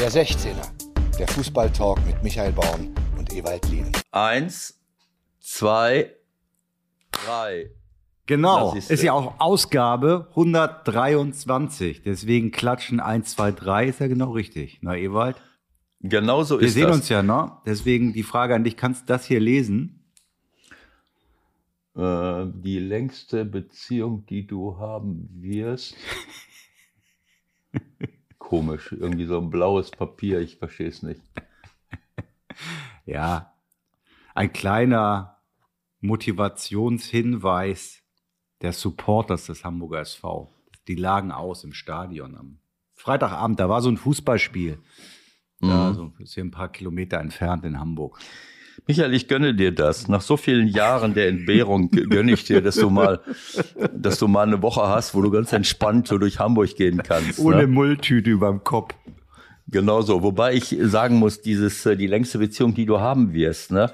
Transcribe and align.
Der 0.00 0.10
16er, 0.10 0.66
der 1.18 1.28
Fußballtalk 1.28 1.98
mit 2.06 2.22
Michael 2.22 2.52
Born 2.52 2.94
und 3.18 3.34
Ewald 3.34 3.68
Lien. 3.68 3.92
Eins, 4.10 4.80
zwei, 5.40 6.16
drei. 7.12 7.70
Genau, 8.24 8.74
ist, 8.74 8.90
ist, 8.90 9.02
ja 9.02 9.12
auch 9.12 9.38
Ausgabe 9.38 10.28
123. 10.30 12.00
Deswegen 12.02 12.50
klatschen 12.50 12.98
1, 12.98 13.32
2, 13.32 13.52
3 13.52 13.86
ist 13.88 14.00
ja 14.00 14.06
genau 14.06 14.30
richtig. 14.30 14.78
Na, 14.80 14.96
Ewald? 14.96 15.36
Genau 16.00 16.44
so 16.44 16.58
Wir 16.58 16.68
ist 16.68 16.72
sehen 16.72 16.86
das. 16.86 16.96
uns 16.96 17.10
ja, 17.10 17.22
ne? 17.22 17.52
Deswegen 17.66 18.14
die 18.14 18.22
Frage 18.22 18.54
an 18.54 18.64
dich, 18.64 18.78
kannst 18.78 19.02
du 19.02 19.06
das 19.12 19.26
hier 19.26 19.38
lesen? 19.38 20.02
Äh, 21.94 22.46
die 22.54 22.78
längste 22.78 23.44
Beziehung, 23.44 24.24
die 24.24 24.46
du 24.46 24.78
haben 24.78 25.28
wirst. 25.42 25.94
Komisch, 28.50 28.90
irgendwie 28.90 29.26
so 29.26 29.38
ein 29.38 29.48
blaues 29.48 29.92
Papier, 29.92 30.40
ich 30.40 30.56
verstehe 30.56 30.88
es 30.88 31.04
nicht. 31.04 31.20
Ja. 33.06 33.54
Ein 34.34 34.52
kleiner 34.52 35.38
Motivationshinweis 36.00 38.02
der 38.60 38.72
Supporters 38.72 39.46
des 39.46 39.64
Hamburger 39.64 40.00
SV. 40.00 40.52
Die 40.88 40.96
lagen 40.96 41.30
aus 41.30 41.62
im 41.64 41.72
Stadion 41.72 42.36
am 42.36 42.58
Freitagabend. 42.96 43.60
Da 43.60 43.68
war 43.68 43.82
so 43.82 43.88
ein 43.88 43.96
Fußballspiel. 43.96 44.78
Da, 45.60 45.90
Mhm. 45.90 45.94
so 45.94 46.12
ist 46.18 46.34
hier 46.34 46.42
ein 46.44 46.50
paar 46.50 46.70
Kilometer 46.72 47.18
entfernt 47.20 47.64
in 47.64 47.78
Hamburg. 47.78 48.18
Michael, 48.86 49.14
ich 49.14 49.28
gönne 49.28 49.54
dir 49.54 49.72
das. 49.72 50.08
Nach 50.08 50.20
so 50.20 50.36
vielen 50.36 50.68
Jahren 50.68 51.14
der 51.14 51.28
Entbehrung 51.28 51.90
gönne 51.90 52.32
ich 52.32 52.44
dir, 52.44 52.60
dass 52.60 52.76
du 52.76 52.90
mal, 52.90 53.20
dass 53.94 54.18
du 54.18 54.28
mal 54.28 54.46
eine 54.46 54.62
Woche 54.62 54.82
hast, 54.82 55.14
wo 55.14 55.22
du 55.22 55.30
ganz 55.30 55.52
entspannt 55.52 56.08
so 56.08 56.18
durch 56.18 56.38
Hamburg 56.38 56.74
gehen 56.76 57.02
kannst. 57.02 57.38
Ohne 57.38 57.58
ne? 57.58 57.66
Mulltüte 57.66 58.30
überm 58.30 58.64
Kopf. 58.64 58.94
Genau 59.68 60.02
so. 60.02 60.22
Wobei 60.22 60.54
ich 60.54 60.76
sagen 60.82 61.16
muss, 61.16 61.42
dieses, 61.42 61.86
äh, 61.86 61.96
die 61.96 62.08
längste 62.08 62.38
Beziehung, 62.38 62.74
die 62.74 62.86
du 62.86 63.00
haben 63.00 63.32
wirst, 63.32 63.70
ne? 63.70 63.90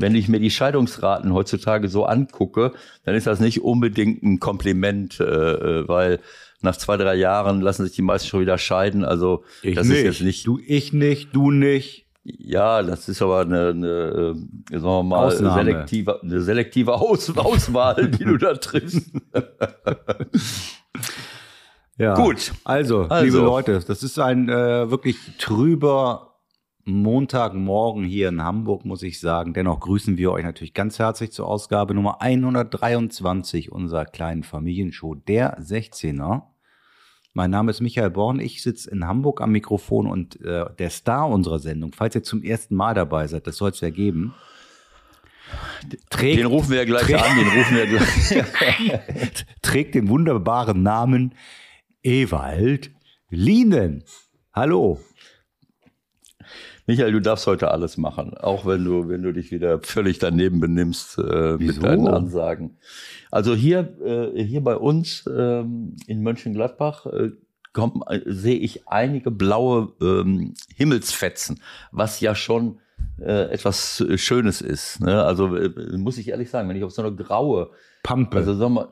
Wenn 0.00 0.14
ich 0.14 0.28
mir 0.28 0.38
die 0.38 0.50
Scheidungsraten 0.50 1.34
heutzutage 1.34 1.88
so 1.88 2.04
angucke, 2.04 2.72
dann 3.04 3.16
ist 3.16 3.26
das 3.26 3.40
nicht 3.40 3.62
unbedingt 3.62 4.22
ein 4.22 4.38
Kompliment, 4.38 5.18
äh, 5.18 5.24
äh, 5.24 5.88
weil 5.88 6.20
nach 6.62 6.76
zwei, 6.76 6.96
drei 6.96 7.16
Jahren 7.16 7.60
lassen 7.60 7.84
sich 7.84 7.96
die 7.96 8.02
meisten 8.02 8.28
schon 8.28 8.40
wieder 8.40 8.58
scheiden. 8.58 9.04
Also 9.04 9.44
Ich 9.62 9.74
das 9.74 9.88
nicht. 9.88 9.98
ist 9.98 10.04
jetzt 10.04 10.20
nicht. 10.22 10.46
Du, 10.46 10.60
ich 10.64 10.92
nicht, 10.92 11.34
du 11.34 11.50
nicht. 11.50 12.06
Ja, 12.36 12.82
das 12.82 13.08
ist 13.08 13.22
aber 13.22 13.40
eine, 13.40 13.68
eine 13.68 13.86
äh, 13.86 14.78
sagen 14.78 14.82
wir 14.84 15.02
mal, 15.02 15.26
Ausnahme. 15.26 15.64
selektive, 15.64 16.22
eine 16.22 16.40
selektive 16.42 16.94
Aus 16.94 17.34
Auswahl, 17.36 18.10
die 18.10 18.24
du 18.24 18.36
da 18.36 18.54
triffst. 18.54 19.10
Ja. 22.00 22.14
Gut. 22.14 22.52
Also, 22.62 23.02
Also. 23.08 23.24
liebe 23.24 23.38
Leute, 23.38 23.80
das 23.84 24.04
ist 24.04 24.20
ein 24.20 24.48
äh, 24.48 24.88
wirklich 24.88 25.16
trüber 25.38 26.36
Montagmorgen 26.84 28.04
hier 28.04 28.28
in 28.28 28.42
Hamburg, 28.42 28.84
muss 28.84 29.02
ich 29.02 29.18
sagen. 29.18 29.52
Dennoch 29.52 29.80
grüßen 29.80 30.16
wir 30.16 30.30
euch 30.30 30.44
natürlich 30.44 30.74
ganz 30.74 31.00
herzlich 31.00 31.32
zur 31.32 31.48
Ausgabe 31.48 31.94
Nummer 31.94 32.22
123 32.22 33.72
unserer 33.72 34.04
kleinen 34.04 34.44
Familienshow, 34.44 35.16
der 35.16 35.58
16er. 35.60 36.42
Mein 37.38 37.52
Name 37.52 37.70
ist 37.70 37.80
Michael 37.80 38.10
Born, 38.10 38.40
ich 38.40 38.62
sitze 38.64 38.90
in 38.90 39.06
Hamburg 39.06 39.40
am 39.40 39.52
Mikrofon 39.52 40.08
und 40.08 40.44
äh, 40.44 40.64
der 40.76 40.90
Star 40.90 41.28
unserer 41.28 41.60
Sendung, 41.60 41.92
falls 41.92 42.16
ihr 42.16 42.24
zum 42.24 42.42
ersten 42.42 42.74
Mal 42.74 42.94
dabei 42.94 43.28
seid, 43.28 43.46
das 43.46 43.58
soll 43.58 43.70
es 43.70 43.80
ja 43.80 43.90
geben, 43.90 44.34
trägt, 46.10 46.40
Den 46.40 46.46
rufen 46.46 46.70
wir 46.70 46.78
ja 46.78 46.84
gleich 46.84 47.02
Trägt- 47.04 47.22
an, 47.22 47.36
den 47.38 47.46
rufen 47.46 47.76
wir 47.76 47.86
gleich. 47.86 49.34
trägt 49.62 49.94
den 49.94 50.08
wunderbaren 50.08 50.82
Namen 50.82 51.32
Ewald 52.02 52.90
Lienen. 53.30 54.02
Hallo. 54.52 54.98
Michael, 56.88 57.12
du 57.12 57.20
darfst 57.20 57.46
heute 57.46 57.70
alles 57.70 57.98
machen, 57.98 58.32
auch 58.38 58.64
wenn 58.64 58.82
du, 58.82 59.10
wenn 59.10 59.22
du 59.22 59.30
dich 59.30 59.50
wieder 59.50 59.78
völlig 59.82 60.20
daneben 60.20 60.58
benimmst 60.58 61.18
äh, 61.18 61.58
mit 61.58 61.82
deinen 61.82 62.08
Ansagen. 62.08 62.78
Also 63.30 63.54
hier, 63.54 63.94
äh, 64.02 64.42
hier 64.42 64.64
bei 64.64 64.74
uns 64.74 65.28
ähm, 65.30 65.96
in 66.06 66.22
Mönchengladbach 66.22 67.04
äh, 67.04 67.32
kommt, 67.74 68.04
äh, 68.08 68.22
sehe 68.24 68.56
ich 68.56 68.88
einige 68.88 69.30
blaue 69.30 69.92
ähm, 70.00 70.54
Himmelsfetzen, 70.74 71.60
was 71.92 72.20
ja 72.20 72.34
schon 72.34 72.78
äh, 73.20 73.50
etwas 73.52 74.00
äh, 74.00 74.16
Schönes 74.16 74.62
ist. 74.62 75.00
Ne? 75.02 75.22
Also 75.22 75.56
äh, 75.56 75.68
muss 75.98 76.16
ich 76.16 76.28
ehrlich 76.28 76.48
sagen, 76.48 76.70
wenn 76.70 76.76
ich 76.76 76.84
auf 76.84 76.92
so 76.92 77.02
eine 77.02 77.14
graue 77.14 77.68
Pampe. 78.02 78.38
also 78.38 78.54
sagen 78.54 78.72
wir, 78.72 78.88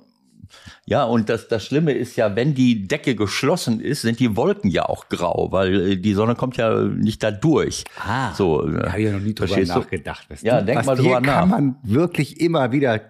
ja, 0.86 1.04
und 1.04 1.28
das, 1.28 1.48
das 1.48 1.64
Schlimme 1.64 1.92
ist 1.92 2.16
ja, 2.16 2.36
wenn 2.36 2.54
die 2.54 2.86
Decke 2.86 3.16
geschlossen 3.16 3.80
ist, 3.80 4.02
sind 4.02 4.20
die 4.20 4.36
Wolken 4.36 4.70
ja 4.70 4.88
auch 4.88 5.08
grau, 5.08 5.48
weil 5.50 5.92
äh, 5.92 5.96
die 5.96 6.14
Sonne 6.14 6.34
kommt 6.34 6.56
ja 6.56 6.82
nicht 6.82 7.22
da 7.22 7.30
durch. 7.30 7.84
Ah, 7.98 8.32
so, 8.34 8.62
da 8.62 8.90
habe 8.92 9.00
ich 9.00 9.06
ja 9.06 9.12
noch 9.12 9.20
nie 9.20 9.34
drüber 9.34 9.56
du? 9.56 9.62
nachgedacht. 9.64 10.30
Weißt 10.30 10.44
Ja, 10.44 10.60
du? 10.60 10.66
denk 10.66 10.78
was 10.78 10.86
mal 10.86 10.96
drüber 10.96 11.20
kann 11.20 11.24
nach. 11.24 11.46
man 11.46 11.76
wirklich 11.82 12.40
immer 12.40 12.70
wieder 12.72 13.00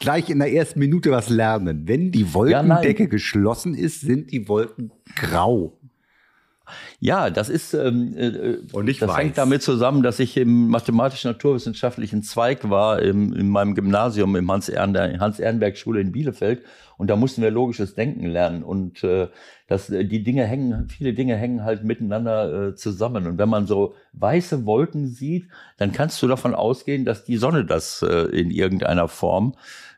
gleich 0.00 0.30
in 0.30 0.38
der 0.38 0.52
ersten 0.52 0.78
Minute 0.78 1.10
was 1.10 1.28
lernen. 1.28 1.82
Wenn 1.86 2.10
die 2.12 2.32
Wolkendecke 2.34 3.08
geschlossen 3.08 3.74
ist, 3.74 4.00
sind 4.00 4.30
die 4.32 4.48
Wolken 4.48 4.92
grau. 5.16 5.77
Ja, 7.00 7.30
das 7.30 7.48
ist 7.48 7.74
ähm, 7.74 8.14
äh, 8.16 8.58
Und 8.72 8.84
nicht 8.86 9.02
das 9.02 9.10
weiß. 9.10 9.16
hängt 9.18 9.38
damit 9.38 9.62
zusammen, 9.62 10.02
dass 10.02 10.18
ich 10.18 10.36
im 10.36 10.68
mathematisch-naturwissenschaftlichen 10.68 12.22
Zweig 12.22 12.68
war 12.70 13.00
im, 13.00 13.32
in 13.32 13.48
meinem 13.48 13.74
Gymnasium 13.74 14.36
im 14.36 14.50
Hans-Ehrenberg-Schule 14.50 16.00
in 16.00 16.12
Bielefeld. 16.12 16.62
Und 16.96 17.08
da 17.08 17.16
mussten 17.16 17.42
wir 17.42 17.50
logisches 17.50 17.94
Denken 17.94 18.26
lernen. 18.26 18.62
Und 18.64 19.04
äh, 19.04 19.28
das, 19.68 19.88
äh, 19.90 20.04
die 20.04 20.22
Dinge 20.22 20.44
hängen, 20.44 20.88
viele 20.88 21.14
Dinge 21.14 21.36
hängen 21.36 21.64
halt 21.64 21.84
miteinander 21.84 22.68
äh, 22.68 22.74
zusammen. 22.74 23.26
Und 23.26 23.38
wenn 23.38 23.48
man 23.48 23.66
so 23.66 23.94
weiße 24.14 24.66
Wolken 24.66 25.06
sieht, 25.06 25.48
dann 25.76 25.92
kannst 25.92 26.20
du 26.22 26.26
davon 26.26 26.54
ausgehen, 26.54 27.04
dass 27.04 27.24
die 27.24 27.36
Sonne 27.36 27.64
das 27.64 28.02
äh, 28.02 28.24
in 28.36 28.50
irgendeiner 28.50 29.08
Form 29.08 29.54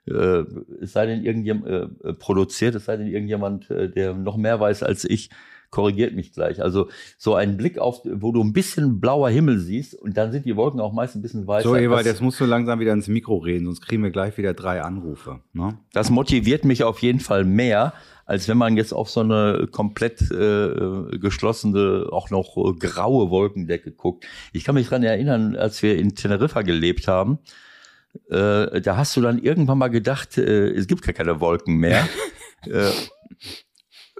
äh, 0.06 0.44
es 0.82 0.92
sei 0.92 1.06
denn 1.06 1.24
irgendjemand 1.24 1.66
äh, 2.04 2.12
produziert, 2.14 2.74
es 2.74 2.86
sei 2.86 2.96
denn 2.96 3.06
irgendjemand, 3.06 3.70
äh, 3.70 3.88
der 3.88 4.14
noch 4.14 4.36
mehr 4.36 4.58
weiß 4.58 4.82
als 4.82 5.04
ich, 5.04 5.30
korrigiert 5.70 6.14
mich 6.14 6.32
gleich. 6.32 6.62
Also 6.62 6.88
so 7.16 7.34
ein 7.34 7.56
Blick 7.56 7.78
auf, 7.78 8.00
wo 8.04 8.32
du 8.32 8.42
ein 8.42 8.52
bisschen 8.52 9.00
blauer 9.00 9.30
Himmel 9.30 9.58
siehst 9.58 9.94
und 9.94 10.16
dann 10.16 10.32
sind 10.32 10.44
die 10.44 10.56
Wolken 10.56 10.80
auch 10.80 10.92
meist 10.92 11.14
ein 11.14 11.22
bisschen 11.22 11.46
weißer. 11.46 11.68
So, 11.68 11.76
Ewald, 11.76 12.00
das, 12.00 12.12
jetzt 12.12 12.22
musst 12.22 12.40
du 12.40 12.44
langsam 12.44 12.80
wieder 12.80 12.92
ins 12.92 13.08
Mikro 13.08 13.36
reden, 13.38 13.66
sonst 13.66 13.80
kriegen 13.82 14.02
wir 14.02 14.10
gleich 14.10 14.36
wieder 14.36 14.54
drei 14.54 14.82
Anrufe. 14.82 15.40
Ne? 15.52 15.78
das 15.92 16.10
motiviert 16.10 16.64
mich 16.64 16.84
auf 16.84 17.00
jeden 17.00 17.20
Fall 17.20 17.44
mehr, 17.44 17.92
als 18.26 18.48
wenn 18.48 18.58
man 18.58 18.76
jetzt 18.76 18.92
auf 18.92 19.10
so 19.10 19.20
eine 19.20 19.68
komplett 19.70 20.22
äh, 20.30 21.18
geschlossene, 21.18 22.06
auch 22.10 22.30
noch 22.30 22.56
äh, 22.56 22.78
graue 22.78 23.30
Wolkendecke 23.30 23.90
guckt. 23.90 24.24
Ich 24.52 24.64
kann 24.64 24.76
mich 24.76 24.88
dran 24.88 25.02
erinnern, 25.02 25.56
als 25.56 25.82
wir 25.82 25.98
in 25.98 26.14
Teneriffa 26.14 26.62
gelebt 26.62 27.08
haben, 27.08 27.38
äh, 28.28 28.80
da 28.80 28.96
hast 28.96 29.16
du 29.16 29.20
dann 29.20 29.38
irgendwann 29.38 29.78
mal 29.78 29.88
gedacht, 29.88 30.38
äh, 30.38 30.70
es 30.70 30.86
gibt 30.86 31.02
gar 31.02 31.12
keine 31.12 31.40
Wolken 31.40 31.76
mehr. 31.76 32.08
äh, 32.66 32.90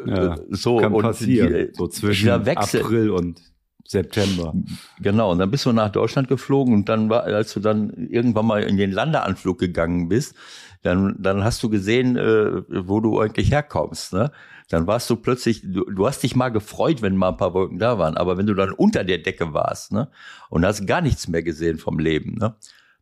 Ja, 0.07 0.37
so 0.51 0.77
kann 0.79 0.93
und 0.93 1.03
passieren. 1.03 1.53
die- 1.53 1.75
so 1.75 1.89
zwischen 1.89 2.25
dieser 2.25 2.47
Wechsel, 2.47 2.81
April 2.83 3.11
und 3.11 3.41
September. 3.87 4.55
Genau, 5.01 5.33
und 5.33 5.39
dann 5.39 5.51
bist 5.51 5.67
du 5.67 5.73
nach 5.73 5.91
Deutschland 5.91 6.29
geflogen 6.29 6.75
und 6.75 6.89
dann 6.89 7.11
war, 7.11 7.25
als 7.25 7.53
du 7.55 7.61
dann 7.61 7.91
irgendwann 8.09 8.47
mal 8.47 8.63
in 8.63 8.77
den 8.77 8.93
Landeanflug 8.93 9.59
gegangen 9.59 10.09
bist, 10.09 10.35
dann, 10.83 11.17
dann 11.19 11.43
hast 11.43 11.63
du 11.63 11.69
gesehen, 11.69 12.17
äh, 12.17 12.63
wo 12.69 13.01
du 13.01 13.19
eigentlich 13.19 13.51
herkommst. 13.51 14.13
Ne? 14.13 14.31
Dann 14.69 14.87
warst 14.87 15.11
du 15.11 15.17
plötzlich, 15.17 15.63
du, 15.63 15.85
du 15.85 16.07
hast 16.07 16.23
dich 16.23 16.37
mal 16.37 16.51
gefreut, 16.51 17.03
wenn 17.03 17.17
mal 17.17 17.31
ein 17.31 17.37
paar 17.37 17.53
Wolken 17.53 17.79
da 17.81 17.99
waren, 17.99 18.17
aber 18.17 18.39
wenn 18.39 18.47
du 18.47 18.55
dann 18.55 18.71
unter 18.71 19.03
der 19.03 19.19
Decke 19.19 19.53
warst 19.53 19.91
ne, 19.93 20.09
und 20.49 20.65
hast 20.65 20.87
gar 20.87 21.01
nichts 21.01 21.27
mehr 21.27 21.43
gesehen 21.43 21.79
vom 21.79 21.99
Leben, 21.99 22.37
ne, 22.39 22.55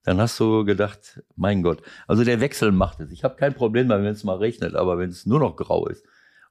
dann 0.05 0.19
hast 0.21 0.41
du 0.41 0.65
gedacht, 0.65 1.23
mein 1.37 1.63
Gott, 1.63 1.83
also 2.07 2.25
der 2.25 2.41
Wechsel 2.41 2.73
macht 2.73 3.01
es. 3.01 3.11
Ich 3.13 3.25
habe 3.25 3.37
kein 3.37 3.53
Problem, 3.53 3.91
wenn 3.91 4.07
es 4.07 4.25
mal 4.25 4.39
regnet, 4.39 4.75
aber 4.75 4.97
wenn 4.97 5.11
es 5.11 5.27
nur 5.27 5.39
noch 5.39 5.55
grau 5.57 5.87
ist 5.87 6.03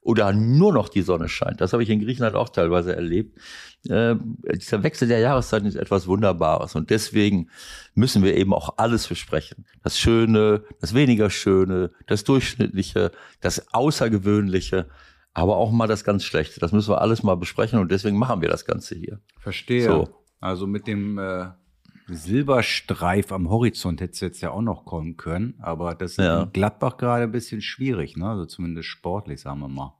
oder 0.07 0.31
nur 0.31 0.71
noch 0.71 0.87
die 0.87 1.01
Sonne 1.01 1.27
scheint, 1.27 1.59
das 1.59 1.73
habe 1.73 1.83
ich 1.83 1.89
in 1.89 1.99
Griechenland 1.99 2.35
auch 2.37 2.47
teilweise 2.47 2.95
erlebt. 2.95 3.37
Äh, 3.89 4.15
dieser 4.55 4.81
Wechsel 4.81 5.09
der 5.09 5.19
Jahreszeiten 5.19 5.67
ist 5.67 5.75
etwas 5.75 6.07
Wunderbares 6.07 6.75
und 6.75 6.89
deswegen 6.89 7.49
müssen 7.93 8.23
wir 8.23 8.37
eben 8.37 8.53
auch 8.53 8.77
alles 8.77 9.05
besprechen. 9.07 9.65
Das 9.83 9.99
Schöne, 9.99 10.63
das 10.79 10.93
weniger 10.93 11.29
Schöne, 11.29 11.91
das 12.07 12.23
Durchschnittliche, 12.23 13.11
das 13.41 13.73
Außergewöhnliche, 13.73 14.87
aber 15.33 15.57
auch 15.57 15.71
mal 15.71 15.87
das 15.87 16.05
ganz 16.05 16.23
Schlechte. 16.23 16.61
Das 16.61 16.71
müssen 16.71 16.89
wir 16.89 17.01
alles 17.01 17.21
mal 17.21 17.35
besprechen 17.35 17.79
und 17.79 17.91
deswegen 17.91 18.17
machen 18.17 18.41
wir 18.41 18.47
das 18.49 18.63
Ganze 18.65 18.95
hier. 18.95 19.19
Verstehe. 19.39 19.83
So. 19.87 20.07
Also 20.39 20.67
mit 20.67 20.87
dem 20.87 21.17
äh, 21.17 21.47
Silberstreif 22.07 23.31
am 23.33 23.49
Horizont 23.49 23.99
hätte 23.99 24.13
es 24.13 24.19
jetzt 24.21 24.41
ja 24.41 24.51
auch 24.51 24.61
noch 24.61 24.85
kommen 24.85 25.17
können, 25.17 25.55
aber 25.59 25.95
das 25.95 26.11
ist 26.11 26.17
Ja. 26.19 26.43
in 26.43 26.53
Gladbach 26.53 26.95
gerade 26.97 27.23
ein 27.23 27.31
bisschen 27.31 27.61
schwierig, 27.61 28.15
ne? 28.15 28.29
Also 28.29 28.45
zumindest 28.45 28.87
sportlich, 28.87 29.41
sagen 29.41 29.59
wir 29.59 29.67
mal. 29.67 29.96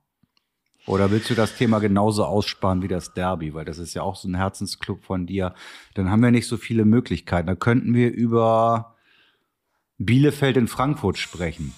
Oder 0.88 1.10
willst 1.10 1.28
du 1.28 1.34
das 1.34 1.54
Thema 1.54 1.80
genauso 1.80 2.24
aussparen 2.24 2.82
wie 2.82 2.88
das 2.88 3.12
Derby? 3.12 3.52
Weil 3.52 3.66
das 3.66 3.78
ist 3.78 3.92
ja 3.92 4.02
auch 4.02 4.16
so 4.16 4.26
ein 4.26 4.34
Herzensclub 4.34 5.04
von 5.04 5.26
dir. 5.26 5.54
Dann 5.94 6.10
haben 6.10 6.22
wir 6.22 6.30
nicht 6.30 6.46
so 6.48 6.56
viele 6.56 6.84
Möglichkeiten. 6.86 7.46
Da 7.46 7.54
könnten 7.54 7.92
wir 7.94 8.10
über 8.10 8.96
Bielefeld 9.98 10.56
in 10.56 10.66
Frankfurt 10.66 11.18
sprechen. 11.18 11.74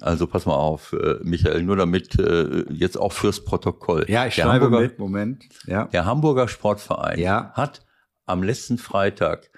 Also 0.00 0.26
pass 0.26 0.46
mal 0.46 0.54
auf, 0.54 0.92
äh, 0.92 1.16
Michael, 1.22 1.62
nur 1.62 1.76
damit 1.76 2.18
äh, 2.18 2.64
jetzt 2.72 2.96
auch 2.96 3.12
fürs 3.12 3.44
Protokoll. 3.44 4.04
Ja, 4.08 4.26
ich 4.26 4.36
der 4.36 4.42
schreibe 4.44 4.66
Hamburger, 4.66 4.80
mit, 4.84 4.98
Moment. 4.98 5.44
Ja. 5.66 5.86
Der 5.86 6.04
Hamburger 6.04 6.46
Sportverein 6.46 7.18
Ja. 7.18 7.52
hat 7.54 7.84
am 8.26 8.42
letzten 8.42 8.78
Freitag 8.78 9.50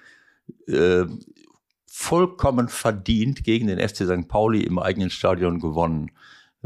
äh, 0.67 1.03
vollkommen 1.85 2.69
verdient 2.69 3.43
gegen 3.43 3.67
den 3.67 3.77
FC 3.79 3.97
St. 4.07 4.27
Pauli 4.27 4.61
im 4.63 4.79
eigenen 4.79 5.09
Stadion 5.09 5.59
gewonnen. 5.59 6.11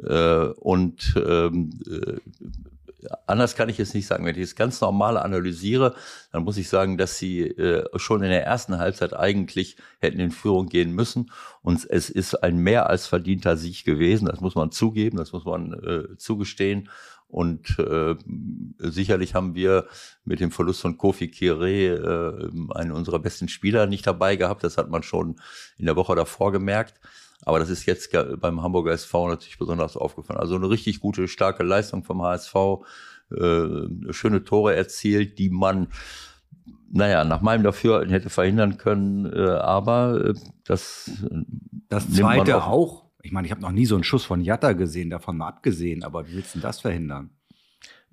Äh, 0.03 0.47
und 0.59 1.13
ähm, 1.15 1.69
äh, 1.89 2.17
anders 3.27 3.55
kann 3.55 3.69
ich 3.69 3.79
es 3.79 3.93
nicht 3.93 4.07
sagen. 4.07 4.25
Wenn 4.25 4.35
ich 4.35 4.43
es 4.43 4.55
ganz 4.55 4.81
normal 4.81 5.17
analysiere, 5.17 5.95
dann 6.31 6.43
muss 6.43 6.57
ich 6.57 6.69
sagen, 6.69 6.97
dass 6.97 7.17
sie 7.17 7.41
äh, 7.41 7.87
schon 7.97 8.23
in 8.23 8.29
der 8.29 8.45
ersten 8.45 8.77
Halbzeit 8.77 9.13
eigentlich 9.13 9.77
hätten 9.99 10.19
in 10.19 10.31
Führung 10.31 10.67
gehen 10.67 10.91
müssen. 10.91 11.31
Und 11.61 11.85
es 11.89 12.09
ist 12.09 12.35
ein 12.35 12.57
mehr 12.57 12.89
als 12.89 13.07
verdienter 13.07 13.57
Sieg 13.57 13.85
gewesen. 13.85 14.27
Das 14.27 14.41
muss 14.41 14.55
man 14.55 14.71
zugeben, 14.71 15.17
das 15.17 15.31
muss 15.31 15.45
man 15.45 15.73
äh, 15.73 16.17
zugestehen. 16.17 16.89
Und 17.27 17.79
äh, 17.79 18.15
sicherlich 18.77 19.33
haben 19.33 19.55
wir 19.55 19.87
mit 20.23 20.39
dem 20.39 20.51
Verlust 20.51 20.81
von 20.81 20.97
Kofi 20.97 21.27
Kire 21.27 21.69
äh, 21.69 22.77
einen 22.77 22.91
unserer 22.91 23.19
besten 23.19 23.49
Spieler 23.49 23.87
nicht 23.87 24.05
dabei 24.07 24.35
gehabt. 24.35 24.63
Das 24.63 24.77
hat 24.77 24.89
man 24.89 25.03
schon 25.03 25.35
in 25.77 25.85
der 25.85 25.95
Woche 25.95 26.15
davor 26.15 26.51
gemerkt. 26.51 26.99
Aber 27.43 27.59
das 27.59 27.69
ist 27.69 27.85
jetzt 27.85 28.09
beim 28.39 28.61
Hamburger 28.63 28.91
SV 28.91 29.29
natürlich 29.29 29.57
besonders 29.57 29.97
aufgefallen. 29.97 30.39
Also 30.39 30.55
eine 30.55 30.69
richtig 30.69 30.99
gute, 30.99 31.27
starke 31.27 31.63
Leistung 31.63 32.03
vom 32.03 32.21
HSV. 32.21 32.55
Äh, 33.31 34.11
schöne 34.13 34.43
Tore 34.43 34.75
erzielt, 34.75 35.37
die 35.39 35.49
man, 35.49 35.87
naja, 36.91 37.23
nach 37.23 37.41
meinem 37.41 37.63
Dafürhalten 37.63 38.11
hätte 38.11 38.29
verhindern 38.29 38.77
können. 38.77 39.25
Äh, 39.31 39.39
aber 39.49 40.25
äh, 40.29 40.33
das 40.63 41.11
äh, 41.29 41.41
Das 41.89 42.09
zweite 42.11 42.57
auf- 42.57 42.67
auch. 42.67 43.05
Ich 43.21 43.31
meine, 43.31 43.47
ich 43.47 43.51
habe 43.51 43.61
noch 43.61 43.71
nie 43.71 43.87
so 43.87 43.95
einen 43.95 44.03
Schuss 44.03 44.23
von 44.23 44.41
Jatta 44.41 44.73
gesehen, 44.73 45.09
davon 45.09 45.37
mal 45.37 45.47
abgesehen, 45.47 46.03
aber 46.03 46.27
wie 46.27 46.33
willst 46.35 46.53
du 46.53 46.59
denn 46.59 46.63
das 46.67 46.79
verhindern? 46.81 47.31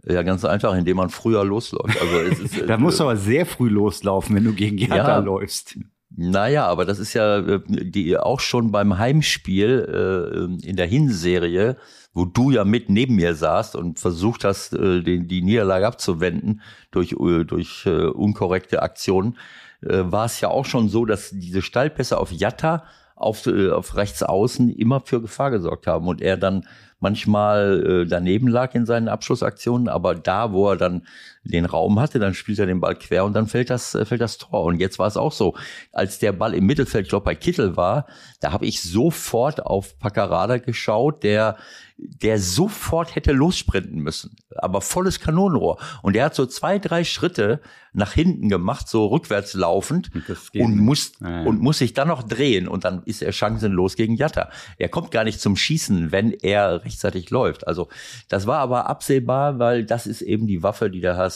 Ja, 0.05 0.23
ganz 0.23 0.45
einfach, 0.45 0.75
indem 0.75 0.97
man 0.97 1.11
früher 1.11 1.45
losläuft. 1.45 2.01
Also 2.01 2.17
es 2.21 2.41
ist, 2.41 2.59
äh, 2.63 2.67
Da 2.67 2.79
musst 2.79 2.99
du 2.99 3.05
aber 3.05 3.17
sehr 3.19 3.45
früh 3.47 3.69
loslaufen, 3.69 4.35
wenn 4.35 4.45
du 4.45 4.55
gegen 4.55 4.79
Jatta 4.79 4.97
Ja. 4.97 5.19
läufst. 5.19 5.79
Naja, 6.14 6.67
aber 6.67 6.85
das 6.85 6.99
ist 6.99 7.14
ja 7.14 7.38
äh, 7.38 7.61
die 7.69 8.19
auch 8.19 8.41
schon 8.41 8.70
beim 8.70 8.99
Heimspiel 8.99 10.59
äh, 10.62 10.69
in 10.69 10.76
der 10.76 10.87
Hinserie, 10.87 11.76
wo 12.12 12.26
du 12.26 12.50
ja 12.50 12.64
mit 12.64 12.91
neben 12.91 13.17
mir 13.17 13.35
saßt 13.35 13.76
und 13.76 13.99
versucht 13.99 14.44
hast, 14.44 14.75
äh, 14.75 15.00
den, 15.03 15.26
die 15.29 15.43
Niederlage 15.43 15.87
abzuwenden 15.87 16.61
durch, 16.91 17.12
äh, 17.12 17.44
durch 17.44 17.87
äh, 17.87 18.06
unkorrekte 18.06 18.82
Aktionen, 18.82 19.38
äh, 19.81 20.03
war 20.05 20.26
es 20.26 20.41
ja 20.41 20.49
auch 20.49 20.67
schon 20.67 20.88
so, 20.88 21.06
dass 21.06 21.31
diese 21.31 21.62
Stallpässe 21.62 22.19
auf 22.19 22.31
Jatta 22.31 22.85
auf, 23.17 23.47
auf 23.47 23.97
rechts 23.97 24.23
außen 24.23 24.69
immer 24.70 25.00
für 25.00 25.23
Gefahr 25.23 25.53
gesorgt 25.53 25.87
haben 25.87 26.09
und 26.09 26.20
er 26.20 26.37
dann 26.37 26.67
manchmal 26.99 28.06
daneben 28.09 28.49
lag 28.49 28.75
in 28.75 28.85
seinen 28.85 29.09
Abschlussaktionen, 29.09 29.88
aber 29.88 30.17
da, 30.17 30.53
wo 30.53 30.70
er 30.70 30.76
dann 30.76 31.06
den 31.44 31.65
Raum 31.65 31.99
hatte, 31.99 32.19
dann 32.19 32.35
spielt 32.35 32.59
er 32.59 32.67
den 32.67 32.81
Ball 32.81 32.94
quer 32.94 33.25
und 33.25 33.35
dann 33.35 33.47
fällt 33.47 33.71
das, 33.71 33.94
äh, 33.94 34.05
fällt 34.05 34.21
das 34.21 34.39
Tor. 34.39 34.65
Und 34.65 34.79
jetzt 34.79 34.99
war 34.99 35.06
es 35.06 35.17
auch 35.17 35.33
so, 35.33 35.55
als 35.93 36.19
der 36.19 36.33
Ball 36.33 36.55
im 36.55 36.67
Mittelfeld, 36.67 37.05
ich 37.05 37.11
glaube 37.11 37.25
bei 37.25 37.35
Kittel 37.35 37.77
war, 37.77 38.06
da 38.41 38.53
habe 38.53 38.67
ich 38.67 38.83
sofort 38.83 39.65
auf 39.65 39.99
Paccarada 39.99 40.59
geschaut, 40.59 41.23
der 41.23 41.56
der 42.05 42.39
sofort 42.39 43.15
hätte 43.15 43.33
lossprinten 43.33 44.00
müssen, 44.00 44.37
aber 44.56 44.81
volles 44.81 45.21
Kanonenrohr. 45.21 45.79
Und 46.03 46.15
der 46.15 46.25
hat 46.27 46.35
so 46.35 46.47
zwei, 46.47 46.79
drei 46.79 47.05
Schritte 47.05 47.61
nach 47.93 48.12
hinten 48.12 48.49
gemacht, 48.49 48.88
so 48.88 49.06
rückwärts 49.06 49.55
laufend 49.55 50.11
und 50.55 50.79
muss, 50.79 51.12
ja. 51.21 51.43
und 51.43 51.61
muss 51.61 51.79
sich 51.79 51.93
dann 51.93 52.09
noch 52.09 52.23
drehen 52.23 52.67
und 52.67 52.85
dann 52.85 53.03
ist 53.05 53.23
er 53.23 53.33
chancenlos 53.33 53.97
gegen 53.97 54.17
Jatta. 54.17 54.49
Er 54.79 54.88
kommt 54.88 55.11
gar 55.11 55.25
nicht 55.25 55.41
zum 55.41 55.56
Schießen, 55.56 56.11
wenn 56.11 56.33
er 56.33 56.85
rechtzeitig 56.85 57.31
läuft. 57.31 57.67
Also 57.67 57.88
das 58.29 58.47
war 58.47 58.59
aber 58.59 58.88
absehbar, 58.88 59.59
weil 59.59 59.85
das 59.85 60.06
ist 60.06 60.23
eben 60.23 60.47
die 60.47 60.62
Waffe, 60.62 60.91
die 60.91 61.00
der 61.00 61.17
HSV 61.17 61.31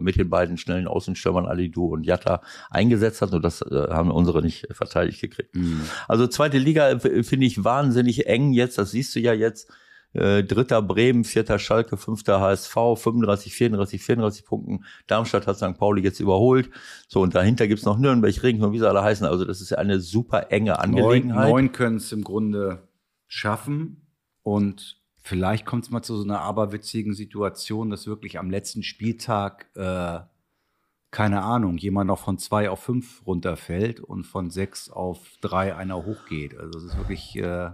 mit 0.00 0.16
den 0.16 0.30
beiden 0.30 0.56
schnellen 0.56 0.88
Außenstürmern 0.88 1.46
Alidu 1.46 1.86
und 1.86 2.04
Jatta 2.04 2.42
eingesetzt 2.70 3.22
hat 3.22 3.32
und 3.32 3.42
das 3.42 3.62
äh, 3.62 3.88
haben 3.90 4.10
unsere 4.10 4.42
nicht 4.42 4.68
verteidigt 4.72 5.20
gekriegt. 5.20 5.54
Mhm. 5.54 5.82
Also 6.08 6.26
zweite 6.26 6.58
Liga 6.58 6.90
äh, 6.90 7.22
finde 7.22 7.46
ich 7.46 7.64
wahnsinnig 7.64 8.26
eng 8.26 8.52
jetzt, 8.52 8.78
das 8.78 8.90
siehst 8.90 9.14
du 9.14 9.20
ja 9.20 9.32
jetzt. 9.32 9.70
Äh, 10.12 10.42
dritter 10.42 10.82
Bremen, 10.82 11.22
vierter 11.22 11.60
Schalke, 11.60 11.96
fünfter 11.96 12.40
HSV, 12.40 12.74
35, 12.96 13.54
34, 13.54 14.02
34 14.02 14.44
Punkten. 14.44 14.84
Darmstadt 15.06 15.46
hat 15.46 15.56
St. 15.56 15.78
Pauli 15.78 16.02
jetzt 16.02 16.18
überholt. 16.18 16.68
So, 17.06 17.20
und 17.20 17.36
dahinter 17.36 17.68
gibt's 17.68 17.84
noch 17.84 17.96
Nürnberg, 17.96 18.42
Regensburg, 18.42 18.72
wie 18.72 18.80
sie 18.80 18.88
alle 18.88 19.02
heißen. 19.02 19.24
Also 19.24 19.44
das 19.44 19.60
ist 19.60 19.70
ja 19.70 19.78
eine 19.78 20.00
super 20.00 20.50
enge 20.50 20.72
Neun, 20.72 20.80
Angelegenheit. 20.80 21.50
neun 21.50 21.70
können 21.70 21.98
es 21.98 22.10
im 22.10 22.24
Grunde 22.24 22.88
schaffen 23.28 24.08
und 24.42 24.99
vielleicht 25.30 25.64
kommt 25.64 25.84
es 25.84 25.90
mal 25.90 26.02
zu 26.02 26.16
so 26.16 26.24
einer 26.24 26.40
aberwitzigen 26.40 27.14
Situation, 27.14 27.88
dass 27.88 28.08
wirklich 28.08 28.36
am 28.40 28.50
letzten 28.50 28.82
Spieltag, 28.82 29.70
äh, 29.76 30.18
keine 31.12 31.42
Ahnung, 31.42 31.78
jemand 31.78 32.08
noch 32.08 32.18
von 32.18 32.36
zwei 32.36 32.68
auf 32.68 32.80
fünf 32.82 33.24
runterfällt 33.26 34.00
und 34.00 34.24
von 34.24 34.50
sechs 34.50 34.90
auf 34.90 35.20
drei 35.40 35.76
einer 35.76 36.04
hochgeht. 36.04 36.58
Also 36.58 36.80
es 36.80 36.84
ist 36.86 36.98
wirklich 36.98 37.36
äh, 37.36 37.70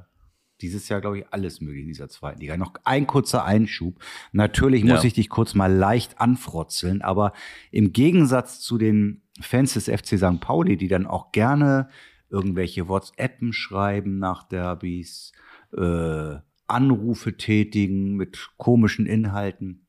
dieses 0.61 0.91
Jahr, 0.91 1.01
glaube 1.01 1.19
ich, 1.21 1.33
alles 1.33 1.63
möglich 1.63 1.83
in 1.83 1.89
dieser 1.89 2.11
zweiten 2.11 2.41
Liga. 2.41 2.59
Noch 2.59 2.75
ein 2.85 3.07
kurzer 3.07 3.47
Einschub. 3.47 4.01
Natürlich 4.33 4.85
muss 4.85 5.03
Ja. 5.03 5.05
ich 5.05 5.15
dich 5.15 5.31
kurz 5.31 5.55
mal 5.55 5.73
leicht 5.73 6.21
anfrotzeln, 6.21 7.01
aber 7.01 7.33
im 7.71 7.95
Gegensatz 7.95 8.61
zu 8.61 8.77
den 8.77 9.23
Fans 9.41 9.73
des 9.73 9.87
FC 9.89 10.19
St. 10.19 10.41
Pauli, 10.41 10.77
die 10.77 10.89
dann 10.89 11.07
auch 11.07 11.33
gerne 11.33 11.89
irgendwelche 12.29 12.87
WhatsAppen 12.89 13.55
schreiben 13.55 14.19
nach 14.19 14.43
Derbys, 14.45 15.33
äh, 15.73 16.37
Anrufe 16.69 17.37
tätigen 17.37 18.17
mit 18.17 18.51
komischen 18.57 19.07
Inhalten, 19.07 19.87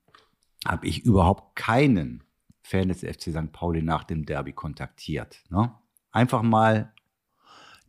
habe 0.65 0.87
ich 0.87 1.03
überhaupt 1.03 1.55
keinen 1.55 2.23
Fan 2.61 2.89
des 2.89 2.99
FC 2.99 3.31
St. 3.31 3.51
Pauli 3.51 3.81
nach 3.81 4.03
dem 4.03 4.25
Derby 4.25 4.51
kontaktiert. 4.53 5.43
Ne? 5.49 5.71
Einfach 6.11 6.41
mal 6.41 6.91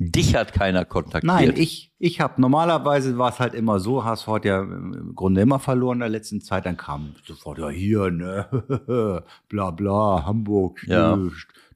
Dich 0.00 0.36
hat 0.36 0.52
keiner 0.52 0.84
kontaktiert. 0.84 1.24
Nein, 1.24 1.54
ich, 1.56 1.92
ich 1.98 2.20
habe 2.20 2.40
normalerweise 2.40 3.18
war 3.18 3.30
es 3.30 3.40
halt 3.40 3.54
immer 3.54 3.80
so, 3.80 4.04
HSV 4.04 4.28
hat 4.28 4.44
ja 4.44 4.62
im 4.62 5.12
Grunde 5.16 5.40
immer 5.40 5.58
verloren 5.58 5.96
in 5.96 6.00
der 6.00 6.08
letzten 6.08 6.40
Zeit, 6.40 6.66
dann 6.66 6.76
kam 6.76 7.16
sofort 7.26 7.58
ja 7.58 7.68
hier, 7.68 8.08
ne, 8.12 9.24
bla 9.48 9.72
bla, 9.72 10.24
Hamburg, 10.24 10.84
Ja. 10.86 11.18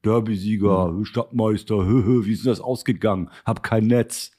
Derby-Sieger, 0.04 1.00
Stadtmeister, 1.02 1.78
wie 2.24 2.32
ist 2.32 2.44
denn 2.44 2.52
das 2.52 2.60
ausgegangen? 2.60 3.28
Hab 3.44 3.64
kein 3.64 3.88
Netz. 3.88 4.30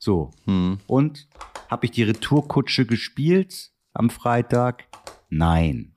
So. 0.00 0.30
Hm. 0.46 0.78
Und 0.86 1.28
habe 1.70 1.84
ich 1.84 1.92
die 1.92 2.02
Retourkutsche 2.02 2.86
gespielt 2.86 3.70
am 3.92 4.08
Freitag? 4.08 4.84
Nein. 5.28 5.92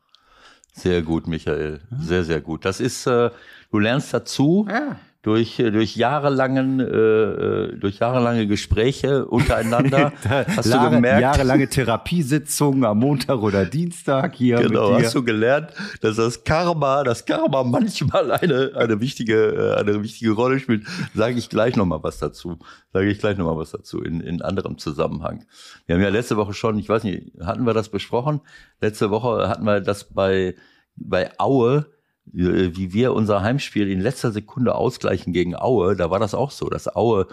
Sehr 0.74 1.02
gut, 1.02 1.28
Michael. 1.28 1.82
Sehr, 2.00 2.24
sehr 2.24 2.42
gut. 2.42 2.66
Das 2.66 2.80
ist, 2.80 3.08
äh, 3.08 3.32
du 3.72 3.80
lernst 3.80 4.14
dazu. 4.14 4.68
Ja. 4.70 5.00
Durch, 5.24 5.58
äh, 5.58 5.72
durch 5.72 5.96
jahrelangen, 5.96 6.82
äh, 6.82 6.84
äh, 6.84 7.78
durch 7.78 8.00
jahrelange 8.00 8.46
Gespräche 8.46 9.26
untereinander 9.26 10.12
hast 10.28 10.66
Jahre, 10.66 10.90
du 10.90 10.96
gemerkt, 10.98 11.22
Jahrelange 11.22 11.70
Therapiesitzungen 11.70 12.84
am 12.84 13.00
Montag 13.00 13.42
oder 13.42 13.66
Dienstag 13.66 14.36
hier 14.36 14.58
Genau, 14.58 14.94
hast 14.94 15.16
du 15.16 15.24
gelernt, 15.24 15.72
dass 16.02 16.18
das 16.18 16.44
Karma, 16.44 17.06
das 17.06 17.24
Karma 17.24 17.64
manchmal 17.64 18.32
eine, 18.32 18.74
eine 18.76 19.00
wichtige, 19.00 19.76
äh, 19.78 19.80
eine 19.80 20.04
wichtige 20.04 20.32
Rolle 20.32 20.60
spielt. 20.60 20.86
Sage 21.16 21.40
ich 21.40 21.48
gleich 21.48 21.78
nochmal 21.78 22.04
was 22.04 22.20
dazu. 22.20 22.60
Sage 22.92 23.10
ich 23.10 23.20
gleich 23.20 23.38
nochmal 23.38 23.56
was 23.56 23.72
dazu 23.72 24.02
in, 24.02 24.20
in 24.20 24.42
anderem 24.42 24.78
Zusammenhang. 24.78 25.46
Wir 25.86 25.96
haben 25.96 26.02
ja 26.02 26.10
letzte 26.10 26.36
Woche 26.36 26.54
schon, 26.54 26.78
ich 26.80 26.90
weiß 26.90 27.06
nicht, 27.06 27.32
hatten 27.40 27.66
wir 27.66 27.74
das 27.74 27.88
besprochen? 27.88 28.42
Letzte 28.82 29.10
Woche 29.10 29.48
hatten 29.48 29.64
wir 29.64 29.80
das 29.80 30.04
bei, 30.04 30.56
bei 30.98 31.32
Aue, 31.40 31.93
wie 32.26 32.94
wir 32.94 33.14
unser 33.14 33.42
Heimspiel 33.42 33.90
in 33.90 34.00
letzter 34.00 34.32
Sekunde 34.32 34.76
ausgleichen 34.76 35.34
gegen 35.34 35.56
Aue, 35.56 35.96
da 35.96 36.10
war 36.10 36.20
das 36.20 36.34
auch 36.34 36.52
so, 36.52 36.70
dass 36.70 36.94
Aue 36.96 37.28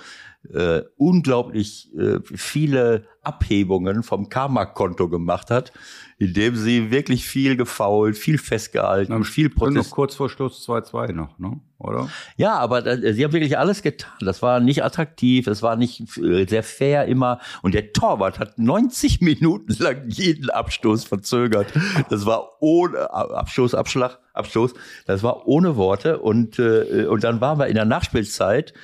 äh, 0.52 0.82
unglaublich 0.97 1.90
äh, 1.97 2.18
viele 2.25 3.04
Abhebungen 3.23 4.02
vom 4.02 4.30
Karma-Konto 4.30 5.09
gemacht 5.09 5.50
hat, 5.50 5.73
indem 6.18 6.56
sie 6.56 6.90
wirklich 6.90 7.26
viel 7.26 7.56
gefault, 7.56 8.16
viel 8.16 8.38
festgehalten, 8.38 9.12
Am 9.12 9.25
viel 9.25 9.49
Und 9.49 9.75
noch 9.75 9.82
Protest. 9.82 9.90
kurz 9.90 10.14
vor 10.14 10.30
Schluss 10.30 10.66
2-2 10.66 11.12
noch, 11.12 11.38
ne? 11.38 11.61
Oder? 11.78 12.09
Ja, 12.37 12.59
aber 12.59 12.82
da, 12.82 12.97
sie 12.97 13.25
haben 13.25 13.32
wirklich 13.32 13.56
alles 13.59 13.82
getan. 13.82 14.12
Das 14.20 14.42
war 14.42 14.61
nicht 14.61 14.85
attraktiv, 14.85 15.47
es 15.47 15.62
war 15.62 15.76
nicht 15.76 16.16
äh, 16.18 16.47
sehr 16.47 16.62
fair 16.62 17.06
immer. 17.06 17.40
Und 17.62 17.75
der 17.75 17.92
Torwart 17.92 18.38
hat 18.38 18.59
90 18.59 19.20
Minuten 19.20 19.75
lang 19.82 20.09
jeden 20.09 20.50
Abstoß 20.50 21.04
verzögert. 21.04 21.73
Das 22.09 22.26
war 22.26 22.50
ohne 22.61 23.11
Abstoß, 23.12 23.75
Abschlag, 23.75 24.18
Abstoß. 24.35 24.75
Das 25.06 25.23
war 25.23 25.47
ohne 25.47 25.76
Worte. 25.76 26.18
Und, 26.18 26.59
äh, 26.59 27.06
und 27.06 27.25
dann 27.25 27.40
waren 27.40 27.59
wir 27.59 27.66
in 27.66 27.75
der 27.76 27.87
Nachspielzeit 27.87 28.73
äh, 28.73 28.75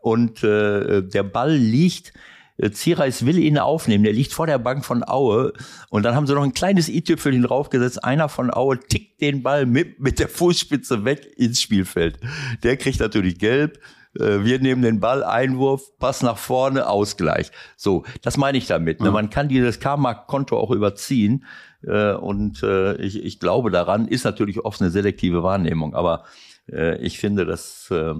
und 0.00 0.44
äh, 0.44 1.02
der 1.02 1.22
Ball 1.22 1.54
liegt. 1.54 2.12
äh, 2.58 2.70
Zierreis 2.70 3.26
will 3.26 3.38
ihn 3.38 3.58
aufnehmen, 3.58 4.04
der 4.04 4.12
liegt 4.12 4.32
vor 4.32 4.46
der 4.46 4.58
Bank 4.58 4.84
von 4.84 5.02
Aue 5.06 5.52
und 5.90 6.04
dann 6.04 6.14
haben 6.14 6.26
sie 6.26 6.34
noch 6.34 6.44
ein 6.44 6.54
kleines 6.54 6.88
i-Tüpfelchen 6.88 7.42
draufgesetzt. 7.42 8.04
Einer 8.04 8.28
von 8.28 8.52
Aue 8.52 8.78
tickt 8.78 9.20
den 9.20 9.42
Ball 9.42 9.66
mit, 9.66 10.00
mit 10.00 10.18
der 10.18 10.28
Fußspitze 10.28 11.04
weg 11.04 11.32
ins 11.36 11.60
Spielfeld. 11.60 12.18
Der 12.62 12.76
kriegt 12.76 13.00
natürlich 13.00 13.38
gelb 13.38 13.78
äh, 14.18 14.44
wir 14.44 14.58
nehmen 14.58 14.82
den 14.82 15.00
Ball, 15.00 15.24
Einwurf, 15.24 15.98
Pass 15.98 16.22
nach 16.22 16.36
vorne, 16.38 16.88
Ausgleich. 16.88 17.50
So, 17.76 18.04
das 18.22 18.36
meine 18.36 18.58
ich 18.58 18.66
damit. 18.66 19.00
Ne? 19.00 19.10
Man 19.10 19.30
kann 19.30 19.48
dieses 19.48 19.80
Karma-Konto 19.80 20.58
auch 20.58 20.70
überziehen. 20.70 21.44
Äh, 21.86 22.12
und 22.12 22.62
äh, 22.62 22.96
ich, 22.96 23.22
ich 23.22 23.40
glaube 23.40 23.70
daran, 23.70 24.06
ist 24.06 24.24
natürlich 24.24 24.64
oft 24.64 24.80
eine 24.80 24.90
selektive 24.90 25.42
Wahrnehmung, 25.42 25.94
aber 25.94 26.24
äh, 26.70 26.96
ich 26.98 27.18
finde, 27.18 27.44
dass 27.44 27.90
äh, 27.90 28.14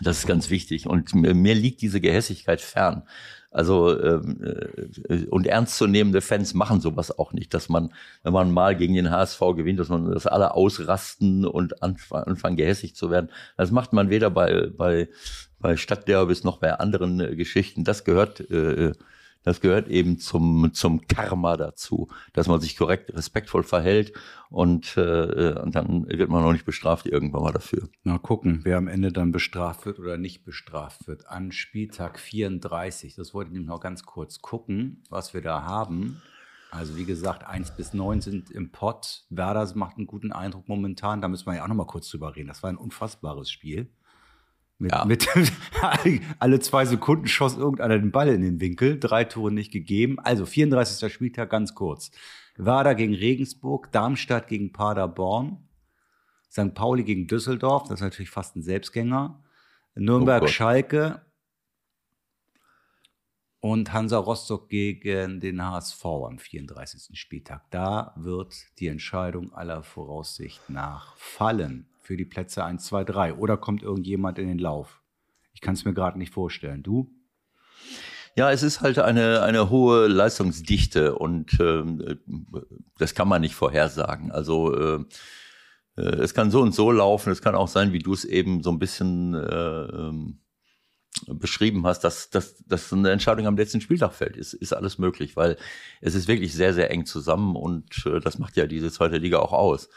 das 0.00 0.18
ist 0.18 0.26
ganz 0.26 0.50
wichtig. 0.50 0.86
Und 0.86 1.14
mir, 1.14 1.34
mir 1.34 1.54
liegt 1.54 1.82
diese 1.82 2.00
Gehässigkeit 2.00 2.60
fern. 2.60 3.04
Also 3.50 3.96
ähm, 4.02 4.42
äh, 5.08 5.26
und 5.26 5.46
ernstzunehmende 5.46 6.20
Fans 6.20 6.54
machen 6.54 6.80
sowas 6.80 7.16
auch 7.16 7.32
nicht, 7.32 7.54
dass 7.54 7.68
man, 7.68 7.92
wenn 8.24 8.32
man 8.32 8.50
mal 8.50 8.74
gegen 8.74 8.94
den 8.94 9.12
HSV 9.12 9.38
gewinnt, 9.54 9.78
dass 9.78 9.88
man 9.90 10.10
das 10.10 10.26
alle 10.26 10.54
ausrasten 10.54 11.46
und 11.46 11.80
anfangen, 11.80 12.24
anfangen 12.24 12.56
gehässig 12.56 12.96
zu 12.96 13.10
werden. 13.10 13.30
Das 13.56 13.70
macht 13.70 13.92
man 13.92 14.10
weder 14.10 14.30
bei 14.30 14.70
bei 14.76 15.08
bei 15.60 15.76
Stadtderbys 15.76 16.42
noch 16.42 16.58
bei 16.58 16.74
anderen 16.74 17.20
äh, 17.20 17.36
Geschichten. 17.36 17.84
Das 17.84 18.02
gehört 18.02 18.40
äh, 18.50 18.92
das 19.44 19.60
gehört 19.60 19.88
eben 19.88 20.18
zum, 20.18 20.72
zum 20.72 21.06
Karma 21.06 21.56
dazu, 21.56 22.08
dass 22.32 22.48
man 22.48 22.60
sich 22.60 22.76
korrekt, 22.76 23.14
respektvoll 23.14 23.62
verhält 23.62 24.12
und, 24.50 24.96
äh, 24.96 25.54
und 25.62 25.74
dann 25.74 26.08
wird 26.08 26.30
man 26.30 26.42
auch 26.42 26.52
nicht 26.52 26.64
bestraft 26.64 27.06
irgendwann 27.06 27.42
mal 27.42 27.52
dafür. 27.52 27.88
Mal 28.02 28.18
gucken, 28.18 28.60
wer 28.64 28.78
am 28.78 28.88
Ende 28.88 29.12
dann 29.12 29.32
bestraft 29.32 29.86
wird 29.86 29.98
oder 29.98 30.16
nicht 30.16 30.44
bestraft 30.44 31.06
wird. 31.06 31.28
An 31.28 31.52
Spieltag 31.52 32.18
34, 32.18 33.14
das 33.14 33.34
wollte 33.34 33.52
ich 33.54 33.60
noch 33.60 33.80
ganz 33.80 34.04
kurz 34.04 34.40
gucken, 34.40 35.02
was 35.10 35.34
wir 35.34 35.42
da 35.42 35.62
haben. 35.64 36.22
Also 36.70 36.96
wie 36.96 37.04
gesagt, 37.04 37.46
1 37.46 37.76
bis 37.76 37.94
9 37.94 38.20
sind 38.20 38.50
im 38.50 38.72
Pott. 38.72 39.24
Werder 39.30 39.70
macht 39.76 39.96
einen 39.96 40.08
guten 40.08 40.32
Eindruck 40.32 40.68
momentan. 40.68 41.20
Da 41.20 41.28
müssen 41.28 41.46
wir 41.46 41.54
ja 41.54 41.62
auch 41.62 41.68
noch 41.68 41.76
mal 41.76 41.86
kurz 41.86 42.08
drüber 42.08 42.34
reden. 42.34 42.48
Das 42.48 42.64
war 42.64 42.70
ein 42.70 42.76
unfassbares 42.76 43.48
Spiel. 43.48 43.92
Mit, 44.78 44.92
ja. 44.92 45.04
mit 45.04 45.28
alle 46.38 46.60
zwei 46.60 46.84
Sekunden 46.84 47.28
schoss 47.28 47.56
irgendeiner 47.56 47.98
den 47.98 48.10
Ball 48.10 48.28
in 48.28 48.42
den 48.42 48.60
Winkel, 48.60 48.98
drei 48.98 49.24
Tore 49.24 49.52
nicht 49.52 49.72
gegeben. 49.72 50.18
Also 50.18 50.46
34. 50.46 51.12
Spieltag 51.12 51.50
ganz 51.50 51.74
kurz. 51.74 52.10
Werder 52.56 52.94
gegen 52.94 53.14
Regensburg, 53.14 53.90
Darmstadt 53.92 54.48
gegen 54.48 54.72
Paderborn, 54.72 55.68
St. 56.50 56.74
Pauli 56.74 57.02
gegen 57.04 57.26
Düsseldorf, 57.26 57.84
das 57.84 57.94
ist 57.94 58.04
natürlich 58.04 58.30
fast 58.30 58.56
ein 58.56 58.62
Selbstgänger, 58.62 59.42
Nürnberg 59.96 60.42
oh 60.44 60.46
Schalke 60.46 61.24
und 63.60 63.92
Hansa 63.92 64.18
Rostock 64.18 64.68
gegen 64.68 65.40
den 65.40 65.64
HSV 65.64 66.04
am 66.04 66.38
34. 66.38 67.18
Spieltag. 67.18 67.62
Da 67.70 68.12
wird 68.16 68.54
die 68.78 68.88
Entscheidung 68.88 69.52
aller 69.52 69.82
Voraussicht 69.82 70.68
nach 70.68 71.16
fallen 71.16 71.88
für 72.04 72.16
die 72.16 72.26
Plätze 72.26 72.64
1, 72.64 72.84
2, 72.84 73.04
3? 73.04 73.34
Oder 73.34 73.56
kommt 73.56 73.82
irgendjemand 73.82 74.38
in 74.38 74.46
den 74.46 74.58
Lauf? 74.58 75.02
Ich 75.54 75.60
kann 75.60 75.74
es 75.74 75.84
mir 75.84 75.94
gerade 75.94 76.18
nicht 76.18 76.32
vorstellen. 76.32 76.82
Du? 76.82 77.10
Ja, 78.36 78.50
es 78.50 78.62
ist 78.62 78.80
halt 78.80 78.98
eine, 78.98 79.42
eine 79.42 79.70
hohe 79.70 80.06
Leistungsdichte 80.06 81.14
und 81.14 81.58
äh, 81.60 82.16
das 82.98 83.14
kann 83.14 83.28
man 83.28 83.40
nicht 83.40 83.54
vorhersagen. 83.54 84.32
Also 84.32 84.74
äh, 84.74 85.04
äh, 85.96 86.02
es 86.02 86.34
kann 86.34 86.50
so 86.50 86.60
und 86.60 86.74
so 86.74 86.90
laufen, 86.90 87.30
es 87.30 87.40
kann 87.40 87.54
auch 87.54 87.68
sein, 87.68 87.92
wie 87.92 88.00
du 88.00 88.12
es 88.12 88.24
eben 88.24 88.62
so 88.62 88.70
ein 88.70 88.78
bisschen 88.78 89.34
äh, 89.34 89.84
ähm, 89.84 90.40
beschrieben 91.28 91.86
hast, 91.86 92.00
dass, 92.00 92.28
dass, 92.28 92.56
dass 92.66 92.92
eine 92.92 93.12
Entscheidung 93.12 93.46
am 93.46 93.56
letzten 93.56 93.80
Spieltag 93.80 94.12
fällt, 94.12 94.36
ist, 94.36 94.52
ist 94.52 94.72
alles 94.74 94.98
möglich, 94.98 95.36
weil 95.36 95.56
es 96.00 96.16
ist 96.16 96.28
wirklich 96.28 96.52
sehr, 96.54 96.74
sehr 96.74 96.90
eng 96.90 97.06
zusammen 97.06 97.54
und 97.54 98.04
äh, 98.04 98.20
das 98.20 98.38
macht 98.38 98.56
ja 98.56 98.66
diese 98.66 98.90
zweite 98.90 99.18
Liga 99.18 99.38
auch 99.38 99.52
aus 99.52 99.88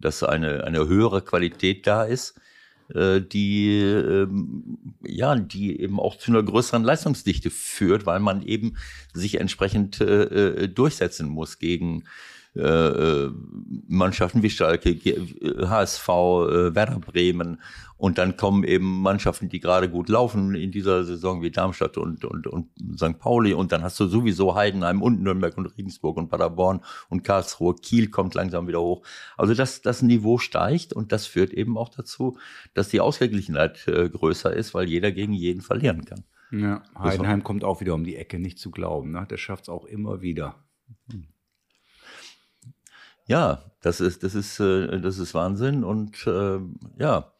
dass 0.00 0.22
eine, 0.22 0.64
eine 0.64 0.88
höhere 0.88 1.22
Qualität 1.22 1.86
da 1.86 2.04
ist, 2.04 2.40
äh, 2.94 3.20
die, 3.20 3.78
ähm, 3.78 4.78
ja, 5.02 5.36
die 5.36 5.80
eben 5.80 6.00
auch 6.00 6.16
zu 6.16 6.32
einer 6.32 6.42
größeren 6.42 6.82
Leistungsdichte 6.82 7.50
führt, 7.50 8.06
weil 8.06 8.20
man 8.20 8.42
eben 8.42 8.76
sich 9.14 9.40
entsprechend 9.40 10.00
äh, 10.00 10.64
äh 10.64 10.68
durchsetzen 10.68 11.28
muss 11.28 11.58
gegen 11.58 12.04
äh, 12.56 12.62
äh, 12.62 13.30
Mannschaften 13.86 14.42
wie 14.42 14.50
Schalke, 14.50 14.98
HSV, 14.98 16.08
äh, 16.08 16.74
Werder 16.74 16.98
Bremen 16.98 17.60
und 17.96 18.18
dann 18.18 18.36
kommen 18.36 18.64
eben 18.64 19.02
Mannschaften, 19.02 19.48
die 19.48 19.60
gerade 19.60 19.88
gut 19.88 20.08
laufen 20.08 20.56
in 20.56 20.72
dieser 20.72 21.04
Saison 21.04 21.42
wie 21.42 21.52
Darmstadt 21.52 21.96
und, 21.96 22.24
und, 22.24 22.48
und 22.48 22.66
St. 22.96 23.20
Pauli 23.20 23.52
und 23.52 23.70
dann 23.70 23.82
hast 23.82 24.00
du 24.00 24.06
sowieso 24.08 24.56
Heidenheim 24.56 25.00
und 25.00 25.22
Nürnberg 25.22 25.56
und 25.58 25.66
Regensburg 25.66 26.16
und 26.16 26.28
Paderborn 26.28 26.80
und 27.08 27.22
Karlsruhe, 27.22 27.76
Kiel 27.76 28.10
kommt 28.10 28.34
langsam 28.34 28.66
wieder 28.66 28.80
hoch. 28.80 29.06
Also 29.36 29.54
das, 29.54 29.80
das 29.82 30.02
Niveau 30.02 30.38
steigt 30.38 30.92
und 30.92 31.12
das 31.12 31.26
führt 31.26 31.52
eben 31.52 31.78
auch 31.78 31.90
dazu, 31.90 32.36
dass 32.74 32.88
die 32.88 33.00
Ausgeglichenheit 33.00 33.86
äh, 33.86 34.08
größer 34.08 34.52
ist, 34.52 34.74
weil 34.74 34.88
jeder 34.88 35.12
gegen 35.12 35.34
jeden 35.34 35.60
verlieren 35.60 36.04
kann. 36.04 36.24
Ja, 36.50 36.82
Heidenheim 36.98 37.44
kommt 37.44 37.62
auch 37.62 37.80
wieder 37.80 37.94
um 37.94 38.02
die 38.02 38.16
Ecke, 38.16 38.40
nicht 38.40 38.58
zu 38.58 38.72
glauben. 38.72 39.12
Ne? 39.12 39.24
Der 39.30 39.36
schafft 39.36 39.64
es 39.64 39.68
auch 39.68 39.84
immer 39.84 40.20
wieder. 40.20 40.56
Hm. 41.12 41.28
Ja, 43.30 43.62
das 43.80 44.00
ist, 44.00 44.24
das 44.24 44.34
ist, 44.34 44.58
äh, 44.58 45.00
das 45.00 45.18
ist 45.18 45.34
Wahnsinn 45.34 45.84
und 45.84 46.26
äh, 46.26 46.58
ja, 46.98 47.32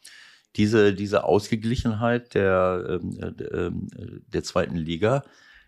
diese, 0.54 0.94
diese 0.94 1.24
Ausgeglichenheit 1.24 2.34
der, 2.34 3.00
ähm, 3.02 3.18
äh, 3.20 3.42
ähm, 3.42 3.88
der 4.28 4.44
zweiten 4.44 4.76
Liga, 4.76 5.24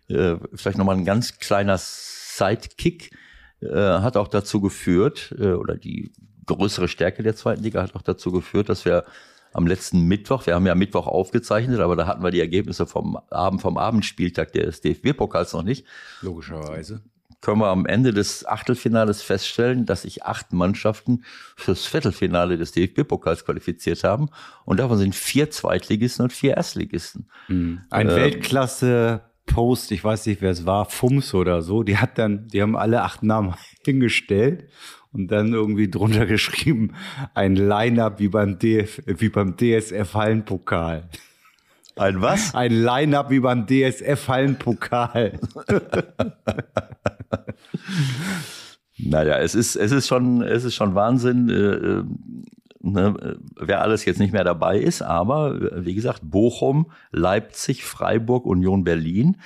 äh, 0.07 0.37
vielleicht 0.53 0.77
nochmal 0.77 0.95
ein 0.95 1.03
ganz 1.03 1.39
kleiner 1.39 1.77
Sidekick, 1.77 3.11
äh, 3.59 3.67
hat 3.67 4.15
auch 4.15 4.29
dazu 4.29 4.61
geführt, 4.61 5.35
äh, 5.37 5.51
oder 5.51 5.75
die 5.75 6.13
größere 6.45 6.87
Stärke 6.87 7.21
der 7.21 7.35
zweiten 7.35 7.61
Liga 7.61 7.83
hat 7.83 7.93
auch 7.93 8.01
dazu 8.01 8.31
geführt, 8.31 8.69
dass 8.69 8.85
wir 8.85 9.03
am 9.51 9.67
letzten 9.67 10.07
Mittwoch, 10.07 10.45
wir 10.45 10.55
haben 10.55 10.65
ja 10.65 10.73
Mittwoch 10.73 11.05
aufgezeichnet, 11.07 11.81
aber 11.81 11.97
da 11.97 12.07
hatten 12.07 12.23
wir 12.23 12.31
die 12.31 12.39
Ergebnisse 12.39 12.85
vom 12.85 13.17
Abend, 13.29 13.61
vom 13.61 13.77
Abendspieltag 13.77 14.53
des 14.53 14.79
DFB-Pokals 14.79 15.51
noch 15.51 15.63
nicht. 15.63 15.85
Logischerweise 16.21 17.01
können 17.43 17.59
wir 17.59 17.67
am 17.67 17.85
Ende 17.85 18.13
des 18.13 18.45
Achtelfinales 18.45 19.21
feststellen, 19.21 19.85
dass 19.85 20.03
sich 20.03 20.23
acht 20.23 20.53
Mannschaften 20.53 21.25
fürs 21.57 21.85
Viertelfinale 21.85 22.57
des 22.57 22.71
DFB-Pokals 22.71 23.43
qualifiziert 23.43 24.05
haben. 24.05 24.29
Und 24.63 24.79
davon 24.79 24.97
sind 24.97 25.13
vier 25.13 25.51
Zweitligisten 25.51 26.23
und 26.23 26.31
vier 26.31 26.55
Erstligisten. 26.55 27.27
Mhm. 27.49 27.81
Ein 27.89 28.09
ähm, 28.09 28.15
Weltklasse-Post, 28.15 29.91
ich 29.91 30.01
weiß 30.01 30.25
nicht, 30.27 30.41
wer 30.41 30.51
es 30.51 30.65
war, 30.65 30.85
Fums 30.85 31.33
oder 31.33 31.61
so, 31.61 31.83
die 31.83 31.97
hat 31.97 32.17
dann, 32.17 32.47
die 32.47 32.61
haben 32.61 32.77
alle 32.77 33.01
acht 33.01 33.23
Namen 33.23 33.55
hingestellt 33.85 34.69
und 35.11 35.27
dann 35.27 35.51
irgendwie 35.51 35.89
drunter 35.89 36.25
geschrieben, 36.25 36.93
ein 37.33 37.57
Line-Up 37.57 38.19
wie 38.19 38.29
beim 38.29 38.57
DF, 38.57 39.01
wie 39.05 39.29
beim 39.29 39.57
DSF 39.57 40.13
Hallenpokal. 40.13 41.09
Ein 41.95 42.21
was? 42.21 42.55
Ein 42.55 42.71
Line-Up 42.71 43.29
wie 43.29 43.39
beim 43.39 43.67
DSF 43.67 44.27
Hallenpokal. 44.27 45.39
naja, 48.97 49.37
es 49.37 49.53
ist, 49.53 49.75
es 49.75 49.91
ist 49.91 50.07
schon, 50.07 50.41
es 50.41 50.63
ist 50.63 50.75
schon 50.75 50.95
Wahnsinn, 50.95 51.49
äh, 51.49 51.53
äh, 51.53 52.03
ne, 52.79 53.37
wer 53.59 53.81
alles 53.81 54.05
jetzt 54.05 54.19
nicht 54.19 54.33
mehr 54.33 54.43
dabei 54.43 54.79
ist, 54.79 55.01
aber 55.01 55.85
wie 55.85 55.93
gesagt, 55.93 56.21
Bochum, 56.23 56.91
Leipzig, 57.11 57.83
Freiburg, 57.83 58.45
Union 58.45 58.83
Berlin. 58.83 59.37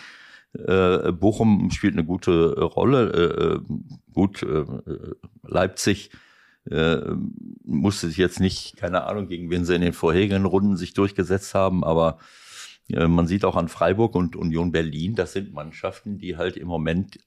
Äh, 0.53 1.11
Bochum 1.11 1.69
spielt 1.71 1.93
eine 1.93 2.05
gute 2.05 2.59
Rolle. 2.59 3.11
Äh, 3.11 3.43
äh 3.43 3.59
gut, 4.13 4.41
äh, 4.43 4.65
Leipzig 5.43 6.11
äh, 6.69 7.01
musste 7.63 8.07
sich 8.07 8.17
jetzt 8.17 8.39
nicht, 8.39 8.77
keine 8.77 9.05
Ahnung, 9.05 9.27
gegen 9.27 9.49
wen 9.49 9.65
sie 9.65 9.75
in 9.75 9.81
den 9.81 9.93
vorherigen 9.93 10.45
Runden 10.45 10.77
sich 10.77 10.93
durchgesetzt 10.93 11.53
haben, 11.53 11.83
aber 11.83 12.19
äh, 12.89 13.07
man 13.07 13.27
sieht 13.27 13.45
auch 13.45 13.55
an 13.55 13.67
Freiburg 13.67 14.15
und 14.15 14.35
Union 14.35 14.71
Berlin, 14.71 15.15
das 15.15 15.33
sind 15.33 15.53
Mannschaften, 15.53 16.17
die 16.17 16.37
halt 16.37 16.57
im 16.57 16.67
Moment 16.67 17.19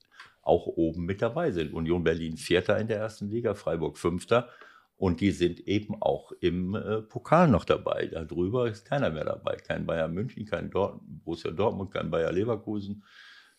auch 0.43 0.67
oben 0.67 1.05
mit 1.05 1.23
dabei 1.23 1.51
sind. 1.53 1.73
Union 1.73 2.03
Berlin 2.03 2.37
Vierter 2.37 2.79
in 2.79 2.89
der 2.89 2.99
ersten 2.99 3.29
Liga, 3.29 3.55
Freiburg 3.55 3.99
Fünfter. 3.99 4.49
Und 4.97 5.23
die 5.23 5.31
sind 5.31 5.61
eben 5.61 6.01
auch 6.03 6.33
im 6.41 6.75
äh, 6.75 7.01
Pokal 7.01 7.49
noch 7.49 7.65
dabei. 7.65 8.07
Darüber 8.07 8.69
ist 8.69 8.85
keiner 8.85 9.09
mehr 9.11 9.25
dabei. 9.25 9.57
Kein 9.57 9.87
Bayern 9.87 10.13
München, 10.13 10.45
kein 10.45 10.71
Dort 10.71 11.01
Borussia 11.07 11.51
Dortmund, 11.51 11.91
kein 11.91 12.11
Bayer 12.11 12.33
Leverkusen 12.33 13.03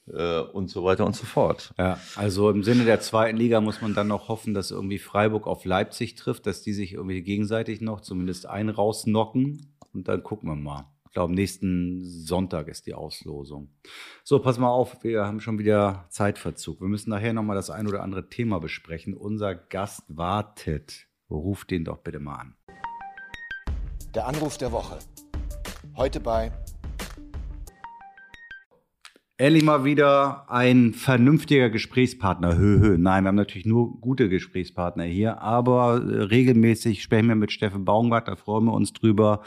und 0.05 0.69
so 0.69 0.83
weiter 0.83 1.05
und 1.05 1.15
so 1.15 1.25
fort. 1.25 1.73
Ja, 1.77 1.99
also 2.15 2.49
im 2.49 2.63
Sinne 2.63 2.85
der 2.85 2.99
zweiten 2.99 3.37
Liga 3.37 3.61
muss 3.61 3.81
man 3.81 3.93
dann 3.93 4.07
noch 4.07 4.27
hoffen, 4.27 4.53
dass 4.53 4.71
irgendwie 4.71 4.99
Freiburg 4.99 5.47
auf 5.47 5.63
Leipzig 5.65 6.15
trifft, 6.15 6.47
dass 6.47 6.63
die 6.63 6.73
sich 6.73 6.93
irgendwie 6.93 7.21
gegenseitig 7.21 7.81
noch 7.81 8.01
zumindest 8.01 8.45
einen 8.47 8.69
rausnocken 8.69 9.75
und 9.93 10.07
dann 10.07 10.23
gucken 10.23 10.49
wir 10.49 10.55
mal. 10.55 10.85
Ich 11.11 11.13
glaube, 11.13 11.33
nächsten 11.33 12.05
Sonntag 12.05 12.69
ist 12.69 12.87
die 12.87 12.93
Auslosung. 12.93 13.69
So, 14.23 14.39
pass 14.39 14.57
mal 14.57 14.69
auf, 14.69 15.03
wir 15.03 15.25
haben 15.25 15.41
schon 15.41 15.59
wieder 15.59 16.05
Zeitverzug. 16.09 16.79
Wir 16.79 16.87
müssen 16.87 17.09
nachher 17.09 17.33
nochmal 17.33 17.57
das 17.57 17.69
ein 17.69 17.85
oder 17.85 18.01
andere 18.01 18.29
Thema 18.29 18.61
besprechen. 18.61 19.13
Unser 19.13 19.53
Gast 19.53 20.03
wartet. 20.07 21.07
Ruf 21.29 21.65
den 21.65 21.83
doch 21.83 21.97
bitte 21.97 22.19
mal 22.19 22.35
an. 22.35 22.55
Der 24.15 24.25
Anruf 24.25 24.57
der 24.57 24.71
Woche. 24.71 24.99
Heute 25.97 26.21
bei 26.21 26.53
Endlich 29.41 29.63
mal 29.63 29.83
wieder 29.83 30.45
ein 30.49 30.93
vernünftiger 30.93 31.71
Gesprächspartner. 31.71 32.59
Hö, 32.59 32.79
hö. 32.79 32.97
Nein, 32.99 33.23
wir 33.23 33.29
haben 33.29 33.35
natürlich 33.35 33.65
nur 33.65 33.99
gute 33.99 34.29
Gesprächspartner 34.29 35.05
hier, 35.05 35.41
aber 35.41 35.95
äh, 35.95 36.25
regelmäßig 36.25 37.01
sprechen 37.01 37.27
wir 37.27 37.33
mit 37.33 37.51
Steffen 37.51 37.83
Baumgart, 37.83 38.27
da 38.27 38.35
freuen 38.35 38.65
wir 38.65 38.73
uns 38.73 38.93
drüber. 38.93 39.41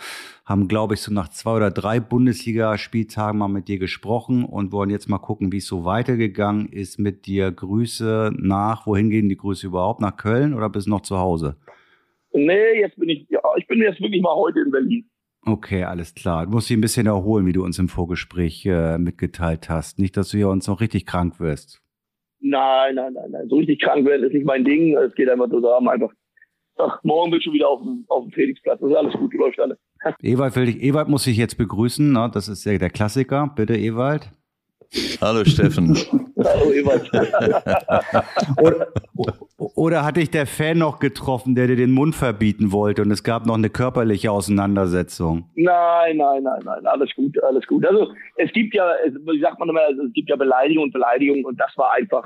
Haben, 0.45 0.67
glaube 0.67 0.95
ich, 0.95 1.01
so 1.01 1.15
nach 1.15 1.29
zwei 1.29 1.55
oder 1.55 1.71
drei 1.71 2.01
Bundesligaspieltagen 2.01 3.39
mal 3.39 3.47
mit 3.47 3.69
dir 3.69 3.79
gesprochen 3.79 4.45
und 4.45 4.73
wollen 4.73 4.91
jetzt 4.91 5.09
mal 5.09 5.19
gucken, 5.19 5.53
wie 5.53 5.59
es 5.59 5.67
so 5.69 5.85
weitergegangen 5.85 6.71
ist 6.71 6.99
mit 6.99 7.27
dir. 7.27 7.53
Grüße 7.53 8.33
nach, 8.37 8.89
wohin 8.89 9.11
gehen 9.11 9.29
die 9.29 9.37
Grüße 9.37 9.69
überhaupt? 9.69 10.01
Nach 10.01 10.17
Köln 10.17 10.55
oder 10.55 10.71
bist 10.71 10.89
du 10.89 10.91
noch 10.91 11.03
zu 11.03 11.21
Hause? 11.21 11.55
Nee, 12.33 12.81
jetzt 12.81 12.99
bin 12.99 13.11
ich, 13.11 13.29
ja, 13.31 13.39
ich 13.57 13.69
bin 13.69 13.79
jetzt 13.79 14.01
wirklich 14.01 14.23
mal 14.23 14.35
heute 14.35 14.59
in 14.59 14.73
Berlin. 14.73 15.09
Okay, 15.47 15.85
alles 15.85 16.15
klar. 16.15 16.47
Du 16.47 16.53
musst 16.53 16.71
dich 16.71 16.77
ein 16.77 16.81
bisschen 16.81 17.07
erholen, 17.07 17.47
wie 17.47 17.53
du 17.53 17.65
uns 17.65 17.79
im 17.79 17.89
Vorgespräch 17.89 18.65
äh, 18.67 18.97
mitgeteilt 18.99 19.69
hast. 19.69 19.99
Nicht, 19.99 20.17
dass 20.17 20.31
du 20.31 20.39
hier 20.39 20.49
uns 20.49 20.67
noch 20.67 20.81
richtig 20.81 21.05
krank 21.07 21.39
wirst. 21.39 21.83
Nein, 22.41 22.95
nein, 22.95 23.13
nein, 23.13 23.31
nein. 23.31 23.49
So 23.49 23.57
richtig 23.57 23.81
krank 23.81 24.07
werden 24.07 24.25
ist 24.25 24.33
nicht 24.33 24.47
mein 24.47 24.65
Ding. 24.65 24.97
Es 24.97 25.15
geht 25.15 25.29
einfach 25.29 25.49
darum, 25.49 25.89
einfach, 25.89 26.11
ach, 26.77 26.99
morgen 27.03 27.31
bin 27.31 27.39
ich 27.39 27.45
schon 27.45 27.53
wieder 27.53 27.69
auf 27.69 27.83
dem, 27.83 28.05
auf 28.09 28.25
dem 28.25 28.33
Felixplatz. 28.33 28.81
Das 28.81 28.91
ist 28.91 28.97
alles 28.97 29.15
gut, 29.15 29.35
läuft 29.35 29.61
alles. 29.61 29.79
Ewald, 30.23 30.57
will 30.57 30.69
ich, 30.69 30.83
Ewald 30.83 31.09
muss 31.09 31.27
ich 31.27 31.37
jetzt 31.37 31.57
begrüßen. 31.57 32.13
Ne? 32.13 32.31
Das 32.33 32.49
ist 32.49 32.65
der, 32.65 32.79
der 32.79 32.91
Klassiker. 32.91 33.53
Bitte, 33.55 33.77
Ewald. 33.77 34.31
Hallo 35.21 35.45
Steffen. 35.45 35.97
Hallo 36.37 36.73
Ewald. 36.73 37.11
oder, 38.63 38.89
oder 39.57 40.05
hat 40.05 40.17
dich 40.17 40.31
der 40.31 40.47
Fan 40.47 40.79
noch 40.79 40.99
getroffen, 40.99 41.55
der 41.55 41.67
dir 41.67 41.77
den 41.77 41.93
Mund 41.93 42.15
verbieten 42.15 42.73
wollte 42.73 43.03
und 43.03 43.11
es 43.11 43.25
gab 43.25 43.47
noch 43.47 43.55
eine 43.55 43.71
körperliche 43.71 44.31
Auseinandersetzung? 44.31 45.51
Nein, 45.55 46.17
nein, 46.17 46.43
nein, 46.43 46.61
nein, 46.65 46.87
alles 46.87 47.15
gut, 47.15 47.43
alles 47.43 47.67
gut. 47.67 47.85
Also 47.87 48.13
es 48.37 48.53
gibt 48.53 48.75
ja, 48.75 48.89
wie 49.07 49.41
sagt 49.41 49.59
man 49.59 49.69
immer, 49.69 49.83
also 49.83 50.03
es 50.03 50.13
gibt 50.13 50.29
ja 50.29 50.37
Beleidigung 50.37 50.85
und 50.85 50.93
Beleidigung 50.93 51.45
und 51.45 51.59
das 51.59 51.73
war 51.77 51.93
einfach, 51.93 52.25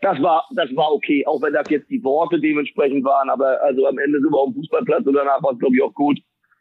das 0.00 0.20
war, 0.22 0.44
das 0.54 0.74
war 0.76 0.92
okay, 0.92 1.26
auch 1.26 1.42
wenn 1.42 1.52
das 1.52 1.68
jetzt 1.70 1.90
die 1.90 2.02
Worte 2.02 2.40
dementsprechend 2.40 3.04
waren, 3.04 3.30
aber 3.30 3.60
also 3.62 3.86
am 3.86 3.98
Ende 3.98 4.20
sind 4.20 4.30
wir 4.30 4.38
auf 4.38 4.52
dem 4.52 4.54
Fußballplatz 4.54 5.06
und 5.06 5.14
danach 5.14 5.42
war 5.42 5.52
es 5.52 5.58
glaube 5.58 5.76
ich 5.76 5.82
auch 5.82 5.94
gut. 5.94 6.18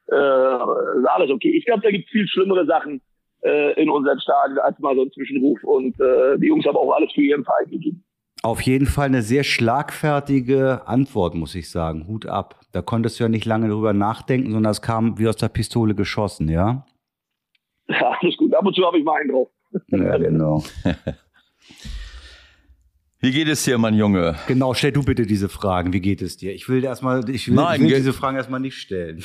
Äh, 0.10 0.16
alles 0.16 1.30
okay. 1.30 1.50
Ich 1.58 1.66
glaube, 1.66 1.82
da 1.82 1.92
gibt 1.92 2.06
es 2.06 2.12
viel 2.12 2.28
schlimmere 2.28 2.66
Sachen 2.66 3.02
äh, 3.42 3.82
in 3.82 3.90
unseren 3.90 4.20
Stadion 4.20 4.60
als 4.60 4.78
mal 4.80 4.96
so 4.96 5.04
ein 5.04 5.12
Zwischenruf. 5.12 5.64
Und 5.64 6.00
äh, 6.00 6.38
die 6.38 6.48
Jungs 6.48 6.66
haben 6.66 6.78
auch 6.78 6.92
alles 6.94 7.12
für 7.14 7.22
ihren 7.22 7.44
Verein 7.44 7.70
gegeben. 7.70 8.04
Auf 8.44 8.62
jeden 8.62 8.86
Fall 8.86 9.08
eine 9.08 9.24
sehr 9.24 9.44
schlagfertige 9.44 10.84
Antwort, 10.86 11.34
muss 11.34 11.56
ich 11.56 11.70
sagen. 11.72 12.08
Hut 12.08 12.28
ab. 12.28 12.60
Da 12.72 12.82
konntest 12.82 13.20
du 13.20 13.24
ja 13.24 13.30
nicht 13.30 13.46
lange 13.46 13.68
drüber 13.70 13.94
nachdenken, 13.94 14.52
sondern 14.52 14.72
es 14.72 14.82
kam 14.82 15.18
wie 15.18 15.28
aus 15.28 15.38
der 15.38 15.50
Pistole 15.50 15.96
geschossen, 15.96 16.48
ja? 16.48 16.86
Ja, 17.90 18.18
alles 18.20 18.38
gut. 18.38 18.54
Ab 18.54 18.66
und 18.66 18.76
zu 18.76 18.86
habe 18.86 19.00
ich 19.00 19.04
mal 19.04 19.20
einen 19.22 19.32
drauf. 19.32 19.50
Ja, 19.88 20.18
genau. 20.18 20.64
Wie 23.20 23.32
geht 23.32 23.48
es 23.48 23.64
dir, 23.64 23.80
mein 23.80 23.96
Junge? 23.96 24.36
Genau, 24.48 24.76
stell 24.76 24.92
du 24.92 25.04
bitte 25.04 25.26
diese 25.26 25.50
Fragen. 25.50 25.92
Wie 25.92 26.02
geht 26.02 26.22
es 26.22 26.38
dir? 26.38 26.54
Ich 26.54 26.70
will 26.70 26.84
erstmal, 26.84 27.28
ich 27.30 27.48
will, 27.48 27.56
Nein, 27.56 27.82
ich 27.82 27.90
will 27.90 27.98
diese 27.98 28.14
Fragen 28.14 28.38
erstmal 28.38 28.60
nicht 28.60 28.78
stellen. 28.78 29.24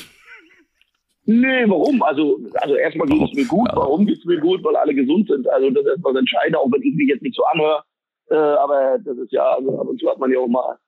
Nee, 1.24 1.64
warum? 1.68 2.02
Also, 2.02 2.40
also 2.54 2.74
erstmal 2.74 3.06
geht 3.06 3.22
es 3.22 3.34
mir 3.34 3.46
gut. 3.46 3.68
Ja. 3.68 3.76
Warum 3.76 4.06
geht 4.06 4.18
es 4.18 4.24
mir 4.24 4.40
gut? 4.40 4.62
Weil 4.64 4.76
alle 4.76 4.94
gesund 4.94 5.28
sind. 5.28 5.48
Also 5.48 5.70
das 5.70 5.84
ist 5.84 5.90
erstmal 5.90 6.14
das 6.14 6.20
Entscheidende, 6.20 6.58
auch 6.58 6.72
wenn 6.72 6.82
ich 6.82 6.94
mich 6.94 7.08
jetzt 7.08 7.22
nicht 7.22 7.36
so 7.36 7.44
anhöre. 7.44 7.84
Äh, 8.30 8.34
aber 8.34 8.98
das 9.04 9.16
ist 9.18 9.32
ja, 9.32 9.44
also 9.52 9.78
ab 9.80 9.88
und 9.88 10.00
zu 10.00 10.08
hat 10.08 10.18
man 10.18 10.32
ja 10.32 10.38
auch 10.38 10.48
mal 10.48 10.78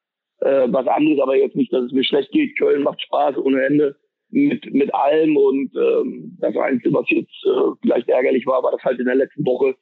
äh, 0.40 0.66
was 0.68 0.86
anderes, 0.88 1.20
aber 1.20 1.36
jetzt 1.36 1.56
nicht, 1.56 1.72
dass 1.72 1.84
es 1.84 1.92
mir 1.92 2.04
schlecht 2.04 2.32
geht. 2.32 2.58
Köln 2.58 2.82
macht 2.82 3.00
Spaß 3.02 3.36
ohne 3.38 3.64
Ende 3.64 3.96
mit, 4.30 4.72
mit 4.72 4.92
allem 4.92 5.36
und 5.36 5.70
ähm, 5.76 6.36
das 6.40 6.56
Einzige, 6.56 6.92
was 6.94 7.08
jetzt 7.10 7.44
äh, 7.46 7.76
vielleicht 7.82 8.08
ärgerlich 8.08 8.46
war, 8.46 8.62
war 8.62 8.72
das 8.72 8.82
halt 8.82 8.98
in 8.98 9.06
der 9.06 9.14
letzten 9.14 9.46
Woche 9.46 9.76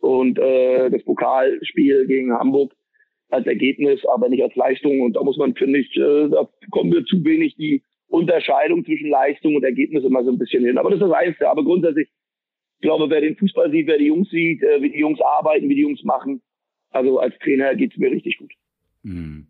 und 0.00 0.38
äh, 0.38 0.90
das 0.90 1.04
Pokalspiel 1.04 2.06
gegen 2.06 2.32
Hamburg 2.32 2.72
als 3.30 3.46
Ergebnis, 3.46 4.00
aber 4.06 4.28
nicht 4.28 4.42
als 4.42 4.54
Leistung. 4.56 5.00
Und 5.02 5.14
da 5.14 5.22
muss 5.22 5.36
man, 5.36 5.54
finde 5.54 5.78
ich, 5.78 5.94
äh, 5.96 6.28
da 6.28 6.48
kommen 6.70 6.92
wir 6.92 7.04
zu 7.04 7.24
wenig 7.24 7.54
die 7.56 7.82
Unterscheidung 8.08 8.84
zwischen 8.84 9.10
Leistung 9.10 9.56
und 9.56 9.64
Ergebnis 9.64 10.04
immer 10.04 10.24
so 10.24 10.30
ein 10.30 10.38
bisschen 10.38 10.64
hin. 10.64 10.78
Aber 10.78 10.90
das 10.90 11.00
ist 11.00 11.06
das 11.06 11.12
Einzige. 11.12 11.48
Aber 11.48 11.62
grundsätzlich, 11.62 12.08
ich 12.08 12.82
glaube, 12.82 13.10
wer 13.10 13.20
den 13.20 13.36
Fußball 13.36 13.70
sieht, 13.70 13.86
wer 13.86 13.98
die 13.98 14.06
Jungs 14.06 14.30
sieht, 14.30 14.62
äh, 14.62 14.82
wie 14.82 14.90
die 14.90 14.98
Jungs 14.98 15.20
arbeiten, 15.20 15.68
wie 15.68 15.74
die 15.74 15.82
Jungs 15.82 16.02
machen, 16.04 16.42
also 16.90 17.18
als 17.18 17.36
Trainer 17.38 17.74
geht's 17.74 17.96
mir 17.96 18.10
richtig 18.10 18.38
gut. 18.38 18.52
Hm. 19.04 19.48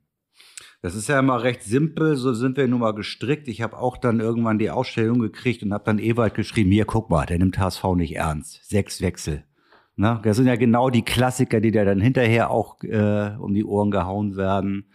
Das 0.80 0.94
ist 0.94 1.08
ja 1.08 1.18
immer 1.18 1.42
recht 1.42 1.62
simpel, 1.62 2.14
so 2.14 2.32
sind 2.34 2.56
wir 2.56 2.68
nun 2.68 2.80
mal 2.80 2.94
gestrickt. 2.94 3.48
Ich 3.48 3.62
habe 3.62 3.78
auch 3.78 3.96
dann 3.96 4.20
irgendwann 4.20 4.60
die 4.60 4.70
Ausstellung 4.70 5.18
gekriegt 5.18 5.62
und 5.64 5.72
habe 5.72 5.84
dann 5.84 5.98
Ewald 5.98 6.34
geschrieben, 6.34 6.70
hier, 6.70 6.84
guck 6.84 7.10
mal, 7.10 7.26
der 7.26 7.38
nimmt 7.38 7.58
HSV 7.58 7.82
nicht 7.96 8.14
ernst. 8.14 8.68
Sechs 8.68 9.02
Wechsel. 9.02 9.44
Na, 9.96 10.20
das 10.22 10.36
sind 10.36 10.46
ja 10.46 10.54
genau 10.54 10.90
die 10.90 11.02
Klassiker, 11.02 11.60
die 11.60 11.72
dir 11.72 11.84
dann 11.84 12.00
hinterher 12.00 12.52
auch 12.52 12.80
äh, 12.84 13.32
um 13.40 13.54
die 13.54 13.64
Ohren 13.64 13.90
gehauen 13.90 14.36
werden. 14.36 14.92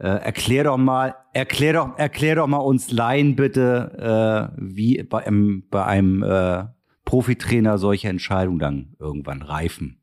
Äh, 0.00 0.24
erklär 0.24 0.64
doch 0.64 0.78
mal, 0.78 1.14
erklär 1.34 1.74
doch, 1.74 1.98
erklär 1.98 2.36
doch 2.36 2.46
mal 2.46 2.56
uns 2.58 2.90
Laien 2.90 3.36
bitte, 3.36 4.50
äh, 4.56 4.56
wie 4.56 5.02
bei 5.02 5.26
einem, 5.26 5.68
bei 5.70 5.84
einem 5.84 6.22
äh, 6.22 6.64
Profitrainer 7.04 7.76
solche 7.76 8.08
Entscheidungen 8.08 8.58
dann 8.58 8.96
irgendwann 8.98 9.42
reifen. 9.42 10.00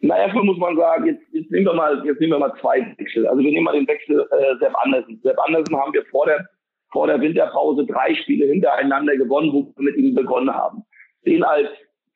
Na, 0.00 0.18
erstmal 0.18 0.44
muss 0.44 0.58
man 0.58 0.76
sagen, 0.76 1.06
jetzt, 1.06 1.22
jetzt 1.32 1.50
nehmen 1.50 1.64
wir 1.66 1.74
mal, 1.74 2.02
jetzt 2.04 2.20
nehmen 2.20 2.32
wir 2.32 2.38
mal 2.40 2.52
zwei 2.60 2.94
Wechsel. 2.98 3.26
Also 3.26 3.42
wir 3.42 3.50
nehmen 3.50 3.64
mal 3.64 3.72
den 3.72 3.88
Wechsel 3.88 4.20
äh, 4.20 4.58
Sepp 4.58 4.74
Andersen. 4.84 5.18
Sepp 5.22 5.38
Andersen 5.46 5.76
haben 5.76 5.94
wir 5.94 6.04
vor 6.10 6.26
der, 6.26 6.46
vor 6.92 7.06
der 7.06 7.20
Winterpause 7.22 7.86
drei 7.86 8.14
Spiele 8.16 8.46
hintereinander 8.46 9.16
gewonnen, 9.16 9.50
wo 9.52 9.72
wir 9.76 9.84
mit 9.84 9.96
ihm 9.96 10.14
begonnen 10.14 10.52
haben. 10.52 10.82
Den 11.24 11.42
als 11.42 11.68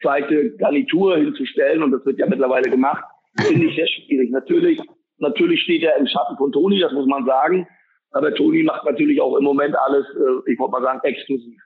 zweite 0.02 0.54
Garnitur 0.56 1.16
hinzustellen, 1.16 1.82
und 1.82 1.92
das 1.92 2.04
wird 2.04 2.18
ja 2.18 2.26
mittlerweile 2.26 2.70
gemacht, 2.70 3.04
finde 3.40 3.66
ich 3.66 3.76
sehr 3.76 3.88
schwierig. 3.88 4.30
Natürlich, 4.30 4.80
natürlich 5.18 5.62
steht 5.62 5.82
er 5.82 5.96
im 5.96 6.06
Schatten 6.06 6.36
von 6.36 6.52
Toni, 6.52 6.80
das 6.80 6.92
muss 6.92 7.06
man 7.06 7.24
sagen. 7.24 7.66
Aber 8.12 8.34
Toni 8.34 8.62
macht 8.62 8.84
natürlich 8.84 9.20
auch 9.20 9.36
im 9.36 9.44
Moment 9.44 9.76
alles, 9.76 10.06
äh, 10.06 10.52
ich 10.52 10.58
wollte 10.58 10.72
mal 10.72 10.82
sagen, 10.82 11.00
exklusiv. 11.02 11.60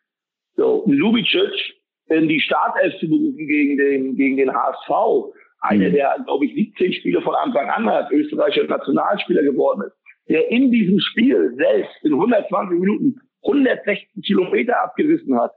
So, 0.56 0.84
Lubicic 0.86 1.76
in 2.08 2.28
die 2.28 2.40
Startelf 2.40 2.98
zu 2.98 3.08
berufen 3.08 3.46
gegen 3.46 3.76
den, 3.76 4.16
gegen 4.16 4.36
den 4.38 4.52
HSV, 4.52 5.34
einer, 5.60 5.90
der, 5.90 6.16
glaube 6.24 6.46
ich, 6.46 6.54
17 6.54 6.92
Spiele 6.94 7.20
von 7.20 7.34
Anfang 7.34 7.68
an 7.68 7.90
hat, 7.90 8.10
österreichischer 8.10 8.66
Nationalspieler 8.66 9.42
geworden 9.42 9.82
ist, 9.86 9.96
der 10.28 10.50
in 10.50 10.70
diesem 10.70 11.00
Spiel 11.00 11.54
selbst 11.56 11.92
in 12.02 12.14
120 12.14 12.78
Minuten 12.78 13.20
116 13.42 14.22
Kilometer 14.22 14.82
abgerissen 14.82 15.38
hat, 15.38 15.52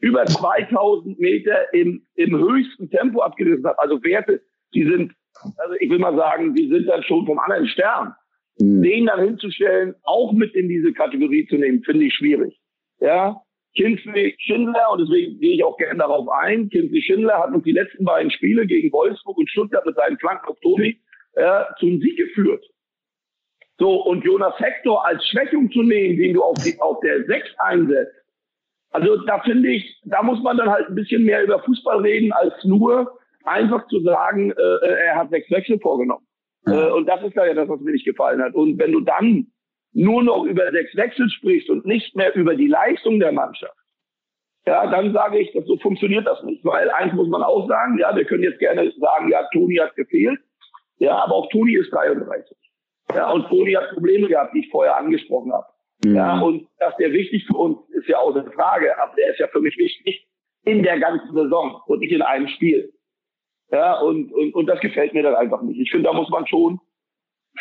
über 0.00 0.26
2000 0.26 1.18
Meter 1.18 1.72
im, 1.72 2.06
im 2.14 2.36
höchsten 2.36 2.90
Tempo 2.90 3.22
abgerissen 3.22 3.66
hat. 3.66 3.78
Also 3.78 4.02
Werte, 4.02 4.42
die 4.74 4.84
sind, 4.84 5.12
also 5.42 5.74
ich 5.80 5.90
will 5.90 5.98
mal 5.98 6.16
sagen, 6.16 6.54
die 6.54 6.68
sind 6.68 6.86
dann 6.86 7.02
schon 7.02 7.26
vom 7.26 7.38
anderen 7.38 7.66
Stern. 7.68 8.14
Den 8.58 9.06
dann 9.06 9.20
hinzustellen, 9.20 9.94
auch 10.04 10.32
mit 10.32 10.54
in 10.54 10.68
diese 10.68 10.92
Kategorie 10.92 11.46
zu 11.46 11.56
nehmen, 11.56 11.82
finde 11.82 12.06
ich 12.06 12.14
schwierig. 12.14 12.58
Ja, 13.00 13.42
Kinsley 13.76 14.34
Schindler, 14.38 14.90
und 14.92 15.02
deswegen 15.02 15.38
gehe 15.38 15.56
ich 15.56 15.64
auch 15.64 15.76
gerne 15.76 15.98
darauf 15.98 16.26
ein, 16.30 16.70
Kinsley 16.70 17.02
Schindler 17.02 17.38
hat 17.38 17.52
uns 17.52 17.64
die 17.64 17.72
letzten 17.72 18.04
beiden 18.04 18.30
Spiele 18.30 18.66
gegen 18.66 18.90
Wolfsburg 18.92 19.36
und 19.36 19.50
Stuttgart 19.50 19.84
mit 19.84 19.96
seinen 19.96 20.18
Flanken 20.18 20.48
auf 20.48 20.58
Toni 20.60 20.98
äh, 21.34 21.64
zum 21.78 22.00
Sieg 22.00 22.16
geführt. 22.16 22.64
So, 23.78 24.02
und 24.04 24.24
Jonas 24.24 24.58
Hector 24.58 25.06
als 25.06 25.22
Schwächung 25.28 25.70
zu 25.70 25.82
nehmen, 25.82 26.16
den 26.16 26.32
du 26.32 26.42
auf, 26.42 26.56
die, 26.64 26.80
auf 26.80 26.98
der 27.00 27.26
6 27.26 27.48
einsetzt, 27.58 28.14
also 28.90 29.16
da 29.26 29.40
finde 29.40 29.68
ich, 29.68 30.00
da 30.04 30.22
muss 30.22 30.42
man 30.42 30.56
dann 30.56 30.70
halt 30.70 30.88
ein 30.88 30.94
bisschen 30.94 31.24
mehr 31.24 31.42
über 31.44 31.62
Fußball 31.62 32.00
reden, 32.00 32.32
als 32.32 32.54
nur 32.64 33.18
einfach 33.46 33.86
zu 33.88 34.00
sagen, 34.00 34.50
äh, 34.52 34.86
er 34.86 35.16
hat 35.16 35.30
sechs 35.30 35.50
Wechsel 35.50 35.78
vorgenommen. 35.80 36.26
Äh, 36.66 36.90
und 36.90 37.06
das 37.06 37.22
ist 37.22 37.34
ja 37.34 37.54
das, 37.54 37.68
was 37.68 37.80
mir 37.80 37.92
nicht 37.92 38.04
gefallen 38.04 38.42
hat. 38.42 38.54
Und 38.54 38.78
wenn 38.78 38.92
du 38.92 39.00
dann 39.00 39.46
nur 39.92 40.22
noch 40.22 40.44
über 40.44 40.70
sechs 40.72 40.94
Wechsel 40.96 41.28
sprichst 41.30 41.70
und 41.70 41.86
nicht 41.86 42.14
mehr 42.16 42.34
über 42.34 42.54
die 42.54 42.66
Leistung 42.66 43.20
der 43.20 43.32
Mannschaft, 43.32 43.76
ja, 44.66 44.90
dann 44.90 45.12
sage 45.12 45.38
ich, 45.38 45.52
so 45.64 45.76
funktioniert 45.78 46.26
das 46.26 46.42
nicht. 46.42 46.64
Weil 46.64 46.90
eins 46.90 47.12
muss 47.14 47.28
man 47.28 47.42
auch 47.42 47.68
sagen, 47.68 47.98
ja, 47.98 48.14
wir 48.16 48.24
können 48.24 48.42
jetzt 48.42 48.58
gerne 48.58 48.90
sagen, 48.98 49.30
ja, 49.30 49.46
Toni 49.52 49.76
hat 49.76 49.94
gefehlt. 49.94 50.40
Ja, 50.98 51.16
aber 51.18 51.34
auch 51.34 51.48
Toni 51.50 51.76
ist 51.76 51.92
33. 51.92 52.56
Ja, 53.14 53.30
und 53.30 53.46
Toni 53.48 53.72
hat 53.74 53.90
Probleme 53.90 54.26
gehabt, 54.26 54.54
die 54.54 54.60
ich 54.60 54.70
vorher 54.70 54.96
angesprochen 54.96 55.52
habe. 55.52 55.66
Ja, 56.04 56.40
und 56.40 56.68
dass 56.78 56.96
der 56.96 57.12
wichtig 57.12 57.46
für 57.46 57.56
uns 57.56 57.78
ist 57.90 58.08
ja 58.08 58.18
außer 58.18 58.44
Frage, 58.52 59.00
aber 59.00 59.14
der 59.16 59.30
ist 59.30 59.38
ja 59.38 59.46
für 59.48 59.60
mich 59.60 59.76
wichtig 59.78 60.26
in 60.64 60.82
der 60.82 60.98
ganzen 60.98 61.32
Saison 61.32 61.80
und 61.86 62.00
nicht 62.00 62.12
in 62.12 62.22
einem 62.22 62.48
Spiel. 62.48 62.92
Ja, 63.70 63.98
und, 64.00 64.32
und, 64.32 64.54
und 64.54 64.66
das 64.66 64.80
gefällt 64.80 65.12
mir 65.12 65.22
dann 65.22 65.34
einfach 65.34 65.62
nicht. 65.62 65.80
Ich 65.80 65.90
finde, 65.90 66.08
da 66.08 66.12
muss 66.12 66.28
man 66.30 66.46
schon, 66.46 66.80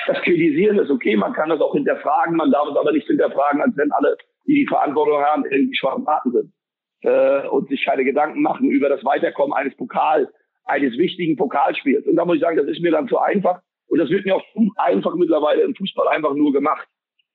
das 0.07 0.21
Kritisieren 0.21 0.77
ist 0.77 0.91
okay, 0.91 1.15
man 1.15 1.33
kann 1.33 1.49
das 1.49 1.61
auch 1.61 1.73
hinterfragen, 1.73 2.35
man 2.35 2.51
darf 2.51 2.67
es 2.69 2.77
aber 2.77 2.91
nicht 2.91 3.07
hinterfragen, 3.07 3.61
als 3.61 3.75
wenn 3.77 3.91
alle, 3.91 4.17
die 4.45 4.55
die 4.55 4.67
Verantwortung 4.67 5.21
haben, 5.23 5.45
irgendwie 5.45 5.75
schwachen 5.75 6.05
Paten 6.05 6.31
sind. 6.31 6.53
Äh, 7.01 7.47
und 7.47 7.69
sich 7.69 7.83
keine 7.85 8.03
Gedanken 8.03 8.41
machen 8.41 8.69
über 8.69 8.89
das 8.89 9.03
Weiterkommen 9.03 9.53
eines 9.53 9.75
Pokal, 9.75 10.31
eines 10.65 10.97
wichtigen 10.97 11.35
Pokalspiels. 11.35 12.05
Und 12.07 12.15
da 12.15 12.25
muss 12.25 12.35
ich 12.35 12.41
sagen, 12.41 12.57
das 12.57 12.67
ist 12.67 12.81
mir 12.81 12.91
dann 12.91 13.07
zu 13.07 13.17
einfach. 13.17 13.61
Und 13.87 13.99
das 13.99 14.09
wird 14.09 14.25
mir 14.25 14.35
auch 14.35 14.43
zu 14.53 14.71
einfach 14.77 15.13
mittlerweile 15.15 15.61
im 15.61 15.75
Fußball 15.75 16.07
einfach 16.07 16.33
nur 16.33 16.51
gemacht. 16.51 16.87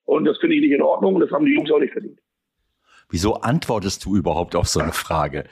Und 0.04 0.24
das 0.24 0.38
finde 0.38 0.56
ich 0.56 0.62
nicht 0.62 0.72
in 0.72 0.82
Ordnung 0.82 1.14
und 1.14 1.20
das 1.20 1.30
haben 1.30 1.46
die 1.46 1.54
Jungs 1.54 1.70
auch 1.70 1.78
nicht 1.78 1.92
verdient. 1.92 2.18
Wieso 3.10 3.34
antwortest 3.34 4.04
du 4.04 4.16
überhaupt 4.16 4.56
auf 4.56 4.66
so 4.66 4.80
eine 4.80 4.92
Frage? 4.92 5.44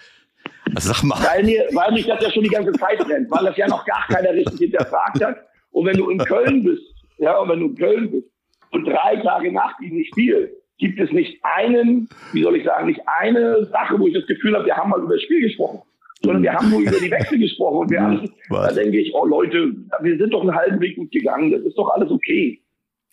Also 0.75 0.93
sag 0.93 1.03
mal. 1.03 1.19
Weil, 1.19 1.45
mir, 1.45 1.69
weil 1.73 1.93
mich 1.93 2.07
das 2.07 2.23
ja 2.23 2.31
schon 2.31 2.43
die 2.43 2.51
ganze 2.51 2.73
Zeit 2.73 3.01
rennt, 3.09 3.31
weil 3.31 3.45
das 3.45 3.57
ja 3.57 3.69
noch 3.69 3.85
gar 3.85 4.07
keiner 4.09 4.33
richtig 4.33 4.59
hinterfragt 4.59 5.25
hat. 5.25 5.37
Und 5.71 5.87
wenn 5.87 5.97
du 5.97 6.11
in 6.11 6.19
Köln 6.19 6.65
bist, 6.65 6.83
ja, 7.19 7.39
und 7.39 7.49
wenn 7.49 7.61
du 7.61 7.67
in 7.67 7.77
Köln 7.77 8.11
bist 8.11 8.27
und 8.71 8.85
drei 8.85 9.17
Tage 9.17 9.53
nach 9.53 9.77
diesem 9.79 10.05
Spiel 10.05 10.53
gibt 10.79 11.01
es 11.01 11.11
nicht 11.11 11.39
einen, 11.43 12.09
wie 12.33 12.43
soll 12.43 12.57
ich 12.57 12.65
sagen, 12.65 12.87
nicht 12.87 13.01
eine 13.07 13.65
Sache, 13.67 13.99
wo 13.99 14.07
ich 14.07 14.15
das 14.15 14.27
Gefühl 14.27 14.55
habe, 14.55 14.65
wir 14.65 14.77
haben 14.77 14.91
mal 14.91 15.01
über 15.01 15.15
das 15.15 15.23
Spiel 15.23 15.41
gesprochen, 15.41 15.83
sondern 16.23 16.43
wir 16.43 16.53
haben 16.53 16.71
nur 16.71 16.81
über 16.81 16.99
die 17.01 17.11
Wechsel 17.11 17.39
gesprochen 17.39 17.79
und 17.79 17.91
wir 17.91 18.01
haben, 18.01 18.31
da 18.49 18.73
denke 18.73 18.99
ich, 18.99 19.13
oh 19.13 19.27
Leute, 19.27 19.75
wir 20.01 20.19
sind 20.19 20.33
doch 20.33 20.43
einen 20.43 20.55
halben 20.55 20.81
Weg 20.81 20.97
gut 20.97 21.11
gegangen, 21.11 21.51
das 21.51 21.63
ist 21.63 21.77
doch 21.77 21.91
alles 21.91 22.11
okay. 22.11 22.63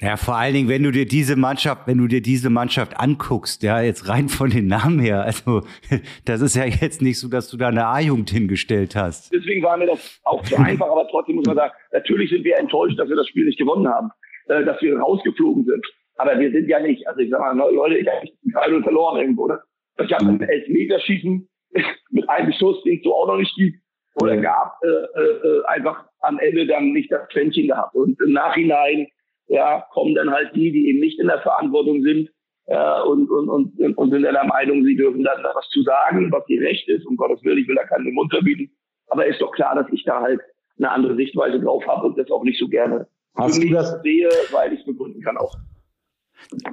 Ja, 0.01 0.17
vor 0.17 0.35
allen 0.35 0.53
Dingen, 0.53 0.67
wenn 0.67 0.83
du 0.83 0.91
dir 0.91 1.05
diese 1.05 1.37
Mannschaft, 1.37 1.87
wenn 1.87 1.97
du 1.97 2.07
dir 2.07 2.21
diese 2.21 2.49
Mannschaft 2.49 2.99
anguckst, 2.99 3.63
ja, 3.63 3.81
jetzt 3.81 4.09
rein 4.09 4.27
von 4.27 4.49
den 4.49 4.67
Namen 4.67 4.99
her, 4.99 5.23
also 5.23 5.61
das 6.25 6.41
ist 6.41 6.55
ja 6.55 6.65
jetzt 6.65 7.01
nicht 7.01 7.17
so, 7.17 7.29
dass 7.29 7.49
du 7.49 7.55
da 7.55 7.69
eine 7.69 7.87
A-Jugend 7.87 8.29
hingestellt 8.29 8.93
hast. 8.95 9.33
Deswegen 9.33 9.63
war 9.63 9.77
mir 9.77 9.87
das 9.87 10.19
auch 10.25 10.43
zu 10.43 10.57
einfach, 10.57 10.87
aber 10.87 11.07
trotzdem 11.09 11.35
muss 11.37 11.45
man 11.45 11.55
sagen, 11.55 11.73
natürlich 11.93 12.29
sind 12.29 12.43
wir 12.43 12.57
enttäuscht, 12.57 12.99
dass 12.99 13.07
wir 13.07 13.15
das 13.15 13.27
Spiel 13.29 13.45
nicht 13.45 13.57
gewonnen 13.57 13.87
haben, 13.87 14.09
äh, 14.47 14.65
dass 14.65 14.81
wir 14.81 14.99
rausgeflogen 14.99 15.63
sind. 15.63 15.85
Aber 16.17 16.37
wir 16.39 16.51
sind 16.51 16.67
ja 16.67 16.79
nicht, 16.81 17.07
also 17.07 17.21
ich 17.21 17.29
sag 17.29 17.39
mal, 17.39 17.55
Leute, 17.55 17.97
ich 17.97 18.07
habe 18.07 18.27
gerade 18.51 18.83
verloren 18.83 19.21
irgendwo, 19.21 19.43
oder? 19.43 19.63
Ich 20.03 20.11
habe 20.11 20.25
ein 20.25 20.41
Elfmeterschießen 20.41 21.47
mit 22.11 22.29
einem 22.29 22.51
Schuss, 22.51 22.83
den 22.83 22.97
es 22.97 23.03
so 23.03 23.15
auch 23.15 23.27
noch 23.27 23.37
nicht 23.37 23.55
gibt, 23.55 23.79
oder 24.15 24.37
gab, 24.37 24.77
äh, 24.83 24.87
äh, 24.87 25.65
einfach 25.67 26.05
am 26.19 26.39
Ende 26.39 26.67
dann 26.67 26.91
nicht 26.91 27.11
das 27.11 27.27
Quäntchen 27.29 27.67
gehabt. 27.67 27.95
Und 27.95 28.19
im 28.21 28.33
Nachhinein 28.33 29.07
ja, 29.47 29.85
kommen 29.91 30.15
dann 30.15 30.31
halt 30.31 30.55
die, 30.55 30.71
die 30.71 30.89
eben 30.89 30.99
nicht 30.99 31.19
in 31.19 31.27
der 31.27 31.41
Verantwortung 31.41 32.01
sind 32.01 32.29
ja, 32.67 33.01
und, 33.03 33.29
und, 33.29 33.49
und, 33.49 33.97
und 33.97 34.11
sind 34.11 34.23
dann 34.23 34.33
der 34.33 34.45
Meinung, 34.45 34.83
sie 34.83 34.95
dürfen 34.95 35.23
dann 35.23 35.43
was 35.43 35.69
zu 35.69 35.83
sagen, 35.83 36.31
was 36.31 36.43
ihr 36.47 36.61
Recht 36.61 36.87
ist. 36.87 37.05
Um 37.05 37.15
Gottes 37.15 37.43
Willen, 37.43 37.59
ich 37.59 37.67
will 37.67 37.75
da 37.75 37.83
keinen 37.83 38.11
Mund 38.13 38.31
verbieten. 38.31 38.71
Aber 39.07 39.25
ist 39.25 39.39
doch 39.39 39.51
klar, 39.51 39.75
dass 39.75 39.85
ich 39.91 40.03
da 40.03 40.21
halt 40.21 40.41
eine 40.77 40.89
andere 40.89 41.15
Sichtweise 41.15 41.59
drauf 41.59 41.85
habe 41.87 42.07
und 42.07 42.17
das 42.17 42.29
auch 42.31 42.43
nicht 42.43 42.59
so 42.59 42.67
gerne 42.67 43.07
Hast 43.35 43.61
du 43.61 43.69
das 43.69 44.01
sehe, 44.01 44.29
weil 44.51 44.73
ich 44.73 44.79
es 44.79 44.85
begründen 44.85 45.21
kann 45.21 45.37
auch. 45.37 45.55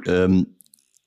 Ähm, 0.06 0.46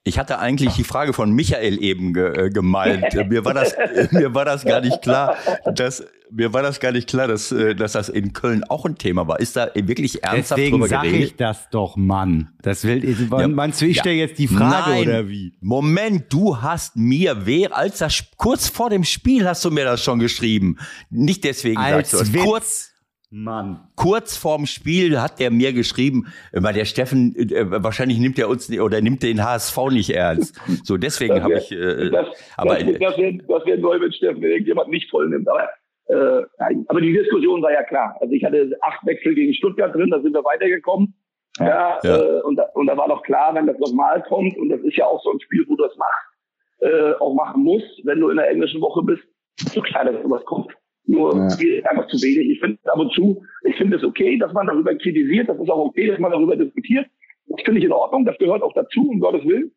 ich 0.08 0.20
hatte 0.20 0.38
eigentlich 0.38 0.74
die 0.76 0.84
Frage 0.84 1.14
von 1.14 1.32
Michael 1.32 1.84
eben 1.84 2.14
ge, 2.14 2.46
äh, 2.46 2.50
gemeint. 2.52 3.14
mir 3.28 3.44
war 3.44 3.56
das, 3.56 3.76
mir 4.12 4.34
war 4.36 4.46
das 4.46 4.64
gar 4.64 4.80
nicht 4.80 5.02
klar, 5.02 5.36
dass 5.74 6.06
mir 6.32 6.54
war 6.54 6.62
das 6.62 6.80
gar 6.80 6.92
nicht 6.92 7.08
klar, 7.10 7.28
dass, 7.28 7.52
äh, 7.52 7.76
dass 7.76 7.94
das 7.94 8.10
in 8.10 8.32
Köln 8.34 8.64
auch 8.64 8.86
ein 8.86 8.98
Thema 8.98 9.28
war. 9.28 9.40
Ist 9.40 9.56
da 9.56 9.70
wirklich 9.74 10.24
ernsthaft 10.24 10.60
Deswegen 10.60 10.76
drüber 10.78 10.88
sag 10.88 11.04
geredet? 11.04 11.30
ich 11.32 11.36
das 11.38 11.70
doch, 11.72 11.98
Mann. 11.98 12.50
Das 12.62 12.84
will, 12.84 13.04
ja. 13.32 13.48
meinst 13.48 13.82
du, 13.82 13.86
ich 13.88 13.98
Ja. 13.98 14.04
stelle 14.04 14.18
jetzt 14.18 14.38
die 14.38 14.48
Frage 14.48 14.92
Nein. 14.92 15.02
oder 15.02 15.28
wie? 15.28 15.54
Moment, 15.62 16.26
du 16.30 16.62
hast 16.62 16.96
mir, 16.96 17.46
wer, 17.46 17.76
als 17.76 17.98
das 18.00 18.24
kurz 18.38 18.68
vor 18.68 18.90
dem 18.92 19.04
Spiel 19.04 19.48
hast 19.48 19.66
du 19.66 19.72
mir 19.72 19.86
das 19.86 20.04
schon 20.04 20.20
geschrieben. 20.20 20.78
Nicht 21.10 21.44
deswegen 21.44 21.78
Als 21.78 22.12
sagst 22.12 22.14
du 22.14 22.18
das. 22.18 22.34
Witz. 22.34 22.44
Kurz, 22.44 22.92
Mann. 23.32 23.88
kurz 23.96 24.38
vorm 24.38 24.66
Spiel 24.66 25.22
hat 25.22 25.40
der 25.40 25.52
mir 25.52 25.74
geschrieben, 25.74 26.28
äh, 26.52 26.62
weil 26.62 26.74
der 26.74 26.86
Steffen, 26.86 27.36
äh, 27.36 27.84
wahrscheinlich 27.84 28.20
nimmt 28.20 28.40
er 28.40 28.50
uns 28.50 28.72
oder 28.80 29.02
nimmt 29.02 29.24
den 29.24 29.44
HSV 29.44 29.78
nicht 29.92 30.10
ernst. 30.10 30.60
So, 30.84 30.98
deswegen 30.98 31.44
habe 31.44 31.56
ich, 31.56 31.72
äh, 31.72 32.10
das, 32.10 32.28
aber 32.58 32.76
das, 32.76 32.86
das 32.86 33.18
wäre 33.18 33.66
wär 33.66 33.78
neu, 33.78 34.00
wenn 34.00 34.12
Steffen 34.12 34.42
wenn 34.42 34.52
irgendjemand 34.52 34.90
nicht 34.90 35.10
voll 35.10 35.30
nimmt. 35.30 35.48
Aber, 35.48 35.70
äh, 36.08 36.46
nein. 36.60 36.86
aber 36.88 37.02
die 37.02 37.14
Diskussion 37.14 37.62
war 37.62 37.72
ja 37.72 37.84
klar. 37.84 38.16
Also 38.20 38.34
ich 38.34 38.44
hatte 38.44 38.78
acht 38.82 39.06
Wechsel 39.06 39.34
gegen 39.36 39.54
Stuttgart 39.54 39.94
drin, 39.94 40.10
da 40.12 40.22
sind 40.22 40.34
wir 40.34 40.44
weitergekommen. 40.44 41.16
Ja, 41.60 42.00
Ja. 42.04 42.18
Äh, 42.18 42.42
und, 42.42 42.58
da, 42.58 42.64
und 42.74 42.88
da 42.88 42.98
war 42.98 43.08
doch 43.08 43.24
klar, 43.24 43.56
wenn 43.56 43.68
das 43.68 43.80
nochmal 43.80 44.22
kommt, 44.24 44.58
und 44.58 44.70
das 44.70 44.82
ist 44.82 44.98
ja 44.98 45.06
auch 45.06 45.22
so 45.24 45.32
ein 45.32 45.40
Spiel, 45.40 45.66
wo 45.68 45.76
du 45.76 45.84
das 45.84 45.96
machst, 45.98 46.36
äh, 46.80 47.14
auch 47.20 47.34
machen 47.34 47.64
musst, 47.64 48.06
wenn 48.06 48.20
du 48.20 48.30
in 48.30 48.38
der 48.38 48.50
englischen 48.50 48.82
Woche 48.82 49.02
bist, 49.04 49.24
ist 49.60 49.74
so 49.74 49.82
klar, 49.82 50.06
dass 50.06 50.22
sowas 50.22 50.44
kommt. 50.46 50.72
Nur 51.08 51.36
Ja. 51.36 51.90
einfach 51.90 52.08
zu 52.08 52.18
wenig. 52.18 52.50
Ich 52.52 52.60
finde 52.60 52.80
ab 52.86 53.00
und 53.00 53.14
zu, 53.14 53.44
ich 53.64 53.76
finde 53.76 53.98
es 53.98 54.04
okay, 54.04 54.38
dass 54.38 54.54
man 54.54 54.68
darüber 54.68 54.96
kritisiert, 54.96 55.48
das 55.50 55.60
ist 55.60 55.70
auch 55.70 55.86
okay, 55.86 56.08
dass 56.08 56.20
man 56.20 56.32
darüber 56.32 56.56
diskutiert. 56.56 57.06
Das 57.48 57.62
finde 57.64 57.80
ich 57.80 57.86
in 57.86 57.92
Ordnung, 57.92 58.26
das 58.26 58.38
gehört 58.40 58.64
auch 58.64 58.74
dazu, 58.74 59.08
um 59.10 59.20
Gottes 59.20 59.46
Willen. 59.46 59.72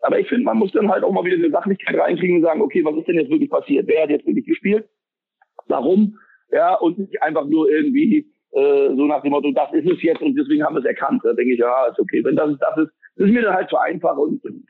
Aber 0.00 0.18
ich 0.18 0.28
finde, 0.28 0.44
man 0.44 0.58
muss 0.58 0.72
dann 0.72 0.90
halt 0.90 1.04
auch 1.04 1.12
mal 1.12 1.24
wieder 1.24 1.36
eine 1.36 1.50
Sachlichkeit 1.50 1.96
reinkriegen 1.96 2.36
und 2.36 2.42
sagen, 2.42 2.60
okay, 2.60 2.84
was 2.84 2.96
ist 2.96 3.06
denn 3.06 3.14
jetzt 3.14 3.30
wirklich 3.30 3.50
passiert? 3.50 3.86
Wer 3.86 4.02
hat 4.02 4.10
jetzt 4.10 4.26
wirklich 4.26 4.46
gespielt? 4.46 4.88
Warum? 5.68 6.18
Ja, 6.50 6.74
und 6.74 6.98
nicht 6.98 7.22
einfach 7.22 7.46
nur 7.46 7.70
irgendwie 7.70 8.26
äh, 8.50 8.88
so 8.88 9.06
nach 9.06 9.22
dem 9.22 9.30
Motto, 9.30 9.52
das 9.52 9.72
ist 9.72 9.88
es 9.88 10.02
jetzt 10.02 10.20
und 10.20 10.34
deswegen 10.34 10.64
haben 10.64 10.74
wir 10.74 10.80
es 10.80 10.86
erkannt. 10.86 11.22
Da 11.24 11.32
denke 11.32 11.52
ich, 11.52 11.60
ja, 11.60 11.86
ist 11.86 12.00
okay. 12.00 12.24
Wenn 12.24 12.34
das 12.34 12.50
ist, 12.50 12.60
das 12.60 12.76
ist, 12.78 12.92
das 13.16 13.26
ist 13.28 13.32
mir 13.32 13.42
dann 13.42 13.54
halt 13.54 13.70
zu 13.70 13.76
einfach 13.76 14.16
und, 14.16 14.44
und 14.44 14.66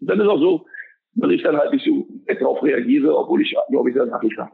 dann 0.00 0.20
ist 0.20 0.26
auch 0.26 0.40
so, 0.40 0.66
dass 1.14 1.30
ich 1.30 1.42
dann 1.42 1.56
halt 1.56 1.72
nicht 1.72 1.84
so 1.84 2.06
darauf 2.26 2.62
reagiere, 2.62 3.16
obwohl 3.16 3.42
ich, 3.42 3.54
glaube 3.70 3.88
ich, 3.88 3.94
sehr 3.94 4.06
sachlich 4.08 4.36
war. 4.36 4.50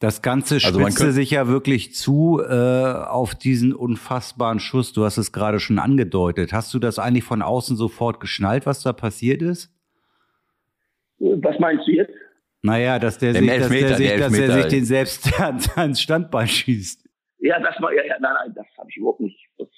Das 0.00 0.22
Ganze 0.22 0.54
Also 0.56 0.80
spitzte 0.80 0.98
könnte- 1.04 1.12
sich 1.12 1.30
ja 1.30 1.46
wirklich 1.46 1.94
zu 1.94 2.40
äh, 2.42 2.52
auf 2.52 3.34
diesen 3.34 3.74
unfassbaren 3.74 4.58
Schuss. 4.58 4.92
Du 4.94 5.04
hast 5.04 5.18
es 5.18 5.30
gerade 5.30 5.60
schon 5.60 5.78
angedeutet. 5.78 6.52
Hast 6.54 6.72
du 6.74 6.78
das 6.78 6.98
eigentlich 6.98 7.24
von 7.24 7.42
außen 7.42 7.76
sofort 7.76 8.18
geschnallt, 8.18 8.64
was 8.66 8.82
da 8.82 8.92
passiert 8.94 9.42
ist? 9.42 9.70
Was 11.18 11.58
meinst 11.58 11.86
du 11.86 11.92
jetzt? 11.92 12.12
Naja, 12.62 12.98
dass 12.98 13.18
der 13.18 13.30
Im 13.34 13.36
sich, 13.44 13.46
dass 13.48 13.56
Elfmeter, 13.62 13.86
der 13.88 13.96
sich, 13.96 14.08
der 14.08 14.18
dass 14.18 14.38
er 14.38 14.52
sich 14.62 14.66
den 14.68 14.84
selbst 14.84 15.40
ans, 15.40 15.76
ans 15.76 16.00
Standbein 16.00 16.48
schießt. 16.48 17.06
Ja, 17.40 17.58
das 17.60 17.74
war, 17.80 17.92
ja, 17.94 18.02
ja, 18.04 18.16
nein, 18.20 18.32
nein, 18.38 18.52
das 18.54 18.66
habe 18.78 18.88
ich 18.90 18.96
überhaupt 18.96 19.20
nicht. 19.20 19.38
Das, 19.58 19.68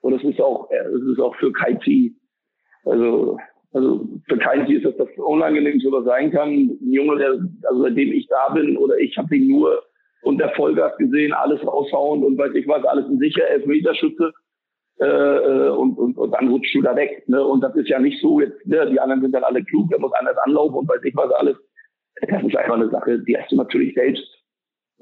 und 0.00 0.12
das 0.12 0.22
ist 0.24 0.40
auch, 0.40 0.68
äh, 0.70 0.76
das 0.84 1.02
ist 1.02 1.20
auch 1.20 1.34
für 1.36 1.52
kein 1.52 1.80
Team. 1.80 2.16
Also, 2.84 3.38
also 3.72 4.06
für 4.28 4.38
kein 4.38 4.66
Team 4.66 4.78
ist 4.78 4.84
das 4.84 4.96
das 4.96 5.08
Unangenehmste, 5.16 5.90
was 5.90 6.04
sein 6.04 6.30
kann. 6.30 6.50
Ein 6.50 6.92
Junge, 6.92 7.18
der, 7.18 7.30
also 7.68 7.82
seitdem 7.82 8.12
ich 8.12 8.26
da 8.28 8.52
bin, 8.52 8.76
oder 8.76 8.98
ich 8.98 9.16
habe 9.16 9.34
ihn 9.36 9.48
nur 9.48 9.82
unter 10.22 10.50
Vollgas 10.50 10.96
gesehen, 10.98 11.32
alles 11.32 11.66
raushauen 11.66 12.22
und 12.22 12.38
weiß 12.38 12.54
ich 12.54 12.68
was, 12.68 12.84
alles 12.84 13.06
ein 13.06 13.18
sicher 13.18 13.48
Elfmeterschütze. 13.48 14.32
Äh, 15.00 15.06
äh, 15.06 15.68
und, 15.70 15.98
und, 15.98 16.16
und 16.16 16.30
dann 16.32 16.48
rutscht 16.48 16.74
du 16.74 16.82
da 16.82 16.94
weg. 16.94 17.24
Ne? 17.26 17.44
Und 17.44 17.62
das 17.62 17.74
ist 17.74 17.88
ja 17.88 17.98
nicht 17.98 18.20
so 18.20 18.40
jetzt, 18.40 18.64
ne? 18.66 18.88
die 18.90 19.00
anderen 19.00 19.22
sind 19.22 19.32
dann 19.32 19.42
alle 19.42 19.64
klug, 19.64 19.88
der 19.90 19.98
muss 19.98 20.12
anders 20.12 20.36
anlaufen 20.38 20.76
und 20.76 20.88
weiß 20.88 21.02
ich 21.04 21.16
was 21.16 21.32
alles. 21.32 21.56
Das 22.28 22.42
ist 22.44 22.56
einfach 22.56 22.74
eine 22.74 22.90
Sache, 22.90 23.18
die 23.20 23.36
hast 23.36 23.50
du 23.50 23.56
natürlich 23.56 23.94
selbst 23.94 24.22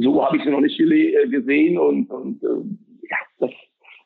so 0.02 0.24
habe 0.24 0.36
ich 0.36 0.44
sie 0.44 0.50
noch 0.50 0.60
nicht 0.60 0.78
äh, 0.80 1.28
gesehen 1.28 1.78
und, 1.78 2.10
und 2.10 2.42
äh, 2.42 3.08
ja, 3.08 3.16
das 3.38 3.50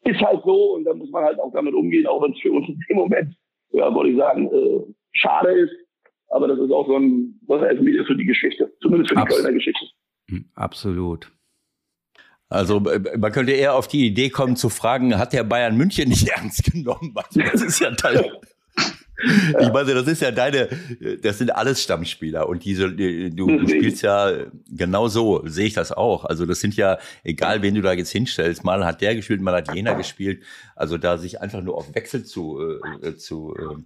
ist 0.05 0.21
halt 0.21 0.43
so 0.45 0.75
und 0.75 0.85
da 0.85 0.95
muss 0.95 1.11
man 1.11 1.25
halt 1.25 1.39
auch 1.39 1.53
damit 1.53 1.75
umgehen, 1.75 2.07
auch 2.07 2.23
wenn 2.23 2.33
es 2.33 2.41
für 2.41 2.53
uns 2.53 2.69
in 2.69 2.79
dem 2.89 2.97
Moment, 2.97 3.35
ja, 3.75 3.95
wollte 3.95 4.13
ich 4.13 4.19
sagen, 4.19 4.51
äh, 4.53 4.95
schade 5.13 5.53
ist. 5.53 5.73
Aber 6.29 6.49
das 6.49 6.59
ist 6.59 6.71
auch 6.71 6.87
so 6.87 6.97
ein, 6.97 7.39
was 7.47 7.63
ist 7.73 7.85
wieder 7.85 8.05
für 8.05 8.17
die 8.17 8.25
Geschichte, 8.25 8.73
zumindest 8.81 9.11
für 9.11 9.17
die 9.17 9.21
Absolut. 9.23 9.45
Kölner 9.45 9.59
Geschichte. 9.59 9.87
Hm, 10.31 10.51
Absolut. 10.55 11.31
Also 12.49 12.79
äh, 12.89 13.19
man 13.19 13.33
könnte 13.33 13.53
eher 13.53 13.75
auf 13.75 13.89
die 13.89 14.07
Idee 14.07 14.31
kommen 14.31 14.57
zu 14.57 14.69
fragen, 14.69 15.19
hat 15.19 15.33
der 15.33 15.45
Bayern 15.45 15.77
München 15.77 16.09
nicht 16.09 16.29
ernst 16.37 16.65
genommen? 16.73 17.13
Also 17.15 17.41
das 17.41 17.63
ist 17.63 17.81
ja 17.81 17.91
Teil. 17.97 18.33
Ich 19.61 19.73
meine, 19.73 19.95
das 19.95 20.07
ist 20.07 20.23
ja 20.23 20.31
deine, 20.31 20.69
das 21.23 21.39
sind 21.39 21.55
alles 21.55 21.83
Stammspieler 21.83 22.49
und 22.49 22.65
diese, 22.65 22.91
du, 22.91 23.31
du 23.31 23.47
Mhm. 23.47 23.69
spielst 23.69 24.03
ja 24.03 24.33
genau 24.71 25.09
so, 25.09 25.43
sehe 25.47 25.67
ich 25.67 25.75
das 25.75 25.93
auch. 25.93 26.25
Also 26.25 26.47
das 26.47 26.61
sind 26.61 26.77
ja, 26.77 26.99
egal 27.23 27.63
wen 27.63 27.75
du 27.75 27.83
da 27.83 27.93
jetzt 27.93 28.11
hinstellst, 28.11 28.65
mal 28.65 28.85
hat 28.85 29.01
der 29.01 29.15
gespielt, 29.15 29.41
mal 29.41 29.55
hat 29.55 29.75
jener 29.75 29.95
gespielt. 29.95 30.43
Also 30.77 30.99
da 30.99 31.19
sich 31.19 31.41
einfach 31.41 31.63
nur 31.63 31.77
auf 31.77 31.95
Wechsel 31.95 32.25
zu, 32.25 32.61
äh, 33.03 33.17
zu 33.17 33.55
äh, 33.57 33.83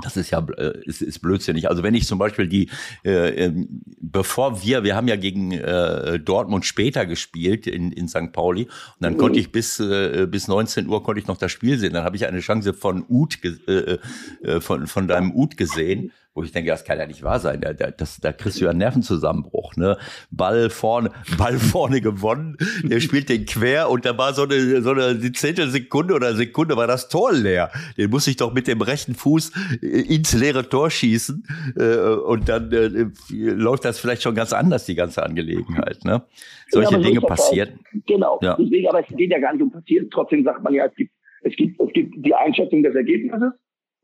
das 0.00 0.16
ist 0.16 0.30
ja 0.30 0.44
äh, 0.56 0.78
ist, 0.84 1.02
ist 1.02 1.20
blödsinnig. 1.20 1.68
Also 1.68 1.82
wenn 1.82 1.94
ich 1.94 2.06
zum 2.06 2.18
Beispiel 2.18 2.46
die, 2.48 2.70
äh, 3.04 3.44
ähm, 3.46 3.82
bevor 4.00 4.62
wir, 4.62 4.84
wir 4.84 4.94
haben 4.96 5.08
ja 5.08 5.16
gegen 5.16 5.52
äh, 5.52 6.18
Dortmund 6.18 6.64
später 6.66 7.06
gespielt 7.06 7.66
in, 7.66 7.92
in 7.92 8.08
St. 8.08 8.32
Pauli 8.32 8.64
und 8.64 8.70
dann 9.00 9.14
Mhm. 9.14 9.18
konnte 9.18 9.40
ich 9.40 9.52
bis 9.52 9.80
äh, 9.80 10.26
bis 10.30 10.48
19 10.48 10.86
Uhr 10.88 11.02
konnte 11.02 11.20
ich 11.20 11.26
noch 11.26 11.36
das 11.38 11.52
Spiel 11.52 11.78
sehen. 11.78 11.92
Dann 11.92 12.04
habe 12.04 12.16
ich 12.16 12.26
eine 12.26 12.40
Chance 12.40 12.74
von 12.74 13.04
ge- 13.42 13.58
äh, 13.66 13.98
äh, 14.42 14.60
von 14.60 14.86
von 14.86 15.08
deinem 15.08 15.32
Uth 15.34 15.56
gesehen, 15.56 16.12
wo 16.38 16.44
ich 16.44 16.52
denke, 16.52 16.70
das 16.70 16.84
kann 16.84 16.98
ja 16.98 17.06
nicht 17.06 17.24
wahr 17.24 17.40
sein. 17.40 17.60
Da, 17.60 17.72
da, 17.72 17.90
das, 17.90 18.18
da 18.20 18.32
kriegst 18.32 18.60
du 18.60 18.66
ja 18.66 18.70
einen 18.70 18.78
Nervenzusammenbruch. 18.78 19.74
Ne? 19.74 19.98
Ball 20.30 20.70
vorne, 20.70 21.10
Ball 21.36 21.58
vorne 21.58 22.00
gewonnen. 22.00 22.56
Der 22.84 23.00
spielt 23.00 23.28
den 23.28 23.44
quer 23.44 23.90
und 23.90 24.04
da 24.04 24.16
war 24.16 24.34
so 24.34 24.44
eine 24.44 24.80
so 24.82 24.90
eine 24.90 25.32
Zehntelsekunde 25.32 26.14
oder 26.14 26.36
Sekunde 26.36 26.76
war 26.76 26.86
das 26.86 27.08
Tor 27.08 27.32
leer. 27.32 27.72
Den 27.96 28.10
muss 28.10 28.28
ich 28.28 28.36
doch 28.36 28.54
mit 28.54 28.68
dem 28.68 28.80
rechten 28.82 29.16
Fuß 29.16 29.50
äh, 29.82 29.86
ins 29.86 30.32
leere 30.32 30.68
Tor 30.68 30.90
schießen 30.90 31.44
äh, 31.76 31.96
und 31.96 32.48
dann 32.48 32.70
äh, 32.70 33.06
läuft 33.30 33.84
das 33.84 33.98
vielleicht 33.98 34.22
schon 34.22 34.36
ganz 34.36 34.52
anders 34.52 34.86
die 34.86 34.94
ganze 34.94 35.24
Angelegenheit. 35.24 36.04
Ne? 36.04 36.22
Solche 36.70 36.94
Ja, 36.94 36.98
Dinge 37.00 37.20
passieren. 37.20 37.80
Genau. 38.06 38.38
Ja. 38.42 38.56
Deswegen, 38.60 38.88
aber 38.88 39.00
es 39.00 39.16
geht 39.16 39.32
ja 39.32 39.40
gar 39.40 39.54
nicht 39.54 39.62
um 39.62 39.72
passieren. 39.72 40.08
Trotzdem 40.12 40.44
sagt 40.44 40.62
man 40.62 40.72
ja, 40.72 40.86
es 40.86 40.94
gibt, 40.94 41.10
es 41.42 41.56
gibt, 41.56 41.80
es 41.80 41.92
gibt 41.92 42.14
die 42.24 42.34
Einschätzung 42.34 42.84
des 42.84 42.94
Ergebnisses 42.94 43.54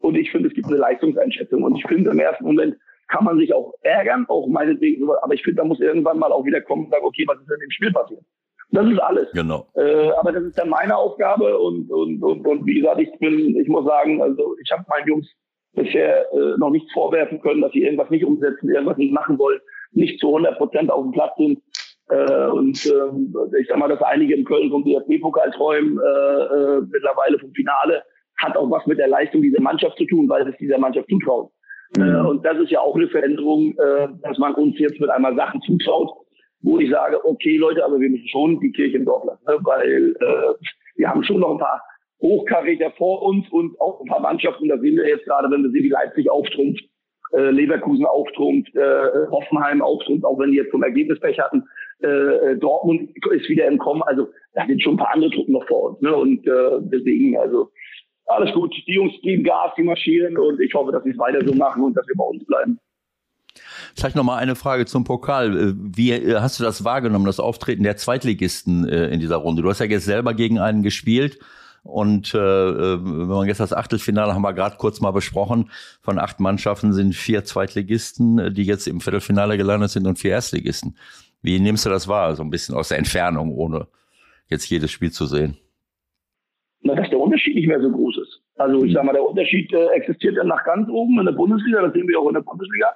und 0.04 0.16
ich 0.16 0.30
finde, 0.30 0.48
es 0.48 0.54
gibt 0.54 0.66
eine 0.68 0.76
Leistungseinschätzung. 0.76 1.62
Und 1.62 1.76
ich 1.76 1.86
finde, 1.86 2.10
im 2.10 2.18
ersten 2.18 2.44
Moment 2.44 2.76
kann 3.08 3.24
man 3.24 3.38
sich 3.38 3.54
auch 3.54 3.72
ärgern, 3.82 4.26
auch 4.28 4.46
meinetwegen, 4.46 5.08
aber 5.22 5.32
ich 5.32 5.42
finde, 5.42 5.62
da 5.62 5.64
muss 5.64 5.80
irgendwann 5.80 6.18
mal 6.18 6.30
auch 6.30 6.44
wieder 6.44 6.60
kommen 6.60 6.84
und 6.84 6.90
sagen, 6.90 7.04
okay, 7.06 7.24
was 7.26 7.40
ist 7.40 7.48
denn 7.48 7.60
im 7.64 7.70
Spiel 7.70 7.92
passiert? 7.92 8.20
Das 8.70 8.86
ist 8.86 8.98
alles. 8.98 9.28
Genau. 9.32 9.66
Äh, 9.74 10.10
aber 10.20 10.32
das 10.32 10.42
ist 10.44 10.58
dann 10.58 10.68
meine 10.68 10.96
Aufgabe 10.96 11.58
und, 11.58 11.90
und, 11.90 12.22
und, 12.22 12.46
und 12.46 12.66
wie 12.66 12.80
gesagt, 12.80 13.00
ich 13.00 13.10
bin, 13.18 13.56
ich 13.56 13.68
muss 13.68 13.86
sagen, 13.86 14.20
also 14.20 14.56
ich 14.62 14.70
habe 14.72 14.84
meinen 14.88 15.08
Jungs 15.08 15.26
bisher 15.72 16.30
äh, 16.32 16.58
noch 16.58 16.70
nichts 16.70 16.92
vorwerfen 16.92 17.40
können, 17.40 17.62
dass 17.62 17.72
sie 17.72 17.82
irgendwas 17.82 18.10
nicht 18.10 18.24
umsetzen, 18.24 18.70
irgendwas 18.70 18.98
nicht 18.98 19.12
machen 19.12 19.38
wollen. 19.38 19.60
nicht 19.92 20.20
zu 20.20 20.28
100 20.28 20.58
Prozent 20.58 20.90
auf 20.90 21.02
dem 21.02 21.12
Platz 21.12 21.36
sind. 21.38 21.62
Äh, 22.10 22.46
und 22.48 22.84
äh, 22.84 23.58
ich 23.58 23.68
sag 23.68 23.78
mal, 23.78 23.88
dass 23.88 24.02
einige 24.02 24.34
in 24.34 24.44
Köln 24.44 24.70
vom 24.70 24.84
DFB-Pokal 24.84 25.50
träumen, 25.52 25.98
äh, 25.98 26.42
äh, 26.42 26.80
mittlerweile 26.90 27.38
vom 27.38 27.52
Finale, 27.52 28.02
hat 28.38 28.56
auch 28.56 28.70
was 28.70 28.86
mit 28.86 28.98
der 28.98 29.08
Leistung 29.08 29.42
dieser 29.42 29.60
Mannschaft 29.60 29.96
zu 29.98 30.04
tun, 30.06 30.28
weil 30.28 30.48
es 30.48 30.56
dieser 30.58 30.78
Mannschaft 30.78 31.08
zutraut. 31.08 31.50
Mhm. 31.96 32.02
Äh, 32.02 32.20
und 32.20 32.44
das 32.44 32.58
ist 32.58 32.70
ja 32.70 32.80
auch 32.80 32.96
eine 32.96 33.08
Veränderung, 33.08 33.74
äh, 33.78 34.08
dass 34.22 34.38
man 34.38 34.54
uns 34.54 34.78
jetzt 34.78 35.00
mit 35.00 35.10
einmal 35.10 35.34
Sachen 35.36 35.60
zutraut, 35.62 36.10
wo 36.62 36.78
ich 36.78 36.90
sage, 36.90 37.24
okay 37.24 37.56
Leute, 37.56 37.84
aber 37.84 38.00
wir 38.00 38.08
müssen 38.08 38.28
schon 38.28 38.60
die 38.60 38.72
Kirche 38.72 38.96
im 38.96 39.04
Dorf 39.04 39.24
lassen, 39.24 39.44
ne? 39.46 39.58
weil 39.62 40.16
äh, 40.20 40.66
wir 40.96 41.08
haben 41.08 41.22
schon 41.24 41.40
noch 41.40 41.52
ein 41.52 41.58
paar 41.58 41.82
Hochkaräter 42.22 42.90
vor 42.92 43.22
uns 43.22 43.46
und 43.50 43.78
auch 43.80 44.00
ein 44.00 44.06
paar 44.06 44.20
Mannschaften, 44.20 44.68
da 44.68 44.78
sehen 44.78 44.96
wir 44.96 45.06
jetzt 45.06 45.26
gerade, 45.26 45.50
wenn 45.50 45.62
wir 45.62 45.70
sehen, 45.70 45.84
wie 45.84 45.90
Leipzig 45.90 46.30
auftrumpft, 46.30 46.82
äh, 47.32 47.50
Leverkusen 47.50 48.06
auftrumpft, 48.06 48.74
äh, 48.74 49.26
Hoffenheim 49.30 49.82
auftrumpft, 49.82 50.24
auch 50.24 50.38
wenn 50.38 50.52
die 50.52 50.56
jetzt 50.56 50.70
vom 50.70 50.82
Ergebnispech 50.82 51.38
hatten, 51.38 51.64
äh, 52.00 52.56
Dortmund 52.56 53.10
ist 53.30 53.48
wieder 53.48 53.66
im 53.66 53.78
Kommen, 53.78 54.02
also 54.02 54.28
da 54.54 54.66
sind 54.66 54.82
schon 54.82 54.94
ein 54.94 54.98
paar 54.98 55.14
andere 55.14 55.30
Truppen 55.30 55.52
noch 55.52 55.66
vor 55.66 55.90
uns. 55.90 56.00
Ne? 56.00 56.14
Und 56.14 56.46
äh, 56.46 56.78
deswegen, 56.80 57.36
also 57.36 57.70
alles 58.26 58.52
gut, 58.54 58.74
die 58.86 58.94
Jungs 58.94 59.12
geben 59.22 59.44
Gas, 59.44 59.72
die 59.76 59.82
marschieren 59.82 60.38
und 60.38 60.60
ich 60.60 60.72
hoffe, 60.74 60.92
dass 60.92 61.04
sie 61.04 61.10
es 61.10 61.18
weiter 61.18 61.46
so 61.46 61.54
machen 61.54 61.82
und 61.82 61.94
dass 61.94 62.06
wir 62.06 62.16
bei 62.16 62.24
uns 62.24 62.44
bleiben. 62.44 62.78
Vielleicht 63.94 64.16
noch 64.16 64.24
mal 64.24 64.36
eine 64.36 64.56
Frage 64.56 64.86
zum 64.86 65.04
Pokal. 65.04 65.56
Äh, 65.56 65.74
wie 65.76 66.12
äh, 66.12 66.40
hast 66.40 66.58
du 66.58 66.64
das 66.64 66.84
wahrgenommen, 66.84 67.26
das 67.26 67.40
Auftreten 67.40 67.84
der 67.84 67.96
Zweitligisten 67.96 68.88
äh, 68.88 69.08
in 69.08 69.20
dieser 69.20 69.36
Runde? 69.36 69.62
Du 69.62 69.70
hast 69.70 69.78
ja 69.78 69.86
jetzt 69.86 70.04
selber 70.04 70.34
gegen 70.34 70.58
einen 70.58 70.82
gespielt. 70.82 71.38
Und 71.84 72.34
äh, 72.34 72.38
wenn 72.38 73.26
man 73.26 73.46
jetzt 73.46 73.60
das 73.60 73.74
Achtelfinale 73.74 74.32
haben 74.34 74.40
wir 74.40 74.54
gerade 74.54 74.78
kurz 74.78 75.02
mal 75.02 75.10
besprochen, 75.10 75.70
von 76.00 76.18
acht 76.18 76.40
Mannschaften 76.40 76.94
sind 76.94 77.14
vier 77.14 77.44
Zweitligisten, 77.44 78.54
die 78.54 78.62
jetzt 78.62 78.88
im 78.88 79.02
Viertelfinale 79.02 79.58
gelandet 79.58 79.90
sind 79.90 80.06
und 80.06 80.18
vier 80.18 80.30
Erstligisten. 80.30 80.96
Wie 81.42 81.60
nimmst 81.60 81.84
du 81.84 81.90
das 81.90 82.08
wahr? 82.08 82.34
So 82.36 82.42
ein 82.42 82.48
bisschen 82.48 82.74
aus 82.74 82.88
der 82.88 82.96
Entfernung, 82.96 83.52
ohne 83.52 83.86
jetzt 84.48 84.68
jedes 84.70 84.90
Spiel 84.92 85.12
zu 85.12 85.26
sehen. 85.26 85.58
Unterschied 87.34 87.56
nicht 87.56 87.66
mehr 87.66 87.80
so 87.80 87.90
groß 87.90 88.18
ist. 88.18 88.40
Also 88.56 88.84
ich 88.84 88.92
sag 88.92 89.04
mal, 89.04 89.12
der 89.12 89.28
Unterschied 89.28 89.72
äh, 89.72 89.86
existiert 89.88 90.36
dann 90.36 90.46
nach 90.46 90.62
ganz 90.64 90.88
oben 90.88 91.18
in 91.18 91.26
der 91.26 91.32
Bundesliga, 91.32 91.82
das 91.82 91.92
sehen 91.92 92.06
wir 92.06 92.20
auch 92.20 92.28
in 92.28 92.34
der 92.34 92.42
Bundesliga. 92.42 92.94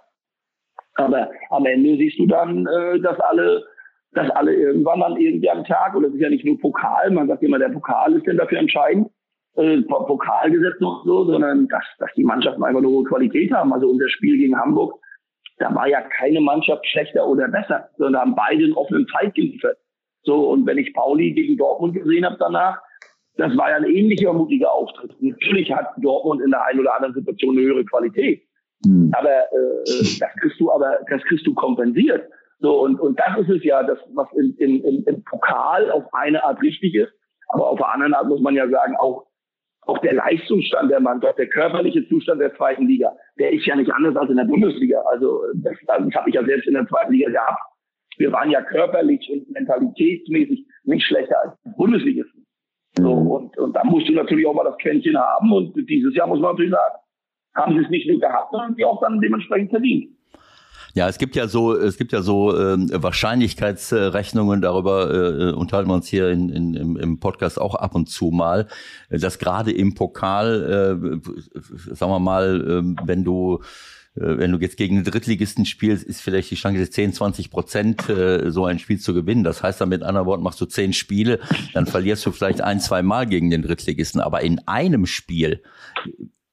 Aber 0.95 1.29
am 1.51 1.67
Ende 1.67 1.97
siehst 1.97 2.19
du 2.19 2.27
dann, 2.27 2.67
äh, 2.67 3.01
dass 3.01 3.19
alle, 3.19 3.65
dass 4.13 4.31
alle 4.31 4.55
irgendwann 4.55 5.01
dann 5.01 5.17
irgendwie 5.17 5.51
am 5.51 5.65
Tag, 5.65 5.97
und 5.97 6.05
das 6.05 6.15
ist 6.15 6.21
ja 6.21 6.31
nicht 6.31 6.45
nur 6.45 6.59
Pokal, 6.61 7.11
man 7.11 7.27
sagt 7.27 7.43
immer, 7.43 7.59
der 7.59 7.71
Pokal 7.71 8.15
ist 8.15 8.27
denn 8.27 8.37
dafür 8.37 8.59
entscheidend, 8.59 9.09
äh, 9.57 9.83
Pokalgesetz 9.83 10.81
noch 10.81 11.05
so, 11.05 11.25
sondern 11.25 11.67
dass, 11.67 11.85
dass 11.99 12.11
die 12.15 12.25
Mannschaften 12.25 12.63
einfach 12.63 12.79
eine 12.79 12.89
hohe 12.89 13.05
Qualität 13.05 13.51
haben. 13.53 13.73
Also 13.73 13.89
unser 13.89 14.09
Spiel 14.09 14.39
gegen 14.39 14.57
Hamburg, 14.57 14.95
da 15.59 15.75
war 15.75 15.89
ja 15.89 16.01
keine 16.01 16.41
Mannschaft 16.41 16.87
schlechter 16.87 17.27
oder 17.27 17.49
besser, 17.49 17.89
sondern 17.97 18.23
haben 18.23 18.37
beide 18.37 18.63
einen 18.63 18.75
offenen 18.75 19.09
Fight 19.09 19.35
geliefert. 19.35 19.77
So, 20.23 20.51
und 20.51 20.65
wenn 20.67 20.79
ich 20.79 20.95
Pauli 20.95 21.33
gegen 21.33 21.57
Dortmund 21.57 21.95
gesehen 21.95 22.25
habe 22.25 22.37
danach, 22.39 22.81
das 23.39 23.57
war 23.57 23.71
ja 23.71 23.77
ein 23.77 23.85
ähnlicher 23.85 24.33
mutiger 24.33 24.71
Auftritt. 24.71 25.15
Natürlich 25.21 25.73
hat 25.73 25.87
Dortmund 25.99 26.43
in 26.43 26.51
der 26.51 26.65
einen 26.67 26.81
oder 26.81 26.95
anderen 26.97 27.15
Situation 27.15 27.57
eine 27.57 27.67
höhere 27.67 27.85
Qualität. 27.85 28.43
Mhm. 28.85 29.13
Aber 29.17 29.31
äh, 29.31 30.19
das 30.19 30.31
kriegst 30.41 30.61
du 30.61 30.71
aber, 30.73 30.99
das 31.09 31.23
kriegst 31.23 31.47
du 31.47 31.55
kompensiert. 31.55 32.29
So, 32.59 32.81
und, 32.83 32.99
und 32.99 33.19
das 33.19 33.39
ist 33.39 33.51
es 33.51 33.65
ja, 33.65 33.85
das, 33.85 33.99
was 34.15 34.27
in, 34.33 34.55
in, 34.59 34.83
in, 34.83 35.05
im 35.05 35.25
Pokal 35.25 35.89
auf 35.93 36.05
eine 36.13 36.43
Art 36.43 36.61
richtig 36.61 36.95
ist. 36.95 37.13
Aber 37.51 37.71
auf 37.71 37.79
der 37.79 37.93
anderen 37.95 38.13
Art 38.15 38.27
muss 38.27 38.41
man 38.41 38.57
ja 38.57 38.69
sagen, 38.69 38.97
auch, 38.97 39.27
auch 39.83 39.99
der 39.99 40.15
Leistungsstand 40.15 40.91
der 40.91 41.01
Mannschaft, 41.01 41.39
der 41.39 41.49
körperliche 41.49 42.07
Zustand 42.09 42.41
der 42.41 42.55
zweiten 42.57 42.89
Liga, 42.89 43.17
der 43.39 43.53
ist 43.53 43.65
ja 43.67 43.77
nicht 43.77 43.93
anders 43.93 44.17
als 44.17 44.31
in 44.31 44.37
der 44.37 44.45
Bundesliga. 44.45 45.01
Also 45.13 45.43
das, 45.55 45.75
das 45.87 46.15
habe 46.15 46.29
ich 46.29 46.35
ja 46.35 46.45
selbst 46.45 46.67
in 46.67 46.75
der 46.75 46.87
zweiten 46.89 47.13
Liga 47.13 47.31
gehabt. 47.31 47.61
Wir 48.17 48.33
waren 48.33 48.51
ja 48.51 48.61
körperlich 48.63 49.31
und 49.33 49.49
mentalitätsmäßig 49.53 50.67
nicht 50.83 51.07
schlechter 51.07 51.41
als 51.41 51.53
die 51.65 51.71
Bundesligisten. 51.77 52.38
So, 52.99 53.15
mhm. 53.15 53.31
und, 53.31 53.59
und 53.59 53.73
da 53.75 53.85
musst 53.85 54.09
du 54.09 54.13
natürlich 54.13 54.47
auch 54.47 54.55
mal 54.55 54.65
das 54.65 54.79
Quäntchen 54.79 55.17
haben. 55.17 55.53
Und 55.53 55.75
dieses 55.89 56.15
Jahr 56.15 56.27
muss 56.27 56.41
man 56.41 56.53
natürlich 56.53 56.73
sagen, 56.73 56.95
haben 57.55 57.75
sie 57.75 57.85
es 57.85 57.91
nicht 57.91 58.09
nur 58.09 58.21
gehabt, 58.21 58.51
sondern 58.51 58.75
sie 58.75 58.85
auch 58.85 59.01
dann 59.01 59.21
dementsprechend 59.21 59.71
verdient. 59.71 60.09
Ja, 60.95 61.09
es 61.09 61.19
gibt 61.19 61.37
ja 61.37 61.47
so, 61.47 61.77
es 61.77 61.97
gibt 61.97 62.13
ja 62.13 62.23
so 62.23 62.57
äh, 62.57 62.77
Wahrscheinlichkeitsrechnungen, 62.91 64.63
darüber 64.63 65.13
äh, 65.13 65.53
unterhalten 65.53 65.91
wir 65.91 65.95
uns 65.95 66.09
hier 66.09 66.31
in, 66.31 66.49
in, 66.49 66.75
im, 66.75 66.97
im 66.97 67.21
Podcast 67.21 67.61
auch 67.61 67.75
ab 67.75 67.95
und 67.95 68.09
zu 68.09 68.31
mal, 68.31 68.67
dass 69.11 69.39
gerade 69.39 69.71
im 69.71 69.95
Pokal, 69.95 71.01
äh, 71.15 71.95
sagen 71.95 72.11
wir 72.11 72.19
mal, 72.19 72.61
äh, 72.61 73.07
wenn 73.07 73.23
du 73.23 73.61
wenn 74.21 74.53
du 74.53 74.59
jetzt 74.59 74.77
gegen 74.77 74.97
einen 74.97 75.05
Drittligisten 75.05 75.65
spielst, 75.67 76.05
ist 76.05 76.21
vielleicht 76.21 76.51
die 76.51 76.57
Chance 76.57 76.91
10, 76.91 77.13
20 77.13 77.51
Prozent, 77.51 78.09
äh, 78.09 78.51
so 78.51 78.65
ein 78.65 78.79
Spiel 78.79 78.99
zu 78.99 79.15
gewinnen. 79.15 79.45
Das 79.45 79.63
heißt 79.63 79.81
dann 79.81 79.89
mit 79.89 80.03
anderen 80.03 80.27
Worten, 80.27 80.43
machst 80.43 80.61
du 80.61 80.67
zehn 80.67 80.93
Spiele, 80.93 81.41
dann 81.75 81.87
verlierst 81.87 82.25
du 82.27 82.33
vielleicht 82.33 82.61
ein, 82.61 82.81
zwei 82.81 83.03
Mal 83.03 83.27
gegen 83.27 83.51
den 83.51 83.63
Drittligisten. 83.63 84.21
Aber 84.21 84.43
in 84.43 84.61
einem 84.67 85.07
Spiel 85.07 85.63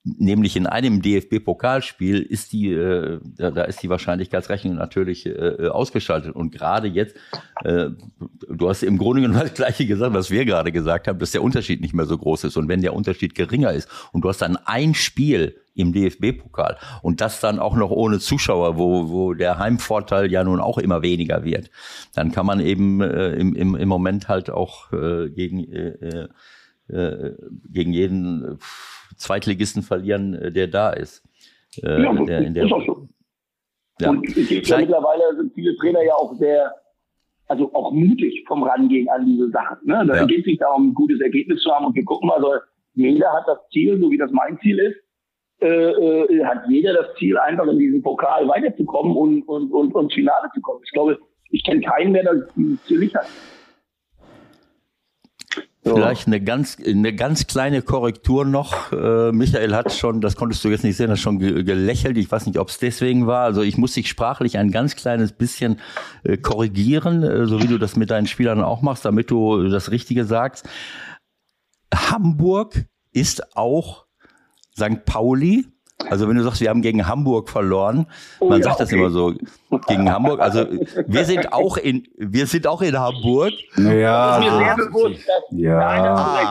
nämlich 0.06 0.56
in 0.56 0.66
einem 0.66 1.02
DFB-Pokalspiel 1.02 2.22
ist 2.22 2.52
die, 2.52 2.70
äh, 2.72 3.18
da, 3.24 3.62
ist 3.64 3.82
die 3.82 3.88
Wahrscheinlichkeitsrechnung 3.88 4.76
natürlich 4.76 5.26
äh, 5.26 5.68
ausgeschaltet. 5.68 6.34
Und 6.34 6.52
gerade 6.52 6.86
jetzt, 6.86 7.16
äh, 7.64 7.90
du 8.48 8.68
hast 8.68 8.82
im 8.82 8.98
Grunde 8.98 9.22
genommen 9.22 9.40
das 9.40 9.54
Gleiche 9.54 9.86
gesagt, 9.86 10.14
was 10.14 10.30
wir 10.30 10.44
gerade 10.44 10.70
gesagt 10.70 11.08
haben, 11.08 11.18
dass 11.18 11.32
der 11.32 11.42
Unterschied 11.42 11.80
nicht 11.80 11.94
mehr 11.94 12.06
so 12.06 12.16
groß 12.16 12.44
ist. 12.44 12.56
Und 12.56 12.68
wenn 12.68 12.82
der 12.82 12.94
Unterschied 12.94 13.34
geringer 13.34 13.72
ist 13.72 13.88
und 14.12 14.22
du 14.22 14.28
hast 14.28 14.42
dann 14.42 14.56
ein 14.64 14.94
Spiel 14.94 15.56
im 15.76 15.92
DFB-Pokal 15.92 16.78
und 17.02 17.20
das 17.20 17.40
dann 17.40 17.58
auch 17.58 17.76
noch 17.76 17.90
ohne 17.90 18.18
Zuschauer, 18.18 18.78
wo, 18.78 19.10
wo 19.10 19.34
der 19.34 19.58
Heimvorteil 19.58 20.30
ja 20.32 20.42
nun 20.42 20.60
auch 20.60 20.78
immer 20.78 21.02
weniger 21.02 21.44
wird, 21.44 21.70
dann 22.14 22.32
kann 22.32 22.46
man 22.46 22.60
eben 22.60 23.00
äh, 23.00 23.32
im, 23.32 23.54
im, 23.54 23.76
im 23.76 23.88
Moment 23.88 24.28
halt 24.28 24.50
auch 24.50 24.92
äh, 24.92 25.28
gegen, 25.30 25.70
äh, 25.72 26.28
äh, 26.88 27.34
gegen 27.72 27.92
jeden 27.92 28.44
äh, 28.44 28.56
Zweitligisten 29.16 29.82
verlieren, 29.82 30.34
äh, 30.34 30.52
der 30.52 30.68
da 30.68 30.90
ist. 30.90 31.22
Äh, 31.82 32.02
ja, 32.02 32.12
der, 32.24 32.40
in 32.40 32.54
der, 32.54 32.64
ist 32.64 32.72
auch 32.72 32.86
so. 32.86 33.08
Ja. 34.00 34.10
Und 34.10 34.26
es 34.28 34.48
gibt 34.48 34.66
ja 34.66 34.78
mittlerweile 34.78 35.36
sind 35.36 35.54
viele 35.54 35.76
Trainer 35.76 36.02
ja 36.02 36.14
auch 36.14 36.34
sehr, 36.38 36.74
also 37.48 37.72
auch 37.74 37.92
mutig 37.92 38.44
vom 38.46 38.62
Rangehen 38.62 39.08
an 39.08 39.24
diese 39.24 39.50
Sachen. 39.50 39.86
Ne? 39.86 40.04
Da 40.06 40.16
ja. 40.16 40.24
geht 40.26 40.40
es 40.40 40.46
nicht 40.46 40.60
darum, 40.60 40.88
ein 40.88 40.94
gutes 40.94 41.20
Ergebnis 41.20 41.62
zu 41.62 41.70
haben 41.70 41.86
und 41.86 41.94
wir 41.94 42.04
gucken 42.04 42.28
mal, 42.28 42.36
also 42.36 42.52
jeder 42.94 43.32
hat 43.32 43.44
das 43.46 43.58
Ziel, 43.72 43.98
so 44.00 44.10
wie 44.10 44.18
das 44.18 44.30
mein 44.32 44.58
Ziel 44.60 44.78
ist, 44.78 44.96
äh, 45.60 45.66
äh, 45.66 46.44
hat 46.44 46.64
jeder 46.68 46.92
das 46.92 47.06
Ziel, 47.18 47.38
einfach 47.38 47.66
in 47.66 47.78
diesen 47.78 48.02
Pokal 48.02 48.46
weiterzukommen 48.46 49.16
und, 49.16 49.42
und, 49.42 49.72
und, 49.72 49.94
und 49.94 50.04
ins 50.04 50.14
Finale 50.14 50.48
zu 50.54 50.60
kommen. 50.60 50.80
Ich 50.84 50.92
glaube, 50.92 51.18
ich 51.50 51.64
kenne 51.64 51.80
keinen, 51.80 52.12
der 52.12 52.24
das 52.24 52.54
Ziel 52.86 52.98
nicht 52.98 53.14
hat. 53.14 53.26
Vielleicht 55.82 56.26
eine 56.26 56.40
ganz, 56.40 56.76
eine 56.84 57.14
ganz 57.14 57.46
kleine 57.46 57.80
Korrektur 57.80 58.44
noch. 58.44 58.90
Äh, 58.92 59.30
Michael 59.30 59.74
hat 59.74 59.92
schon, 59.92 60.20
das 60.20 60.34
konntest 60.34 60.64
du 60.64 60.68
jetzt 60.68 60.82
nicht 60.82 60.96
sehen, 60.96 61.10
hat 61.10 61.18
schon 61.18 61.38
gelächelt. 61.38 62.18
Ich 62.18 62.30
weiß 62.30 62.46
nicht, 62.46 62.58
ob 62.58 62.68
es 62.68 62.78
deswegen 62.78 63.28
war. 63.28 63.42
Also 63.42 63.62
ich 63.62 63.78
muss 63.78 63.92
dich 63.92 64.08
sprachlich 64.08 64.58
ein 64.58 64.72
ganz 64.72 64.96
kleines 64.96 65.30
bisschen 65.30 65.78
äh, 66.24 66.36
korrigieren, 66.36 67.22
äh, 67.22 67.46
so 67.46 67.62
wie 67.62 67.68
du 67.68 67.78
das 67.78 67.94
mit 67.94 68.10
deinen 68.10 68.26
Spielern 68.26 68.62
auch 68.62 68.82
machst, 68.82 69.04
damit 69.04 69.30
du 69.30 69.68
das 69.68 69.92
Richtige 69.92 70.24
sagst. 70.24 70.68
Hamburg 71.94 72.86
ist 73.12 73.56
auch 73.56 74.05
St. 74.76 75.04
Pauli 75.04 75.66
also 76.10 76.28
wenn 76.28 76.36
du 76.36 76.42
sagst, 76.42 76.60
wir 76.60 76.68
haben 76.68 76.82
gegen 76.82 77.06
Hamburg 77.08 77.48
verloren, 77.48 78.06
oh, 78.38 78.48
man 78.48 78.60
ja, 78.60 78.64
sagt 78.64 78.80
das 78.80 78.92
immer 78.92 79.10
so, 79.10 79.34
gegen 79.88 80.10
Hamburg. 80.10 80.40
Also 80.40 80.66
wir 81.06 81.24
sind 81.24 81.52
auch 81.52 81.76
in, 81.78 82.06
wir 82.16 82.46
sind 82.46 82.66
auch 82.66 82.82
in 82.82 82.96
Hamburg. 82.98 83.52
Ja. 83.76 84.38
Das 84.38 84.46
ist 84.46 84.52
mir 84.52 84.58
sehr 84.58 84.76
bewusst. 84.76 85.20
Das, 85.26 85.58
ja, 85.58 85.78
nein, 85.78 86.02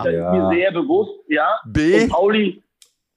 das, 0.03 0.13
ja. 0.13 0.33
ist 0.33 0.41
mir 0.41 0.55
sehr 0.55 0.71
bewusst, 0.71 1.11
ja. 1.29 1.47
B. 1.67 2.03
Und 2.03 2.09
Pauli, 2.09 2.63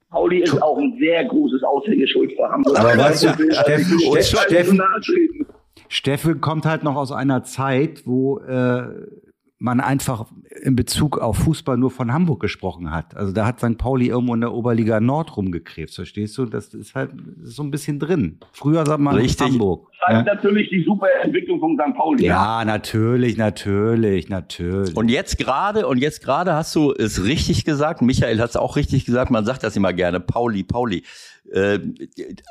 Pauli 0.09 0.39
ist 0.43 0.61
auch 0.61 0.77
ein 0.77 0.97
sehr 0.99 1.25
großes 1.25 1.63
Aushängeschild 1.63 2.33
für 2.33 2.49
Hamburg. 2.49 2.79
Aber 2.79 2.97
weißt 2.97 3.23
du, 3.23 3.53
Steffen, 3.53 3.99
Steffen, 4.21 4.81
Steffen 5.87 6.41
kommt 6.41 6.65
halt 6.65 6.83
noch 6.83 6.95
aus 6.95 7.11
einer 7.11 7.43
Zeit, 7.43 8.03
wo 8.05 8.37
äh, 8.39 8.83
man 9.59 9.81
einfach 9.81 10.25
in 10.63 10.75
Bezug 10.75 11.19
auf 11.19 11.37
Fußball 11.37 11.77
nur 11.77 11.91
von 11.91 12.13
Hamburg 12.13 12.39
gesprochen 12.39 12.91
hat. 12.91 13.15
Also 13.15 13.33
da 13.33 13.45
hat 13.45 13.59
St. 13.59 13.77
Pauli 13.77 14.07
irgendwo 14.07 14.33
in 14.33 14.41
der 14.41 14.53
Oberliga 14.53 15.01
Nord 15.01 15.35
rumgekrebst, 15.35 15.95
verstehst 15.95 16.37
du? 16.37 16.45
Das 16.45 16.73
ist 16.73 16.95
halt 16.95 17.11
so 17.43 17.63
ein 17.63 17.69
bisschen 17.69 17.99
drin. 17.99 18.39
Früher 18.53 18.85
sagt 18.85 19.01
man 19.01 19.15
Richtig. 19.15 19.47
Hamburg. 19.47 19.89
Das 19.99 20.21
ist 20.21 20.27
ja. 20.27 20.33
natürlich 20.33 20.69
die 20.69 20.83
super 20.83 21.07
Entwicklung 21.21 21.59
von 21.59 21.77
St. 21.77 21.93
Pauli. 21.95 22.25
Ja, 22.25 22.63
natürlich, 22.63 23.35
natürlich, 23.35 24.29
natürlich. 24.29 24.95
Und 24.95 25.09
jetzt 25.09 25.37
gerade, 25.37 25.87
und 25.87 25.97
jetzt 25.97 26.23
gerade 26.23 26.53
hast 26.53 26.73
du 26.75 26.93
es 26.93 27.25
richtig 27.25 27.65
gesagt, 27.65 28.01
Michael 28.01 28.39
hat 28.39 28.51
es 28.51 28.55
auch 28.55 28.77
richtig 28.77 29.03
gesagt, 29.03 29.29
man 29.29 29.43
sagt 29.43 29.63
das 29.63 29.75
immer 29.75 29.91
gerne, 29.91 30.21
Pauli, 30.21 30.63
Pauli. 30.63 31.03
Äh, 31.51 31.79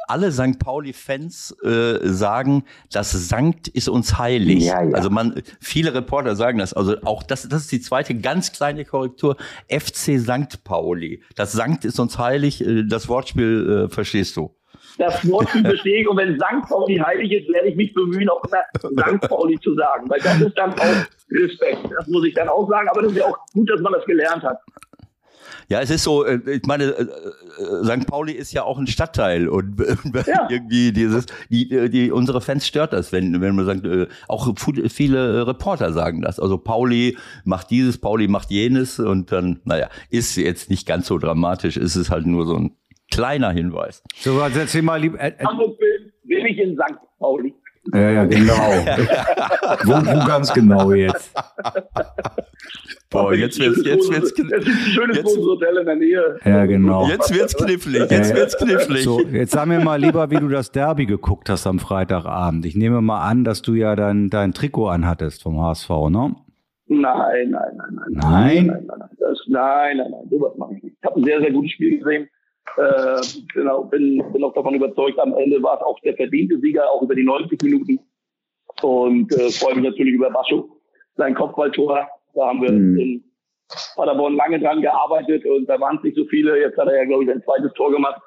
alle 0.06 0.32
St. 0.32 0.58
Pauli-Fans 0.58 1.56
äh, 1.62 1.98
sagen, 2.02 2.64
das 2.92 3.12
Sankt 3.12 3.68
ist 3.68 3.88
uns 3.88 4.18
heilig. 4.18 4.64
Ja, 4.64 4.82
ja. 4.82 4.94
Also 4.94 5.10
man, 5.10 5.42
viele 5.60 5.94
Reporter 5.94 6.36
sagen 6.36 6.58
das. 6.58 6.72
Also 6.72 6.96
auch 7.04 7.22
das, 7.22 7.48
das 7.48 7.62
ist 7.62 7.72
die 7.72 7.80
zweite 7.80 8.14
ganz 8.14 8.52
kleine 8.52 8.84
Korrektur. 8.84 9.36
FC 9.68 10.18
St. 10.18 10.64
Pauli. 10.64 11.22
Das 11.36 11.52
Sankt 11.52 11.84
ist 11.84 11.98
uns 11.98 12.18
heilig. 12.18 12.64
Äh, 12.64 12.84
das 12.84 13.08
Wortspiel 13.08 13.86
äh, 13.86 13.92
verstehst 13.92 14.36
du. 14.36 14.54
Das 14.98 15.28
Wort 15.30 15.48
zu 15.50 15.62
bestätigen. 15.62 16.08
Und 16.08 16.16
wenn 16.16 16.34
St. 16.34 16.68
Pauli 16.68 16.96
heilig 16.96 17.30
ist, 17.30 17.48
werde 17.52 17.68
ich 17.68 17.76
mich 17.76 17.94
bemühen, 17.94 18.28
auch 18.28 18.42
immer 18.44 18.58
St. 18.76 19.28
Pauli 19.28 19.58
zu 19.60 19.74
sagen. 19.74 20.08
Weil 20.10 20.20
das 20.20 20.40
ist 20.40 20.58
dann 20.58 20.72
auch 20.72 21.06
Respekt. 21.30 21.88
Das 21.96 22.06
muss 22.08 22.26
ich 22.26 22.34
dann 22.34 22.48
auch 22.48 22.68
sagen. 22.68 22.88
Aber 22.88 23.02
das 23.02 23.12
ist 23.12 23.18
ja 23.18 23.26
auch 23.26 23.38
gut, 23.52 23.70
dass 23.70 23.80
man 23.80 23.92
das 23.92 24.04
gelernt 24.06 24.42
hat. 24.42 24.58
Ja, 25.70 25.80
es 25.82 25.90
ist 25.90 26.02
so, 26.02 26.24
äh, 26.24 26.40
ich 26.46 26.64
meine, 26.64 26.84
äh, 26.84 27.02
äh, 27.02 27.84
St. 27.84 28.06
Pauli 28.06 28.32
ist 28.32 28.52
ja 28.52 28.62
auch 28.62 28.78
ein 28.78 28.86
Stadtteil 28.86 29.48
und 29.48 29.78
ja. 30.26 30.48
irgendwie 30.48 30.92
dieses, 30.92 31.26
die, 31.50 31.90
die, 31.90 32.10
unsere 32.10 32.40
Fans 32.40 32.66
stört 32.66 32.94
das, 32.94 33.12
wenn, 33.12 33.42
wenn 33.42 33.54
man 33.54 33.66
sagt, 33.66 33.86
auch 34.28 34.54
viele 34.88 35.46
Reporter 35.46 35.92
sagen 35.92 36.22
das. 36.22 36.40
Also 36.40 36.56
Pauli 36.56 37.18
macht 37.44 37.70
dieses, 37.70 37.98
Pauli 37.98 38.28
macht 38.28 38.50
jenes 38.50 38.98
und 38.98 39.30
dann, 39.30 39.60
naja, 39.64 39.90
ist 40.08 40.36
jetzt 40.36 40.70
nicht 40.70 40.86
ganz 40.86 41.06
so 41.06 41.18
dramatisch, 41.18 41.76
ist 41.76 41.96
es 41.96 42.10
halt 42.10 42.24
nur 42.24 42.46
so 42.46 42.56
ein 42.56 42.76
kleiner 43.10 43.50
Hinweis. 43.50 44.02
So, 44.16 44.40
also 44.40 44.60
erzähl 44.60 44.82
mal 44.82 45.00
lieb. 45.00 45.16
Äh, 45.18 45.34
äh, 45.38 45.44
will 46.24 46.46
ich 46.46 46.58
in 46.58 46.76
St. 46.76 46.96
Pauli. 47.18 47.54
Ja, 47.92 48.10
ja, 48.10 48.24
genau. 48.24 48.54
wo, 49.84 49.92
wo 49.92 50.26
ganz 50.26 50.52
genau 50.52 50.92
jetzt? 50.92 51.32
Boah, 53.10 53.32
jetzt 53.32 53.58
wird's, 53.58 53.82
jetzt 53.86 54.10
wird's, 54.12 54.32
Es 54.32 54.38
ist 54.38 54.68
ein 54.68 54.74
schönes 54.92 55.24
Hotel 55.24 55.78
in 55.78 55.86
der 55.86 55.96
Nähe. 55.96 56.38
Ja, 56.44 56.66
genau. 56.66 57.06
Jetzt 57.08 57.34
wird's 57.34 57.56
knifflig, 57.56 58.10
jetzt 58.10 58.34
wird's 58.34 58.58
knifflig. 58.58 59.02
So, 59.02 59.20
jetzt 59.20 59.52
sag 59.52 59.66
mir 59.66 59.82
mal 59.82 59.98
lieber, 59.98 60.30
wie 60.30 60.36
du 60.36 60.48
das 60.48 60.72
Derby 60.72 61.06
geguckt 61.06 61.48
hast 61.48 61.66
am 61.66 61.78
Freitagabend. 61.78 62.66
Ich 62.66 62.76
nehme 62.76 63.00
mal 63.00 63.26
an, 63.26 63.44
dass 63.44 63.62
du 63.62 63.72
ja 63.74 63.96
dein, 63.96 64.28
dein 64.28 64.52
Trikot 64.52 64.88
anhattest 64.88 65.42
vom 65.42 65.58
HSV, 65.58 65.88
ne? 66.10 66.36
Nein, 66.88 67.50
nein, 67.50 67.50
nein, 67.50 67.88
nein. 67.92 68.06
Nein? 68.10 68.66
Nein, 68.66 68.84
nein, 68.86 68.98
nein. 68.98 69.08
Das, 69.18 69.38
nein, 69.46 69.96
nein, 69.98 70.10
nein. 70.10 70.28
Sowas 70.30 70.52
mache 70.58 70.74
ich 70.74 70.82
nicht. 70.82 70.96
Ich 71.00 71.04
habe 71.06 71.20
ein 71.20 71.24
sehr, 71.24 71.40
sehr 71.40 71.52
gutes 71.52 71.72
Spiel 71.72 71.98
gesehen. 71.98 72.28
Äh, 72.78 73.20
genau, 73.52 73.84
bin, 73.84 74.22
bin 74.32 74.44
auch 74.44 74.54
davon 74.54 74.74
überzeugt, 74.74 75.18
am 75.18 75.34
Ende 75.34 75.60
war 75.62 75.76
es 75.76 75.82
auch 75.82 75.98
der 76.00 76.14
verdiente 76.14 76.58
Sieger, 76.60 76.88
auch 76.90 77.02
über 77.02 77.14
die 77.14 77.24
90 77.24 77.60
Minuten. 77.62 77.98
Und 78.82 79.32
äh, 79.32 79.50
freue 79.50 79.74
mich 79.74 79.84
natürlich 79.84 80.14
über 80.14 80.30
Bascho, 80.30 80.68
sein 81.16 81.34
Kopfballtor. 81.34 82.06
Da 82.34 82.46
haben 82.46 82.62
wir 82.62 82.70
mhm. 82.70 82.98
in 82.98 83.24
Paderborn 83.96 84.36
lange 84.36 84.60
dran 84.60 84.80
gearbeitet 84.80 85.44
und 85.44 85.66
da 85.68 85.80
waren 85.80 85.96
es 85.96 86.04
nicht 86.04 86.16
so 86.16 86.24
viele. 86.26 86.60
Jetzt 86.60 86.78
hat 86.78 86.86
er 86.86 86.98
ja, 86.98 87.04
glaube 87.04 87.24
ich, 87.24 87.30
ein 87.30 87.42
zweites 87.42 87.72
Tor 87.74 87.90
gemacht. 87.90 88.20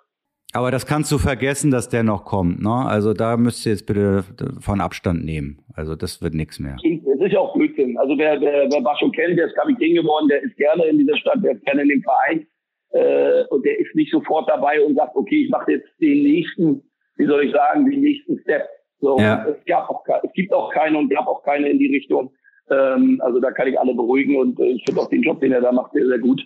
Aber 0.54 0.70
das 0.70 0.86
kannst 0.86 1.10
du 1.14 1.18
vergessen, 1.18 1.72
dass 1.72 1.88
der 1.88 2.04
noch 2.04 2.26
kommt. 2.26 2.62
Ne? 2.62 2.86
Also 2.86 3.14
da 3.14 3.38
müsst 3.38 3.66
ihr 3.66 3.72
jetzt 3.72 3.86
bitte 3.86 4.26
von 4.60 4.82
Abstand 4.82 5.24
nehmen. 5.24 5.64
Also 5.74 5.96
das 5.96 6.22
wird 6.22 6.34
nichts 6.34 6.60
mehr. 6.60 6.76
Es 6.84 7.22
ist 7.22 7.32
ja 7.32 7.40
auch 7.40 7.54
Blödsinn. 7.54 7.98
Also 7.98 8.18
wer, 8.18 8.42
wer, 8.42 8.70
wer 8.70 8.82
Bascho 8.82 9.10
kennt, 9.12 9.40
der 9.40 9.48
ist 9.48 9.56
Kapitän 9.56 9.96
geworden, 9.96 10.28
der 10.28 10.44
ist 10.44 10.58
gerne 10.58 10.84
in 10.88 11.00
dieser 11.00 11.16
Stadt, 11.16 11.42
der 11.42 11.54
ist 11.54 11.64
gerne 11.64 11.84
in 11.84 11.90
dem 11.90 12.04
Verein. 12.04 12.46
Äh, 12.92 13.46
und 13.50 13.66
der 13.66 13.80
ist 13.80 13.96
nicht 13.96 14.12
sofort 14.12 14.50
dabei 14.50 14.82
und 14.82 14.96
sagt, 14.96 15.16
okay, 15.16 15.46
ich 15.46 15.50
mache 15.50 15.74
jetzt 15.74 15.88
den 16.00 16.24
nächsten, 16.24 16.84
wie 17.18 17.26
soll 17.26 17.46
ich 17.46 17.52
sagen, 17.54 17.90
den 17.90 18.02
nächsten 18.02 18.40
Step. 18.40 18.68
So, 19.00 19.18
ja. 19.18 19.46
es, 19.48 19.66
gab 19.66 19.90
auch, 19.90 20.04
es 20.24 20.34
gibt 20.34 20.54
auch 20.54 20.72
keine 20.74 20.98
und 20.98 21.10
gab 21.10 21.28
auch 21.28 21.44
keine 21.44 21.70
in 21.70 21.80
die 21.80 21.94
Richtung. 21.94 22.32
Ähm, 22.70 23.20
also 23.24 23.40
da 23.40 23.52
kann 23.52 23.68
ich 23.68 23.80
alle 23.80 23.94
beruhigen 23.94 24.38
und 24.38 24.60
äh, 24.60 24.72
ich 24.72 24.84
finde 24.86 25.02
auch 25.02 25.10
den 25.10 25.24
Job, 25.24 25.40
den 25.40 25.52
er 25.52 25.62
da 25.62 25.72
macht, 25.72 25.94
sehr, 25.94 26.06
sehr 26.06 26.20
gut. 26.20 26.42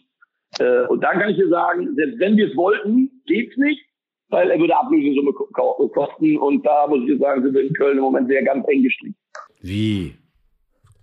Äh, 0.59 0.85
und 0.87 1.01
dann 1.03 1.19
kann 1.19 1.29
ich 1.29 1.37
dir 1.37 1.49
sagen, 1.49 1.93
selbst 1.95 2.19
wenn 2.19 2.37
wir 2.37 2.49
es 2.49 2.55
wollten, 2.55 3.21
geht's 3.25 3.57
nicht, 3.57 3.81
weil 4.29 4.49
er 4.49 4.59
würde 4.59 4.77
Ablösesumme 4.77 5.33
kosten 5.33 6.37
und 6.37 6.65
da 6.65 6.87
muss 6.87 7.01
ich 7.01 7.07
dir 7.07 7.17
sagen, 7.17 7.43
sind 7.43 7.53
wir 7.53 7.63
in 7.63 7.73
Köln 7.73 7.97
im 7.97 8.03
Moment 8.03 8.27
sehr 8.29 8.43
ganz 8.43 8.65
eng 8.67 8.83
gestrickt. 8.83 9.17
Wie? 9.61 10.15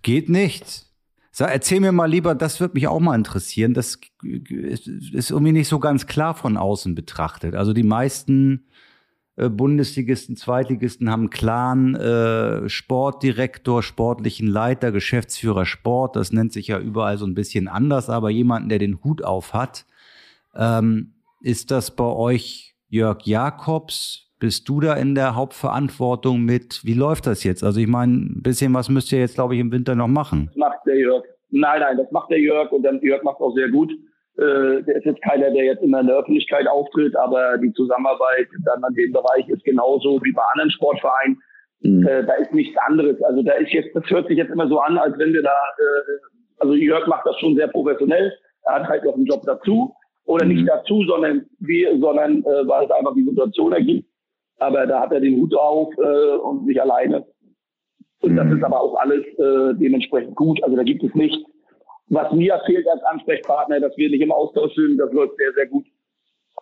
Geht 0.01 0.29
nicht? 0.29 0.92
Sag, 1.35 1.49
erzähl 1.49 1.79
mir 1.79 1.91
mal 1.91 2.05
lieber, 2.05 2.35
das 2.35 2.59
würde 2.59 2.75
mich 2.75 2.87
auch 2.87 2.99
mal 2.99 3.15
interessieren. 3.15 3.73
Das 3.73 3.97
ist 4.21 5.31
irgendwie 5.31 5.51
nicht 5.51 5.67
so 5.67 5.79
ganz 5.79 6.05
klar 6.05 6.35
von 6.35 6.57
außen 6.57 6.93
betrachtet. 6.93 7.55
Also 7.55 7.73
die 7.73 7.81
meisten 7.81 8.67
äh, 9.35 9.49
Bundesligisten, 9.49 10.35
Zweitligisten 10.35 11.09
haben 11.09 11.21
einen 11.21 11.29
klaren 11.31 11.95
äh, 11.95 12.69
Sportdirektor, 12.69 13.81
sportlichen 13.81 14.45
Leiter, 14.45 14.91
Geschäftsführer 14.91 15.65
Sport. 15.65 16.17
Das 16.17 16.31
nennt 16.31 16.53
sich 16.53 16.67
ja 16.67 16.77
überall 16.77 17.17
so 17.17 17.25
ein 17.25 17.33
bisschen 17.33 17.67
anders, 17.67 18.11
aber 18.11 18.29
jemanden, 18.29 18.69
der 18.69 18.77
den 18.77 19.03
Hut 19.03 19.23
auf 19.23 19.55
hat. 19.55 19.87
Ähm, 20.53 21.15
ist 21.41 21.71
das 21.71 21.95
bei 21.95 22.05
euch 22.05 22.75
Jörg 22.89 23.25
Jakobs? 23.25 24.29
Bist 24.43 24.67
du 24.67 24.81
da 24.81 24.95
in 24.95 25.15
der 25.15 25.37
Hauptverantwortung 25.37 26.41
mit? 26.41 26.81
Wie 26.83 26.95
läuft 26.95 27.27
das 27.27 27.45
jetzt? 27.45 27.63
Also 27.63 27.79
ich 27.79 27.87
meine, 27.87 28.11
ein 28.11 28.41
bisschen 28.43 28.73
was 28.73 28.89
müsst 28.89 29.13
ihr 29.13 29.19
jetzt, 29.19 29.35
glaube 29.35 29.55
ich, 29.55 29.61
im 29.61 29.71
Winter 29.71 29.95
noch 29.95 30.09
machen. 30.09 30.47
Das 30.47 30.57
macht 30.57 30.79
der 30.85 30.97
Jörg. 30.97 31.23
Nein, 31.51 31.79
nein, 31.79 31.95
das 31.95 32.11
macht 32.11 32.29
der 32.29 32.41
Jörg 32.41 32.69
und 32.73 32.83
der 32.83 32.93
Jörg 33.01 33.23
macht 33.23 33.39
auch 33.39 33.55
sehr 33.55 33.69
gut. 33.69 33.89
Äh, 34.35 34.83
der 34.83 34.97
ist 34.97 35.05
jetzt 35.05 35.21
keiner, 35.21 35.49
der 35.49 35.63
jetzt 35.63 35.81
immer 35.81 36.01
in 36.01 36.07
der 36.07 36.17
Öffentlichkeit 36.17 36.67
auftritt, 36.67 37.15
aber 37.15 37.57
die 37.57 37.71
Zusammenarbeit 37.71 38.49
dann 38.65 38.83
an 38.83 38.93
dem 38.95 39.13
Bereich 39.13 39.47
ist 39.47 39.63
genauso 39.63 40.19
wie 40.25 40.33
bei 40.33 40.41
anderen 40.51 40.71
Sportvereinen. 40.71 41.41
Mhm. 41.79 42.05
Äh, 42.05 42.25
da 42.25 42.33
ist 42.33 42.53
nichts 42.53 42.77
anderes. 42.85 43.21
Also 43.21 43.43
da 43.43 43.53
ist 43.53 43.71
jetzt, 43.71 43.95
das 43.95 44.03
hört 44.09 44.27
sich 44.27 44.35
jetzt 44.35 44.51
immer 44.51 44.67
so 44.67 44.77
an, 44.77 44.97
als 44.97 45.17
wenn 45.19 45.31
wir 45.31 45.43
da, 45.43 45.55
äh, 45.55 46.19
also 46.59 46.73
Jörg 46.73 47.07
macht 47.07 47.25
das 47.25 47.39
schon 47.39 47.55
sehr 47.55 47.69
professionell. 47.69 48.33
Er 48.65 48.73
hat 48.73 48.89
halt 48.89 49.05
noch 49.05 49.15
einen 49.15 49.25
Job 49.25 49.43
dazu 49.45 49.95
oder 50.25 50.43
mhm. 50.43 50.51
nicht 50.51 50.67
dazu, 50.67 51.01
sondern 51.07 51.45
wir, 51.61 51.97
sondern 51.97 52.43
äh, 52.43 52.67
weil 52.67 52.83
es 52.83 52.91
einfach 52.91 53.13
die 53.15 53.23
Situation 53.23 53.71
ergibt. 53.71 54.09
Aber 54.59 54.85
da 54.85 55.01
hat 55.01 55.11
er 55.11 55.19
den 55.19 55.41
Hut 55.41 55.55
auf 55.55 55.93
äh, 55.97 56.37
und 56.37 56.65
sich 56.65 56.81
alleine. 56.81 57.25
Und 58.21 58.35
das 58.35 58.45
mhm. 58.45 58.57
ist 58.57 58.63
aber 58.63 58.79
auch 58.79 58.95
alles 58.95 59.25
äh, 59.37 59.73
dementsprechend 59.75 60.35
gut. 60.35 60.63
Also 60.63 60.75
da 60.75 60.83
gibt 60.83 61.03
es 61.03 61.13
nicht, 61.13 61.45
was 62.07 62.31
mir 62.31 62.59
fehlt 62.65 62.87
als 62.87 63.03
Ansprechpartner, 63.03 63.79
dass 63.79 63.95
wir 63.97 64.09
nicht 64.09 64.21
im 64.21 64.31
Austausch 64.31 64.73
sind. 64.75 64.97
Das 64.97 65.11
läuft 65.11 65.35
sehr, 65.37 65.51
sehr 65.53 65.67
gut. 65.67 65.85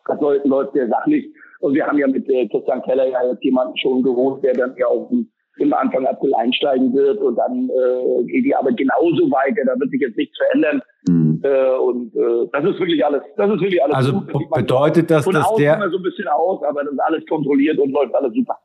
Das 0.07 0.19
läuft 0.19 0.73
sehr 0.73 0.87
sachlich. 0.87 1.31
Und 1.59 1.75
wir 1.75 1.85
haben 1.85 1.97
ja 1.97 2.07
mit 2.07 2.27
äh, 2.29 2.47
Christian 2.47 2.81
Keller 2.81 3.07
ja 3.07 3.23
jetzt 3.27 3.43
jemanden 3.43 3.77
schon 3.77 4.01
geholt, 4.01 4.43
der 4.43 4.53
dann 4.53 4.75
ja 4.77 4.87
auch 4.87 5.11
im 5.57 5.73
Anfang 5.73 6.07
April 6.07 6.33
einsteigen 6.33 6.93
wird 6.93 7.19
und 7.19 7.35
dann 7.35 7.69
äh, 7.69 8.23
geht 8.23 8.45
die 8.45 8.55
Arbeit 8.55 8.77
genauso 8.77 9.29
weiter. 9.29 9.61
Da 9.65 9.79
wird 9.79 9.91
sich 9.91 10.01
jetzt 10.01 10.17
nichts 10.17 10.35
verändern. 10.37 10.81
Mhm. 11.07 11.41
Äh, 11.43 11.77
und 11.77 12.15
äh, 12.15 12.47
das 12.51 12.63
ist 12.65 12.79
wirklich 12.79 13.03
alles. 13.05 13.23
Das 13.35 13.49
ist 13.49 13.61
wirklich 13.61 13.83
alles. 13.83 13.95
Also 13.95 14.21
gut. 14.21 14.49
bedeutet 14.51 15.09
das, 15.09 15.25
dass 15.25 15.55
der 15.55 15.89
so 15.89 15.97
ein 15.97 16.03
bisschen 16.03 16.27
aus, 16.27 16.63
aber 16.63 16.83
das 16.83 16.93
ist 16.93 16.99
alles 16.99 17.25
kontrolliert 17.27 17.79
und 17.79 17.91
läuft 17.91 18.13
alles 18.15 18.33
super. 18.33 18.57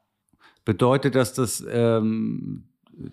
Bedeutet 0.64 1.14
das, 1.14 1.32
dass 1.32 1.66
ähm, 1.72 2.64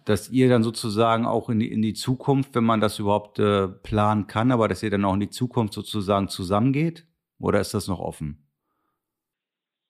dass 0.05 0.31
ihr 0.31 0.49
dann 0.49 0.63
sozusagen 0.63 1.25
auch 1.25 1.49
in 1.49 1.59
die, 1.59 1.71
in 1.71 1.81
die 1.81 1.93
Zukunft, 1.93 2.55
wenn 2.55 2.63
man 2.63 2.79
das 2.79 2.99
überhaupt 2.99 3.39
äh, 3.39 3.67
planen 3.67 4.27
kann, 4.27 4.51
aber 4.51 4.67
dass 4.67 4.83
ihr 4.83 4.89
dann 4.89 5.05
auch 5.05 5.13
in 5.13 5.19
die 5.19 5.29
Zukunft 5.29 5.73
sozusagen 5.73 6.29
zusammengeht? 6.29 7.05
Oder 7.39 7.59
ist 7.59 7.73
das 7.73 7.87
noch 7.87 7.99
offen? 7.99 8.37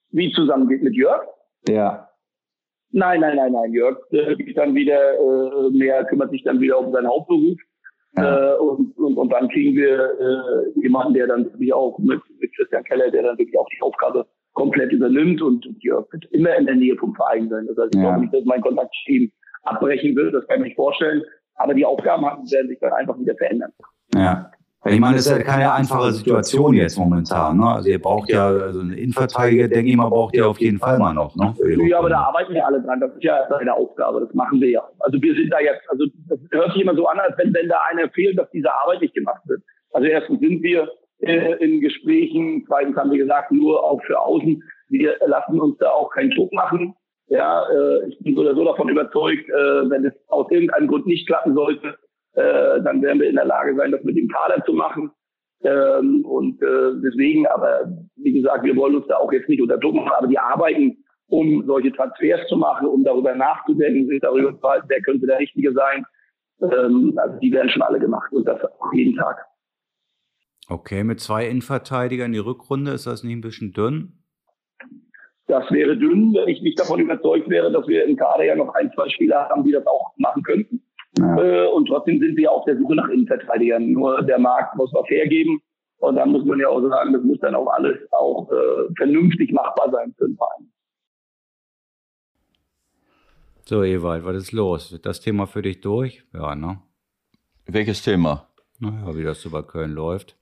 Wie 0.10 0.32
zusammengeht 0.32 0.82
mit 0.82 0.96
Jörg? 0.96 1.22
Ja. 1.68 2.10
Nein, 2.92 3.22
nein, 3.22 3.36
nein, 3.36 3.52
nein. 3.52 3.74
Jörg 3.74 3.98
äh, 4.12 4.54
dann 4.54 4.74
wieder 4.76 4.98
äh, 4.98 5.70
mehr, 5.72 6.04
kümmert 6.06 6.32
sich 6.32 6.44
dann 6.44 6.60
wieder 6.60 6.80
um 6.80 6.92
seinen 6.92 7.08
Hauptberuf. 7.08 7.60
Ja. 8.16 8.54
Äh, 8.54 8.58
und, 8.60 8.98
und, 8.98 9.18
und 9.18 9.30
dann 9.32 9.50
kriegen 9.50 9.76
wir 9.76 10.12
äh, 10.20 10.80
jemanden, 10.80 11.14
der 11.14 11.28
dann 11.28 11.46
wirklich 11.46 11.74
auch 11.74 11.98
mit, 12.00 12.22
mit 12.40 12.56
Christian 12.56 12.84
Keller, 12.84 13.10
der 13.10 13.24
dann 13.24 13.38
wirklich 13.38 13.58
auch 13.58 13.68
die 13.70 13.82
Aufgabe 13.82 14.26
komplett 14.54 14.92
übernimmt 14.92 15.42
und, 15.42 15.66
Jörg 15.80 16.12
wird 16.12 16.26
immer 16.26 16.56
in 16.56 16.66
der 16.66 16.76
Nähe 16.76 16.96
vom 16.96 17.16
Verein 17.16 17.50
sein. 17.50 17.66
Das 17.68 17.78
heißt, 17.78 17.96
ich 17.96 18.02
ja. 18.02 18.10
glaube 18.10 18.22
nicht, 18.22 18.34
dass 18.34 18.46
mein 18.46 18.62
Kontakt 18.62 18.96
ihm 19.08 19.32
abbrechen 19.64 20.16
will, 20.16 20.32
das 20.32 20.46
kann 20.48 20.58
ich 20.58 20.62
mir 20.62 20.68
nicht 20.68 20.76
vorstellen. 20.76 21.24
Aber 21.56 21.74
die 21.74 21.86
Aufgaben 21.86 22.24
werden 22.24 22.68
sich 22.68 22.80
dann 22.80 22.94
einfach 22.94 23.18
wieder 23.20 23.36
verändern. 23.36 23.72
Ja. 24.16 24.52
Ich 24.86 25.00
meine, 25.00 25.16
das 25.16 25.28
ist 25.28 25.32
ja 25.32 25.42
keine 25.42 25.72
einfache 25.72 26.12
Situation 26.12 26.74
jetzt 26.74 26.98
momentan. 26.98 27.58
Ne? 27.58 27.68
Also 27.68 27.90
ihr 27.90 28.02
braucht 28.02 28.30
ja, 28.30 28.48
also 28.48 28.82
einen 28.82 28.92
Innenverteidiger, 28.92 29.70
denke 29.70 29.90
ich 29.90 29.96
mal, 29.96 30.10
braucht 30.10 30.36
ihr 30.36 30.46
auf 30.46 30.60
jeden 30.60 30.78
Fall 30.78 31.00
mal 31.00 31.14
noch. 31.14 31.34
Ne? 31.38 31.54
Ja, 31.88 32.00
aber 32.00 32.10
da 32.10 32.20
arbeiten 32.24 32.54
wir 32.54 32.66
alle 32.68 32.82
dran. 32.82 33.00
Das 33.00 33.12
ist 33.14 33.24
ja 33.24 33.44
eine 33.44 33.74
Aufgabe. 33.74 34.20
Das 34.20 34.34
machen 34.34 34.60
wir 34.60 34.70
ja. 34.70 34.84
Also 35.00 35.22
wir 35.22 35.34
sind 35.36 35.52
da 35.52 35.60
jetzt, 35.62 35.90
also 35.90 36.06
das 36.28 36.40
hört 36.52 36.74
sich 36.74 36.82
immer 36.82 36.96
so 36.96 37.08
an, 37.08 37.18
als 37.20 37.38
wenn, 37.38 37.54
wenn 37.54 37.70
da 37.70 37.78
einer 37.92 38.10
fehlt, 38.10 38.38
dass 38.38 38.50
diese 38.52 38.74
Arbeit 38.74 39.00
nicht 39.02 39.14
gemacht 39.14 39.42
wird. 39.46 39.62
Also 39.94 40.08
erstens 40.08 40.42
sind 40.42 40.62
wir 40.62 40.90
äh, 41.20 41.54
in 41.64 41.80
Gesprächen, 41.80 42.66
zweitens 42.68 42.98
haben 42.98 43.12
wir 43.12 43.20
gesagt, 43.20 43.54
nur 43.54 43.82
auch 43.82 44.04
für 44.04 44.20
außen. 44.20 44.62
Wir 44.90 45.16
lassen 45.26 45.62
uns 45.62 45.78
da 45.78 45.92
auch 45.92 46.10
keinen 46.10 46.32
Druck 46.32 46.52
machen. 46.52 46.94
Ja, 47.28 47.64
äh, 47.70 48.10
ich 48.10 48.20
bin 48.20 48.36
so 48.36 48.42
oder 48.42 48.54
so 48.54 48.66
davon 48.66 48.90
überzeugt, 48.90 49.48
äh, 49.48 49.90
wenn 49.90 50.06
es 50.06 50.14
aus 50.28 50.52
irgendeinem 50.52 50.88
Grund 50.88 51.06
nicht 51.06 51.26
klappen 51.26 51.54
sollte, 51.54 51.96
äh, 52.34 52.82
dann 52.82 53.02
werden 53.02 53.20
wir 53.20 53.30
in 53.30 53.36
der 53.36 53.46
Lage 53.46 53.76
sein, 53.76 53.92
das 53.92 54.04
mit 54.04 54.18
dem 54.18 54.28
Kader 54.28 54.64
zu 54.66 54.74
machen. 54.74 55.12
Ähm, 55.64 56.26
und 56.26 56.62
äh, 56.62 57.02
deswegen, 57.04 57.48
aber 57.48 57.88
wie 58.18 58.34
gesagt, 58.34 58.64
wir 58.64 58.76
wollen 58.76 58.96
uns 58.96 59.08
da 59.08 59.18
auch 59.18 59.32
jetzt 59.32 59.48
nicht 59.48 59.62
unter 59.62 59.78
Druck 59.78 59.96
machen, 59.96 60.12
aber 60.18 60.28
die 60.28 60.38
arbeiten, 60.38 60.98
um 61.28 61.66
solche 61.66 61.92
Transfers 61.94 62.48
zu 62.48 62.58
machen, 62.58 62.88
um 62.88 63.04
darüber 63.04 63.34
nachzudenken, 63.34 64.08
sich 64.08 64.20
darüber 64.20 64.58
zu 64.60 64.68
halten, 64.68 64.88
wer 64.90 65.02
könnte 65.02 65.26
der 65.26 65.40
Richtige 65.40 65.72
sein. 65.74 66.06
Ähm, 66.62 67.14
also 67.18 67.40
die 67.40 67.52
werden 67.52 67.70
schon 67.70 67.82
alle 67.82 68.00
gemacht 68.00 68.32
und 68.34 68.46
das 68.46 68.64
auch 68.64 68.94
jeden 68.94 69.16
Tag. 69.16 69.46
Okay, 70.70 71.04
mit 71.04 71.20
zwei 71.20 71.48
Innenverteidigern 71.48 72.28
in 72.28 72.34
die 72.34 72.40
Rückrunde, 72.40 72.92
ist 72.92 73.08
das 73.08 73.24
nicht 73.24 73.34
ein 73.34 73.42
bisschen 73.42 73.74
dünn? 73.74 74.24
Das 75.48 75.70
wäre 75.72 75.98
dünn, 75.98 76.34
wenn 76.34 76.48
ich 76.48 76.62
nicht 76.62 76.80
davon 76.80 77.00
überzeugt 77.00 77.50
wäre, 77.50 77.72
dass 77.72 77.88
wir 77.88 78.06
im 78.06 78.16
Kader 78.16 78.46
ja 78.46 78.56
noch 78.56 78.74
ein, 78.76 78.92
zwei 78.94 79.10
Spieler 79.10 79.50
haben, 79.50 79.64
die 79.64 79.72
das 79.72 79.86
auch 79.86 80.14
machen 80.18 80.42
könnten. 80.44 80.83
Ja. 81.18 81.38
Äh, 81.38 81.68
und 81.68 81.88
trotzdem 81.88 82.20
sind 82.20 82.36
wir 82.38 82.52
auf 82.52 82.66
der 82.66 82.78
Suche 82.78 82.96
nach 82.96 83.10
Innenverteidigern. 83.10 83.92
Nur 83.92 84.22
der 84.24 84.40
Markt 84.40 84.76
muss 84.76 84.94
was 84.94 85.08
hergeben. 85.10 85.62
Und 85.98 86.16
dann 86.16 86.32
muss 86.32 86.44
man 86.44 86.60
ja 86.60 86.68
auch 86.68 86.82
sagen, 86.82 87.14
das 87.14 87.24
muss 87.24 87.40
dann 87.40 87.56
auch 87.56 87.68
alles 87.68 87.98
auch 88.12 88.52
äh, 88.52 88.94
vernünftig 88.98 89.52
machbar 89.54 89.90
sein 89.92 90.14
für 90.18 90.28
den 90.28 90.36
Verein. 90.36 90.70
So, 93.66 93.84
Ewald, 93.84 94.26
was 94.26 94.36
ist 94.36 94.52
los? 94.52 94.92
Wird 94.92 95.06
das 95.06 95.22
Thema 95.22 95.48
für 95.48 95.62
dich 95.62 95.80
durch? 95.80 96.26
Ja, 96.34 96.56
ne? 96.56 96.82
Welches 97.66 98.02
Thema? 98.02 98.50
Naja, 98.80 99.16
wie 99.16 99.24
das 99.24 99.42
so 99.42 99.50
bei 99.50 99.62
Köln 99.62 99.94
läuft. 99.94 100.36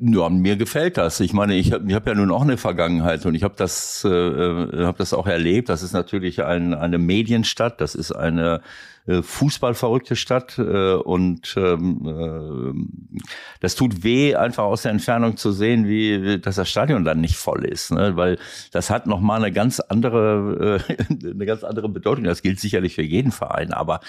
Ja, 0.00 0.28
mir 0.28 0.56
gefällt 0.56 0.96
das. 0.96 1.20
Ich 1.20 1.32
meine, 1.32 1.54
ich 1.54 1.72
habe 1.72 1.84
ich 1.86 1.94
hab 1.94 2.08
ja 2.08 2.14
nun 2.14 2.32
auch 2.32 2.42
eine 2.42 2.56
Vergangenheit 2.56 3.24
und 3.24 3.36
ich 3.36 3.44
habe 3.44 3.54
das, 3.56 4.04
äh, 4.04 4.08
äh 4.08 4.84
hab 4.84 4.96
das 4.98 5.14
auch 5.14 5.28
erlebt. 5.28 5.68
Das 5.68 5.84
ist 5.84 5.92
natürlich 5.92 6.42
ein, 6.42 6.74
eine 6.74 6.98
Medienstadt, 6.98 7.80
das 7.80 7.94
ist 7.94 8.10
eine 8.10 8.62
äh, 9.06 9.22
fußballverrückte 9.22 10.16
Stadt 10.16 10.58
äh, 10.58 10.94
und 10.94 11.54
ähm, 11.56 12.02
äh, 12.04 13.20
das 13.60 13.76
tut 13.76 14.02
weh, 14.02 14.34
einfach 14.34 14.64
aus 14.64 14.82
der 14.82 14.90
Entfernung 14.90 15.36
zu 15.36 15.52
sehen, 15.52 15.86
wie 15.86 16.40
dass 16.40 16.56
das 16.56 16.68
Stadion 16.68 17.04
dann 17.04 17.20
nicht 17.20 17.36
voll 17.36 17.64
ist, 17.64 17.92
ne? 17.92 18.16
weil 18.16 18.38
das 18.72 18.90
hat 18.90 19.06
noch 19.06 19.20
mal 19.20 19.36
eine 19.36 19.52
ganz 19.52 19.80
andere 19.80 20.82
äh, 20.88 20.96
eine 21.30 21.46
ganz 21.46 21.62
andere 21.62 21.88
Bedeutung. 21.88 22.24
Das 22.24 22.42
gilt 22.42 22.58
sicherlich 22.58 22.94
für 22.96 23.02
jeden 23.02 23.32
Verein, 23.32 23.72
aber 23.72 24.00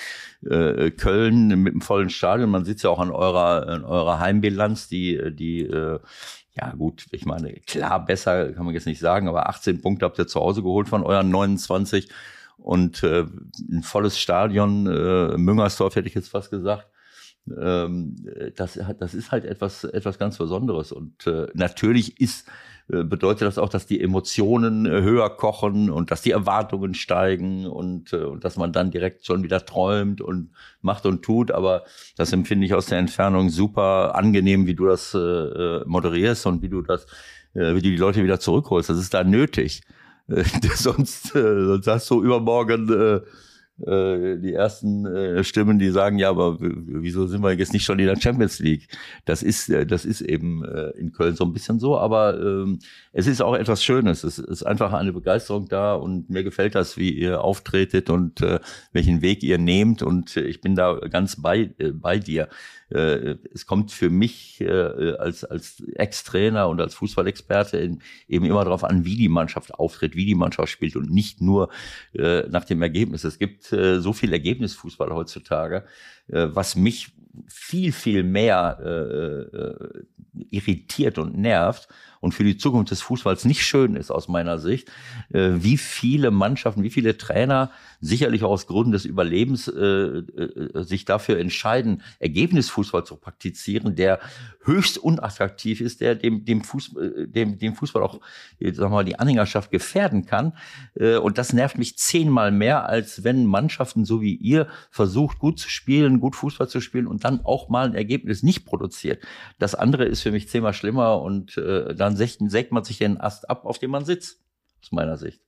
äh, 0.43 0.91
Köln 0.91 1.48
mit 1.62 1.74
einem 1.74 1.82
vollen 1.82 2.10
Stadion, 2.10 2.50
man 2.50 2.66
sieht 2.66 2.82
ja 2.82 2.89
auch 2.89 3.00
an 3.00 3.12
eurer 3.12 3.68
an 3.68 3.84
eurer 3.84 4.20
Heimbilanz, 4.20 4.88
die 4.88 5.20
die 5.32 5.62
äh, 5.62 6.00
ja 6.56 6.72
gut, 6.72 7.06
ich 7.12 7.26
meine, 7.26 7.54
klar, 7.68 8.04
besser 8.04 8.52
kann 8.52 8.66
man 8.66 8.74
jetzt 8.74 8.88
nicht 8.88 9.00
sagen, 9.00 9.28
aber 9.28 9.48
18 9.48 9.80
Punkte 9.82 10.06
habt 10.06 10.18
ihr 10.18 10.26
zu 10.26 10.39
Hause 10.39 10.64
geholt 10.64 10.89
von 10.89 11.04
euren 11.04 11.30
29 11.30 12.10
und 12.58 13.03
äh, 13.03 13.26
ein 13.72 13.84
volles 13.84 14.20
Stadion, 14.20 14.88
äh, 14.88 15.38
Müngersdorf 15.38 15.95
hätte 15.95 16.08
ich 16.08 16.16
jetzt 16.16 16.30
fast 16.30 16.49
gesagt. 16.49 16.88
Ähm, 17.55 18.16
das, 18.55 18.80
das 18.99 19.14
ist 19.14 19.32
halt 19.32 19.45
etwas, 19.45 19.84
etwas 19.84 20.20
ganz 20.20 20.38
Besonderes. 20.38 20.91
Und 20.91 21.28
äh, 21.28 21.47
natürlich 21.53 22.20
ist, 22.20 22.47
äh, 22.91 23.03
bedeutet 23.03 23.43
das 23.43 23.58
auch, 23.58 23.70
dass 23.70 23.86
die 23.86 24.01
Emotionen 24.01 24.86
äh, 24.86 25.01
höher 25.01 25.30
kochen 25.30 25.89
und 25.89 26.12
dass 26.12 26.22
die 26.22 26.32
Erwartungen 26.32 26.93
steigen 26.93 27.66
und, 27.66 28.12
äh, 28.14 28.18
und 28.18 28.43
dass 28.43 28.58
man 28.58 28.74
dann 28.74 28.91
direkt 28.91 29.26
schon 29.26 29.43
wieder 29.43 29.66
träumt 29.66 30.20
und 30.20 30.51
macht 30.82 31.05
und 31.05 31.24
tut. 31.24 31.51
Aber 31.51 31.84
das 32.18 32.34
empfinde 32.34 32.66
ich 32.66 32.74
aus 32.74 32.88
der 32.88 32.99
Entfernung 32.99 33.49
super 33.49 34.16
angenehm, 34.16 34.68
wie 34.68 34.76
du 34.76 34.86
das 34.88 35.14
äh, 35.14 35.20
äh 35.20 35.84
moderierst 35.86 36.45
und 36.47 36.62
wie 36.62 36.70
du 36.70 36.82
das, 36.82 37.05
äh, 37.53 37.76
wie 37.76 37.82
du 37.82 37.89
die 37.89 37.97
Leute 37.97 38.24
wieder 38.24 38.39
zurückholst. 38.39 38.89
Das 38.89 38.97
ist 38.97 39.14
da 39.14 39.24
nötig. 39.24 39.84
sonst, 40.75 41.36
äh, 41.36 41.65
sonst 41.65 41.88
hast 41.88 42.09
du 42.09 42.23
übermorgen 42.23 42.89
äh, 43.86 44.38
die 44.38 44.53
ersten 44.53 45.05
äh, 45.05 45.43
Stimmen, 45.43 45.78
die 45.78 45.91
sagen, 45.91 46.17
ja, 46.17 46.32
aber 46.32 46.57
wieso 46.59 47.28
sind 47.28 47.43
wir 47.43 47.53
jetzt 47.53 47.73
nicht 47.73 47.84
schon 47.84 47.99
in 47.99 48.07
der 48.07 48.19
Champions 48.19 48.57
League? 48.57 48.88
Das 49.25 49.43
ist, 49.43 49.69
äh, 49.69 49.86
das 49.86 50.03
ist 50.03 50.21
eben 50.21 50.63
in 50.97 51.11
Köln 51.11 51.36
so 51.36 51.43
ein 51.43 51.53
bisschen 51.53 51.80
so, 51.80 51.97
aber 51.97 52.39
ähm, 52.39 52.80
es 53.13 53.28
ist 53.28 53.41
auch 53.41 53.53
etwas 53.53 53.84
Schönes. 53.84 54.23
Es 54.23 54.39
ist 54.39 54.63
einfach 54.63 54.93
eine 54.93 55.13
Begeisterung 55.13 55.67
da 55.67 55.93
und 55.93 56.30
mir 56.30 56.43
gefällt 56.43 56.73
das, 56.73 56.97
wie 56.97 57.11
ihr 57.11 57.41
auftretet 57.41 58.09
und 58.09 58.41
welchen 58.91 59.21
Weg 59.21 59.43
ihr 59.43 59.57
nehmt 59.57 60.01
und 60.01 60.38
ich 60.38 60.61
bin 60.61 60.75
da 60.75 60.95
ganz 61.09 61.41
bei, 61.41 61.71
bei 61.93 62.19
dir. 62.19 62.49
Es 62.89 63.65
kommt 63.65 63.91
für 63.91 64.09
mich 64.09 64.63
als, 65.19 65.43
als 65.43 65.84
Ex-Trainer 65.95 66.69
und 66.69 66.80
als 66.80 66.95
Fußballexperte 66.95 67.97
eben 68.28 68.45
immer 68.45 68.63
darauf 68.63 68.84
an, 68.84 69.03
wie 69.03 69.15
die 69.15 69.30
Mannschaft 69.30 69.73
auftritt, 69.73 70.15
wie 70.15 70.25
die 70.25 70.36
Mannschaft 70.36 70.71
spielt 70.71 70.95
und 70.95 71.09
nicht 71.09 71.41
nur 71.41 71.69
nach 72.13 72.65
dem 72.65 72.82
Ergebnis. 72.82 73.23
Es 73.23 73.39
gibt 73.39 73.66
so 73.70 74.13
viel 74.13 74.34
Ergebnisfußball 74.34 75.09
heutzutage, 75.13 75.86
was 76.28 76.76
mich 76.76 77.13
viel, 77.47 77.91
viel 77.91 78.24
mehr 78.24 78.80
äh, 78.80 80.03
irritiert 80.49 81.18
und 81.18 81.38
nervt 81.38 81.88
und 82.20 82.34
für 82.34 82.43
die 82.43 82.57
Zukunft 82.57 82.91
des 82.91 83.01
Fußballs 83.01 83.45
nicht 83.45 83.65
schön 83.65 83.95
ist 83.95 84.11
aus 84.11 84.28
meiner 84.28 84.57
Sicht, 84.59 84.89
äh, 85.34 85.51
wie 85.55 85.78
viele 85.78 86.32
Mannschaften, 86.32 86.84
wie 86.84 86.89
viele 86.89 87.18
Trainer 87.18 87.72
sicherlich 87.99 88.43
auch 88.43 88.51
aus 88.51 88.68
Gründen 88.68 88.91
des 88.91 89.05
Überlebens 89.05 89.68
äh, 89.68 89.82
äh, 89.82 90.84
sich 90.84 91.05
dafür 91.05 91.39
entscheiden, 91.39 92.03
Ergebnisfußball 92.20 93.05
zu 93.05 93.15
praktizieren, 93.15 93.95
der 93.95 94.20
höchst 94.63 94.97
unattraktiv 94.97 95.82
ist, 95.82 96.01
der 96.01 96.15
dem, 96.15 96.45
dem, 96.45 96.63
Fußball, 96.63 97.24
äh, 97.24 97.28
dem, 97.28 97.57
dem 97.57 97.76
Fußball 97.76 98.03
auch 98.03 98.20
sagen 98.59 98.91
wir 98.91 98.97
mal, 98.97 99.05
die 99.05 99.20
Anhängerschaft 99.20 99.72
gefährden 99.72 100.26
kann. 100.26 100.53
Äh, 100.95 101.18
und 101.18 101.38
das 101.38 101.53
nervt 101.53 101.78
mich 101.78 101.97
zehnmal 101.97 102.51
mehr, 102.51 102.88
als 102.88 103.24
wenn 103.24 103.45
Mannschaften 103.45 104.05
so 104.05 104.22
wie 104.22 104.36
ihr 104.36 104.68
versucht, 104.89 105.39
gut 105.39 105.59
zu 105.59 105.70
spielen, 105.70 106.20
gut 106.20 106.36
Fußball 106.36 106.68
zu 106.68 106.82
spielen 106.82 107.07
und 107.07 107.24
dann 107.24 107.41
auch 107.43 107.70
mal 107.70 107.88
ein 107.88 107.95
Ergebnis 107.95 108.43
nicht 108.43 108.65
produziert. 108.65 109.24
Das 109.59 109.76
andere 109.76 110.05
ist 110.05 110.22
für 110.22 110.32
mich 110.32 110.49
zehnmal 110.49 110.74
schlimmer 110.74 111.22
und 111.22 111.57
äh, 111.57 111.95
dann 112.08 112.49
sägt, 112.49 112.72
man 112.72 112.84
sich 112.84 112.97
den 112.97 113.20
Ast 113.20 113.49
ab, 113.49 113.66
auf 113.66 113.80
dem 113.80 113.91
man 113.91 114.05
sitzt, 114.05 114.41
aus 114.82 114.91
meiner 114.91 115.18
Sicht. 115.18 115.41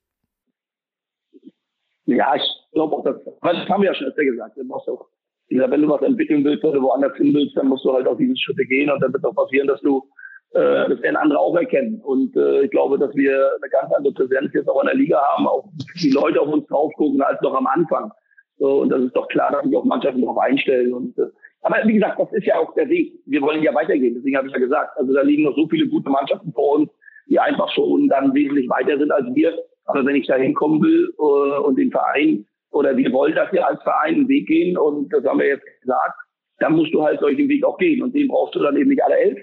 Ja, 2.05 2.35
ich 2.35 2.43
glaube 2.71 2.95
auch, 2.95 3.03
das, 3.03 3.15
das 3.23 3.69
haben 3.69 3.81
wir 3.81 3.89
ja 3.89 3.95
schon 3.95 4.07
öfter 4.07 4.25
gesagt. 4.25 4.57
Du 4.57 4.63
musst 4.63 4.89
auch, 4.89 5.07
wenn 5.49 5.81
du 5.81 5.89
was 5.89 6.01
entwickeln 6.01 6.43
willst 6.43 6.63
oder 6.63 6.81
woanders 6.81 7.15
hin 7.17 7.33
willst, 7.33 7.55
dann 7.55 7.67
musst 7.67 7.85
du 7.85 7.93
halt 7.93 8.07
auch 8.07 8.17
diese 8.17 8.35
Schritte 8.37 8.65
gehen 8.65 8.89
und 8.89 8.99
dann 9.01 9.13
wird 9.13 9.23
auch 9.25 9.35
passieren, 9.35 9.67
dass 9.67 9.79
du 9.81 10.03
äh, 10.51 10.89
das 10.89 11.01
werden 11.01 11.15
andere 11.15 11.39
auch 11.39 11.55
erkennen. 11.55 12.01
Und 12.01 12.35
äh, 12.35 12.63
ich 12.63 12.71
glaube, 12.71 12.97
dass 12.97 13.13
wir 13.15 13.51
eine 13.61 13.69
ganz 13.69 13.93
andere 13.93 14.13
Präsenz 14.13 14.51
jetzt 14.53 14.67
auch 14.67 14.81
in 14.81 14.87
der 14.87 14.95
Liga 14.95 15.21
haben, 15.21 15.47
auch 15.47 15.69
die 16.01 16.09
Leute 16.09 16.41
auf 16.41 16.47
uns 16.47 16.65
drauf 16.67 16.91
gucken 16.95 17.21
als 17.21 17.39
noch 17.41 17.53
am 17.53 17.67
Anfang. 17.67 18.11
So, 18.57 18.81
und 18.81 18.89
das 18.89 19.01
ist 19.01 19.15
doch 19.15 19.27
klar, 19.27 19.51
dass 19.51 19.63
sich 19.63 19.75
auch 19.75 19.85
Mannschaften 19.85 20.21
darauf 20.21 20.39
einstellen. 20.39 20.93
Und, 20.93 21.17
äh, 21.19 21.27
aber 21.61 21.77
wie 21.85 21.93
gesagt, 21.93 22.19
das 22.19 22.31
ist 22.33 22.45
ja 22.45 22.57
auch 22.57 22.73
der 22.75 22.89
Weg. 22.89 23.13
Wir 23.25 23.41
wollen 23.41 23.61
ja 23.61 23.73
weitergehen. 23.73 24.15
Deswegen 24.15 24.37
habe 24.37 24.47
ich 24.47 24.53
ja 24.53 24.59
gesagt, 24.59 24.97
also 24.97 25.13
da 25.13 25.21
liegen 25.21 25.43
noch 25.43 25.55
so 25.55 25.67
viele 25.67 25.87
gute 25.87 26.09
Mannschaften 26.09 26.53
vor 26.53 26.75
uns, 26.75 26.89
die 27.27 27.39
einfach 27.39 27.69
schon 27.73 28.07
dann 28.07 28.33
wesentlich 28.33 28.69
weiter 28.69 28.97
sind 28.97 29.11
als 29.11 29.27
wir. 29.35 29.57
Aber 29.85 30.05
wenn 30.05 30.15
ich 30.15 30.27
da 30.27 30.35
hinkommen 30.35 30.81
will 30.81 31.13
äh, 31.17 31.59
und 31.61 31.77
den 31.77 31.91
Verein 31.91 32.45
oder 32.71 32.95
wir 32.95 33.11
wollen, 33.11 33.35
dass 33.35 33.51
wir 33.51 33.67
als 33.67 33.81
Verein 33.83 34.15
einen 34.15 34.27
Weg 34.29 34.47
gehen 34.47 34.77
und 34.77 35.11
das 35.11 35.25
haben 35.25 35.39
wir 35.39 35.47
jetzt 35.47 35.65
gesagt, 35.81 36.15
dann 36.59 36.75
musst 36.75 36.93
du 36.93 37.03
halt 37.03 37.19
solchen 37.19 37.49
Weg 37.49 37.65
auch 37.65 37.77
gehen. 37.77 38.03
Und 38.03 38.13
den 38.13 38.27
brauchst 38.27 38.55
du 38.55 38.59
dann 38.59 38.77
eben 38.77 38.89
nicht 38.89 39.03
alle 39.03 39.17
elf 39.17 39.39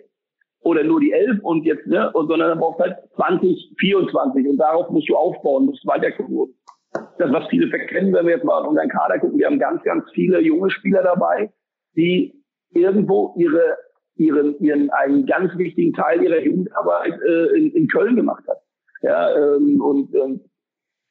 oder 0.61 0.83
nur 0.85 1.01
die 1.01 1.13
elf 1.13 1.39
und 1.43 1.65
jetzt, 1.65 1.87
ne, 1.87 2.11
und 2.13 2.29
sondern 2.29 2.49
dann 2.51 2.59
brauchst 2.59 2.81
du 2.81 2.85
halt 2.85 2.97
20, 3.15 3.75
24 3.79 4.49
und 4.49 4.57
darauf 4.57 4.91
musst 4.91 5.09
du 5.09 5.17
aufbauen, 5.17 5.67
musst 5.67 5.87
weiter 5.87 6.11
gucken. 6.13 6.55
Das, 7.19 7.31
was 7.31 7.47
viele 7.49 7.69
verkennen, 7.69 8.13
wenn 8.13 8.27
wir 8.27 8.35
jetzt 8.37 8.45
mal 8.45 8.61
auf 8.61 8.69
unseren 8.69 8.89
Kader 8.89 9.19
gucken, 9.19 9.39
wir 9.39 9.47
haben 9.47 9.59
ganz, 9.59 9.83
ganz 9.83 10.05
viele 10.13 10.41
junge 10.41 10.71
Spieler 10.71 11.03
dabei, 11.03 11.53
die 11.97 12.35
irgendwo 12.71 13.35
ihre, 13.39 13.77
ihren, 14.17 14.59
ihren, 14.61 14.91
einen 14.91 15.27
ganz 15.27 15.57
wichtigen 15.57 15.93
Teil 15.93 16.23
ihrer 16.23 16.43
Jugendarbeit 16.43 17.15
äh, 17.27 17.59
in, 17.59 17.71
in 17.73 17.89
Köln 17.89 18.17
gemacht 18.17 18.45
hat. 18.49 18.59
Ja, 19.03 19.35
ähm, 19.37 19.81
und, 19.81 20.15
ähm, 20.15 20.41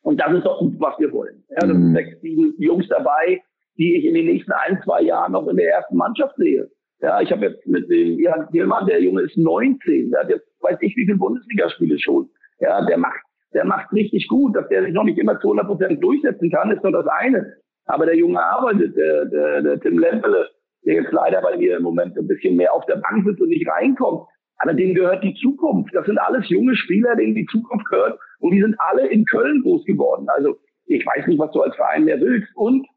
und 0.02 0.20
das 0.20 0.34
ist 0.34 0.46
doch 0.46 0.60
gut, 0.60 0.76
was 0.80 0.98
wir 1.00 1.12
wollen. 1.12 1.44
Ja, 1.50 1.62
das 1.62 1.72
sind 1.72 1.90
mhm. 1.90 1.96
sechs, 1.96 2.22
sieben 2.22 2.54
Jungs 2.58 2.88
dabei, 2.90 3.42
die 3.78 3.98
ich 3.98 4.06
in 4.06 4.14
den 4.14 4.26
nächsten 4.26 4.52
ein, 4.52 4.80
zwei 4.84 5.02
Jahren 5.02 5.34
noch 5.34 5.48
in 5.48 5.58
der 5.58 5.72
ersten 5.72 5.98
Mannschaft 5.98 6.36
sehe. 6.38 6.70
Ja, 7.02 7.22
ich 7.22 7.32
habe 7.32 7.46
jetzt 7.46 7.66
mit 7.68 7.90
dem 7.90 8.20
Jan 8.20 8.48
Thielmann, 8.52 8.88
der 8.88 9.02
Junge 9.02 9.24
ist 9.24 9.38
19, 9.38 10.12
der 10.12 10.22
hat 10.22 10.30
jetzt 10.30 10.48
weiß 10.62 10.78
ich 10.82 10.96
wie 10.96 11.06
viele 11.06 11.18
Bundesligaspiele 11.18 12.00
schon. 12.00 12.30
Ja, 12.60 12.84
der 12.86 12.98
macht, 12.98 13.20
der 13.54 13.66
macht 13.66 13.92
richtig 13.92 14.28
gut, 14.28 14.56
dass 14.56 14.68
der 14.70 14.84
sich 14.84 14.94
noch 14.94 15.04
nicht 15.04 15.20
immer 15.20 15.40
zu 15.40 15.48
100 15.48 15.68
Prozent 15.68 16.04
durchsetzen 16.04 16.50
kann, 16.50 16.72
ist 16.72 16.84
nur 16.84 16.94
das 16.94 17.08
eine. 17.08 17.54
Aber 17.86 18.06
der 18.06 18.16
Junge 18.16 18.42
arbeitet, 18.42 18.96
der, 18.96 19.26
der, 19.26 19.62
der 19.62 19.80
Tim 19.80 20.00
Lempele, 20.00 20.50
der 20.86 20.96
jetzt 20.96 21.12
leider, 21.12 21.42
weil 21.44 21.60
wir 21.60 21.78
im 21.78 21.84
Moment 21.84 22.18
ein 22.18 22.28
bisschen 22.28 22.56
mehr 22.56 22.74
auf 22.74 22.86
der 22.86 22.98
Bank 22.98 23.26
sitzt 23.26 23.42
und 23.42 23.50
nicht 23.50 23.68
reinkommt, 23.70 24.28
aber 24.58 24.74
denen 24.74 24.96
gehört 24.96 25.24
die 25.24 25.34
Zukunft. 25.36 25.94
Das 25.94 26.06
sind 26.06 26.18
alles 26.18 26.48
junge 26.50 26.76
Spieler, 26.76 27.16
denen 27.16 27.36
die 27.36 27.46
Zukunft 27.48 27.86
gehört. 27.90 28.20
Und 28.40 28.52
die 28.52 28.62
sind 28.62 28.76
alle 28.80 29.08
in 29.08 29.26
Köln 29.26 29.62
groß 29.64 29.84
geworden. 29.86 30.28
Also 30.30 30.58
ich 30.86 31.06
weiß 31.06 31.28
nicht, 31.28 31.40
was 31.40 31.52
du 31.52 31.62
als 31.62 31.76
Verein 31.76 32.06
mehr 32.06 32.20
willst. 32.22 32.48
Und 32.56 32.88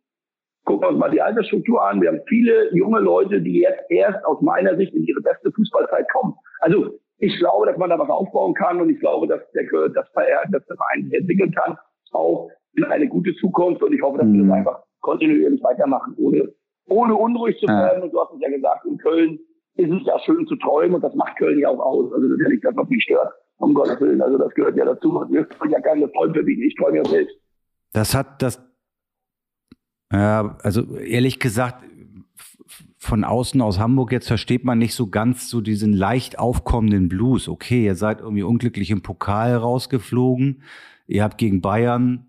gucken 0.64 0.82
wir 0.82 0.88
uns 0.90 0.98
mal 0.98 1.10
die 1.10 1.22
Altersstruktur 1.22 1.82
an. 1.82 2.00
Wir 2.00 2.10
haben 2.10 2.20
viele 2.28 2.74
junge 2.74 3.00
Leute, 3.00 3.40
die 3.40 3.60
jetzt 3.60 3.82
erst 3.88 4.24
aus 4.24 4.40
meiner 4.40 4.76
Sicht 4.76 4.94
in 4.94 5.04
ihre 5.04 5.20
beste 5.20 5.50
Fußballzeit 5.50 6.08
kommen. 6.12 6.34
Also 6.60 6.98
ich 7.18 7.36
glaube, 7.38 7.66
dass 7.66 7.76
man 7.76 7.90
da 7.90 7.98
was 7.98 8.08
aufbauen 8.08 8.54
kann 8.54 8.80
und 8.80 8.90
ich 8.90 9.00
glaube, 9.00 9.26
dass 9.26 9.40
der, 9.52 9.64
dass 9.88 10.12
der, 10.12 10.42
dass 10.50 10.64
der 10.66 10.76
Verein 10.76 11.04
sich 11.04 11.14
entwickeln 11.14 11.52
kann, 11.52 11.76
auch 12.12 12.50
in 12.74 12.84
eine 12.84 13.08
gute 13.08 13.34
Zukunft. 13.36 13.82
Und 13.82 13.92
ich 13.92 14.02
hoffe, 14.02 14.18
dass 14.18 14.26
wir 14.26 14.38
das 14.38 14.46
mhm. 14.46 14.52
einfach 14.52 14.82
kontinuierlich 15.00 15.62
weitermachen, 15.62 16.14
ohne, 16.18 16.48
ohne 16.88 17.14
unruhig 17.14 17.58
zu 17.58 17.66
werden. 17.66 17.98
Ja. 17.98 18.04
Und 18.04 18.12
du 18.12 18.20
hast 18.20 18.34
es 18.34 18.40
ja 18.40 18.50
gesagt, 18.50 18.84
in 18.86 18.98
Köln 18.98 19.38
ist 19.76 19.92
es 19.92 20.06
ja 20.06 20.18
schön 20.20 20.46
zu 20.46 20.56
träumen 20.56 20.94
und 20.94 21.02
das 21.02 21.14
macht 21.14 21.36
Köln 21.36 21.58
ja 21.58 21.68
auch 21.68 21.78
aus. 21.78 22.12
Also 22.12 22.28
das 22.28 22.38
ist 22.38 22.42
ja 22.42 22.48
nicht 22.48 22.64
das, 22.64 22.76
was 22.76 22.88
mich 22.88 23.02
stört. 23.02 23.32
Um 23.58 23.74
Gottes 23.74 24.00
Willen. 24.00 24.22
Also 24.22 24.38
das 24.38 24.54
gehört 24.54 24.76
ja 24.76 24.84
dazu. 24.84 25.24
Wir 25.30 25.44
können 25.44 25.72
ja 25.72 25.80
keine 25.80 26.10
Träume 26.12 26.46
wie 26.46 26.66
Ich 26.66 26.76
träume 26.76 26.98
ja 26.98 27.04
selbst. 27.04 27.36
Das 27.92 28.14
hat 28.14 28.40
das, 28.40 28.62
ja, 30.12 30.56
also 30.62 30.96
ehrlich 30.96 31.40
gesagt, 31.40 31.84
von 32.98 33.24
außen 33.24 33.60
aus 33.60 33.78
Hamburg 33.78 34.12
jetzt 34.12 34.28
versteht 34.28 34.64
man 34.64 34.78
nicht 34.78 34.94
so 34.94 35.08
ganz 35.08 35.48
so 35.48 35.60
diesen 35.60 35.92
leicht 35.92 36.38
aufkommenden 36.38 37.08
Blues. 37.08 37.48
Okay, 37.48 37.84
ihr 37.84 37.94
seid 37.94 38.20
irgendwie 38.20 38.42
unglücklich 38.42 38.90
im 38.90 39.02
Pokal 39.02 39.54
rausgeflogen. 39.54 40.62
Ihr 41.06 41.24
habt 41.24 41.38
gegen 41.38 41.60
Bayern 41.60 42.27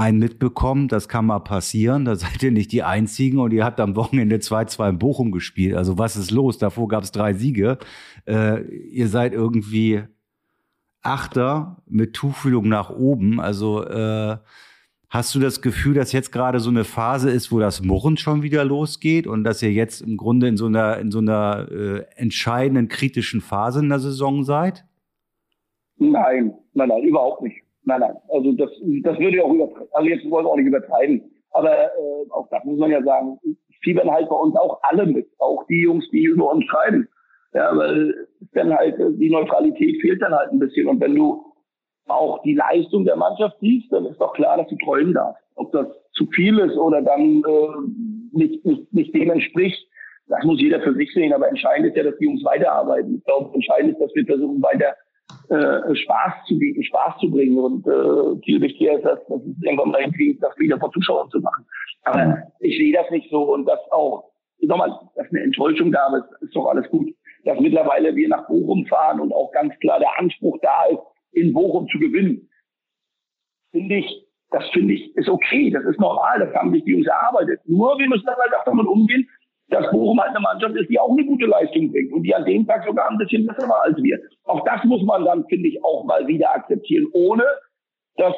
einen 0.00 0.18
mitbekommen, 0.18 0.88
das 0.88 1.08
kann 1.08 1.26
mal 1.26 1.40
passieren, 1.40 2.06
da 2.06 2.16
seid 2.16 2.42
ihr 2.42 2.52
nicht 2.52 2.72
die 2.72 2.82
Einzigen 2.82 3.38
und 3.38 3.52
ihr 3.52 3.64
habt 3.64 3.80
am 3.80 3.96
Wochenende 3.96 4.36
2-2 4.36 4.88
in 4.88 4.98
Bochum 4.98 5.30
gespielt. 5.30 5.76
Also 5.76 5.98
was 5.98 6.16
ist 6.16 6.30
los? 6.30 6.56
Davor 6.56 6.88
gab 6.88 7.02
es 7.02 7.12
drei 7.12 7.34
Siege. 7.34 7.78
Äh, 8.26 8.62
ihr 8.62 9.08
seid 9.08 9.34
irgendwie 9.34 10.02
Achter 11.02 11.82
mit 11.86 12.14
Tuchfühlung 12.14 12.68
nach 12.68 12.90
oben. 12.90 13.40
Also 13.40 13.84
äh, 13.84 14.38
hast 15.10 15.34
du 15.34 15.38
das 15.38 15.60
Gefühl, 15.60 15.94
dass 15.94 16.12
jetzt 16.12 16.32
gerade 16.32 16.60
so 16.60 16.70
eine 16.70 16.84
Phase 16.84 17.30
ist, 17.30 17.52
wo 17.52 17.58
das 17.58 17.82
Murren 17.82 18.16
schon 18.16 18.42
wieder 18.42 18.64
losgeht 18.64 19.26
und 19.26 19.44
dass 19.44 19.62
ihr 19.62 19.72
jetzt 19.72 20.00
im 20.00 20.16
Grunde 20.16 20.48
in 20.48 20.56
so 20.56 20.66
einer, 20.66 20.98
in 20.98 21.10
so 21.10 21.18
einer 21.18 21.68
äh, 21.70 22.04
entscheidenden, 22.16 22.88
kritischen 22.88 23.42
Phase 23.42 23.80
in 23.80 23.90
der 23.90 23.98
Saison 23.98 24.44
seid? 24.44 24.84
Nein, 25.98 26.54
nein, 26.72 26.88
nein, 26.88 27.02
überhaupt 27.02 27.42
nicht. 27.42 27.62
Nein, 27.90 28.00
nein. 28.00 28.16
Also 28.28 28.52
das, 28.52 28.70
das 29.02 29.18
würde 29.18 29.36
ich 29.36 29.42
auch 29.42 29.52
übertreiben. 29.52 29.88
Also 29.92 30.08
jetzt 30.08 30.30
wollen 30.30 30.46
wir 30.46 30.50
auch 30.50 30.56
nicht 30.56 30.66
übertreiben. 30.66 31.22
Aber 31.50 31.72
äh, 31.72 32.30
auch 32.30 32.48
das 32.48 32.62
muss 32.64 32.78
man 32.78 32.92
ja 32.92 33.02
sagen, 33.02 33.36
fiebern 33.82 34.08
halt 34.08 34.28
bei 34.28 34.36
uns 34.36 34.54
auch 34.54 34.78
alle 34.82 35.06
mit. 35.06 35.26
Auch 35.38 35.66
die 35.66 35.82
Jungs, 35.82 36.08
die 36.10 36.22
über 36.22 36.52
uns 36.52 36.64
schreiben. 36.66 37.08
Ja, 37.52 37.76
weil 37.76 38.14
dann 38.52 38.72
halt 38.72 38.94
die 39.18 39.28
Neutralität 39.28 40.00
fehlt 40.00 40.22
dann 40.22 40.32
halt 40.32 40.52
ein 40.52 40.60
bisschen. 40.60 40.86
Und 40.86 41.00
wenn 41.00 41.16
du 41.16 41.42
auch 42.06 42.40
die 42.42 42.54
Leistung 42.54 43.04
der 43.04 43.16
Mannschaft 43.16 43.56
siehst, 43.60 43.92
dann 43.92 44.06
ist 44.06 44.20
doch 44.20 44.34
klar, 44.34 44.56
dass 44.56 44.68
du 44.68 44.76
träumen 44.84 45.14
darfst. 45.14 45.42
Ob 45.56 45.72
das 45.72 45.88
zu 46.12 46.26
viel 46.26 46.60
ist 46.60 46.76
oder 46.76 47.02
dann 47.02 47.42
äh, 47.42 48.38
nicht, 48.38 48.64
nicht, 48.64 48.92
nicht 48.92 49.14
dem 49.16 49.30
entspricht, 49.30 49.84
das 50.28 50.44
muss 50.44 50.60
jeder 50.60 50.80
für 50.80 50.94
sich 50.94 51.12
sehen. 51.12 51.32
Aber 51.32 51.48
entscheidend 51.48 51.88
ist 51.88 51.96
ja, 51.96 52.04
dass 52.04 52.16
die 52.18 52.26
Jungs 52.26 52.44
weiterarbeiten. 52.44 53.16
Ich 53.16 53.24
glaube, 53.24 53.52
entscheidend 53.52 53.94
ist, 53.94 54.00
dass 54.00 54.14
wir 54.14 54.24
versuchen, 54.26 54.62
weiter 54.62 54.94
äh, 55.48 55.94
Spaß 55.94 56.46
zu 56.46 56.58
bieten, 56.58 56.82
Spaß 56.82 57.18
zu 57.20 57.30
bringen. 57.30 57.58
Und 57.58 57.86
äh, 57.86 58.40
viel 58.44 58.60
wichtiger 58.60 58.94
ist, 58.98 59.04
dass, 59.04 59.18
dass 59.26 59.40
es 59.42 59.62
irgendwann 59.62 59.90
mal 59.90 60.02
hinkriegt, 60.02 60.42
das 60.42 60.56
wieder 60.58 60.78
vor 60.78 60.92
Zuschauern 60.92 61.28
zu 61.30 61.40
machen. 61.40 61.64
Aber 62.04 62.38
ich 62.60 62.76
sehe 62.76 62.92
das 62.92 63.10
nicht 63.10 63.30
so 63.30 63.52
und 63.52 63.66
das 63.66 63.80
auch, 63.90 64.30
nochmal, 64.60 64.90
dass 65.16 65.28
eine 65.30 65.42
Enttäuschung 65.42 65.92
da 65.92 66.16
ist, 66.16 66.42
ist 66.42 66.54
doch 66.54 66.66
alles 66.66 66.88
gut. 66.90 67.08
Dass 67.44 67.58
mittlerweile 67.58 68.14
wir 68.14 68.28
nach 68.28 68.46
Bochum 68.46 68.86
fahren 68.86 69.20
und 69.20 69.32
auch 69.32 69.50
ganz 69.52 69.76
klar 69.80 69.98
der 69.98 70.18
Anspruch 70.18 70.58
da 70.62 70.84
ist, 70.86 71.00
in 71.32 71.52
Bochum 71.52 71.88
zu 71.88 71.98
gewinnen, 71.98 72.48
finde 73.70 73.96
ich, 73.96 74.26
das 74.50 74.68
finde 74.70 74.94
ich, 74.94 75.16
ist 75.16 75.28
okay, 75.28 75.70
das 75.70 75.84
ist 75.84 76.00
normal, 76.00 76.40
das 76.40 76.54
haben 76.54 76.72
sich 76.72 76.84
die 76.84 76.90
Jungs 76.92 77.06
erarbeitet. 77.06 77.60
Nur 77.66 77.98
wir 77.98 78.08
müssen 78.08 78.26
dann 78.26 78.36
halt 78.36 78.54
auch 78.54 78.64
damit 78.64 78.86
umgehen, 78.86 79.28
dass 79.70 79.90
Bochum 79.90 80.20
halt 80.20 80.30
eine 80.30 80.40
Mannschaft 80.40 80.74
ist, 80.74 80.90
die 80.90 80.98
auch 80.98 81.10
eine 81.10 81.24
gute 81.24 81.46
Leistung 81.46 81.90
bringt 81.90 82.12
und 82.12 82.22
die 82.24 82.34
an 82.34 82.44
dem 82.44 82.66
Tag 82.66 82.84
sogar 82.84 83.08
ein 83.08 83.18
bisschen 83.18 83.46
besser 83.46 83.68
war 83.68 83.82
als 83.84 83.96
wir. 84.02 84.18
Auch 84.44 84.64
das 84.64 84.82
muss 84.84 85.02
man 85.04 85.24
dann, 85.24 85.44
finde 85.46 85.68
ich, 85.68 85.82
auch 85.84 86.04
mal 86.04 86.26
wieder 86.26 86.52
akzeptieren, 86.54 87.06
ohne 87.12 87.44
dass 88.16 88.34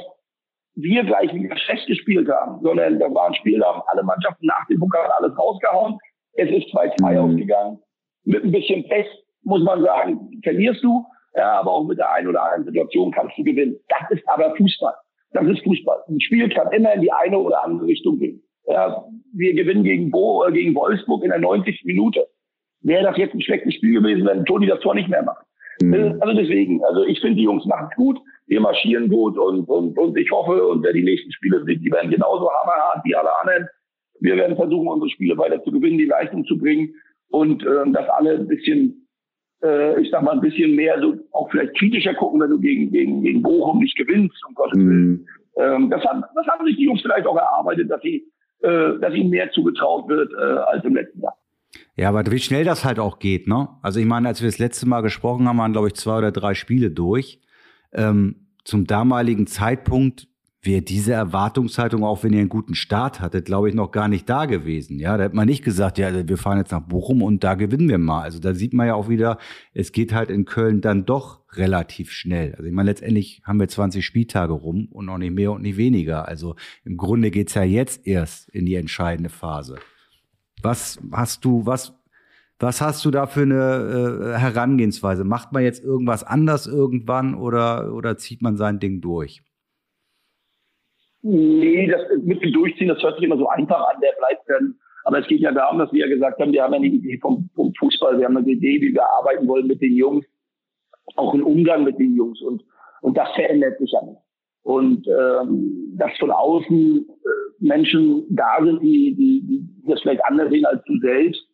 wir 0.75 1.05
gleich 1.05 1.33
wieder 1.35 1.57
schlecht 1.57 1.87
gespielt 1.87 2.29
haben, 2.29 2.63
sondern 2.63 2.99
da 2.99 3.13
war 3.13 3.29
ein 3.29 3.35
Spiel, 3.35 3.59
da 3.59 3.75
haben 3.75 3.83
alle 3.87 4.03
Mannschaften 4.03 4.47
nach 4.47 4.67
dem 4.69 4.79
Pokal 4.79 5.11
alles 5.19 5.37
rausgehauen. 5.39 5.99
Es 6.35 6.51
ist 6.51 6.75
2-2 6.75 7.11
mhm. 7.11 7.19
ausgegangen. 7.19 7.79
Mit 8.25 8.45
ein 8.45 8.53
bisschen 8.53 8.89
Pech, 8.89 9.07
muss 9.43 9.63
man 9.63 9.83
sagen, 9.83 10.31
verlierst 10.43 10.83
du. 10.83 11.05
Ja, 11.35 11.61
aber 11.61 11.73
auch 11.73 11.85
mit 11.85 11.99
der 11.99 12.13
einen 12.13 12.29
oder 12.29 12.43
anderen 12.43 12.67
Situation 12.67 13.11
kannst 13.11 13.39
du 13.39 13.43
gewinnen. 13.43 13.77
Das 13.89 14.11
ist 14.11 14.29
aber 14.29 14.55
Fußball. 14.55 14.95
Das 15.33 15.47
ist 15.47 15.65
Fußball. 15.65 16.05
Ein 16.09 16.21
Spiel 16.21 16.49
kann 16.51 16.71
immer 16.73 16.93
in 16.93 17.01
die 17.01 17.13
eine 17.13 17.39
oder 17.39 17.65
andere 17.65 17.87
Richtung 17.87 18.19
gehen. 18.19 18.43
Ja, 18.67 19.05
wir 19.35 19.55
gewinnen 19.55 19.85
gegen, 19.85 20.11
Bo, 20.11 20.45
äh, 20.45 20.53
gegen 20.53 20.75
Wolfsburg 20.75 21.25
in 21.25 21.31
der 21.31 21.41
90. 21.41 21.85
Minute. 21.85 22.27
Wäre 22.81 23.05
das 23.05 23.17
jetzt 23.17 23.35
ein 23.35 23.41
schlechtes 23.41 23.75
Spiel 23.75 24.01
gewesen, 24.01 24.27
wenn 24.27 24.45
Toni 24.45 24.67
das 24.67 24.81
Tor 24.81 24.95
nicht 24.95 25.09
mehr 25.09 25.23
macht. 25.23 25.45
Mhm. 25.81 26.19
Also 26.21 26.35
deswegen, 26.35 26.85
also 26.85 27.05
ich 27.05 27.21
finde, 27.21 27.37
die 27.37 27.45
Jungs 27.45 27.65
machen 27.67 27.89
es 27.91 27.97
gut, 27.97 28.19
wir 28.47 28.61
marschieren 28.61 29.09
gut 29.09 29.39
und, 29.39 29.69
und, 29.69 29.97
und 29.97 30.17
ich 30.17 30.31
hoffe, 30.31 30.67
und 30.67 30.83
wer 30.83 30.93
die 30.93 31.03
nächsten 31.03 31.33
Spiele 31.33 31.65
sieht, 31.65 31.85
die 31.85 31.91
werden 31.91 32.11
genauso 32.11 32.51
hammerhart 32.51 33.05
wie 33.05 33.15
alle 33.15 33.31
anderen. 33.41 33.69
Wir 34.21 34.37
werden 34.37 34.57
versuchen, 34.57 34.89
unsere 34.89 35.11
Spiele 35.11 35.37
weiter 35.39 35.63
zu 35.65 35.73
gewinnen, 35.73 35.99
die 35.99 36.05
Leistung 36.05 36.45
zu 36.45 36.59
bringen 36.59 36.95
und 37.31 37.65
äh, 37.65 37.91
dass 37.93 38.09
alle 38.11 38.39
ein 38.39 38.47
bisschen, 38.47 39.09
äh, 39.63 40.01
ich 40.01 40.11
sag 40.11 40.23
mal, 40.23 40.33
ein 40.33 40.41
bisschen 40.41 40.75
mehr 40.75 41.01
so 41.01 41.15
auch 41.33 41.51
vielleicht 41.51 41.77
kritischer 41.77 42.15
gucken, 42.15 42.41
wenn 42.41 42.51
du 42.51 42.61
gegen, 42.61 42.91
gegen, 42.93 43.23
gegen 43.23 43.43
Bochum 43.43 43.79
nicht 43.79 43.97
gewinnst, 43.97 44.37
um 44.47 44.55
Gottes 44.55 44.79
Willen. 44.79 45.11
Mhm. 45.11 45.27
Ähm, 45.57 45.91
das, 45.91 46.05
haben, 46.05 46.23
das 46.35 46.47
haben 46.47 46.67
sich 46.67 46.77
die 46.77 46.85
Jungs 46.85 47.03
vielleicht 47.03 47.27
auch 47.27 47.37
erarbeitet, 47.37 47.91
dass 47.91 48.01
sie 48.03 48.25
äh, 48.63 48.99
dass 49.01 49.15
ihm 49.15 49.31
mehr 49.31 49.51
zugetraut 49.53 50.09
wird 50.09 50.33
äh, 50.33 50.37
als 50.37 50.85
im 50.85 50.95
letzten 50.95 51.21
Jahr. 51.21 51.37
Ja, 51.97 52.09
aber 52.09 52.31
wie 52.31 52.39
schnell 52.39 52.65
das 52.65 52.85
halt 52.85 52.99
auch 52.99 53.19
geht, 53.19 53.47
ne? 53.49 53.69
Also 53.83 54.01
ich 54.01 54.07
meine, 54.07 54.29
als 54.29 54.41
wir 54.41 54.49
das 54.49 54.59
letzte 54.59 54.89
Mal 54.89 55.01
gesprochen 55.03 55.49
haben, 55.49 55.59
waren, 55.59 55.73
glaube 55.73 55.89
ich, 55.89 55.95
zwei 55.95 56.19
oder 56.19 56.33
drei 56.33 56.55
Spiele 56.55 56.91
durch. 56.91 57.41
Ähm, 57.93 58.47
zum 58.65 58.87
damaligen 58.87 59.47
Zeitpunkt 59.47 60.29
wäre 60.65 60.83
diese 60.83 61.13
Erwartungshaltung, 61.13 62.05
auch 62.05 62.23
wenn 62.23 62.33
ihr 62.33 62.39
einen 62.39 62.49
guten 62.49 62.77
Start 62.77 63.21
hattet, 63.21 63.47
glaube 63.47 63.69
ich, 63.69 63.75
noch 63.75 63.91
gar 63.91 64.07
nicht 64.07 64.29
da 64.29 64.47
gewesen. 64.47 65.01
Ja, 65.01 65.17
da 65.17 65.25
hätte 65.25 65.35
man 65.35 65.49
nicht 65.49 65.65
gesagt, 65.65 65.99
ja, 65.99 66.29
wir 66.29 66.39
fahren 66.39 66.59
jetzt 66.59 66.71
nach 66.71 66.81
Bochum 66.81 67.21
und 67.23 67.43
da 67.43 67.55
gewinnen 67.55 67.89
wir 67.89 67.99
mal. 67.99 68.23
Also 68.23 68.39
da 68.39 68.55
sieht 68.55 68.73
man 68.73 68.87
ja 68.87 68.95
auch 68.95 69.09
wieder, 69.09 69.39
es 69.75 69.91
geht 69.91 70.13
halt 70.13 70.31
in 70.31 70.45
Köln 70.45 70.81
dann 70.81 71.05
doch 71.05 71.41
relativ 71.55 72.13
schnell. 72.13 72.53
Also 72.53 72.65
ich 72.65 72.73
meine, 72.73 72.91
letztendlich 72.91 73.43
haben 73.45 73.59
wir 73.59 73.67
20 73.67 74.07
Spieltage 74.07 74.53
rum 74.53 74.87
und 74.93 75.07
noch 75.07 75.19
nicht 75.19 75.35
mehr 75.35 75.51
und 75.51 75.63
nicht 75.63 75.77
weniger. 75.77 76.29
Also 76.29 76.55
im 76.85 76.97
Grunde 76.97 77.33
geht's 77.33 77.55
ja 77.55 77.65
jetzt 77.65 78.07
erst 78.07 78.49
in 78.49 78.65
die 78.65 78.77
entscheidende 78.77 79.31
Phase. 79.31 79.77
Was 80.63 81.01
hast 81.11 81.45
du, 81.45 81.67
was, 81.67 81.93
was 82.61 82.81
hast 82.81 83.05
du 83.05 83.11
da 83.11 83.27
für 83.27 83.43
eine 83.43 84.35
äh, 84.35 84.39
Herangehensweise? 84.39 85.25
Macht 85.25 85.53
man 85.53 85.65
jetzt 85.65 85.83
irgendwas 85.83 86.23
anders 86.23 86.69
irgendwann 86.69 87.35
oder, 87.35 87.93
oder 87.93 88.17
zieht 88.17 88.43
man 88.43 88.57
sein 88.57 88.79
Ding 88.79 89.01
durch? 89.01 89.43
Nee, 91.23 91.87
das 91.87 92.03
mit 92.23 92.43
durchziehen, 92.55 92.89
das 92.89 93.03
hört 93.03 93.17
sich 93.17 93.25
immer 93.25 93.39
so 93.39 93.49
einfach 93.49 93.89
an, 93.89 94.01
der 94.01 94.13
bleibt 94.19 94.49
dann. 94.49 94.75
Aber 95.05 95.19
es 95.19 95.27
geht 95.27 95.41
ja 95.41 95.53
darum, 95.53 95.79
dass 95.79 95.93
wir 95.93 96.07
ja 96.07 96.15
gesagt 96.15 96.41
haben, 96.41 96.53
wir 96.53 96.63
haben 96.63 96.75
eine 96.75 96.87
Idee 96.87 97.19
vom, 97.21 97.49
vom 97.55 97.73
Fußball, 97.75 98.19
wir 98.19 98.25
haben 98.27 98.37
eine 98.37 98.49
Idee, 98.49 98.81
wie 98.81 98.93
wir 98.93 99.05
arbeiten 99.19 99.49
wollen 99.49 99.67
mit 99.67 99.81
den 99.81 99.95
Jungs, 99.95 100.25
auch 101.17 101.33
einen 101.33 101.43
Umgang 101.43 101.85
mit 101.85 101.99
den 101.99 102.15
Jungs 102.15 102.41
und, 102.41 102.63
und 103.03 103.17
das 103.17 103.29
verändert 103.35 103.79
sich 103.79 103.91
ja 103.93 104.03
nicht. 104.05 104.21
Und 104.63 105.07
ähm, 105.09 105.95
dass 105.97 106.17
von 106.19 106.31
außen 106.31 107.07
äh, 107.09 107.65
Menschen 107.65 108.25
da 108.31 108.59
sind, 108.63 108.81
die, 108.81 109.15
die, 109.17 109.43
die 109.47 109.89
das 109.89 110.01
vielleicht 110.03 110.25
anders 110.25 110.51
sehen 110.51 110.65
als 110.67 110.83
du 110.85 110.99
selbst, 110.99 111.45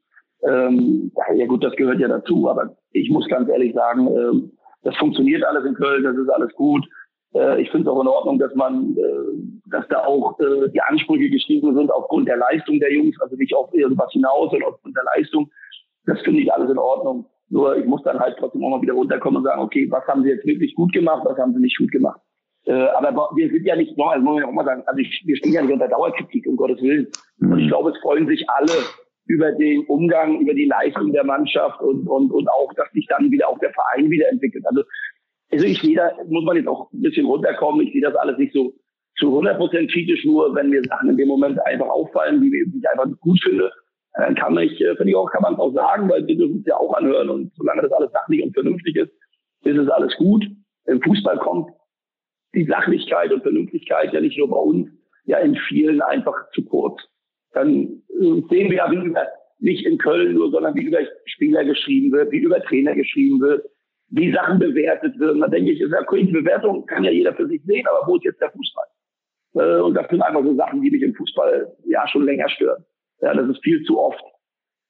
ähm, 0.46 1.10
ja 1.34 1.46
gut, 1.46 1.64
das 1.64 1.74
gehört 1.76 2.00
ja 2.00 2.08
dazu, 2.08 2.48
aber 2.48 2.76
ich 2.92 3.10
muss 3.10 3.26
ganz 3.28 3.48
ehrlich 3.48 3.74
sagen, 3.74 4.06
ähm, 4.08 4.52
das 4.82 4.96
funktioniert 4.96 5.42
alles 5.44 5.64
in 5.64 5.74
Köln, 5.74 6.04
das 6.04 6.16
ist 6.16 6.28
alles 6.28 6.52
gut. 6.54 6.86
Äh, 7.38 7.62
ich 7.62 7.70
finde 7.70 7.88
es 7.88 7.94
auch 7.94 8.00
in 8.00 8.08
Ordnung, 8.08 8.38
dass 8.38 8.54
man, 8.54 8.96
äh, 8.96 9.70
dass 9.70 9.86
da 9.88 10.04
auch 10.04 10.38
äh, 10.40 10.68
die 10.70 10.80
Ansprüche 10.80 11.30
geschrieben 11.30 11.74
sind 11.74 11.90
aufgrund 11.90 12.28
der 12.28 12.36
Leistung 12.36 12.80
der 12.80 12.92
Jungs, 12.92 13.20
also 13.20 13.36
nicht 13.36 13.54
auf 13.54 13.72
irgendwas 13.72 14.10
hinaus, 14.12 14.50
sondern 14.50 14.70
aufgrund 14.70 14.96
der 14.96 15.04
Leistung. 15.16 15.50
Das 16.06 16.20
finde 16.22 16.40
ich 16.42 16.52
alles 16.52 16.70
in 16.70 16.78
Ordnung. 16.78 17.26
Nur 17.50 17.76
ich 17.76 17.86
muss 17.86 18.02
dann 18.02 18.18
halt 18.18 18.36
trotzdem 18.38 18.64
auch 18.64 18.70
mal 18.70 18.82
wieder 18.82 18.94
runterkommen 18.94 19.38
und 19.38 19.44
sagen, 19.44 19.62
okay, 19.62 19.86
was 19.90 20.06
haben 20.06 20.22
sie 20.22 20.30
jetzt 20.30 20.46
wirklich 20.46 20.74
gut 20.74 20.92
gemacht, 20.92 21.22
was 21.24 21.38
haben 21.38 21.54
sie 21.54 21.60
nicht 21.60 21.78
gut 21.78 21.92
gemacht. 21.92 22.20
Äh, 22.66 22.72
aber 22.72 23.30
wir 23.34 23.48
sind 23.50 23.64
ja 23.64 23.76
nicht, 23.76 23.98
also 23.98 24.22
muss 24.22 24.34
man 24.34 24.42
ja 24.42 24.48
auch 24.48 24.52
mal 24.52 24.64
sagen, 24.64 24.82
also 24.86 24.98
ich, 24.98 25.22
wir 25.24 25.36
stehen 25.36 25.52
ja 25.52 25.62
nicht 25.62 25.72
unter 25.72 25.88
Dauerkritik, 25.88 26.46
um 26.46 26.56
Gottes 26.56 26.82
Willen. 26.82 27.06
Und 27.40 27.58
ich 27.58 27.64
mhm. 27.66 27.68
glaube, 27.68 27.90
es 27.90 27.98
freuen 27.98 28.26
sich 28.26 28.44
alle 28.50 28.72
über 29.26 29.52
den 29.52 29.84
Umgang, 29.86 30.40
über 30.40 30.54
die 30.54 30.64
Leistung 30.64 31.12
der 31.12 31.24
Mannschaft 31.24 31.80
und, 31.80 32.08
und, 32.08 32.30
und 32.32 32.48
auch, 32.48 32.72
dass 32.74 32.90
sich 32.92 33.06
dann 33.06 33.30
wieder 33.30 33.48
auch 33.48 33.58
der 33.58 33.72
Verein 33.72 34.10
wieder 34.10 34.28
entwickelt. 34.30 34.64
Also 34.66 34.82
also 35.50 35.64
ich 35.64 35.80
sehe 35.80 35.96
da, 35.96 36.10
muss 36.28 36.44
man 36.44 36.56
jetzt 36.56 36.68
auch 36.68 36.92
ein 36.92 37.02
bisschen 37.02 37.26
runterkommen, 37.26 37.86
ich 37.86 37.92
sehe 37.92 38.02
das 38.02 38.14
alles 38.16 38.38
nicht 38.38 38.52
so 38.52 38.74
zu 39.18 39.38
100% 39.38 39.92
kritisch, 39.92 40.24
nur 40.24 40.54
wenn 40.54 40.70
mir 40.70 40.82
Sachen 40.84 41.10
in 41.10 41.16
dem 41.16 41.28
Moment 41.28 41.58
einfach 41.66 41.88
auffallen, 41.88 42.40
die 42.40 42.48
ich 42.48 42.88
einfach 42.88 43.10
gut 43.20 43.40
finde, 43.42 43.70
dann 44.14 44.34
kann 44.34 44.56
ich, 44.58 44.80
äh, 44.80 44.96
finde 44.96 45.10
ich 45.10 45.16
auch, 45.16 45.30
kann 45.30 45.42
man 45.42 45.54
es 45.54 45.60
auch 45.60 45.72
sagen, 45.72 46.08
weil 46.08 46.26
wir 46.26 46.36
dürfen 46.36 46.60
es 46.60 46.66
ja 46.66 46.76
auch 46.76 46.94
anhören 46.94 47.28
und 47.28 47.52
solange 47.54 47.82
das 47.82 47.92
alles 47.92 48.10
sachlich 48.12 48.42
und 48.42 48.52
vernünftig 48.52 48.96
ist, 48.96 49.12
ist 49.64 49.78
es 49.78 49.88
alles 49.88 50.14
gut. 50.16 50.44
Im 50.86 51.02
Fußball 51.02 51.38
kommt 51.38 51.70
die 52.54 52.64
Sachlichkeit 52.64 53.32
und 53.32 53.42
Vernünftigkeit 53.42 54.12
ja 54.12 54.20
nicht 54.20 54.38
nur 54.38 54.50
bei 54.50 54.56
uns, 54.56 54.88
ja 55.24 55.38
in 55.38 55.56
vielen 55.68 56.00
einfach 56.00 56.34
zu 56.52 56.64
kurz. 56.64 57.00
Dann 57.52 58.02
äh, 58.08 58.42
sehen 58.50 58.70
wir 58.70 58.76
ja, 58.76 58.90
wie 58.90 58.96
über, 58.96 59.26
nicht 59.60 59.84
in 59.84 59.98
Köln 59.98 60.34
nur, 60.34 60.50
sondern 60.50 60.74
wie 60.74 60.82
über 60.82 61.00
Spieler 61.26 61.64
geschrieben 61.64 62.12
wird, 62.12 62.32
wie 62.32 62.38
über 62.38 62.60
Trainer 62.62 62.94
geschrieben 62.94 63.40
wird, 63.40 63.64
wie 64.10 64.32
Sachen 64.32 64.58
bewertet 64.58 65.18
werden. 65.18 65.40
Da 65.40 65.48
denke 65.48 65.72
ich, 65.72 65.80
ist 65.80 65.92
ja 65.92 66.00
okay, 66.00 66.24
die 66.24 66.32
Bewertung 66.32 66.86
kann 66.86 67.04
ja 67.04 67.10
jeder 67.10 67.34
für 67.34 67.46
sich 67.46 67.62
sehen, 67.64 67.86
aber 67.86 68.06
wo 68.06 68.16
ist 68.16 68.24
jetzt 68.24 68.40
der 68.40 68.50
Fußball? 68.50 68.86
Äh, 69.54 69.80
und 69.80 69.94
das 69.94 70.08
sind 70.08 70.22
einfach 70.22 70.42
so 70.42 70.54
Sachen, 70.54 70.82
die 70.82 70.90
mich 70.90 71.02
im 71.02 71.14
Fußball 71.14 71.76
ja 71.84 72.06
schon 72.08 72.24
länger 72.24 72.48
stören. 72.48 72.84
Ja, 73.20 73.34
das 73.34 73.48
ist 73.48 73.62
viel 73.62 73.82
zu 73.84 73.98
oft 73.98 74.22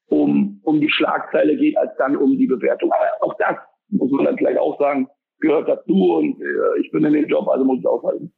um, 0.09 0.59
um 0.63 0.79
die 0.81 0.89
Schlagzeile 0.89 1.55
geht, 1.55 1.77
als 1.77 1.95
dann 1.97 2.15
um 2.15 2.37
die 2.37 2.47
Bewertung. 2.47 2.91
Aber 2.91 3.05
auch 3.21 3.35
das 3.37 3.55
muss 3.89 4.11
man 4.11 4.25
dann 4.25 4.37
vielleicht 4.37 4.59
auch 4.59 4.79
sagen, 4.79 5.07
gehört 5.39 5.69
dazu 5.69 6.15
und 6.15 6.41
äh, 6.41 6.79
ich 6.81 6.91
bin 6.91 7.05
in 7.05 7.13
dem 7.13 7.27
Job, 7.27 7.47
also 7.47 7.63
muss 7.63 7.79
ich 7.79 7.87
aushalten. 7.87 8.31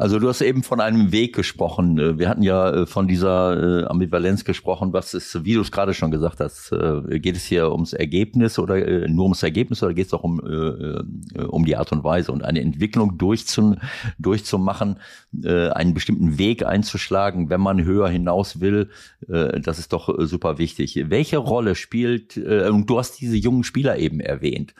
Also 0.00 0.20
du 0.20 0.28
hast 0.28 0.42
eben 0.42 0.62
von 0.62 0.80
einem 0.80 1.10
Weg 1.10 1.34
gesprochen. 1.34 1.98
Äh, 1.98 2.18
wir 2.20 2.28
hatten 2.28 2.44
ja 2.44 2.70
äh, 2.70 2.86
von 2.86 3.08
dieser 3.08 3.82
äh, 3.82 3.84
Ambivalenz 3.86 4.44
gesprochen. 4.44 4.92
Was 4.92 5.12
ist, 5.12 5.44
wie 5.44 5.54
du 5.54 5.60
es 5.60 5.72
gerade 5.72 5.92
schon 5.92 6.12
gesagt 6.12 6.38
hast, 6.38 6.70
geht 6.70 7.36
es 7.36 7.44
hier 7.44 7.72
ums 7.72 7.92
Ergebnis 7.92 8.58
oder 8.60 9.08
nur 9.08 9.24
ums 9.24 9.42
Ergebnis 9.42 9.82
oder 9.82 9.92
geht 9.94 10.06
es 10.06 10.14
auch 10.14 10.22
um, 10.22 10.38
um 10.38 11.64
die 11.64 11.76
Art 11.76 11.90
und 11.90 12.04
Weise 12.04 12.30
und 12.30 12.44
eine 12.44 12.60
Entwicklung 12.60 13.18
durchzu, 13.18 13.76
durchzumachen, 14.18 14.98
einen 15.42 15.94
bestimmten 15.94 16.38
Weg 16.38 16.64
einzuschlagen, 16.64 17.50
wenn 17.50 17.60
man 17.60 17.82
höher 17.82 18.08
hinaus 18.08 18.60
will? 18.60 18.90
Das 19.26 19.78
ist 19.78 19.92
doch 19.92 20.14
super 20.20 20.58
wichtig. 20.58 21.06
Welche 21.08 21.38
Rolle 21.38 21.74
spielt, 21.74 22.36
und 22.36 22.86
du 22.86 22.98
hast 22.98 23.20
diese 23.20 23.36
jungen 23.36 23.64
Spieler 23.64 23.98
eben 23.98 24.20
erwähnt, 24.20 24.74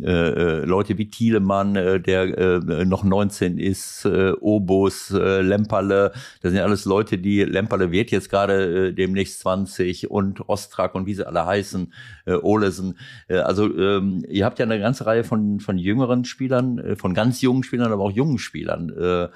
äh, 0.00 0.10
äh, 0.10 0.64
Leute 0.64 0.98
wie 0.98 1.08
Thielemann, 1.08 1.76
äh, 1.76 2.00
der 2.00 2.36
äh, 2.36 2.84
noch 2.84 3.04
19 3.04 3.58
ist, 3.58 4.04
äh, 4.04 4.32
Obus, 4.40 5.12
äh, 5.12 5.40
Lemperle, 5.40 6.10
das 6.42 6.50
sind 6.50 6.56
ja 6.56 6.64
alles 6.64 6.84
Leute, 6.84 7.16
die, 7.16 7.44
Lemperle 7.44 7.92
wird 7.92 8.10
jetzt 8.10 8.28
gerade 8.28 8.88
äh, 8.88 8.92
demnächst 8.92 9.38
20 9.40 10.10
und 10.10 10.48
Ostrak 10.48 10.96
und 10.96 11.06
wie 11.06 11.14
sie 11.14 11.24
alle 11.24 11.46
heißen, 11.46 11.92
äh, 12.26 12.32
Olesen. 12.32 12.98
Äh, 13.28 13.36
also 13.36 13.66
ähm, 13.66 14.24
ihr 14.28 14.44
habt 14.44 14.58
ja 14.58 14.64
eine 14.64 14.80
ganze 14.80 15.06
Reihe 15.06 15.22
von, 15.22 15.60
von 15.60 15.78
jüngeren 15.78 16.24
Spielern, 16.24 16.78
äh, 16.78 16.96
von 16.96 17.14
ganz 17.14 17.40
jungen 17.40 17.62
Spielern, 17.62 17.92
aber 17.92 18.02
auch 18.02 18.10
jungen 18.10 18.38
Spielern. 18.38 18.90
Äh, 18.90 19.28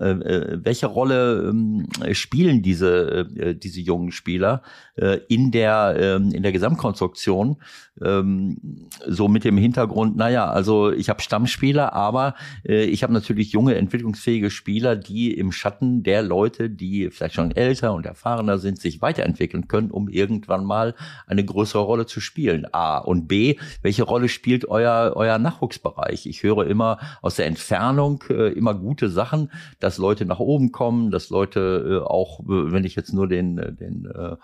äh, 0.00 0.10
äh, 0.10 0.58
welche 0.64 0.86
Rolle 0.86 1.48
ähm, 1.48 1.86
spielen 2.12 2.60
diese, 2.60 3.28
äh, 3.36 3.54
diese 3.54 3.80
jungen 3.80 4.10
Spieler 4.10 4.62
äh, 4.96 5.20
in, 5.28 5.52
der, 5.52 5.96
ähm, 5.98 6.32
in 6.32 6.42
der 6.42 6.50
Gesamtkonstruktion? 6.50 7.58
Ähm, 8.02 8.88
so 9.06 9.28
mit 9.28 9.44
dem 9.44 9.56
Hintergrund, 9.56 10.16
naja, 10.16 10.50
also 10.50 10.92
ich 10.92 11.08
habe 11.08 11.22
Stammspieler, 11.22 11.94
aber 11.94 12.34
äh, 12.66 12.84
ich 12.84 13.02
habe 13.02 13.12
natürlich 13.12 13.52
junge, 13.52 13.76
entwicklungsfähige 13.76 14.50
Spieler, 14.50 14.96
die 14.96 15.32
im 15.32 15.52
Schatten 15.52 16.02
der 16.02 16.22
Leute, 16.22 16.68
die 16.68 17.08
vielleicht 17.10 17.36
schon 17.36 17.52
älter 17.52 17.94
und 17.94 18.04
erfahrener 18.04 18.58
sind, 18.58 18.80
sich 18.80 19.00
weiterentwickeln 19.00 19.68
können, 19.68 19.90
um 19.90 20.08
irgendwann 20.08 20.64
mal 20.64 20.94
eine 21.26 21.44
größere 21.44 21.82
Rolle 21.82 22.06
zu 22.06 22.20
spielen. 22.20 22.66
A. 22.72 22.98
Und 22.98 23.28
B, 23.28 23.56
welche 23.82 24.02
Rolle 24.02 24.28
spielt 24.28 24.68
euer, 24.68 25.12
euer 25.14 25.38
Nachwuchsbereich? 25.38 26.26
Ich 26.26 26.42
höre 26.42 26.66
immer 26.66 26.98
aus 27.22 27.36
der 27.36 27.46
Entfernung 27.46 28.22
äh, 28.28 28.52
immer 28.52 28.74
gute 28.74 29.08
Sachen 29.08 29.50
dass 29.80 29.98
Leute 29.98 30.24
nach 30.24 30.40
oben 30.40 30.72
kommen, 30.72 31.10
dass 31.10 31.30
Leute 31.30 32.02
äh, 32.02 32.06
auch, 32.06 32.40
wenn 32.46 32.84
ich 32.84 32.94
jetzt 32.94 33.12
nur 33.12 33.28
den, 33.28 33.58
äh, 33.58 33.72
den 33.72 34.06
äh, 34.06 34.36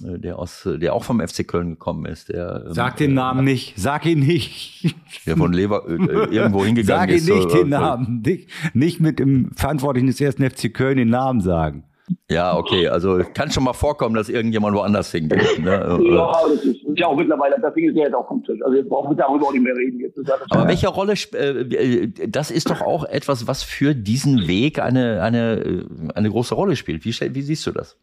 der 0.00 0.38
aus, 0.38 0.66
der 0.66 0.94
auch 0.94 1.04
vom 1.04 1.20
FC 1.20 1.46
Köln 1.46 1.70
gekommen 1.70 2.06
ist. 2.06 2.30
Der, 2.30 2.64
ähm, 2.66 2.72
Sag 2.72 2.96
den 2.96 3.14
Namen 3.14 3.40
äh, 3.46 3.52
nicht, 3.52 3.74
sag 3.76 4.06
ihn 4.06 4.20
nicht. 4.20 4.94
Der 5.26 5.36
von 5.36 5.52
Lever 5.52 5.84
äh, 5.86 5.94
irgendwo 6.34 6.64
hingegangen 6.64 7.14
ist. 7.14 7.26
Sag 7.26 7.34
ihn 7.34 7.38
nicht 7.38 7.54
den 7.54 7.68
Namen, 7.68 8.22
nicht, 8.24 8.48
nicht 8.74 9.00
mit 9.00 9.18
dem 9.18 9.52
Verantwortlichen 9.54 10.06
des 10.06 10.20
ersten 10.20 10.48
FC 10.48 10.72
Köln 10.72 10.96
den 10.96 11.10
Namen 11.10 11.40
sagen. 11.40 11.84
Ja, 12.30 12.56
okay, 12.56 12.88
also 12.88 13.20
kann 13.34 13.50
schon 13.50 13.64
mal 13.64 13.72
vorkommen, 13.72 14.14
dass 14.14 14.28
irgendjemand 14.28 14.76
woanders 14.76 15.12
hingeht. 15.12 15.58
Ne? 15.60 15.70
ja, 16.02 16.32
das 16.48 16.64
ist, 16.64 16.80
ja 16.96 17.06
auch 17.06 17.16
mittlerweile, 17.16 17.56
das 17.60 17.74
Ding 17.74 17.88
ist 17.88 17.96
ja 17.96 18.04
jetzt 18.04 18.14
auch 18.14 18.26
vom 18.26 18.42
Tisch. 18.42 18.60
Also 18.62 18.76
jetzt 18.76 18.88
brauchen 18.88 19.10
wir 19.10 19.16
darüber 19.16 19.46
auch 19.46 19.52
nicht 19.52 19.62
mehr 19.62 19.76
reden. 19.76 20.00
Jetzt 20.00 20.18
Aber 20.50 20.66
welche 20.66 20.88
Rolle, 20.88 21.14
äh, 21.32 22.08
das 22.28 22.50
ist 22.50 22.70
doch 22.70 22.80
auch 22.80 23.04
etwas, 23.04 23.46
was 23.46 23.62
für 23.62 23.94
diesen 23.94 24.48
Weg 24.48 24.80
eine, 24.80 25.22
eine, 25.22 25.86
eine 26.14 26.30
große 26.30 26.54
Rolle 26.54 26.76
spielt. 26.76 27.04
Wie, 27.04 27.10
wie 27.10 27.42
siehst 27.42 27.66
du 27.66 27.70
das? 27.70 27.96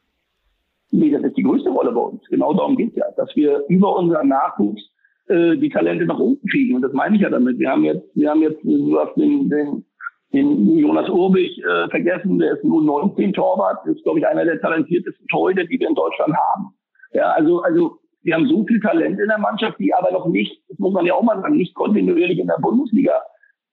Nee, 0.92 1.12
das 1.12 1.24
ist 1.24 1.38
die 1.38 1.44
größte 1.44 1.70
Rolle 1.70 1.92
bei 1.92 2.02
uns. 2.02 2.22
Genau 2.30 2.54
darum 2.54 2.76
geht 2.76 2.92
es 2.92 2.96
ja, 2.96 3.06
dass 3.16 3.36
wir 3.36 3.64
über 3.68 3.96
unseren 3.96 4.28
Nachwuchs 4.30 4.82
äh, 5.28 5.58
die 5.58 5.70
Talente 5.70 6.06
nach 6.06 6.20
unten 6.20 6.48
kriegen. 6.48 6.76
Und 6.76 6.82
das 6.82 6.94
meine 6.94 7.16
ich 7.16 7.22
ja 7.22 7.30
damit. 7.30 7.60
Wir 7.60 7.70
haben 7.70 7.84
jetzt, 7.84 8.08
wir 8.16 8.30
haben 8.30 8.42
jetzt, 8.42 8.64
du 8.64 8.98
hast 9.00 9.16
den, 9.16 9.50
den 9.50 9.86
den 10.34 10.78
Jonas 10.78 11.10
Urbich 11.10 11.60
äh, 11.64 11.90
vergessen, 11.90 12.40
der 12.40 12.54
ist 12.54 12.64
nur 12.64 12.84
19 12.84 13.34
Torwart, 13.34 13.86
ist, 13.88 14.04
glaube 14.04 14.20
ich, 14.20 14.28
einer 14.28 14.46
der 14.46 14.62
talentiertesten 14.62 15.28
Torhüter, 15.28 15.64
die 15.64 15.80
wir 15.80 15.88
in 15.88 15.96
Deutschland 15.96 16.34
haben. 16.36 16.74
Ja, 17.14 17.32
also, 17.32 17.62
also 17.62 18.00
wir 18.22 18.36
haben 18.36 18.48
so 18.48 18.64
viel 18.66 18.80
Talent 18.80 19.20
in 19.20 19.28
der 19.28 19.40
Mannschaft, 19.40 19.80
die 19.80 19.94
aber 19.94 20.12
noch 20.12 20.28
nicht, 20.28 20.62
das 20.68 20.78
muss 20.78 20.94
man 20.94 21.06
ja 21.06 21.16
auch 21.16 21.24
mal 21.24 21.42
sagen, 21.42 21.58
nicht 21.58 21.74
kontinuierlich 21.74 22.38
in 22.38 22.48
der 22.48 22.60
Bundesliga 22.62 23.22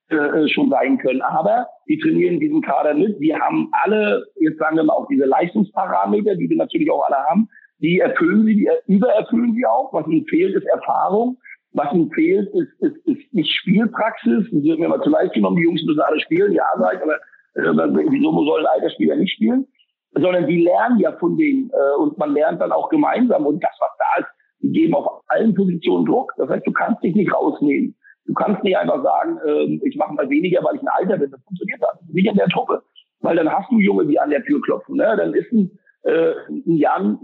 äh, 0.09 0.15
äh 0.15 0.47
schon 0.49 0.69
sein 0.69 0.97
können. 0.97 1.21
Aber 1.21 1.67
die 1.87 1.99
trainieren 1.99 2.39
diesen 2.39 2.61
Kader 2.61 2.95
mit. 2.95 3.19
Wir 3.19 3.39
haben 3.39 3.69
alle, 3.83 4.25
jetzt 4.39 4.57
sagen 4.57 4.77
wir 4.77 4.83
mal 4.83 4.93
auch 4.93 5.07
diese 5.07 5.25
Leistungsparameter, 5.25 6.35
die 6.35 6.49
wir 6.49 6.57
natürlich 6.57 6.89
auch 6.89 7.05
alle 7.05 7.17
haben, 7.29 7.49
die 7.79 7.99
erfüllen 7.99 8.45
sie, 8.45 8.55
die 8.55 8.69
übererfüllen 8.87 9.53
sie 9.53 9.65
auch. 9.65 9.93
Was 9.93 10.07
ihnen 10.07 10.25
fehlt, 10.25 10.55
ist 10.55 10.65
Erfahrung. 10.65 11.37
Was 11.77 11.93
ihm 11.93 12.09
fehlt, 12.09 12.49
ist, 12.55 12.73
ist, 12.79 12.97
ist 13.05 13.33
nicht 13.33 13.51
Spielpraxis. 13.59 14.45
Das 14.51 14.63
wird 14.63 14.79
mir 14.79 14.87
mal 14.87 15.01
zu 15.03 15.11
leicht 15.11 15.33
genommen, 15.33 15.57
die 15.57 15.63
Jungs 15.63 15.83
müssen 15.85 16.01
alle 16.01 16.19
spielen, 16.21 16.51
ja, 16.51 16.65
ich, 16.75 17.01
aber 17.03 17.17
äh, 17.53 18.09
wieso 18.09 18.31
soll 18.45 18.61
ein 18.61 18.73
alter 18.73 18.89
Spieler 18.89 19.15
nicht 19.15 19.33
spielen? 19.33 19.67
Sondern 20.13 20.47
die 20.47 20.63
lernen 20.63 20.97
ja 20.97 21.11
von 21.19 21.37
denen 21.37 21.69
äh, 21.69 22.01
und 22.01 22.17
man 22.17 22.33
lernt 22.33 22.61
dann 22.61 22.71
auch 22.71 22.89
gemeinsam. 22.89 23.45
Und 23.45 23.63
das, 23.63 23.77
was 23.79 23.91
da 23.99 24.21
ist, 24.21 24.29
die 24.61 24.71
geben 24.71 24.95
auf 24.95 25.21
allen 25.27 25.53
Positionen 25.53 26.07
Druck. 26.07 26.33
Das 26.37 26.49
heißt, 26.49 26.65
du 26.65 26.71
kannst 26.71 27.03
dich 27.03 27.13
nicht 27.13 27.31
rausnehmen. 27.31 27.95
Du 28.25 28.33
kannst 28.33 28.63
nicht 28.63 28.75
einfach 28.75 29.03
sagen, 29.03 29.37
äh, 29.45 29.87
ich 29.87 29.95
mache 29.97 30.15
mal 30.15 30.27
weniger, 30.31 30.63
weil 30.63 30.77
ich 30.77 30.81
ein 30.81 30.87
Alter 30.87 31.17
bin. 31.17 31.29
Das 31.29 31.43
funktioniert 31.43 31.79
dann. 31.81 31.99
Nicht 32.11 32.27
in 32.27 32.37
der 32.37 32.49
Truppe. 32.49 32.81
Weil 33.19 33.35
dann 33.35 33.51
hast 33.51 33.69
du 33.71 33.77
Junge, 33.77 34.07
die 34.07 34.19
an 34.19 34.31
der 34.31 34.43
Tür 34.43 34.59
klopfen. 34.63 34.95
Ne? 34.95 35.13
Dann 35.15 35.35
ist 35.35 35.51
ein, 35.51 35.69
äh, 36.05 36.33
ein 36.49 36.75
Jan 36.75 37.19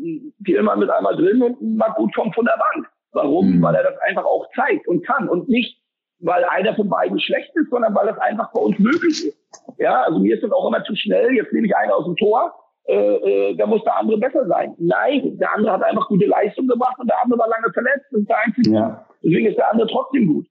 Thielmann 0.45 0.77
mit 0.77 0.91
einmal 0.91 1.15
drin 1.15 1.41
und 1.41 1.59
ein 1.59 1.75
Marc 1.75 1.95
kommt 1.95 2.35
von 2.35 2.45
der 2.45 2.59
Bank. 2.59 2.87
Warum? 3.13 3.57
Mhm. 3.57 3.61
Weil 3.61 3.75
er 3.75 3.83
das 3.83 3.99
einfach 4.01 4.25
auch 4.25 4.47
zeigt 4.55 4.87
und 4.87 5.05
kann 5.05 5.29
und 5.29 5.47
nicht, 5.47 5.79
weil 6.19 6.43
einer 6.45 6.75
von 6.75 6.89
beiden 6.89 7.19
schlecht 7.19 7.51
ist, 7.55 7.69
sondern 7.69 7.93
weil 7.95 8.07
das 8.07 8.17
einfach 8.19 8.51
bei 8.53 8.59
uns 8.59 8.77
möglich 8.79 9.25
ist. 9.25 9.37
Ja, 9.77 10.01
also 10.03 10.19
mir 10.19 10.35
ist 10.35 10.43
das 10.43 10.51
auch 10.51 10.67
immer 10.67 10.83
zu 10.83 10.95
schnell. 10.95 11.33
Jetzt 11.33 11.53
nehme 11.53 11.67
ich 11.67 11.75
einen 11.75 11.91
aus 11.91 12.05
dem 12.05 12.15
Tor, 12.15 12.53
äh, 12.85 12.95
äh, 12.95 13.55
da 13.55 13.65
muss 13.65 13.83
der 13.83 13.97
andere 13.97 14.17
besser 14.17 14.45
sein. 14.47 14.75
Nein, 14.77 15.37
der 15.37 15.53
andere 15.53 15.73
hat 15.73 15.83
einfach 15.83 16.07
gute 16.07 16.25
Leistung 16.25 16.67
gemacht 16.67 16.95
und 16.99 17.07
der 17.07 17.21
andere 17.21 17.39
war 17.39 17.47
lange 17.47 17.71
verletzt. 17.73 18.05
Das 18.11 18.21
ist 18.21 18.29
der 18.29 18.37
einzige. 18.45 18.71
Ja. 18.71 19.05
Deswegen 19.23 19.47
ist 19.47 19.57
der 19.57 19.71
andere 19.71 19.87
trotzdem 19.87 20.27
gut. 20.27 20.47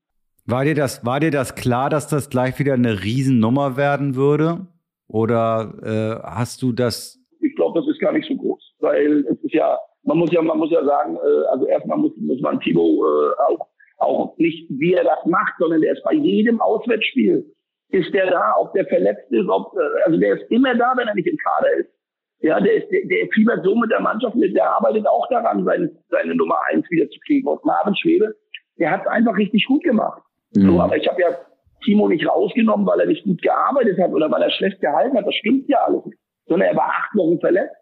War 0.47 0.65
dir 0.65 0.75
das, 0.75 1.05
war 1.05 1.21
dir 1.21 1.31
das 1.31 1.55
klar, 1.55 1.91
dass 1.91 2.09
das 2.09 2.31
gleich 2.31 2.59
wieder 2.59 2.75
eine 2.75 3.03
Riesennummer 3.03 3.77
werden 3.77 4.17
würde? 4.17 4.67
Oder 5.09 5.75
äh, 5.83 6.27
hast 6.27 6.63
du 6.63 6.73
das? 6.73 7.21
Ich 7.41 7.55
glaube, 7.55 7.81
das 7.81 7.89
ist 7.89 8.01
gar 8.01 8.13
nicht 8.13 8.27
so 8.27 8.35
groß, 8.35 8.77
weil 8.81 9.27
es 9.31 9.39
ist 9.43 9.53
ja 9.53 9.79
man 10.05 10.19
muss 10.19 10.33
ja, 10.33 10.43
man 10.43 10.59
muss 10.59 10.71
ja 10.71 10.85
sagen, 10.85 11.17
äh, 11.17 11.47
also 11.51 11.67
erstmal 11.67 11.99
muss, 11.99 12.13
muss 12.17 12.41
man 12.41 12.61
Timo 12.61 13.05
äh, 13.05 13.43
auch, 13.43 13.69
auch 13.99 14.37
nicht, 14.39 14.69
wie 14.71 14.95
er 14.95 15.05
das 15.05 15.25
macht, 15.27 15.55
sondern 15.59 15.81
der 15.81 15.93
ist 15.93 16.03
bei 16.03 16.15
jedem 16.15 16.61
Auswärtsspiel, 16.61 17.45
ist 17.91 18.13
der 18.15 18.31
da, 18.31 18.55
ob 18.59 18.73
der 18.73 18.87
verletzt 18.87 19.31
ist, 19.31 19.49
ob, 19.49 19.75
äh, 19.77 20.03
also 20.05 20.19
der 20.19 20.35
ist 20.35 20.51
immer 20.51 20.75
da, 20.75 20.95
wenn 20.97 21.09
er 21.09 21.15
nicht 21.15 21.29
im 21.29 21.37
Kader 21.37 21.73
ist. 21.75 21.91
Ja, 22.41 22.59
der 22.59 22.75
ist, 22.75 22.91
der, 22.91 23.07
der 23.07 23.29
fiebert 23.33 23.63
so 23.65 23.77
mit 23.77 23.91
der 23.93 24.01
Mannschaft 24.01 24.35
mit, 24.35 24.57
der 24.57 24.69
arbeitet 24.69 25.07
auch 25.07 25.29
daran, 25.29 25.65
seine, 25.65 25.91
seine 26.11 26.35
Nummer 26.35 26.57
eins 26.69 26.91
wieder 26.91 27.09
zu 27.09 27.21
kriegen. 27.25 27.47
Und 27.47 27.65
Marvin 27.65 27.95
Schwebe, 27.95 28.35
der 28.79 28.91
hat 28.91 29.03
es 29.03 29.07
einfach 29.07 29.37
richtig 29.37 29.65
gut 29.67 29.85
gemacht. 29.85 30.21
Mhm. 30.57 30.73
So, 30.73 30.81
aber 30.81 30.97
ich 30.97 31.07
habe 31.07 31.21
ja 31.21 31.29
Timo 31.85 32.09
nicht 32.09 32.29
rausgenommen, 32.29 32.85
weil 32.85 33.01
er 33.01 33.07
nicht 33.07 33.25
gut 33.25 33.41
gearbeitet 33.43 33.99
hat 34.01 34.11
oder 34.11 34.31
weil 34.31 34.43
er 34.43 34.51
schlecht 34.51 34.81
gehalten 34.81 35.17
hat. 35.17 35.27
Das 35.27 35.35
stimmt 35.37 35.69
ja 35.69 35.85
alles 35.85 36.05
nicht. 36.05 36.19
Sondern 36.47 36.69
er 36.69 36.77
war 36.77 36.89
acht 36.89 37.15
Wochen 37.15 37.39
verletzt. 37.39 37.77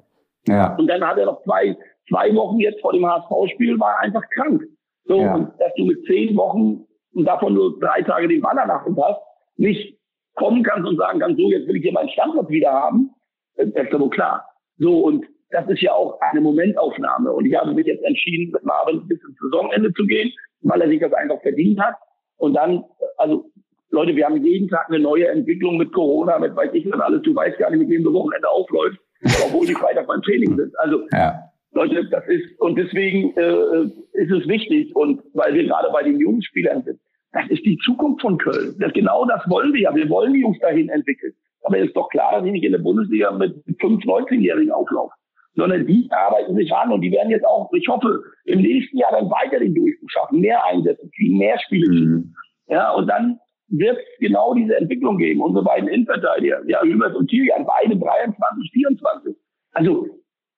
Ja. 0.47 0.75
Und 0.77 0.87
dann 0.89 1.07
hat 1.07 1.19
er 1.19 1.27
noch 1.27 1.43
zwei, 1.43 1.77
zwei 2.11 2.35
Wochen 2.35 2.59
jetzt 2.59 2.81
vor 2.81 2.93
dem 2.93 3.07
HSV-Spiel 3.07 3.79
war 3.81 3.99
einfach 4.01 4.23
krank. 4.35 4.63
So, 5.05 5.23
ja. 5.23 5.35
und 5.35 5.49
dass 5.59 5.73
du 5.77 5.85
mit 5.85 6.05
zehn 6.07 6.37
Wochen 6.37 6.85
und 7.15 7.25
davon 7.25 7.55
nur 7.55 7.79
drei 7.81 8.03
Tage 8.03 8.29
den 8.29 8.43
Ball 8.43 8.59
erachtet 8.59 8.97
hast, 9.03 9.21
nicht 9.57 9.99
kommen 10.35 10.63
kannst 10.63 10.89
und 10.89 10.99
sagen 10.99 11.21
kannst, 11.21 11.39
so, 11.39 11.51
jetzt 11.51 11.67
will 11.67 11.77
ich 11.77 11.83
hier 11.83 11.93
meinen 11.93 12.09
Standort 12.11 12.49
wieder 12.51 12.71
haben, 12.71 13.11
das 13.57 13.67
ist 13.69 13.93
doch 13.93 14.11
klar. 14.11 14.45
So, 14.79 15.01
und 15.01 15.27
das 15.51 15.69
ist 15.69 15.83
ja 15.83 15.93
auch 15.93 16.19
eine 16.21 16.41
Momentaufnahme. 16.41 17.33
Und 17.33 17.47
ich 17.47 17.55
habe 17.55 17.75
mich 17.75 17.87
jetzt 17.87 18.05
entschieden, 18.05 18.53
mit 18.53 18.65
Marvin 18.65 19.07
bis 19.09 19.19
ins 19.23 19.37
Saisonende 19.39 19.93
zu 19.95 20.05
gehen, 20.07 20.33
weil 20.63 20.81
er 20.81 20.89
sich 20.89 21.01
das 21.01 21.13
einfach 21.13 21.41
verdient 21.43 21.81
hat. 21.81 21.95
Und 22.37 22.55
dann, 22.55 22.85
also, 23.19 23.51
Leute, 23.91 24.15
wir 24.15 24.25
haben 24.25 24.45
jeden 24.45 24.69
Tag 24.69 24.89
eine 24.89 25.01
neue 25.01 25.27
Entwicklung 25.29 25.77
mit 25.77 25.93
Corona, 25.93 26.39
mit 26.39 26.55
weiß 26.55 26.71
ich 26.73 26.91
was 26.91 27.01
alles. 27.01 27.23
Du 27.23 27.35
weißt 27.35 27.59
gar 27.59 27.71
nicht, 27.71 27.81
mit 27.81 27.91
wem 27.91 28.05
du 28.05 28.13
Wochenende 28.13 28.49
aufläuft, 28.49 28.99
obwohl 29.45 29.67
die 29.67 29.75
Freitag 29.75 30.07
beim 30.07 30.23
Training 30.23 30.57
sind. 30.57 30.79
Also, 30.79 31.03
ja. 31.13 31.50
Leute, 31.73 32.09
das 32.11 32.27
ist, 32.27 32.61
und 32.61 32.77
deswegen 32.77 33.37
äh, 33.37 33.85
ist 34.13 34.31
es 34.31 34.49
wichtig, 34.49 34.95
und 34.97 35.23
weil 35.35 35.55
wir 35.55 35.65
gerade 35.65 35.89
bei 35.93 36.03
den 36.03 36.19
jungen 36.19 36.43
Spielern 36.43 36.83
sind, 36.83 36.99
das 37.33 37.49
ist 37.49 37.65
die 37.65 37.79
Zukunft 37.85 38.23
von 38.23 38.39
Köln. 38.39 38.75
Das, 38.81 38.93
genau 38.93 39.25
das 39.25 39.43
wollen 39.49 39.73
wir 39.73 39.83
ja. 39.83 39.95
Wir 39.95 40.09
wollen 40.09 40.33
die 40.33 40.41
Jungs 40.41 40.59
dahin 40.59 40.89
entwickeln. 40.89 41.33
Aber 41.63 41.79
es 41.79 41.87
ist 41.87 41.97
doch 41.97 42.09
klar, 42.09 42.33
dass 42.33 42.45
ich 42.45 42.53
nicht 42.53 42.65
in 42.65 42.73
der 42.73 42.81
Bundesliga 42.81 43.31
mit 43.31 43.55
fünf 43.81 44.03
19-Jährigen 44.05 44.73
auflaufe. 44.73 45.13
Sondern 45.55 45.87
die 45.87 46.09
arbeiten 46.11 46.57
sich 46.57 46.73
an 46.73 46.93
und 46.93 47.03
die 47.03 47.13
werden 47.13 47.31
jetzt 47.31 47.45
auch, 47.45 47.71
ich 47.73 47.87
hoffe, 47.89 48.23
im 48.45 48.63
nächsten 48.63 48.99
Jahr 48.99 49.13
dann 49.13 49.31
weiter 49.31 49.59
den 49.61 49.75
Durchbruch 49.75 50.09
schaffen, 50.11 50.41
mehr 50.41 50.65
Einsätze 50.65 51.09
kriegen, 51.15 51.39
mehr 51.39 51.59
Spiele 51.61 51.87
kriegen. 51.87 52.35
Ja, 52.69 52.93
und 52.93 53.09
dann 53.09 53.39
wird 53.69 53.99
es 53.99 54.19
genau 54.19 54.55
diese 54.55 54.77
Entwicklung 54.77 55.19
geben. 55.19 55.41
Unsere 55.41 55.65
beiden 55.65 55.89
Innenverteidiger, 55.89 56.63
ja, 56.67 56.83
Hübers 56.83 57.15
und 57.15 57.29
Tilian, 57.29 57.67
beide 57.67 57.97
23, 57.97 58.71
24. 58.73 59.37
Also, 59.73 60.07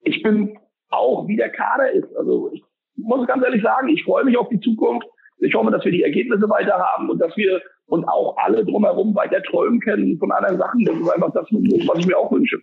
ich 0.05 0.23
bin 0.23 0.57
auch 0.93 1.26
wie 1.26 1.36
der 1.36 1.51
Kader 1.51 1.90
ist. 1.90 2.14
Also 2.16 2.51
ich 2.53 2.62
muss 2.97 3.26
ganz 3.26 3.45
ehrlich 3.45 3.62
sagen, 3.62 3.88
ich 3.88 4.05
freue 4.05 4.24
mich 4.24 4.36
auf 4.36 4.49
die 4.49 4.61
Zukunft. 4.61 5.07
Ich 5.38 5.55
hoffe, 5.55 5.70
dass 5.70 5.84
wir 5.84 5.93
die 5.93 6.05
Ergebnisse 6.05 6.49
weiter 6.49 6.78
haben 6.78 7.11
und 7.11 7.18
dass 7.18 7.36
wir 7.36 7.61
und 7.86 8.05
auch 8.07 8.36
alle 8.38 8.64
drumherum 8.64 9.14
weiter 9.14 9.43
träumen 9.43 9.80
können 9.80 10.18
von 10.18 10.30
anderen 10.32 10.59
Sachen. 10.59 10.84
Das 10.84 10.97
ist 10.97 11.11
einfach 11.11 11.32
das, 11.32 11.47
was 11.51 11.99
ich 11.99 12.07
mir 12.07 12.16
auch 12.16 12.30
wünsche. 12.30 12.59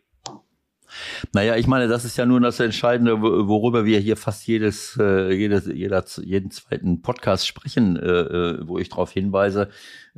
Naja, 1.34 1.56
ich 1.56 1.68
meine, 1.68 1.88
das 1.88 2.06
ist 2.06 2.18
ja 2.18 2.26
nur 2.26 2.40
das 2.40 2.60
Entscheidende, 2.60 3.22
worüber 3.22 3.86
wir 3.86 4.00
hier 4.00 4.18
fast 4.18 4.48
jedes, 4.48 4.98
äh, 5.00 5.34
jedes 5.34 5.68
jeder, 5.68 6.04
jeden 6.22 6.52
zweiten 6.52 7.02
Podcast 7.02 7.48
sprechen, 7.48 7.98
äh, 7.98 8.08
äh 8.08 8.68
wo 8.68 8.78
ich 8.78 8.90
darauf 8.90 9.12
hinweise, 9.12 9.70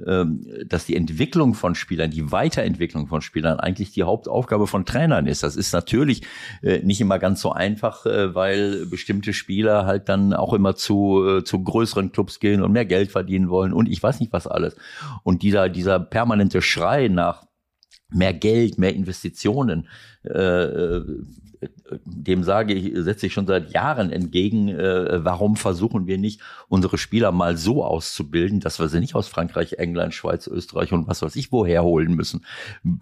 äh, 0.05 0.25
dass 0.65 0.85
die 0.85 0.95
Entwicklung 0.95 1.53
von 1.53 1.75
Spielern, 1.75 2.11
die 2.11 2.31
Weiterentwicklung 2.31 3.07
von 3.07 3.21
Spielern 3.21 3.59
eigentlich 3.59 3.91
die 3.91 4.03
Hauptaufgabe 4.03 4.67
von 4.67 4.85
Trainern 4.85 5.27
ist. 5.27 5.43
Das 5.43 5.55
ist 5.55 5.73
natürlich 5.73 6.21
äh, 6.61 6.79
nicht 6.79 7.01
immer 7.01 7.19
ganz 7.19 7.41
so 7.41 7.51
einfach, 7.51 8.05
äh, 8.05 8.33
weil 8.33 8.85
bestimmte 8.85 9.33
Spieler 9.33 9.85
halt 9.85 10.09
dann 10.09 10.33
auch 10.33 10.53
immer 10.53 10.75
zu, 10.75 11.25
äh, 11.27 11.43
zu 11.43 11.63
größeren 11.63 12.11
Clubs 12.11 12.39
gehen 12.39 12.61
und 12.61 12.71
mehr 12.71 12.85
Geld 12.85 13.11
verdienen 13.11 13.49
wollen 13.49 13.73
und 13.73 13.89
ich 13.89 14.01
weiß 14.01 14.19
nicht 14.19 14.33
was 14.33 14.47
alles. 14.47 14.75
Und 15.23 15.43
dieser, 15.43 15.69
dieser 15.69 15.99
permanente 15.99 16.61
Schrei 16.61 17.07
nach 17.07 17.50
mehr 18.11 18.33
Geld, 18.33 18.77
mehr 18.77 18.93
Investitionen, 18.93 19.87
äh, 20.23 20.31
äh 20.31 21.05
dem 22.05 22.43
sage 22.43 22.73
ich, 22.73 22.91
setze 22.95 23.27
ich 23.27 23.33
schon 23.33 23.47
seit 23.47 23.73
Jahren 23.73 24.11
entgegen, 24.11 24.69
äh, 24.69 25.23
warum 25.23 25.55
versuchen 25.55 26.07
wir 26.07 26.17
nicht, 26.17 26.41
unsere 26.67 26.97
Spieler 26.97 27.31
mal 27.31 27.57
so 27.57 27.83
auszubilden, 27.83 28.59
dass 28.59 28.79
wir 28.79 28.87
sie 28.87 28.99
nicht 28.99 29.15
aus 29.15 29.27
Frankreich, 29.27 29.73
England, 29.73 30.13
Schweiz, 30.13 30.47
Österreich 30.47 30.93
und 30.93 31.07
was 31.07 31.21
weiß 31.21 31.35
ich 31.35 31.51
woher 31.51 31.83
holen 31.83 32.13
müssen. 32.15 32.45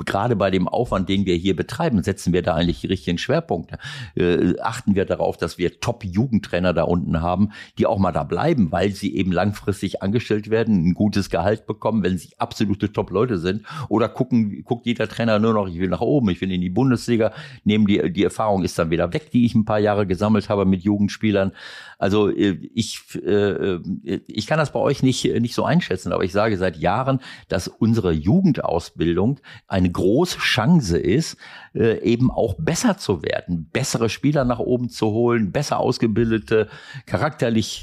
Gerade 0.06 0.36
bei 0.36 0.52
dem 0.52 0.68
Aufwand, 0.68 1.10
den 1.10 1.26
wir 1.26 1.36
hier 1.36 1.56
betreiben, 1.56 2.02
setzen 2.04 2.34
wir 2.34 2.42
da 2.42 2.56
eigentlich 2.56 2.82
die 2.82 2.88
richtigen 2.88 3.18
Schwerpunkte. 3.18 3.78
Äh, 4.16 4.60
achten 4.60 4.96
wir 4.96 5.06
darauf, 5.06 5.38
dass 5.38 5.58
wir 5.58 5.80
Top-Jugendtrainer 5.80 6.74
da 6.74 6.84
unten 6.84 7.22
haben, 7.22 7.52
die 7.78 7.86
auch 7.86 8.00
mal 8.00 8.12
da 8.12 8.24
bleiben, 8.24 8.72
weil 8.72 8.92
sie 8.92 9.16
eben 9.16 9.32
langfristig 9.32 10.02
angestellt 10.02 10.50
werden, 10.50 10.88
ein 10.88 10.94
gutes 10.94 11.30
Gehalt 11.30 11.68
bekommen, 11.68 12.04
wenn 12.04 12.18
sie 12.18 12.30
absolute 12.38 12.92
Top-Leute 12.92 13.38
sind. 13.38 13.66
Oder 13.88 14.10
gucken, 14.10 14.64
guckt 14.64 14.86
jeder 14.86 15.08
Trainer 15.08 15.40
nur 15.40 15.54
noch, 15.54 15.68
ich 15.68 15.80
will 15.80 15.90
nach 15.90 16.02
oben, 16.02 16.30
ich 16.30 16.42
will 16.42 16.52
in 16.52 16.62
die 16.62 16.70
Bundesliga, 16.70 17.32
nehmen 17.64 17.86
die, 17.86 18.12
die 18.12 18.24
Erfahrung 18.24 18.64
ist 18.64 18.79
dann 18.80 18.90
wieder 18.90 19.14
weg, 19.14 19.30
die 19.32 19.46
ich 19.46 19.54
ein 19.54 19.66
paar 19.66 19.80
Jahre 19.80 20.08
gesammelt 20.08 20.50
habe 20.50 20.66
mit 20.66 20.82
Jugendspielern. 20.82 21.52
Also 22.00 22.30
äh, 22.30 22.58
ich, 22.74 23.02
äh, 23.16 23.30
äh, 23.30 24.22
ich 24.26 24.48
kann 24.48 24.58
das 24.58 24.72
bei 24.72 24.80
euch 24.80 25.04
nicht, 25.04 25.26
nicht 25.40 25.54
so 25.54 25.66
einschätzen, 25.66 26.14
aber 26.14 26.24
ich 26.24 26.32
sage 26.32 26.58
seit 26.58 26.78
Jahren, 26.78 27.20
dass 27.50 27.68
unsere 27.68 28.12
Jugendausbildung 28.12 29.40
eine 29.68 29.92
große 29.92 30.40
Chance 30.40 30.98
ist, 30.98 31.38
eben 31.74 32.32
auch 32.32 32.56
besser 32.58 32.98
zu 32.98 33.22
werden, 33.22 33.70
bessere 33.72 34.10
Spieler 34.10 34.44
nach 34.44 34.60
oben 34.60 34.90
zu 34.90 35.12
holen, 35.12 35.52
besser 35.52 35.80
ausgebildete, 35.80 36.68
charakterlich 37.06 37.82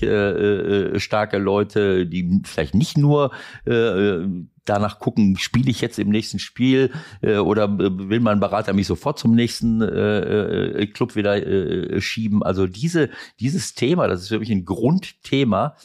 starke 0.96 1.38
Leute, 1.38 2.06
die 2.06 2.42
vielleicht 2.44 2.74
nicht 2.74 2.98
nur 2.98 3.30
danach 4.68 4.98
gucken, 4.98 5.36
spiele 5.38 5.70
ich 5.70 5.80
jetzt 5.80 5.98
im 5.98 6.10
nächsten 6.10 6.38
Spiel 6.38 6.92
äh, 7.22 7.38
oder 7.38 7.64
äh, 7.64 8.08
will 8.10 8.20
mein 8.20 8.40
Berater 8.40 8.72
mich 8.72 8.86
sofort 8.86 9.18
zum 9.18 9.34
nächsten 9.34 9.82
äh, 9.82 10.82
äh, 10.82 10.86
Club 10.86 11.16
wieder 11.16 11.36
äh, 11.36 12.00
schieben. 12.00 12.42
Also 12.42 12.66
diese, 12.66 13.10
dieses 13.40 13.74
Thema, 13.74 14.08
das 14.08 14.22
ist 14.22 14.30
wirklich 14.30 14.50
ein 14.50 14.64
Grundthema 14.64 15.76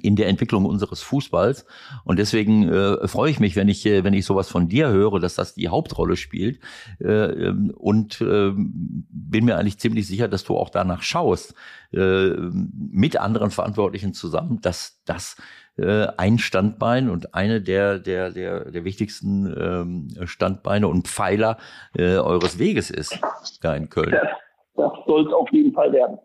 in 0.00 0.16
der 0.16 0.28
Entwicklung 0.28 0.64
unseres 0.64 1.02
Fußballs 1.02 1.66
und 2.04 2.18
deswegen 2.18 2.68
äh, 2.68 3.06
freue 3.08 3.30
ich 3.30 3.40
mich, 3.40 3.56
wenn 3.56 3.68
ich 3.68 3.84
äh, 3.84 4.04
wenn 4.04 4.14
ich 4.14 4.24
sowas 4.24 4.48
von 4.48 4.68
dir 4.68 4.88
höre, 4.88 5.20
dass 5.20 5.34
das 5.34 5.54
die 5.54 5.68
Hauptrolle 5.68 6.16
spielt 6.16 6.60
äh, 7.00 7.08
ähm, 7.08 7.72
und 7.76 8.20
äh, 8.20 8.52
bin 8.54 9.44
mir 9.44 9.58
eigentlich 9.58 9.78
ziemlich 9.78 10.06
sicher, 10.06 10.28
dass 10.28 10.44
du 10.44 10.56
auch 10.56 10.70
danach 10.70 11.02
schaust 11.02 11.54
äh, 11.92 12.30
mit 12.30 13.16
anderen 13.18 13.50
Verantwortlichen 13.50 14.14
zusammen, 14.14 14.60
dass 14.62 15.02
das 15.04 15.36
äh, 15.78 16.06
ein 16.16 16.38
Standbein 16.38 17.08
und 17.08 17.34
eine 17.34 17.60
der, 17.60 17.98
der, 17.98 18.30
der, 18.30 18.70
der 18.70 18.84
wichtigsten 18.84 19.46
ähm, 19.58 20.26
Standbeine 20.26 20.88
und 20.88 21.08
Pfeiler 21.08 21.56
äh, 21.96 22.16
eures 22.16 22.58
Weges 22.58 22.90
ist, 22.90 23.20
da 23.62 23.74
in 23.74 23.88
Köln. 23.88 24.10
Das, 24.10 24.28
das 24.74 24.92
soll 25.06 25.26
es 25.26 25.32
auf 25.32 25.50
jeden 25.50 25.72
Fall 25.72 25.92
werden 25.92 26.18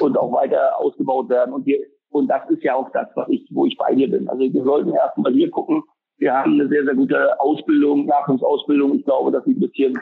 und 0.00 0.16
auch 0.16 0.32
weiter 0.32 0.78
ausgebaut 0.78 1.28
werden. 1.28 1.54
Und, 1.54 1.64
hier, 1.64 1.78
und 2.10 2.28
das 2.28 2.48
ist 2.50 2.62
ja 2.62 2.74
auch 2.74 2.90
das, 2.92 3.08
was 3.14 3.28
ich, 3.28 3.48
wo 3.52 3.66
ich 3.66 3.76
bei 3.76 3.94
dir 3.94 4.10
bin. 4.10 4.28
Also 4.28 4.42
wir 4.42 4.64
sollten 4.64 4.92
erstmal 4.92 5.32
hier 5.32 5.50
gucken. 5.50 5.82
Wir 6.18 6.34
haben 6.34 6.52
eine 6.52 6.68
sehr, 6.68 6.84
sehr 6.84 6.94
gute 6.94 7.40
Ausbildung, 7.40 8.06
Nachwuchsausbildung. 8.06 8.94
Ich 8.94 9.04
glaube, 9.04 9.32
dass 9.32 9.44
sie 9.44 9.52
ein 9.52 9.60
bisschen 9.60 9.98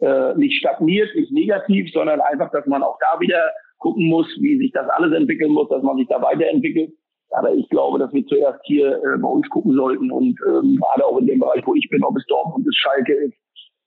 äh, 0.00 0.34
nicht 0.34 0.58
stagniert, 0.58 1.14
nicht 1.14 1.32
negativ, 1.32 1.92
sondern 1.92 2.20
einfach, 2.20 2.50
dass 2.52 2.66
man 2.66 2.82
auch 2.82 2.98
da 3.00 3.20
wieder 3.20 3.50
gucken 3.78 4.06
muss, 4.06 4.26
wie 4.40 4.58
sich 4.58 4.72
das 4.72 4.88
alles 4.88 5.12
entwickeln 5.12 5.52
muss, 5.52 5.68
dass 5.68 5.82
man 5.82 5.96
sich 5.96 6.08
da 6.08 6.20
weiterentwickelt. 6.22 6.92
Aber 7.32 7.52
ich 7.52 7.68
glaube, 7.68 7.98
dass 7.98 8.12
wir 8.12 8.26
zuerst 8.26 8.60
hier 8.64 8.96
äh, 8.96 9.18
bei 9.18 9.28
uns 9.28 9.48
gucken 9.50 9.74
sollten 9.74 10.10
und 10.10 10.38
ähm, 10.48 10.76
gerade 10.76 11.06
auch 11.06 11.18
in 11.18 11.26
dem 11.26 11.38
Bereich, 11.38 11.64
wo 11.66 11.74
ich 11.74 11.88
bin, 11.88 12.02
ob 12.02 12.16
es 12.16 12.26
Dortmund 12.26 12.66
ist, 12.66 12.76
Schalke 12.76 13.14
ist, 13.14 13.34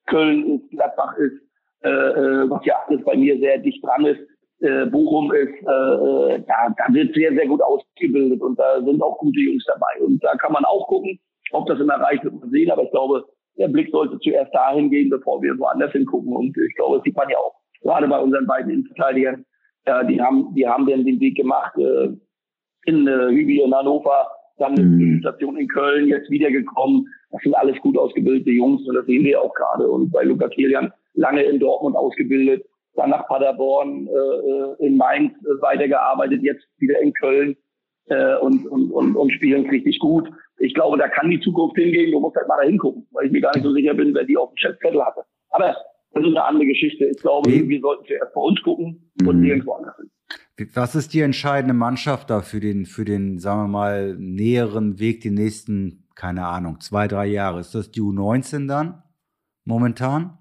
Köln 0.07 0.55
ist, 0.55 0.69
Gladbach 0.71 1.17
ist, 1.17 1.41
äh, 1.83 1.89
äh, 1.89 2.49
was 2.49 2.65
ja 2.65 2.75
alles 2.87 3.03
bei 3.03 3.17
mir 3.17 3.37
sehr 3.39 3.57
dicht 3.57 3.83
dran 3.83 4.05
ist, 4.05 4.21
äh, 4.61 4.85
Bochum 4.85 5.33
ist, 5.33 5.53
äh, 5.67 6.35
äh, 6.35 6.43
da, 6.47 6.73
da 6.77 6.93
wird 6.93 7.13
sehr, 7.13 7.33
sehr 7.33 7.47
gut 7.47 7.61
ausgebildet 7.61 8.41
und 8.41 8.57
da 8.57 8.81
sind 8.81 9.01
auch 9.01 9.17
gute 9.17 9.39
Jungs 9.39 9.65
dabei. 9.65 10.05
Und 10.05 10.23
da 10.23 10.35
kann 10.35 10.53
man 10.53 10.63
auch 10.63 10.87
gucken, 10.87 11.19
ob 11.51 11.67
das 11.67 11.79
in 11.79 11.87
der 11.87 11.99
Reiche 11.99 12.23
wird 12.23 12.39
man 12.39 12.49
sehen, 12.49 12.71
aber 12.71 12.83
ich 12.83 12.91
glaube, 12.91 13.25
der 13.57 13.67
Blick 13.67 13.89
sollte 13.91 14.17
zuerst 14.19 14.53
dahin 14.53 14.89
gehen, 14.89 15.09
bevor 15.09 15.41
wir 15.41 15.57
woanders 15.59 15.91
hingucken. 15.91 16.33
Und 16.33 16.57
ich 16.57 16.75
glaube, 16.75 16.97
das 16.97 17.03
sieht 17.03 17.15
man 17.15 17.29
ja 17.29 17.37
auch 17.37 17.53
gerade 17.81 18.07
bei 18.07 18.19
unseren 18.19 18.47
beiden 18.47 18.71
Innenverteidigern. 18.71 19.45
Ja, 19.85 20.03
die 20.03 20.21
haben, 20.21 20.53
die 20.55 20.65
haben 20.67 20.85
den, 20.85 21.05
den 21.05 21.19
Weg 21.19 21.35
gemacht. 21.35 21.77
Äh, 21.77 22.13
in 22.85 23.07
äh, 23.07 23.29
Hübi 23.29 23.61
in 23.61 23.73
Hannover, 23.73 24.27
dann 24.57 24.73
mhm. 24.75 25.19
Station 25.19 25.57
in 25.57 25.67
Köln, 25.67 26.07
jetzt 26.07 26.29
wiedergekommen. 26.29 27.07
Das 27.31 27.41
sind 27.41 27.55
alles 27.55 27.77
gut 27.79 27.97
ausgebildete 27.97 28.51
Jungs 28.51 28.87
und 28.87 28.95
das 28.95 29.05
sehen 29.05 29.23
wir 29.23 29.41
auch 29.41 29.53
gerade. 29.53 29.89
Und 29.89 30.11
bei 30.11 30.23
Luca 30.23 30.47
Kilian 30.49 30.91
lange 31.15 31.43
in 31.43 31.59
Dortmund 31.59 31.95
ausgebildet, 31.95 32.65
dann 32.95 33.09
nach 33.09 33.27
Paderborn, 33.27 34.07
äh, 34.07 34.11
äh 34.11 34.87
in 34.87 34.97
Mainz 34.97 35.33
äh, 35.41 35.61
weitergearbeitet, 35.61 36.41
jetzt 36.43 36.65
wieder 36.77 36.99
in 37.01 37.13
Köln 37.13 37.55
äh, 38.07 38.35
und, 38.35 38.67
und, 38.67 38.91
und, 38.91 39.15
und 39.15 39.31
spielen 39.31 39.67
richtig 39.69 39.99
gut. 39.99 40.29
Ich 40.59 40.73
glaube, 40.73 40.97
da 40.97 41.07
kann 41.07 41.29
die 41.29 41.39
Zukunft 41.39 41.75
hingehen. 41.75 42.11
Du 42.11 42.19
musst 42.19 42.35
halt 42.35 42.47
mal 42.47 42.57
da 42.57 42.67
hingucken, 42.67 43.07
weil 43.11 43.25
ich 43.25 43.31
mir 43.31 43.41
gar 43.41 43.53
nicht 43.55 43.63
so 43.63 43.73
sicher 43.73 43.93
bin, 43.93 44.13
wer 44.13 44.23
die 44.23 44.37
auf 44.37 44.49
dem 44.49 44.57
Chefzettel 44.57 45.03
hatte. 45.03 45.23
Aber 45.49 45.75
das 46.13 46.23
ist 46.23 46.29
eine 46.29 46.43
andere 46.43 46.67
Geschichte. 46.67 47.05
Ich 47.05 47.21
glaube, 47.21 47.49
wir 47.49 47.81
sollten 47.81 48.05
zuerst 48.05 48.33
bei 48.33 48.41
uns 48.41 48.61
gucken 48.61 49.11
und 49.25 49.37
mhm. 49.37 49.41
nirgendwo 49.41 49.73
anders 49.73 49.95
hin. 49.97 50.09
Was 50.75 50.93
ist 50.93 51.13
die 51.13 51.21
entscheidende 51.21 51.73
Mannschaft 51.73 52.29
da 52.29 52.41
für 52.41 52.59
den, 52.59 52.85
für 52.85 53.05
den, 53.05 53.39
sagen 53.39 53.63
wir 53.63 53.67
mal, 53.67 54.15
näheren 54.17 54.99
Weg, 54.99 55.21
die 55.21 55.31
nächsten, 55.31 56.07
keine 56.15 56.45
Ahnung, 56.45 56.79
zwei, 56.79 57.07
drei 57.07 57.25
Jahre? 57.25 57.59
Ist 57.59 57.73
das 57.73 57.89
die 57.89 58.01
U19 58.01 58.67
dann 58.67 59.01
momentan? 59.65 60.37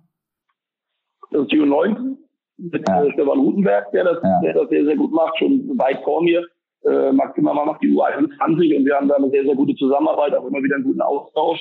Das 1.31 1.43
ist 1.43 1.53
die 1.53 1.61
U19 1.61 2.19
mit 2.59 2.87
ja. 2.87 3.05
Äh, 3.05 3.13
Stefan 3.13 3.39
Rutenberg, 3.39 3.91
der 3.93 4.05
das, 4.05 4.19
ja. 4.23 4.41
der 4.43 4.53
das 4.53 4.69
sehr, 4.69 4.85
sehr 4.85 4.97
gut 4.97 5.13
macht, 5.13 5.39
schon 5.39 5.79
weit 5.79 6.03
vor 6.05 6.23
mir. 6.23 6.47
Äh, 6.85 7.13
Maxi 7.13 7.41
Mama 7.41 7.65
macht 7.65 7.83
die 7.83 7.89
U21 7.89 8.77
und 8.77 8.85
wir 8.85 8.95
haben 8.95 9.09
da 9.09 9.15
eine 9.15 9.31
sehr, 9.31 9.45
sehr 9.45 9.55
gute 9.55 9.75
Zusammenarbeit, 9.77 10.35
auch 10.35 10.47
immer 10.47 10.63
wieder 10.63 10.77
einen 10.77 10.85
guten 10.85 11.01
Austausch. 11.01 11.61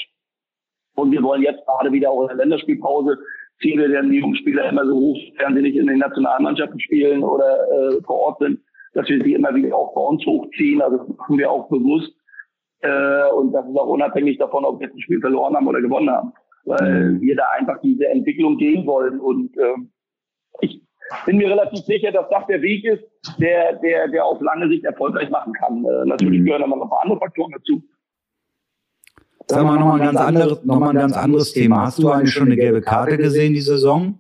Und 0.96 1.12
wir 1.12 1.24
wollen 1.24 1.42
jetzt 1.42 1.66
gerade 1.66 1.92
wieder 1.92 2.12
auch 2.12 2.24
in 2.24 2.28
der 2.28 2.38
Länderspielpause 2.38 3.18
ziehen 3.62 3.80
wir 3.80 3.88
denn 3.88 4.10
die 4.10 4.20
Jugendspieler 4.20 4.70
immer 4.70 4.86
so 4.86 4.96
hoch, 4.96 5.18
während 5.38 5.56
sie 5.56 5.62
nicht 5.62 5.78
in 5.78 5.88
den 5.88 6.00
Nationalmannschaften 6.00 6.80
spielen 6.80 7.24
oder 7.24 7.68
äh, 7.72 8.02
vor 8.04 8.20
Ort 8.20 8.40
sind, 8.40 8.60
dass 8.94 9.08
wir 9.08 9.22
sie 9.22 9.34
immer 9.34 9.54
wieder 9.56 9.76
auch 9.76 9.94
bei 9.94 10.02
uns 10.02 10.26
hochziehen. 10.26 10.82
Also 10.82 10.98
das 10.98 11.18
machen 11.18 11.38
wir 11.38 11.50
auch 11.50 11.70
bewusst. 11.70 12.14
Äh, 12.82 13.30
und 13.36 13.52
das 13.54 13.66
ist 13.68 13.78
auch 13.78 13.88
unabhängig 13.88 14.38
davon, 14.38 14.66
ob 14.66 14.80
wir 14.80 14.88
jetzt 14.88 14.96
ein 14.96 15.02
Spiel 15.02 15.22
verloren 15.22 15.56
haben 15.56 15.68
oder 15.68 15.82
gewonnen 15.82 16.10
haben. 16.10 16.34
Weil 16.66 17.12
mhm. 17.12 17.22
wir 17.22 17.36
da 17.36 17.46
einfach 17.58 17.80
diese 17.82 18.08
Entwicklung 18.08 18.58
gehen 18.58 18.86
wollen. 18.86 19.20
Und 19.20 19.56
äh, 19.58 19.76
ich 20.62 20.82
bin 21.26 21.38
mir 21.38 21.50
relativ 21.50 21.86
sicher, 21.86 22.12
dass 22.12 22.30
das 22.30 22.46
der 22.48 22.62
Weg 22.62 22.84
ist, 22.86 23.04
der, 23.40 23.74
der, 23.78 24.08
der 24.08 24.26
auf 24.26 24.42
lange 24.42 24.68
Sicht 24.68 24.84
erfolgreich 24.84 25.30
machen 25.30 25.54
kann. 25.54 25.86
Äh, 25.86 26.06
natürlich 26.06 26.42
mhm. 26.42 26.46
gehören 26.46 26.64
aber 26.64 26.76
noch 26.76 26.86
ein 26.86 26.90
paar 26.90 27.04
andere 27.04 27.20
Faktoren 27.20 27.52
dazu. 27.52 27.84
Sag 29.52 29.66
mal 29.66 29.78
nochmal 29.78 30.00
ein 30.00 30.06
ganz 30.06 30.18
anderes, 30.18 30.64
noch 30.64 30.80
mal 30.80 30.90
ein 30.92 30.96
ganz 30.96 31.14
anderes 31.14 31.52
Thema. 31.52 31.82
Hast 31.82 32.00
du 32.00 32.10
eigentlich 32.10 32.32
schon 32.34 32.48
eine 32.48 32.56
gelbe 32.56 32.82
Karte 32.82 33.18
gesehen 33.18 33.54
die 33.54 33.62
Saison? 33.62 34.18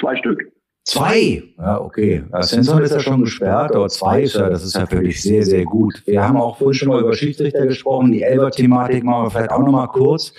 Zwei 0.00 0.16
Stück. 0.16 0.50
Zwei? 0.84 1.42
Ja, 1.58 1.78
okay. 1.78 2.24
Svensson 2.40 2.82
ist 2.82 2.92
ja 2.92 3.00
schon 3.00 3.20
gesperrt, 3.20 3.74
aber 3.74 3.88
zwei 3.88 4.22
ist 4.22 4.36
ja, 4.36 4.48
das 4.48 4.64
ist 4.64 4.76
ja 4.76 4.90
wirklich 4.90 5.22
sehr, 5.22 5.44
sehr 5.44 5.64
gut. 5.64 6.02
Wir 6.06 6.26
haben 6.26 6.38
auch 6.38 6.56
vorhin 6.56 6.72
schon 6.72 6.88
mal 6.88 7.00
über 7.00 7.14
Schiedsrichter 7.14 7.66
gesprochen. 7.66 8.12
Die 8.12 8.22
Elber-Thematik 8.22 9.04
machen 9.04 9.26
wir 9.26 9.30
vielleicht 9.30 9.50
auch 9.50 9.60
nochmal 9.60 9.88
kurz. 9.88 10.32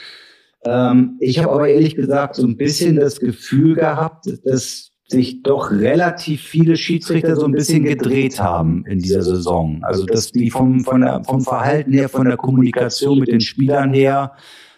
Ähm, 0.65 1.17
ich 1.19 1.37
habe 1.37 1.51
aber 1.51 1.69
ehrlich 1.69 1.95
gesagt 1.95 2.35
so 2.35 2.45
ein 2.45 2.57
bisschen 2.57 2.95
das 2.95 3.19
Gefühl 3.19 3.75
gehabt, 3.75 4.25
dass 4.43 4.90
sich 5.11 5.43
doch 5.43 5.71
relativ 5.71 6.41
viele 6.41 6.75
Schiedsrichter 6.75 7.35
so 7.35 7.45
ein 7.45 7.51
bisschen 7.51 7.83
gedreht 7.83 8.39
haben 8.41 8.85
in 8.87 8.99
dieser 8.99 9.21
Saison. 9.21 9.81
Also 9.83 10.05
dass 10.05 10.31
die 10.31 10.49
vom, 10.49 10.81
von 10.81 11.01
der, 11.01 11.23
vom 11.23 11.41
Verhalten 11.41 11.93
her, 11.93 12.09
von 12.09 12.25
der 12.25 12.37
Kommunikation 12.37 13.19
mit 13.19 13.31
den 13.31 13.41
Spielern 13.41 13.93
her 13.93 14.33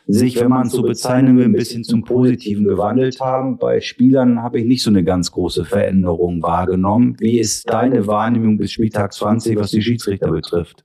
sich, 0.05 0.39
wenn 0.41 0.49
man 0.49 0.67
es 0.67 0.73
so 0.73 0.81
bezeichnen 0.81 1.37
will, 1.37 1.45
ein 1.45 1.53
bisschen 1.53 1.83
zum 1.83 2.03
Positiven 2.03 2.65
gewandelt 2.65 3.21
haben. 3.21 3.57
Bei 3.57 3.79
Spielern 3.79 4.41
habe 4.41 4.59
ich 4.59 4.65
nicht 4.65 4.83
so 4.83 4.89
eine 4.89 5.03
ganz 5.03 5.31
große 5.31 5.63
Veränderung 5.63 6.41
wahrgenommen. 6.41 7.15
Wie 7.19 7.39
ist 7.39 7.71
deine 7.71 8.05
Wahrnehmung 8.07 8.57
bis 8.57 8.73
Spieltag 8.73 9.13
20, 9.13 9.57
was 9.57 9.71
die 9.71 9.81
Schiedsrichter 9.81 10.29
betrifft? 10.29 10.83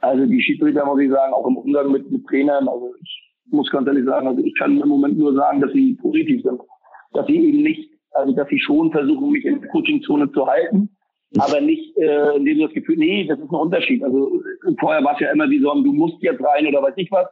Also 0.00 0.24
die 0.26 0.40
Schiedsrichter, 0.40 0.86
muss 0.86 1.00
ich 1.00 1.10
sagen, 1.10 1.32
auch 1.34 1.46
im 1.46 1.56
Umgang 1.56 1.92
mit, 1.92 2.10
mit 2.10 2.26
Trainern, 2.26 2.66
also 2.66 2.94
ich 3.02 3.52
muss 3.52 3.70
ganz 3.70 3.86
ehrlich 3.86 4.04
sagen, 4.04 4.26
also 4.26 4.42
ich 4.42 4.54
kann 4.56 4.80
im 4.80 4.88
Moment 4.88 5.18
nur 5.18 5.34
sagen, 5.34 5.60
dass 5.60 5.72
sie 5.72 5.94
positiv 6.00 6.42
sind. 6.42 6.60
Dass 7.12 7.26
sie 7.26 7.36
eben 7.36 7.62
nicht, 7.62 7.90
also 8.14 8.32
dass 8.34 8.48
sie 8.48 8.58
schon 8.58 8.90
versuchen, 8.90 9.30
mich 9.30 9.44
in 9.44 9.60
der 9.60 9.70
Coachingzone 9.70 10.30
zu 10.32 10.46
halten, 10.46 10.96
aber 11.38 11.60
nicht, 11.60 11.96
äh, 11.96 12.36
indem 12.36 12.56
sie 12.56 12.64
das 12.64 12.74
Gefühl, 12.74 12.96
nee, 12.96 13.26
das 13.26 13.38
ist 13.38 13.50
ein 13.50 13.54
Unterschied. 13.54 14.02
Also 14.04 14.40
vorher 14.78 15.02
war 15.04 15.14
es 15.14 15.20
ja 15.20 15.32
immer 15.32 15.50
wie 15.50 15.60
so, 15.60 15.72
du 15.74 15.92
musst 15.92 16.22
jetzt 16.22 16.42
rein 16.42 16.66
oder 16.66 16.82
weiß 16.82 16.94
ich 16.96 17.10
was. 17.10 17.26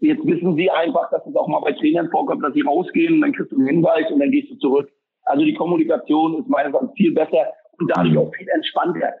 Jetzt 0.00 0.24
wissen 0.24 0.56
sie 0.56 0.70
einfach, 0.70 1.10
dass 1.10 1.26
es 1.26 1.36
auch 1.36 1.48
mal 1.48 1.60
bei 1.60 1.72
Trainern 1.72 2.10
vorkommt, 2.10 2.42
dass 2.42 2.54
sie 2.54 2.62
rausgehen, 2.62 3.20
dann 3.20 3.32
kriegst 3.32 3.52
du 3.52 3.56
einen 3.56 3.66
Hinweis 3.66 4.10
und 4.10 4.20
dann 4.20 4.30
gehst 4.30 4.50
du 4.50 4.56
zurück. 4.56 4.90
Also 5.24 5.44
die 5.44 5.54
Kommunikation 5.54 6.40
ist 6.40 6.48
meines 6.48 6.72
Erachtens 6.72 6.96
viel 6.96 7.12
besser 7.12 7.52
und 7.78 7.90
dadurch 7.94 8.16
auch 8.16 8.34
viel 8.34 8.48
entspannter, 8.48 9.12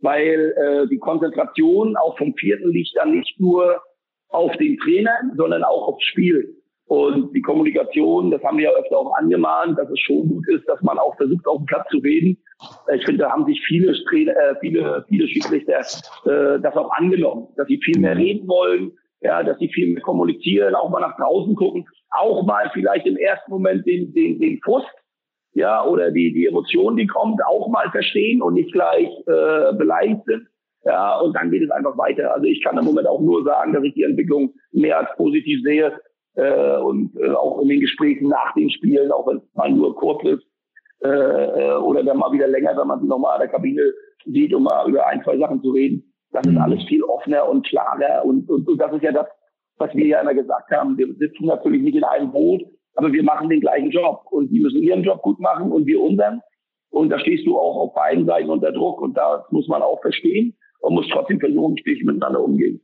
weil 0.00 0.54
äh, 0.56 0.88
die 0.88 0.98
Konzentration 0.98 1.96
auch 1.96 2.16
vom 2.18 2.34
vierten 2.34 2.70
liegt 2.70 2.96
dann 2.96 3.16
nicht 3.16 3.38
nur 3.40 3.80
auf 4.28 4.56
den 4.56 4.78
Trainer, 4.78 5.18
sondern 5.36 5.64
auch 5.64 5.88
aufs 5.88 6.04
Spiel. 6.04 6.56
Und 6.88 7.34
die 7.34 7.42
Kommunikation, 7.42 8.30
das 8.30 8.42
haben 8.42 8.56
wir 8.56 8.64
ja 8.64 8.70
öfter 8.70 8.96
auch 8.96 9.14
angemahnt, 9.16 9.78
dass 9.78 9.90
es 9.90 10.00
schon 10.00 10.26
gut 10.26 10.48
ist, 10.48 10.66
dass 10.66 10.80
man 10.80 10.98
auch 10.98 11.14
versucht, 11.16 11.46
auf 11.46 11.58
dem 11.58 11.66
Platz 11.66 11.86
zu 11.90 11.98
reden. 11.98 12.38
Ich 12.94 13.04
finde, 13.04 13.24
da 13.24 13.30
haben 13.30 13.44
sich 13.44 13.62
viele 13.66 13.90
äh, 13.90 14.54
viele, 14.60 15.04
viele 15.06 15.28
Schiedsrichter 15.28 15.80
äh, 15.80 16.58
das 16.60 16.74
auch 16.76 16.90
angenommen, 16.92 17.48
dass 17.56 17.68
sie 17.68 17.78
viel 17.84 18.00
mehr 18.00 18.16
reden 18.16 18.48
wollen, 18.48 18.92
ja, 19.20 19.42
dass 19.42 19.58
sie 19.58 19.68
viel 19.68 19.92
mehr 19.92 20.02
kommunizieren, 20.02 20.74
auch 20.74 20.88
mal 20.88 21.00
nach 21.00 21.16
draußen 21.18 21.54
gucken, 21.56 21.86
auch 22.10 22.46
mal 22.46 22.70
vielleicht 22.72 23.06
im 23.06 23.18
ersten 23.18 23.50
Moment 23.50 23.86
den, 23.86 24.14
den, 24.14 24.40
den 24.40 24.58
Frust, 24.62 24.88
ja, 25.52 25.84
oder 25.84 26.10
die, 26.10 26.32
die 26.32 26.46
Emotion, 26.46 26.96
die 26.96 27.06
kommt, 27.06 27.44
auch 27.44 27.68
mal 27.68 27.90
verstehen 27.90 28.40
und 28.40 28.54
nicht 28.54 28.72
gleich 28.72 29.10
äh, 29.26 29.74
beleidigt 29.76 30.24
sind. 30.24 30.46
Ja, 30.84 31.18
und 31.18 31.36
dann 31.36 31.50
geht 31.50 31.64
es 31.64 31.70
einfach 31.70 31.98
weiter. 31.98 32.32
Also 32.32 32.46
ich 32.46 32.62
kann 32.62 32.78
im 32.78 32.84
Moment 32.86 33.08
auch 33.08 33.20
nur 33.20 33.44
sagen, 33.44 33.74
dass 33.74 33.84
ich 33.84 33.92
die 33.92 34.04
Entwicklung 34.04 34.54
mehr 34.72 34.98
als 34.98 35.10
positiv 35.16 35.60
sehe 35.62 35.86
äh, 35.88 35.92
und 36.42 37.16
äh, 37.16 37.30
auch 37.30 37.60
in 37.60 37.68
den 37.68 37.80
Gesprächen 37.80 38.28
nach 38.28 38.54
den 38.54 38.70
Spielen, 38.70 39.10
auch 39.12 39.26
wenn 39.26 39.38
es 39.38 39.54
mal 39.54 39.70
nur 39.70 39.94
kurz 39.96 40.22
ist 40.24 40.44
äh, 41.02 41.08
äh 41.08 41.76
oder 41.76 42.02
dann 42.02 42.18
mal 42.18 42.32
wieder 42.32 42.48
länger, 42.48 42.76
wenn 42.76 42.86
man 42.86 43.00
sie 43.00 43.06
nochmal 43.06 43.36
in 43.36 43.40
der 43.42 43.48
Kabine 43.48 43.82
sieht, 44.24 44.54
um 44.54 44.64
mal 44.64 44.88
über 44.88 45.06
ein, 45.06 45.22
zwei 45.24 45.38
Sachen 45.38 45.62
zu 45.62 45.70
reden. 45.70 46.04
Das 46.32 46.46
ist 46.46 46.52
mhm. 46.52 46.58
alles 46.58 46.84
viel 46.84 47.02
offener 47.04 47.48
und 47.48 47.66
klarer 47.66 48.24
und, 48.24 48.48
und, 48.48 48.68
und 48.68 48.78
das 48.78 48.92
ist 48.92 49.02
ja 49.02 49.12
das, 49.12 49.26
was 49.78 49.94
wir 49.94 50.06
ja 50.06 50.20
immer 50.20 50.34
gesagt 50.34 50.70
haben. 50.70 50.98
Wir 50.98 51.12
sitzen 51.14 51.46
natürlich 51.46 51.82
nicht 51.82 51.96
in 51.96 52.04
einem 52.04 52.32
Boot, 52.32 52.62
aber 52.94 53.12
wir 53.12 53.22
machen 53.22 53.48
den 53.48 53.60
gleichen 53.60 53.90
Job 53.90 54.22
und 54.30 54.50
die 54.50 54.60
müssen 54.60 54.82
ihren 54.82 55.02
Job 55.02 55.22
gut 55.22 55.40
machen 55.40 55.72
und 55.72 55.86
wir 55.86 56.00
unseren. 56.00 56.40
Und 56.90 57.10
da 57.10 57.18
stehst 57.18 57.46
du 57.46 57.58
auch 57.58 57.76
auf 57.76 57.94
beiden 57.94 58.26
Seiten 58.26 58.50
unter 58.50 58.72
Druck 58.72 59.00
und 59.00 59.16
da 59.16 59.44
muss 59.50 59.68
man 59.68 59.82
auch 59.82 60.00
verstehen 60.00 60.56
und 60.80 60.94
muss 60.94 61.08
trotzdem 61.10 61.38
versuchen, 61.38 61.76
spiellich 61.78 62.04
miteinander 62.04 62.42
umgehen. 62.42 62.80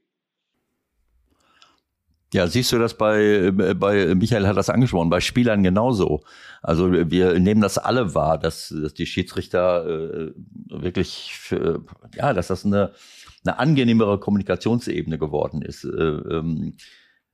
Ja, 2.35 2.49
siehst 2.49 2.73
du 2.73 2.81
das 2.81 2.95
bei, 2.95 3.53
bei 3.53 4.13
Michael 4.17 4.49
hat 4.49 4.57
das 4.57 4.69
angesprochen, 4.69 5.09
bei 5.09 5.21
Spielern 5.21 5.63
genauso. 5.63 6.25
Also 6.63 6.91
wir 6.91 7.39
nehmen 7.39 7.61
das 7.61 7.79
alle 7.79 8.17
wahr, 8.17 8.39
dass, 8.39 8.75
dass 8.77 8.93
die 8.93 9.07
Schiedsrichter 9.07 9.87
äh, 9.87 10.33
wirklich, 10.69 11.31
für, 11.33 11.85
ja, 12.17 12.33
dass 12.33 12.49
das 12.49 12.67
eine, 12.67 12.91
eine 13.47 13.61
angenehmere 13.61 14.19
Kommunikationsebene 14.19 15.17
geworden 15.17 15.63
ist. 15.63 15.85
Äh, 15.85 15.89
ähm, 15.89 16.77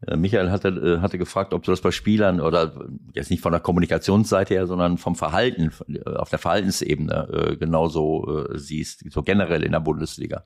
äh, 0.06 0.16
Michael 0.16 0.50
hatte, 0.50 0.68
äh, 0.68 1.00
hatte 1.00 1.16
gefragt, 1.16 1.54
ob 1.54 1.62
du 1.62 1.70
das 1.70 1.80
bei 1.80 1.92
Spielern 1.92 2.38
oder 2.38 2.86
jetzt 3.14 3.30
nicht 3.30 3.42
von 3.42 3.52
der 3.52 3.62
Kommunikationsseite 3.62 4.52
her, 4.52 4.66
sondern 4.66 4.98
vom 4.98 5.16
Verhalten, 5.16 5.72
äh, 5.88 6.10
auf 6.10 6.28
der 6.28 6.38
Verhaltensebene 6.38 7.56
genauso 7.58 8.46
siehst, 8.52 9.10
so 9.10 9.22
generell 9.22 9.62
in 9.62 9.72
der 9.72 9.80
Bundesliga. 9.80 10.44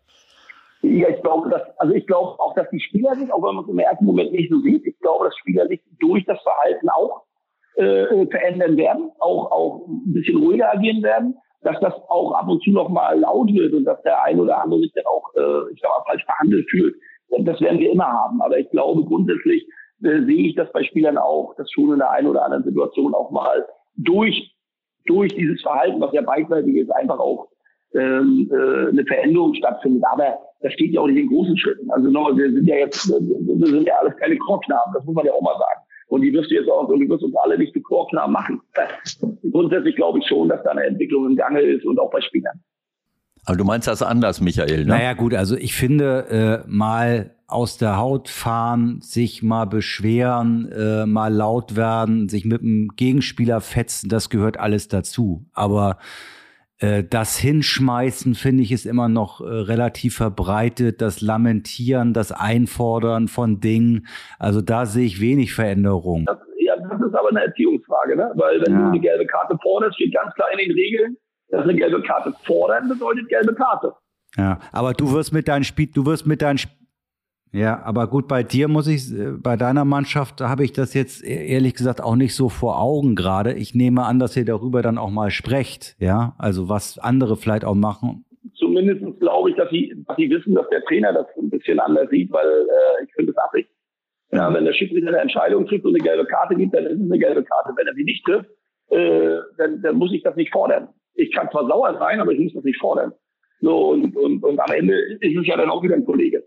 Ja, 0.84 1.08
ich 1.08 1.22
glaube, 1.22 1.50
dass, 1.50 1.62
also 1.78 1.94
ich 1.94 2.06
glaube 2.06 2.38
auch, 2.40 2.54
dass 2.54 2.68
die 2.70 2.80
Spieler 2.80 3.14
sich, 3.14 3.32
auch 3.32 3.42
wenn 3.42 3.54
man 3.56 3.64
es 3.64 3.70
im 3.70 3.78
ersten 3.78 4.04
Moment 4.04 4.32
nicht 4.32 4.50
so 4.50 4.60
sieht, 4.60 4.84
ich 4.86 4.98
glaube, 5.00 5.24
dass 5.24 5.36
Spieler 5.38 5.66
sich 5.66 5.80
durch 5.98 6.24
das 6.26 6.40
Verhalten 6.42 6.88
auch 6.90 7.22
äh, 7.76 8.26
verändern 8.26 8.76
werden, 8.76 9.10
auch, 9.18 9.50
auch 9.50 9.86
ein 9.88 10.12
bisschen 10.12 10.38
ruhiger 10.38 10.72
agieren 10.72 11.02
werden, 11.02 11.36
dass 11.62 11.80
das 11.80 11.94
auch 12.08 12.32
ab 12.32 12.48
und 12.48 12.62
zu 12.62 12.70
noch 12.70 12.88
mal 12.88 13.18
laut 13.18 13.52
wird 13.52 13.72
und 13.72 13.84
dass 13.84 14.00
der 14.02 14.22
ein 14.22 14.38
oder 14.38 14.62
andere 14.62 14.80
sich 14.80 14.92
dann 14.92 15.06
auch, 15.06 15.34
äh, 15.34 15.72
ich 15.72 15.82
mal, 15.82 16.04
falsch 16.06 16.26
behandelt 16.26 16.68
fühlt 16.70 16.94
das 17.42 17.60
werden 17.60 17.80
wir 17.80 17.90
immer 17.90 18.06
haben. 18.06 18.42
Aber 18.42 18.58
ich 18.58 18.70
glaube, 18.70 19.04
grundsätzlich 19.04 19.66
äh, 20.02 20.22
sehe 20.24 20.48
ich 20.48 20.54
das 20.54 20.70
bei 20.72 20.84
Spielern 20.84 21.18
auch, 21.18 21.54
dass 21.56 21.70
schon 21.70 21.92
in 21.92 21.98
der 21.98 22.10
einen 22.10 22.28
oder 22.28 22.44
anderen 22.44 22.64
Situation 22.64 23.14
auch 23.14 23.30
mal 23.30 23.66
durch, 23.96 24.54
durch 25.06 25.34
dieses 25.34 25.60
Verhalten, 25.62 26.00
was 26.00 26.12
ja 26.12 26.22
beidseitig 26.22 26.76
ist, 26.76 26.90
einfach 26.90 27.18
auch 27.18 27.48
ähm, 27.94 28.50
äh, 28.52 28.88
eine 28.88 29.04
Veränderung 29.06 29.54
stattfindet. 29.54 30.02
Aber 30.12 30.38
das 30.60 30.72
steht 30.72 30.92
ja 30.92 31.00
auch 31.00 31.06
nicht 31.06 31.18
in 31.18 31.28
großen 31.28 31.56
Schritten. 31.58 31.90
Also 31.90 32.10
no, 32.10 32.36
wir 32.36 32.52
sind 32.52 32.66
ja 32.66 32.76
jetzt, 32.76 33.08
wir 33.08 33.66
sind 33.66 33.86
ja 33.86 33.94
alles 34.00 34.16
keine 34.16 34.36
Chorknaben, 34.38 34.92
das 34.94 35.04
muss 35.04 35.14
man 35.14 35.26
ja 35.26 35.32
auch 35.32 35.42
mal 35.42 35.56
sagen. 35.58 35.80
Und 36.08 36.20
die 36.22 36.32
wirst 36.32 36.50
du 36.50 36.54
jetzt 36.54 36.68
auch, 36.68 36.88
und 36.88 37.00
du 37.00 37.08
wirst 37.08 37.24
uns 37.24 37.34
alle 37.36 37.58
nicht 37.58 37.72
zu 37.72 37.80
Chorknaben 37.80 38.32
machen. 38.32 38.60
Grundsätzlich 39.50 39.96
glaube 39.96 40.18
ich 40.18 40.26
schon, 40.26 40.48
dass 40.48 40.62
da 40.62 40.70
eine 40.70 40.84
Entwicklung 40.84 41.26
im 41.26 41.36
Gange 41.36 41.60
ist 41.60 41.84
und 41.84 41.98
auch 41.98 42.10
bei 42.10 42.20
Spielern. 42.20 42.60
Aber 43.46 43.56
du 43.56 43.64
meinst 43.64 43.88
das 43.88 44.02
anders, 44.02 44.40
Michael, 44.40 44.84
ne? 44.84 44.90
Naja, 44.90 45.12
gut, 45.12 45.34
also 45.34 45.56
ich 45.56 45.74
finde, 45.74 46.62
äh, 46.64 46.68
mal 46.70 47.34
aus 47.46 47.76
der 47.76 47.98
Haut 47.98 48.28
fahren, 48.30 49.00
sich 49.02 49.42
mal 49.42 49.66
beschweren, 49.66 50.72
äh, 50.72 51.04
mal 51.04 51.32
laut 51.32 51.76
werden, 51.76 52.28
sich 52.28 52.44
mit 52.44 52.62
dem 52.62 52.88
Gegenspieler 52.96 53.60
fetzen, 53.60 54.08
das 54.08 54.30
gehört 54.30 54.58
alles 54.58 54.88
dazu. 54.88 55.44
Aber 55.52 55.90
äh, 55.90 56.43
das 57.08 57.38
Hinschmeißen, 57.38 58.34
finde 58.34 58.62
ich, 58.62 58.72
ist 58.72 58.86
immer 58.86 59.08
noch 59.08 59.40
äh, 59.40 59.44
relativ 59.44 60.16
verbreitet. 60.16 61.00
Das 61.00 61.20
Lamentieren, 61.20 62.12
das 62.12 62.32
Einfordern 62.32 63.28
von 63.28 63.60
Dingen. 63.60 64.06
Also 64.38 64.60
da 64.60 64.86
sehe 64.86 65.06
ich 65.06 65.20
wenig 65.20 65.54
Veränderung. 65.54 66.24
Das, 66.26 66.38
ja, 66.58 66.74
das 66.76 67.00
ist 67.00 67.14
aber 67.14 67.30
eine 67.30 67.44
Erziehungsfrage, 67.44 68.16
ne? 68.16 68.32
Weil 68.34 68.60
wenn 68.62 68.72
ja. 68.72 68.78
du 68.80 68.86
eine 68.88 69.00
gelbe 69.00 69.26
Karte 69.26 69.56
forderst, 69.62 69.94
steht 69.96 70.14
ganz 70.14 70.34
klar 70.34 70.48
in 70.52 70.58
den 70.58 70.72
Regeln, 70.72 71.16
dass 71.48 71.62
eine 71.62 71.74
gelbe 71.74 72.02
Karte 72.02 72.32
fordern 72.44 72.88
bedeutet 72.88 73.28
gelbe 73.28 73.54
Karte. 73.54 73.92
Ja, 74.36 74.58
aber 74.72 74.92
du 74.94 75.12
wirst 75.12 75.32
mit 75.32 75.46
deinem 75.48 75.64
Spiel, 75.64 75.86
du 75.86 76.06
wirst 76.06 76.26
mit 76.26 76.42
deinem 76.42 76.58
ja, 77.54 77.82
aber 77.82 78.06
gut, 78.08 78.28
bei 78.28 78.42
dir 78.42 78.68
muss 78.68 78.86
ich, 78.86 79.12
äh, 79.12 79.32
bei 79.32 79.56
deiner 79.56 79.84
Mannschaft 79.84 80.40
habe 80.40 80.64
ich 80.64 80.72
das 80.72 80.92
jetzt 80.94 81.24
e-, 81.24 81.46
ehrlich 81.46 81.74
gesagt 81.74 82.02
auch 82.02 82.16
nicht 82.16 82.34
so 82.34 82.48
vor 82.48 82.80
Augen 82.80 83.14
gerade. 83.14 83.54
Ich 83.54 83.74
nehme 83.74 84.04
an, 84.04 84.18
dass 84.18 84.36
ihr 84.36 84.44
darüber 84.44 84.82
dann 84.82 84.98
auch 84.98 85.10
mal 85.10 85.30
sprecht, 85.30 85.96
ja, 85.98 86.34
also 86.38 86.68
was 86.68 86.98
andere 86.98 87.36
vielleicht 87.36 87.64
auch 87.64 87.74
machen. 87.74 88.24
Zumindest 88.54 89.20
glaube 89.20 89.50
ich, 89.50 89.56
dass 89.56 89.70
sie, 89.70 89.94
dass 90.06 90.16
sie 90.16 90.28
wissen, 90.28 90.54
dass 90.54 90.68
der 90.70 90.82
Trainer 90.84 91.12
das 91.12 91.26
ein 91.38 91.50
bisschen 91.50 91.80
anders 91.80 92.10
sieht, 92.10 92.30
weil 92.32 92.46
äh, 92.46 93.04
ich 93.04 93.12
finde 93.14 93.32
es 93.32 93.38
affig. 93.38 93.66
Ja, 94.32 94.52
wenn 94.52 94.64
der 94.64 94.72
Schiedsrichter 94.72 95.08
eine 95.08 95.18
Entscheidung 95.18 95.66
trifft 95.66 95.84
und 95.84 95.94
eine 95.94 96.02
gelbe 96.02 96.26
Karte 96.26 96.56
gibt, 96.56 96.74
dann 96.74 96.86
ist 96.86 97.00
es 97.00 97.10
eine 97.10 97.18
gelbe 97.18 97.44
Karte. 97.44 97.72
Wenn 97.76 97.86
er 97.86 97.94
sie 97.94 98.04
nicht 98.04 98.24
trifft, 98.24 98.50
äh, 98.90 99.38
dann, 99.56 99.80
dann 99.80 99.96
muss 99.96 100.12
ich 100.12 100.22
das 100.22 100.34
nicht 100.34 100.52
fordern 100.52 100.88
ich 101.14 101.32
kann 101.32 101.48
zwar 101.50 101.66
sauer 101.66 101.96
sein, 101.98 102.20
aber 102.20 102.32
ich 102.32 102.40
muss 102.40 102.54
das 102.54 102.64
nicht 102.64 102.80
fordern. 102.80 103.12
So, 103.60 103.90
und, 103.90 104.16
und, 104.16 104.42
und 104.42 104.58
am 104.58 104.72
Ende 104.72 104.94
ist 105.20 105.36
es 105.36 105.46
ja 105.46 105.56
dann 105.56 105.70
auch 105.70 105.82
wieder 105.82 105.94
ein 105.94 106.04
Kollege. 106.04 106.44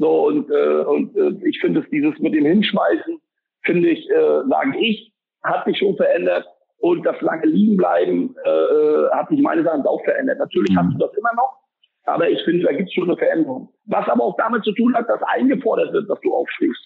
So, 0.00 0.28
und, 0.28 0.50
äh, 0.50 0.82
und 0.84 1.14
äh, 1.14 1.46
ich 1.46 1.60
finde 1.60 1.80
es 1.80 1.90
dieses 1.90 2.18
mit 2.20 2.32
dem 2.32 2.46
Hinschmeißen, 2.46 3.20
finde 3.64 3.90
ich, 3.90 4.08
äh, 4.08 4.40
sage 4.48 4.78
ich, 4.78 5.12
hat 5.42 5.66
sich 5.66 5.76
schon 5.76 5.94
verändert. 5.96 6.46
Und 6.78 7.04
das 7.04 7.20
lange 7.20 7.44
liegen 7.44 7.76
bleiben 7.76 8.34
äh, 8.42 8.48
äh 8.48 9.10
hat 9.10 9.28
sich 9.28 9.42
meines 9.42 9.66
Erachtens 9.66 9.86
auch 9.86 10.02
verändert. 10.04 10.38
Natürlich 10.38 10.70
mhm. 10.70 10.78
hast 10.78 10.94
du 10.94 10.98
das 11.06 11.12
immer 11.18 11.34
noch, 11.36 11.58
aber 12.04 12.30
ich 12.30 12.42
finde, 12.44 12.64
da 12.64 12.72
gibt 12.72 12.88
es 12.88 12.94
schon 12.94 13.10
eine 13.10 13.18
Veränderung. 13.18 13.74
Was 13.84 14.08
aber 14.08 14.24
auch 14.24 14.36
damit 14.38 14.64
zu 14.64 14.72
tun 14.72 14.94
hat, 14.94 15.06
dass 15.06 15.22
eingefordert 15.22 15.92
wird, 15.92 16.08
dass 16.08 16.20
du 16.22 16.34
aufstehst. 16.34 16.80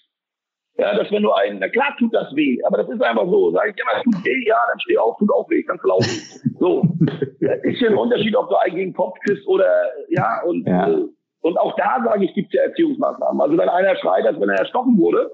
Ja, 0.77 0.93
dass 0.97 1.09
wenn 1.09 1.23
du 1.23 1.31
einen, 1.31 1.59
na 1.59 1.69
klar 1.69 1.95
tut 1.97 2.13
das 2.13 2.35
weh, 2.35 2.61
aber 2.65 2.79
das 2.79 2.89
ist 2.89 3.01
einfach 3.01 3.27
so. 3.27 3.49
Sag 3.51 3.69
ich 3.69 3.81
immer, 3.81 4.03
tut 4.03 4.25
weh, 4.25 4.45
ja, 4.45 4.57
dann 4.69 4.79
steh 4.81 4.97
auf, 4.97 5.15
tut 5.19 5.31
auch 5.31 5.49
weh, 5.49 5.63
kannst 5.63 5.85
laufen. 5.85 6.51
So. 6.59 6.81
ist 7.63 7.79
ja 7.79 7.91
ein 7.91 7.95
Unterschied, 7.95 8.35
ob 8.35 8.49
du 8.49 8.55
einen 8.57 8.75
gegen 8.75 8.89
den 8.89 8.97
Kopf 8.97 9.17
kriegst 9.25 9.47
oder, 9.47 9.71
ja, 10.09 10.41
und, 10.43 10.67
ja. 10.67 10.89
Äh, 10.89 11.05
und 11.45 11.59
auch 11.59 11.75
da 11.75 12.01
sage 12.03 12.25
ich, 12.25 12.33
gibt 12.33 12.47
es 12.47 12.53
ja 12.53 12.63
Erziehungsmaßnahmen. 12.63 13.39
Also 13.39 13.55
wenn 13.55 13.69
einer 13.69 13.95
schreit, 13.97 14.25
als 14.25 14.39
wenn 14.39 14.49
er 14.49 14.57
erstochen 14.57 14.97
wurde 14.97 15.29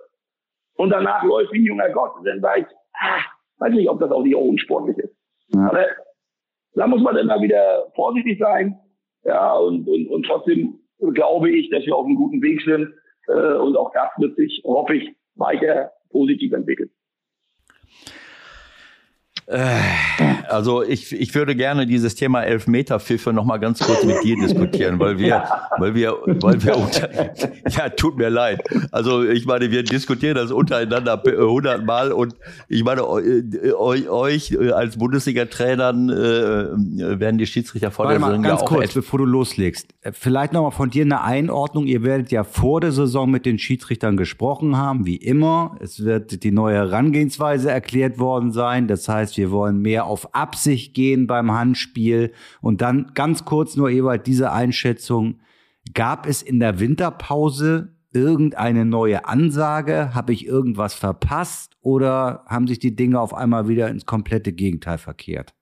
und 0.76 0.90
danach 0.90 1.24
läuft 1.24 1.54
wie 1.54 1.60
ein 1.60 1.64
junger 1.64 1.90
Gott, 1.92 2.12
dann 2.26 2.42
sage 2.42 2.62
ich, 2.62 2.66
ah, 2.96 3.22
weiß 3.60 3.74
nicht, 3.74 3.90
ob 3.90 4.02
das 4.02 4.12
auch 4.12 4.22
nicht 4.22 4.36
auch 4.36 4.44
unsportlich 4.44 4.98
ist. 4.98 5.16
Ja. 5.56 5.70
Aber 5.70 5.86
da 6.74 6.88
muss 6.88 7.02
man 7.02 7.16
immer 7.16 7.42
wieder 7.42 7.90
vorsichtig 7.96 8.40
sein. 8.40 8.78
Ja, 9.24 9.54
und, 9.54 9.88
und, 9.88 10.08
und 10.10 10.26
trotzdem 10.26 10.82
glaube 11.14 11.50
ich, 11.50 11.70
dass 11.70 11.86
wir 11.86 11.96
auf 11.96 12.06
einem 12.06 12.18
guten 12.18 12.42
Weg 12.42 12.60
sind. 12.66 12.94
Äh, 13.30 13.54
und 13.54 13.78
auch 13.78 13.94
das 13.94 14.10
wird 14.18 14.36
sich, 14.36 14.62
hoffe 14.66 14.96
ich, 14.96 15.16
weiter 15.36 15.94
positiv 16.10 16.52
entwickelt. 16.52 16.92
Äh, 19.48 19.80
also 20.48 20.84
ich, 20.84 21.12
ich 21.14 21.34
würde 21.36 21.56
gerne 21.56 21.86
dieses 21.86 22.16
Thema 22.16 22.44
Elfmeterpfiffe 22.44 23.34
noch 23.34 23.46
mal 23.46 23.58
ganz 23.58 23.80
kurz 23.80 24.04
mit 24.04 24.24
dir 24.24 24.36
diskutieren, 24.36 25.00
weil 25.00 25.18
wir, 25.18 25.44
weil 25.78 25.96
wir, 25.96 26.16
weil 26.42 26.64
wir 26.64 26.78
unter, 26.78 27.10
ja, 27.70 27.90
tut 27.90 28.18
mir 28.18 28.30
leid. 28.30 28.62
Also 28.92 29.24
ich 29.24 29.46
meine, 29.46 29.72
wir 29.72 29.84
diskutieren 29.84 30.36
das 30.36 30.52
untereinander 30.52 31.22
hundertmal 31.26 32.12
und 32.12 32.36
ich 32.68 32.84
meine, 32.84 33.08
euch, 33.08 34.10
euch 34.10 34.74
als 34.74 34.98
Bundesliga-Trainern 34.98 36.10
äh, 36.10 37.20
werden 37.20 37.38
die 37.38 37.48
Schiedsrichter 37.48 37.92
vor 37.92 38.06
Warte 38.06 38.20
der 38.20 38.28
Saison 38.28 38.42
mal, 38.42 38.48
ganz 38.48 38.62
ja 38.62 38.68
kurz, 38.68 38.94
bevor 38.94 39.20
du 39.20 39.26
loslegst. 39.26 39.88
Vielleicht 40.12 40.54
noch 40.54 40.64
mal 40.64 40.72
von 40.72 40.90
dir 40.90 41.04
eine 41.04 41.24
Einordnung. 41.24 41.86
Ihr 41.88 42.04
werdet 42.04 42.32
ja 42.32 42.44
vor 42.44 42.82
der 42.82 42.92
Saison 42.92 43.30
mit 43.30 43.46
den 43.46 43.60
Schiedsrichtern 43.60 44.18
gesprochen 44.18 44.78
haben, 44.78 45.06
wie 45.06 45.18
immer. 45.18 45.78
Es 45.80 46.04
wird 46.04 46.44
die 46.44 46.52
neue 46.52 46.76
Herangehensweise 46.76 47.72
erklärt 47.72 48.20
worden 48.20 48.52
sein. 48.52 48.88
Das 48.88 49.08
heißt, 49.08 49.31
wir 49.38 49.52
wollen 49.52 49.82
mehr 49.82 50.06
auf 50.06 50.34
Absicht 50.34 50.94
gehen 50.94 51.28
beim 51.28 51.52
Handspiel. 51.52 52.32
Und 52.62 52.82
dann 52.82 53.12
ganz 53.14 53.46
kurz 53.46 53.76
nur, 53.76 53.90
Ewald, 53.90 54.28
diese 54.28 54.52
Einschätzung. 54.52 55.40
Gab 55.94 56.28
es 56.28 56.42
in 56.44 56.60
der 56.60 56.80
Winterpause 56.80 57.96
irgendeine 58.14 58.86
neue 58.86 59.26
Ansage? 59.26 60.14
Habe 60.14 60.34
ich 60.34 60.46
irgendwas 60.46 60.94
verpasst? 60.94 61.78
Oder 61.82 62.44
haben 62.48 62.68
sich 62.68 62.80
die 62.80 62.96
Dinge 62.96 63.20
auf 63.20 63.34
einmal 63.34 63.68
wieder 63.68 63.90
ins 63.90 64.06
komplette 64.06 64.54
Gegenteil 64.54 64.98
verkehrt? 64.98 65.54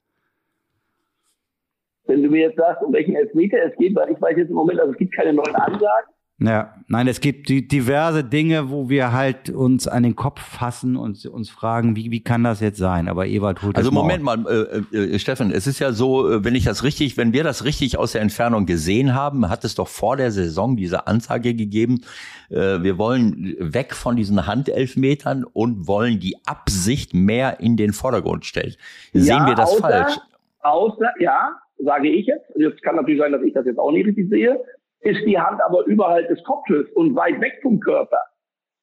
Wenn 2.06 2.24
du 2.24 2.30
mir 2.30 2.48
jetzt 2.48 2.58
sagst, 2.58 2.84
um 2.84 2.92
welchen 2.92 3.16
Elfmeter 3.16 3.58
es 3.64 3.78
geht, 3.78 3.96
weil 3.96 4.12
ich 4.12 4.20
weiß 4.20 4.36
jetzt 4.36 4.50
im 4.50 4.56
Moment, 4.56 4.80
also 4.80 4.92
es 4.92 4.98
gibt 4.98 5.14
keine 5.14 5.32
neuen 5.32 5.56
Ansagen. 5.56 6.10
Ja, 6.42 6.74
nein, 6.88 7.10
es 7.10 7.20
gibt 7.20 7.50
die 7.50 7.68
diverse 7.68 8.24
Dinge, 8.24 8.70
wo 8.70 8.88
wir 8.88 9.12
halt 9.12 9.50
uns 9.50 9.90
an 9.90 10.04
den 10.04 10.16
Kopf 10.16 10.40
fassen 10.40 10.96
und 10.96 11.26
uns 11.26 11.50
fragen, 11.50 11.98
wie, 11.98 12.12
wie 12.12 12.24
kann 12.24 12.46
das 12.46 12.62
jetzt 12.62 12.78
sein? 12.78 13.10
Aber 13.10 13.28
Ewald 13.28 13.62
holt 13.62 13.76
Also 13.76 13.92
Moment 13.92 14.24
mal, 14.24 14.46
äh, 14.48 14.98
äh, 14.98 15.20
Steffen, 15.20 15.52
es 15.52 15.68
ist 15.68 15.80
ja 15.80 15.92
so, 15.92 16.32
äh, 16.32 16.46
wenn 16.46 16.56
ich 16.56 16.64
das 16.64 16.86
richtig, 16.86 17.18
wenn 17.18 17.34
wir 17.34 17.44
das 17.44 17.66
richtig 17.66 17.98
aus 17.98 18.14
der 18.14 18.22
Entfernung 18.22 18.66
gesehen 18.66 19.14
haben, 19.16 19.50
hat 19.50 19.66
es 19.66 19.76
doch 19.76 19.90
vor 19.90 20.16
der 20.16 20.32
Saison 20.32 20.78
diese 20.78 21.08
Ansage 21.08 21.54
gegeben, 21.54 22.02
äh, 22.50 22.82
wir 22.82 22.98
wollen 22.98 23.58
weg 23.60 23.94
von 23.94 24.16
diesen 24.16 24.48
Handelfmetern 24.48 25.44
und 25.44 25.90
wollen 25.90 26.22
die 26.22 26.38
Absicht 26.46 27.14
mehr 27.14 27.60
in 27.60 27.76
den 27.76 27.92
Vordergrund 27.92 28.46
stellen. 28.46 28.76
Sehen 29.12 29.46
wir 29.46 29.56
das 29.56 29.72
außer, 29.72 29.82
falsch? 29.82 30.18
Außer, 30.62 31.12
ja, 31.20 31.50
sage 31.80 32.08
ich 32.08 32.28
jetzt. 32.28 32.46
Jetzt 32.56 32.82
kann 32.82 32.96
natürlich 32.96 33.20
sein, 33.20 33.34
dass 33.34 33.42
ich 33.42 33.54
das 33.54 33.66
jetzt 33.66 33.78
auch 33.78 33.92
nicht 33.92 34.08
richtig 34.08 34.30
sehe. 34.30 34.58
Ist 35.02 35.26
die 35.26 35.40
Hand 35.40 35.62
aber 35.62 35.86
überhalb 35.86 36.28
des 36.28 36.44
Kopfes 36.44 36.88
und 36.96 37.16
weit 37.16 37.40
weg 37.40 37.60
vom 37.62 37.80
Körper. 37.80 38.20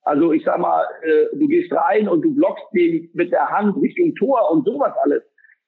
Also 0.03 0.33
ich 0.33 0.45
sag 0.45 0.59
mal, 0.59 0.87
äh, 1.03 1.37
du 1.37 1.49
gehst 1.49 1.73
rein 1.73 2.09
und 2.09 2.23
du 2.23 2.35
blockst 2.35 2.65
den 2.73 3.11
mit 3.13 3.33
der 3.33 3.49
Hand 3.51 3.77
Richtung 3.83 4.15
Tor 4.15 4.51
und 4.53 4.65
sowas 4.65 4.93
alles. 5.03 5.23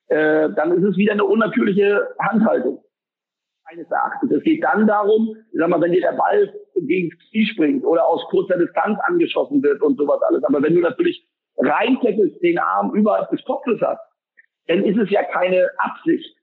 Äh, 0.09 0.51
dann 0.55 0.73
ist 0.73 0.85
es 0.85 0.97
wieder 0.97 1.13
eine 1.13 1.25
unnatürliche 1.25 2.09
Handhaltung. 2.21 2.83
Meines 3.69 3.91
Erachtens. 3.91 4.31
Es 4.31 4.43
geht 4.45 4.63
dann 4.63 4.87
darum, 4.87 5.37
ich 5.53 5.59
sag 5.59 5.69
mal, 5.69 5.81
wenn 5.81 5.93
dir 5.93 6.01
der 6.01 6.13
Ball 6.13 6.55
gegen 6.77 7.11
das 7.11 7.19
Knie 7.31 7.47
springt 7.47 7.85
oder 7.85 8.07
aus 8.07 8.25
kurzer 8.31 8.57
Distanz 8.57 8.99
angeschossen 9.03 9.63
wird 9.63 9.83
und 9.83 9.99
sowas 9.99 10.23
alles. 10.23 10.43
Aber 10.45 10.63
wenn 10.63 10.75
du 10.75 10.81
natürlich 10.81 11.29
reintackelst, 11.59 12.41
den 12.41 12.59
Arm 12.59 12.95
überhalb 12.95 13.29
des 13.31 13.45
Kopfes 13.45 13.81
hast, 13.83 14.01
dann 14.69 14.85
ist 14.85 14.99
es 14.99 15.11
ja 15.11 15.25
keine 15.25 15.69
Absicht. 15.79 16.37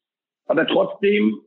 Aber 0.47 0.67
trotzdem 0.67 1.41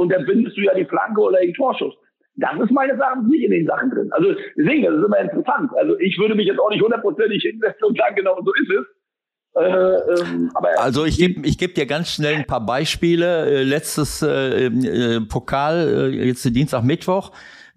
unterbindest 0.00 0.56
du 0.56 0.62
ja 0.62 0.74
die 0.74 0.84
Flanke 0.84 1.20
oder 1.20 1.38
den 1.40 1.54
Torschuss. 1.54 1.94
Das 2.36 2.58
ist 2.58 2.70
meines 2.70 2.98
Erachtens 2.98 3.28
nicht 3.28 3.44
in 3.44 3.50
den 3.50 3.66
Sachen 3.66 3.90
drin. 3.90 4.08
Also 4.12 4.34
deswegen, 4.56 4.84
das 4.84 4.94
ist 4.94 5.04
immer 5.04 5.18
interessant. 5.18 5.70
Also 5.76 5.98
ich 5.98 6.18
würde 6.18 6.34
mich 6.34 6.46
jetzt 6.46 6.58
auch 6.58 6.70
nicht 6.70 6.82
hundertprozentig 6.82 7.42
hinsetzen 7.42 7.84
und 7.86 7.98
sagen, 7.98 8.16
genau 8.16 8.38
so 8.42 8.52
ist 8.52 8.70
es. 8.70 8.86
Äh, 9.56 10.22
ähm, 10.22 10.50
Also 10.78 11.04
ich 11.04 11.18
gebe 11.18 11.46
ich 11.46 11.58
geb 11.58 11.74
dir 11.74 11.86
ganz 11.86 12.10
schnell 12.14 12.36
ein 12.36 12.46
paar 12.46 12.64
Beispiele. 12.64 13.46
Äh, 13.46 13.62
Letztes 13.64 14.22
äh, 14.22 14.66
äh, 14.66 15.20
Pokal, 15.20 16.12
äh, 16.14 16.26
jetzt 16.26 16.44
Dienstag, 16.44 16.84
Mittwoch. 16.84 17.32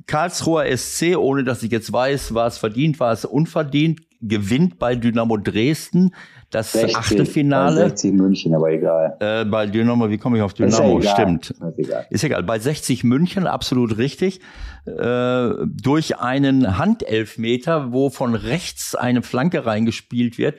Karlsruher 0.05 0.65
SC, 0.77 1.17
ohne 1.17 1.43
dass 1.43 1.63
ich 1.63 1.71
jetzt 1.71 1.91
weiß, 1.91 2.33
war 2.33 2.47
es 2.47 2.57
verdient, 2.57 2.99
war 2.99 3.13
es 3.13 3.25
unverdient, 3.25 4.01
gewinnt 4.21 4.77
bei 4.77 4.95
Dynamo 4.95 5.37
Dresden 5.37 6.13
das 6.53 6.71
60, 6.73 6.95
Achtelfinale. 6.95 7.89
60 7.89 8.13
München, 8.13 8.53
aber 8.55 8.71
egal. 8.71 9.17
Äh, 9.19 9.45
bei 9.45 9.65
Dynamo, 9.65 10.09
wie 10.09 10.17
komme 10.17 10.37
ich 10.37 10.43
auf 10.43 10.51
Ist 10.53 10.59
ja 10.59 10.65
Dynamo? 10.67 10.99
egal. 10.99 11.13
Stimmt. 11.13 11.49
Ist 11.49 11.79
egal. 11.79 12.05
Ist 12.09 12.23
egal. 12.23 12.43
Bei 12.43 12.59
60 12.59 13.03
München, 13.03 13.47
absolut 13.47 13.97
richtig. 13.97 14.39
Äh, 14.85 15.49
durch 15.65 16.19
einen 16.19 16.77
Handelfmeter, 16.77 17.91
wo 17.91 18.09
von 18.09 18.35
rechts 18.35 18.95
eine 18.95 19.21
Flanke 19.23 19.65
reingespielt 19.65 20.37
wird. 20.37 20.55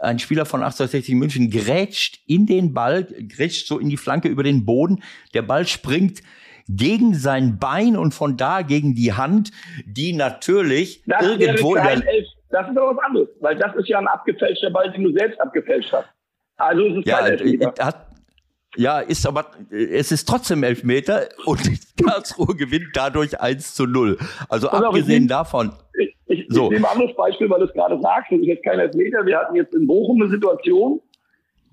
Ein 0.00 0.18
Spieler 0.18 0.46
von 0.46 0.62
1860 0.62 1.14
München 1.14 1.50
grätscht 1.50 2.20
in 2.26 2.46
den 2.46 2.74
Ball, 2.74 3.04
grätscht 3.04 3.66
so 3.66 3.78
in 3.78 3.88
die 3.88 3.96
Flanke 3.96 4.28
über 4.28 4.42
den 4.42 4.64
Boden. 4.64 5.02
Der 5.32 5.42
Ball 5.42 5.66
springt 5.66 6.22
gegen 6.68 7.14
sein 7.14 7.58
Bein 7.58 7.96
und 7.96 8.12
von 8.12 8.36
da 8.36 8.62
gegen 8.62 8.94
die 8.94 9.12
Hand, 9.12 9.50
die 9.84 10.12
natürlich 10.12 11.02
das 11.06 11.22
irgendwo 11.22 11.74
in 11.74 11.82
wäre 11.82 11.86
kein 11.86 12.00
der, 12.00 12.14
Elf, 12.14 12.26
das 12.52 12.68
ist 12.68 12.76
aber 12.76 12.94
was 12.96 13.04
anderes, 13.04 13.28
weil 13.40 13.56
das 13.56 13.74
ist 13.76 13.88
ja 13.88 13.98
ein 13.98 14.06
abgefälschter 14.08 14.70
Ball, 14.70 14.90
den 14.92 15.04
du 15.04 15.12
selbst 15.12 15.40
abgefälscht 15.40 15.92
hast. 15.92 16.08
Also 16.56 16.84
ist 16.86 16.98
es 16.98 17.04
Ja, 17.06 17.18
kein 17.18 17.32
Elfmeter. 17.32 17.74
äh, 17.78 17.82
hat, 17.84 18.06
ja, 18.76 19.00
ist 19.00 19.26
aber, 19.26 19.46
äh, 19.70 19.84
es 19.96 20.12
ist 20.12 20.28
trotzdem 20.28 20.62
Elfmeter 20.62 21.28
und 21.46 21.60
Karlsruhe 22.04 22.54
gewinnt 22.56 22.88
dadurch 22.94 23.40
1 23.40 23.74
zu 23.74 23.86
0. 23.86 24.18
Also 24.48 24.68
auf, 24.68 24.82
abgesehen 24.84 25.24
ich- 25.24 25.28
davon, 25.28 25.72
Ich, 25.98 26.16
ich, 26.26 26.46
So. 26.48 26.64
ich 26.66 26.70
nehme 26.78 26.88
ein 26.88 26.92
anderes 26.98 27.16
Beispiel, 27.16 27.48
weil 27.50 27.60
du 27.60 27.66
es 27.66 27.72
gerade 27.72 28.00
sagst. 28.00 28.30
Das 28.32 28.38
ist 28.40 28.46
jetzt 28.46 28.64
kein 28.64 28.78
Elfmeter. 28.78 29.24
Wir 29.26 29.38
hatten 29.38 29.54
jetzt 29.56 29.74
in 29.74 29.86
Bochum 29.86 30.20
eine 30.22 30.30
Situation 30.30 31.00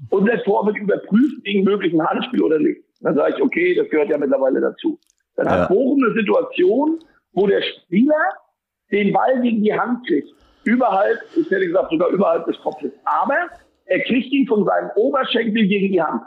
und 0.10 0.26
der 0.26 0.44
Tor 0.44 0.66
wird 0.66 0.78
überprüft 0.78 1.44
wegen 1.44 1.64
möglichen 1.64 2.02
Handspiel 2.06 2.42
oder 2.42 2.60
nicht. 2.60 2.82
Dann 3.02 3.16
sage 3.16 3.36
ich, 3.38 3.42
okay, 3.42 3.76
das 3.76 3.90
gehört 3.90 4.10
ja 4.10 4.18
mittlerweile 4.18 4.60
dazu. 4.60 5.00
Dann 5.36 5.46
Ja. 5.48 5.52
hat 5.62 5.70
Bochum 5.70 6.04
eine 6.04 6.14
Situation, 6.14 7.00
wo 7.34 7.48
der 7.48 7.62
Spieler 7.62 8.16
den 8.92 9.14
Ball 9.14 9.42
gegen 9.42 9.64
die 9.64 9.74
Hand 9.74 10.06
kriegt. 10.08 10.30
Überhalb, 10.64 11.20
ich 11.36 11.50
hätte 11.50 11.66
gesagt 11.68 11.90
sogar 11.92 12.10
überhalb 12.10 12.46
des 12.46 12.58
Kopfes. 12.62 12.92
Aber 13.06 13.36
er 13.86 14.00
kriegt 14.02 14.32
ihn 14.32 14.48
von 14.48 14.66
seinem 14.66 14.90
Oberschenkel 14.96 15.68
gegen 15.68 15.92
die 15.94 16.02
Hand. 16.02 16.22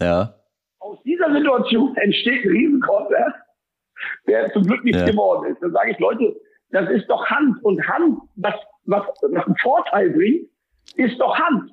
ja, 0.00 0.34
Aus 0.80 1.02
dieser 1.04 1.32
Situation 1.32 1.96
entsteht 1.96 2.44
ein 2.44 2.50
Riesenkonter, 2.50 3.34
der 4.26 4.52
zum 4.52 4.62
Glück 4.64 4.84
nicht 4.84 4.98
Ja. 4.98 5.04
geworden 5.06 5.50
ist. 5.52 5.62
Dann 5.62 5.72
sage 5.72 5.90
ich, 5.92 5.98
Leute, 5.98 6.36
das 6.70 6.88
ist 6.90 7.06
doch 7.08 7.24
Hand. 7.26 7.62
Und 7.64 7.80
Hand, 7.88 8.18
was, 8.36 8.54
was, 8.84 9.02
was 9.22 9.46
einen 9.46 9.56
Vorteil 9.62 10.10
bringt, 10.10 10.48
ist 10.96 11.18
doch 11.20 11.36
Hand. 11.38 11.70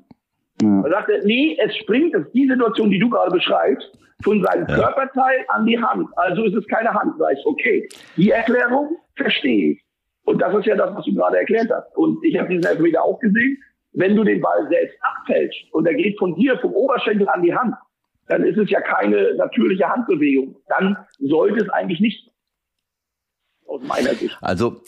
Ja. 0.62 0.82
Da 0.84 0.90
sagt 0.90 1.10
er, 1.10 1.24
nee, 1.26 1.58
es 1.64 1.76
springt, 1.78 2.14
ist 2.16 2.32
die 2.34 2.48
Situation, 2.48 2.90
die 2.90 3.00
du 3.00 3.10
gerade 3.10 3.32
beschreibst, 3.32 3.92
von 4.24 4.44
seinem 4.44 4.68
Ja. 4.68 4.76
Körperteil 4.76 5.44
an 5.50 5.66
die 5.66 5.78
Hand. 5.80 6.08
Also 6.16 6.44
ist 6.46 6.56
es 6.56 6.66
keine 6.68 6.94
Hand. 6.94 7.16
Sag 7.18 7.34
ich, 7.34 7.46
okay, 7.46 7.90
die 8.16 8.32
Erklärung 8.32 8.96
verstehe 9.16 9.74
ich. 9.74 9.83
Und 10.24 10.40
das 10.42 10.56
ist 10.56 10.66
ja 10.66 10.76
das, 10.76 10.96
was 10.96 11.06
du 11.06 11.14
gerade 11.14 11.38
erklärt 11.38 11.70
hast. 11.70 11.96
Und 11.96 12.24
ich 12.24 12.38
habe 12.38 12.50
diesen 12.50 12.66
Elfmeter 12.66 13.04
auch 13.04 13.20
gesehen. 13.20 13.58
Wenn 13.92 14.16
du 14.16 14.24
den 14.24 14.42
Ball 14.42 14.68
selbst 14.70 14.98
abfälschst 15.02 15.72
und 15.74 15.86
er 15.86 15.94
geht 15.94 16.18
von 16.18 16.36
dir, 16.36 16.58
vom 16.60 16.74
Oberschenkel 16.74 17.28
an 17.30 17.44
die 17.44 17.54
Hand, 17.54 17.76
dann 18.28 18.44
ist 18.44 18.58
es 18.58 18.70
ja 18.70 18.82
keine 18.82 19.36
natürliche 19.36 19.88
Handbewegung. 19.88 20.56
Dann 20.68 20.98
sollte 21.20 21.64
es 21.64 21.70
eigentlich 21.70 22.00
nicht 22.00 22.32
aus 23.68 23.82
meiner 23.84 24.16
Sicht. 24.16 24.38
also 24.42 24.82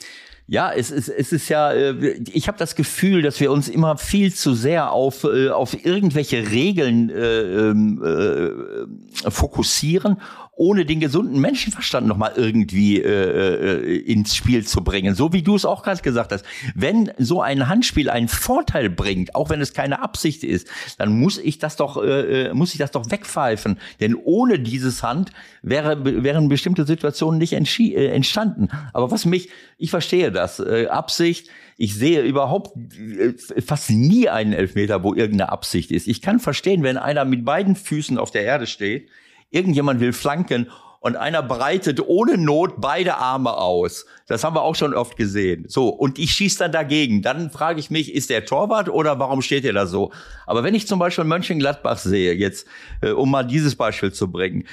ja, 0.48 0.72
es 0.72 0.92
ist, 0.92 1.08
es 1.08 1.32
ist 1.32 1.48
ja, 1.48 1.72
äh, 1.72 2.22
ich 2.32 2.46
habe 2.46 2.56
das 2.56 2.76
Gefühl, 2.76 3.22
dass 3.22 3.40
wir 3.40 3.50
uns 3.50 3.68
immer 3.68 3.96
viel 3.96 4.32
zu 4.32 4.54
sehr 4.54 4.92
auf, 4.92 5.24
äh, 5.24 5.48
auf 5.48 5.84
irgendwelche 5.84 6.50
Regeln 6.52 7.10
äh, 7.10 7.42
ähm, 7.70 8.00
äh, 8.04 9.30
fokussieren, 9.30 10.20
ohne 10.56 10.86
den 10.86 11.00
gesunden 11.00 11.38
Menschenverstand 11.38 12.06
nochmal 12.06 12.32
irgendwie 12.34 12.98
äh, 12.98 13.08
äh, 13.08 13.96
ins 13.98 14.34
Spiel 14.34 14.66
zu 14.66 14.82
bringen. 14.82 15.14
So 15.14 15.34
wie 15.34 15.42
du 15.42 15.54
es 15.54 15.66
auch 15.66 15.82
gerade 15.82 16.00
gesagt 16.00 16.32
hast. 16.32 16.46
Wenn 16.74 17.12
so 17.18 17.42
ein 17.42 17.68
Handspiel 17.68 18.08
einen 18.08 18.28
Vorteil 18.28 18.88
bringt, 18.88 19.34
auch 19.34 19.50
wenn 19.50 19.60
es 19.60 19.74
keine 19.74 20.00
Absicht 20.00 20.42
ist, 20.42 20.66
dann 20.96 21.20
muss 21.20 21.36
ich 21.36 21.58
das 21.58 21.76
doch, 21.76 22.02
äh, 22.02 22.46
äh, 22.46 22.54
muss 22.54 22.72
ich 22.72 22.78
das 22.78 22.90
doch 22.90 23.10
wegpfeifen. 23.10 23.78
Denn 24.00 24.14
ohne 24.14 24.58
dieses 24.58 25.02
Hand 25.02 25.30
wäre, 25.60 26.24
wären 26.24 26.48
bestimmte 26.48 26.86
Situationen 26.86 27.38
nicht 27.38 27.52
äh, 27.52 28.06
entstanden. 28.06 28.68
Aber 28.94 29.10
was 29.10 29.26
mich, 29.26 29.50
ich 29.76 29.90
verstehe 29.90 30.32
das, 30.32 30.58
äh, 30.58 30.86
Absicht, 30.86 31.50
ich 31.76 31.94
sehe 31.94 32.22
überhaupt 32.22 32.70
äh, 32.98 33.34
fast 33.60 33.90
nie 33.90 34.30
einen 34.30 34.54
Elfmeter, 34.54 35.02
wo 35.02 35.12
irgendeine 35.12 35.52
Absicht 35.52 35.90
ist. 35.90 36.08
Ich 36.08 36.22
kann 36.22 36.40
verstehen, 36.40 36.82
wenn 36.82 36.96
einer 36.96 37.26
mit 37.26 37.44
beiden 37.44 37.76
Füßen 37.76 38.16
auf 38.16 38.30
der 38.30 38.44
Erde 38.44 38.66
steht, 38.66 39.10
irgendjemand 39.50 40.00
will 40.00 40.12
flanken 40.12 40.68
und 41.06 41.14
einer 41.14 41.40
breitet 41.40 42.00
ohne 42.00 42.36
Not 42.36 42.80
beide 42.80 43.16
Arme 43.16 43.56
aus. 43.56 44.06
Das 44.26 44.42
haben 44.42 44.56
wir 44.56 44.62
auch 44.62 44.74
schon 44.74 44.92
oft 44.92 45.16
gesehen. 45.16 45.66
So, 45.68 45.88
und 45.88 46.18
ich 46.18 46.32
schieße 46.32 46.58
dann 46.58 46.72
dagegen. 46.72 47.22
Dann 47.22 47.52
frage 47.52 47.78
ich 47.78 47.90
mich, 47.90 48.12
ist 48.12 48.28
der 48.28 48.44
Torwart 48.44 48.88
oder 48.88 49.20
warum 49.20 49.40
steht 49.40 49.64
er 49.64 49.72
da 49.72 49.86
so? 49.86 50.10
Aber 50.46 50.64
wenn 50.64 50.74
ich 50.74 50.88
zum 50.88 50.98
Beispiel 50.98 51.22
Mönchengladbach 51.22 51.98
sehe, 51.98 52.34
jetzt, 52.34 52.66
äh, 53.02 53.10
um 53.10 53.30
mal 53.30 53.44
dieses 53.44 53.76
Beispiel 53.76 54.12
zu 54.12 54.32
bringen, 54.32 54.64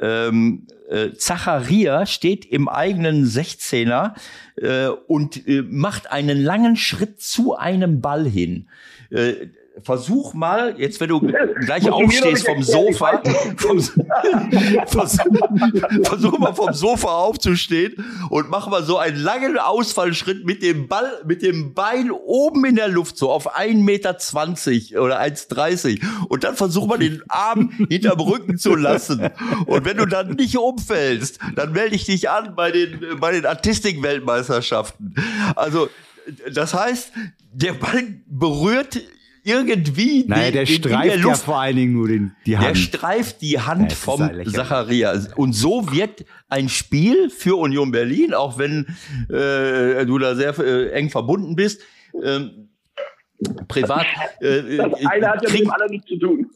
ähm, 0.00 0.68
äh, 0.88 1.10
Zacharia 1.14 2.06
steht 2.06 2.44
im 2.44 2.68
eigenen 2.68 3.24
16er 3.24 4.14
äh, 4.58 4.86
und 5.08 5.44
äh, 5.48 5.62
macht 5.62 6.12
einen 6.12 6.40
langen 6.40 6.76
Schritt 6.76 7.20
zu 7.20 7.56
einem 7.56 8.00
Ball 8.00 8.28
hin. 8.28 8.68
Äh, 9.10 9.48
versuch 9.82 10.34
mal, 10.34 10.74
jetzt 10.78 11.00
wenn 11.00 11.08
du 11.08 11.20
gleich 11.20 11.88
aufstehst 11.90 12.46
vom 12.46 12.62
Sofa, 12.62 13.22
vom, 13.56 13.80
versuch, 14.86 15.24
versuch 16.04 16.38
mal 16.38 16.54
vom 16.54 16.72
Sofa 16.72 17.08
aufzustehen 17.08 18.04
und 18.30 18.50
mach 18.50 18.68
mal 18.68 18.82
so 18.82 18.98
einen 18.98 19.16
langen 19.16 19.58
Ausfallschritt 19.58 20.44
mit 20.44 20.62
dem 20.62 20.88
Ball, 20.88 21.20
mit 21.24 21.42
dem 21.42 21.74
Bein 21.74 22.10
oben 22.10 22.64
in 22.64 22.76
der 22.76 22.88
Luft, 22.88 23.16
so 23.16 23.30
auf 23.30 23.56
1,20 23.56 23.74
Meter 23.82 25.02
oder 25.02 25.20
1,30 25.20 26.00
und 26.28 26.44
dann 26.44 26.56
versuch 26.56 26.86
mal 26.86 26.98
den 26.98 27.22
Arm 27.28 27.70
hinterm 27.88 28.20
Rücken 28.20 28.58
zu 28.58 28.74
lassen. 28.74 29.30
Und 29.66 29.84
wenn 29.84 29.96
du 29.96 30.06
dann 30.06 30.34
nicht 30.34 30.56
umfällst, 30.56 31.38
dann 31.54 31.72
melde 31.72 31.96
ich 31.96 32.04
dich 32.04 32.30
an 32.30 32.54
bei 32.54 32.70
den, 32.70 33.18
bei 33.20 33.32
den 33.32 33.46
Artistik-Weltmeisterschaften. 33.46 35.14
Also, 35.56 35.88
das 36.52 36.74
heißt, 36.74 37.12
der 37.52 37.72
Ball 37.74 38.20
berührt 38.26 39.00
irgendwie. 39.44 40.24
Naja, 40.26 40.50
der 40.50 40.64
den, 40.64 40.74
streift 40.74 41.06
der 41.06 41.18
ja 41.18 41.34
vor 41.34 41.60
allen 41.60 41.76
Dingen 41.76 41.92
nur 41.92 42.08
den, 42.08 42.32
die 42.46 42.56
Hand. 42.58 42.68
Der 42.68 42.74
streift 42.74 43.40
die 43.42 43.58
Hand 43.60 43.90
Ja, 43.92 43.96
vom 43.96 44.20
ja. 44.20 44.44
Zacharia. 44.52 45.14
Und 45.36 45.52
so 45.54 45.90
wirkt 45.92 46.24
ein 46.48 46.68
Spiel 46.68 47.30
für 47.30 47.56
Union 47.56 47.90
Berlin, 47.90 48.34
auch 48.34 48.58
wenn 48.58 48.86
äh, 49.28 50.04
du 50.06 50.18
da 50.18 50.34
sehr 50.34 50.58
äh, 50.58 50.90
eng 50.90 51.10
verbunden 51.10 51.56
bist. 51.56 51.82
Ähm, 52.22 52.68
privat. 53.68 54.06
Äh, 54.40 54.76
Das 54.76 54.92
eine 55.06 55.28
hat 55.28 55.34
ja 55.36 55.40
mit 55.40 55.44
krieg- 55.50 55.60
dem 55.62 55.70
anderen 55.70 55.90
nichts 55.92 56.08
zu 56.08 56.18
tun. 56.18 56.50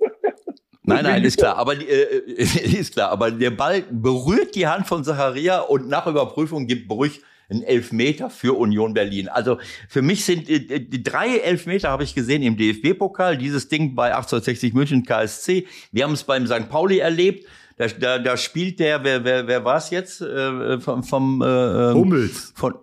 Nein, 0.86 1.04
nein, 1.04 1.24
ist 1.24 1.38
klar. 1.38 1.56
Aber 1.56 1.74
äh, 1.80 2.20
ist 2.36 2.92
klar. 2.92 3.10
Aber 3.10 3.30
der 3.30 3.50
Ball 3.50 3.84
berührt 3.90 4.54
die 4.54 4.66
Hand 4.66 4.86
von 4.86 5.02
Zacharia 5.02 5.60
und 5.60 5.88
nach 5.88 6.06
Überprüfung 6.06 6.66
gibt 6.66 6.88
Brüch 6.88 7.22
einen 7.48 7.62
Elfmeter 7.62 8.30
für 8.30 8.54
Union 8.54 8.94
Berlin. 8.94 9.28
Also 9.28 9.58
für 9.88 10.02
mich 10.02 10.24
sind 10.24 10.48
äh, 10.48 10.80
die 10.80 11.02
drei 11.02 11.38
Elfmeter 11.38 11.90
habe 11.90 12.04
ich 12.04 12.14
gesehen 12.14 12.42
im 12.42 12.56
DFB-Pokal. 12.56 13.36
Dieses 13.36 13.68
Ding 13.68 13.94
bei 13.94 14.14
1860 14.14 14.74
München 14.74 15.04
KSC. 15.04 15.66
Wir 15.92 16.04
haben 16.04 16.12
es 16.12 16.24
beim 16.24 16.46
St. 16.46 16.68
Pauli 16.68 16.98
erlebt. 16.98 17.46
Da, 17.76 17.88
da, 17.88 18.18
da 18.18 18.36
spielt 18.36 18.78
der, 18.78 19.02
wer, 19.02 19.24
wer, 19.24 19.46
wer 19.46 19.64
war 19.64 19.78
es 19.78 19.90
jetzt? 19.90 20.20
Äh, 20.20 20.78
vom, 20.78 21.02
vom 21.02 21.42
äh, 21.42 21.46
ähm, 21.46 21.94
Hummels. 21.94 22.52
von 22.54 22.74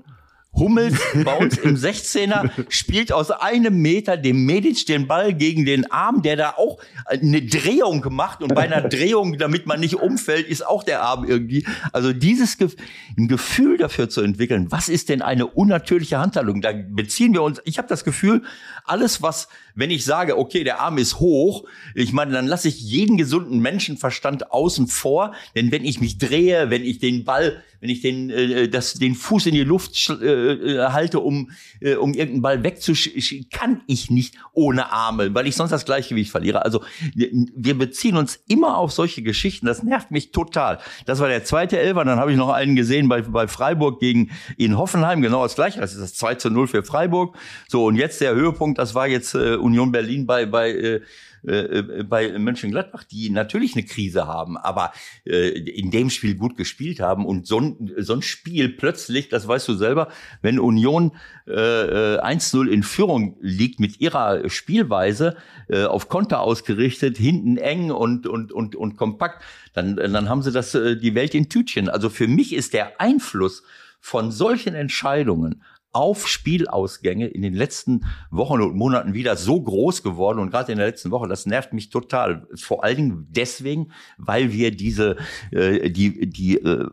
Hummels 0.54 0.99
uns 1.39 1.58
im 1.60 1.76
16er 1.76 2.49
spielt 2.70 3.12
aus 3.12 3.32
einem 3.32 3.82
Meter 3.82 4.18
dem 4.18 4.45
Medic 4.45 4.86
den 4.86 5.08
Ball 5.08 5.34
gegen 5.34 5.66
den 5.66 5.89
Arm, 5.91 6.22
der 6.22 6.36
da 6.36 6.49
auch 6.58 6.78
eine 7.06 7.41
Drehung 7.41 8.06
macht 8.10 8.43
und 8.43 8.54
bei 8.54 8.62
einer 8.62 8.82
Drehung, 8.82 9.38
damit 9.38 9.66
man 9.66 9.80
nicht 9.80 9.95
umfällt, 9.95 10.47
ist 10.47 10.66
auch 10.66 10.84
der 10.84 11.04
Arm 11.04 11.24
irgendwie. 11.24 11.66
Also 11.93 12.14
dieses 12.14 12.58
Ge 12.58 12.70
ein 13.18 13.28
Gefühl 13.28 13.78
dafür 13.78 14.10
zu 14.10 14.22
entwickeln, 14.22 14.72
was 14.72 14.89
ist 14.89 15.10
denn 15.10 15.22
eine 15.22 15.47
unnatürliche 15.47 16.20
Handhaltung? 16.20 16.62
Da 16.62 16.72
beziehen 16.74 17.34
wir 17.34 17.43
uns, 17.43 17.62
ich 17.66 17.78
habe 17.78 17.88
das 17.88 18.04
Gefühl, 18.04 18.43
alles 18.86 19.22
was, 19.22 19.47
wenn 19.74 19.89
ich 19.89 20.06
sage, 20.06 20.38
okay, 20.38 20.64
der 20.64 20.82
Arm 20.82 20.97
ist 20.97 21.20
hoch, 21.20 21.66
ich 21.95 22.14
meine, 22.14 22.34
dann 22.34 22.47
lasse 22.47 22.68
ich 22.68 22.80
jeden 22.82 23.18
gesunden 23.18 23.60
Menschenverstand 23.60 24.52
außen 24.52 24.88
vor, 24.88 25.34
denn 25.56 25.72
wenn 25.72 25.86
ich 25.86 26.02
mich 26.02 26.18
drehe, 26.18 26.70
wenn 26.70 26.84
ich 26.84 26.99
den 26.99 27.24
Ball, 27.24 27.64
wenn 27.82 27.90
ich 27.90 28.02
den, 28.02 28.30
äh, 28.30 28.70
das, 28.70 28.94
den 28.94 29.16
Fuß 29.16 29.48
in 29.48 29.54
die 29.54 29.64
Luft 29.64 30.10
äh, 30.10 30.54
äh, 30.54 30.88
halte, 30.90 31.20
um, 31.20 31.52
äh, 31.82 31.96
um 31.96 32.14
irgendeinen 32.14 32.42
Ball 32.42 32.64
wegzuschieben, 32.64 33.50
kann 33.52 33.82
ich 33.88 34.10
nicht 34.10 34.36
ohne 34.54 34.92
Arme, 34.92 35.34
weil 35.34 35.48
ich 35.48 35.56
sonst 35.56 35.72
das 35.72 35.84
Gleichgewicht 35.84 36.32
verliere. 36.32 36.64
Also 36.64 36.84
wir 37.16 37.78
beziehen 37.78 38.16
uns 38.18 38.40
immer 38.48 38.78
auf 38.78 38.92
solche 38.92 39.24
Geschichten. 39.24 39.66
Das 39.66 39.84
nervt 39.84 40.12
mich 40.12 40.32
total. 40.32 40.80
Das 41.06 41.20
war 41.20 41.28
der 41.28 41.44
zweite 41.44 41.80
Elfer. 41.80 42.06
Dann 42.06 42.20
habe 42.20 42.32
ich 42.32 42.38
noch 42.38 42.50
einen 42.50 42.76
gesehen 42.76 43.10
bei, 43.10 43.24
bei 43.24 43.48
Freiburg 43.48 44.00
gegen 44.00 44.30
in 44.58 44.78
Hoffenheim. 44.78 45.22
Genau 45.22 45.44
das 45.44 45.56
gleiche. 45.56 45.82
Das 45.82 45.94
ist 45.94 46.02
das 46.02 46.14
2 46.14 46.36
zu 46.36 46.50
0 46.52 46.68
für 46.68 46.84
Freiburg. 46.84 47.36
So, 47.68 47.86
und 47.86 47.96
jetzt 47.96 48.22
der 48.22 48.36
Höhepunkt, 48.36 48.78
das 48.78 48.94
war 48.94 49.08
jetzt 49.08 49.34
äh, 49.34 49.56
Union 49.56 49.92
Berlin 49.92 50.28
bei, 50.28 50.46
bei 50.46 50.72
äh, 50.72 51.02
äh, 51.44 52.04
bei 52.04 52.38
Mönchengladbach, 52.38 53.04
die 53.04 53.30
natürlich 53.30 53.76
eine 53.76 53.86
Krise 53.86 54.28
haben, 54.28 54.58
aber 54.58 54.94
äh, 55.26 55.50
in 55.50 55.92
dem 55.92 56.10
Spiel 56.10 56.36
gut 56.36 56.58
gespielt 56.58 57.00
haben 57.00 57.26
und 57.26 57.48
so 57.48 57.60
ein, 57.60 57.94
so 57.98 58.14
ein 58.14 58.22
Spiel 58.22 58.70
plötzlich, 58.70 59.30
das 59.30 59.48
weißt 59.48 59.68
du 59.68 59.74
selber, 59.74 60.10
wenn 60.42 60.60
Union 60.60 61.14
äh, 61.48 62.16
äh, 62.16 62.20
1-0 62.20 62.68
in 62.68 62.84
Führung 62.84 63.38
liegt 63.42 63.80
mit 63.80 64.00
ihrer 64.00 64.50
Spielweise, 64.50 65.36
äh, 65.68 65.86
auf 65.86 66.10
Konter 66.10 66.42
ausgerichtet, 66.42 67.18
hinten 67.18 67.58
eng 67.58 67.92
und, 67.92 68.28
und, 68.28 68.52
und, 68.52 68.76
und 68.76 68.98
kompakt, 68.98 69.44
dann, 69.74 69.96
dann 69.96 70.30
haben 70.30 70.42
sie 70.42 70.52
das, 70.52 70.76
äh, 70.76 70.96
die 70.98 71.16
Welt 71.16 71.34
in 71.34 71.50
Tütchen. 71.50 71.89
Also 71.89 72.10
für 72.10 72.28
mich 72.28 72.54
ist 72.54 72.74
der 72.74 73.00
Einfluss 73.02 73.64
von 74.00 74.32
solchen 74.32 74.74
Entscheidungen 74.74 75.64
auf 75.94 76.28
Spielausgänge 76.28 77.28
in 77.28 77.42
den 77.42 77.54
letzten 77.54 78.06
Wochen 78.30 78.62
und 78.62 78.76
Monaten 78.76 79.14
wieder 79.14 79.36
so 79.36 79.62
groß 79.62 80.04
geworden 80.04 80.39
und 80.39 80.52
gerade 80.52 80.72
in 80.72 80.78
der 80.78 80.88
letzten 80.88 81.12
Woche, 81.12 81.28
das 81.28 81.46
nervt 81.46 81.74
mich 81.74 81.89
total. 81.89 82.48
Vor 82.56 82.84
allen 82.84 82.96
Dingen 82.96 83.28
deswegen, 83.30 83.92
weil 84.18 84.52
wir 84.52 84.72
diese, 84.72 85.18
äh, 85.52 85.89
die, 85.89 86.30
die 86.30 86.58
äh, 86.58 86.88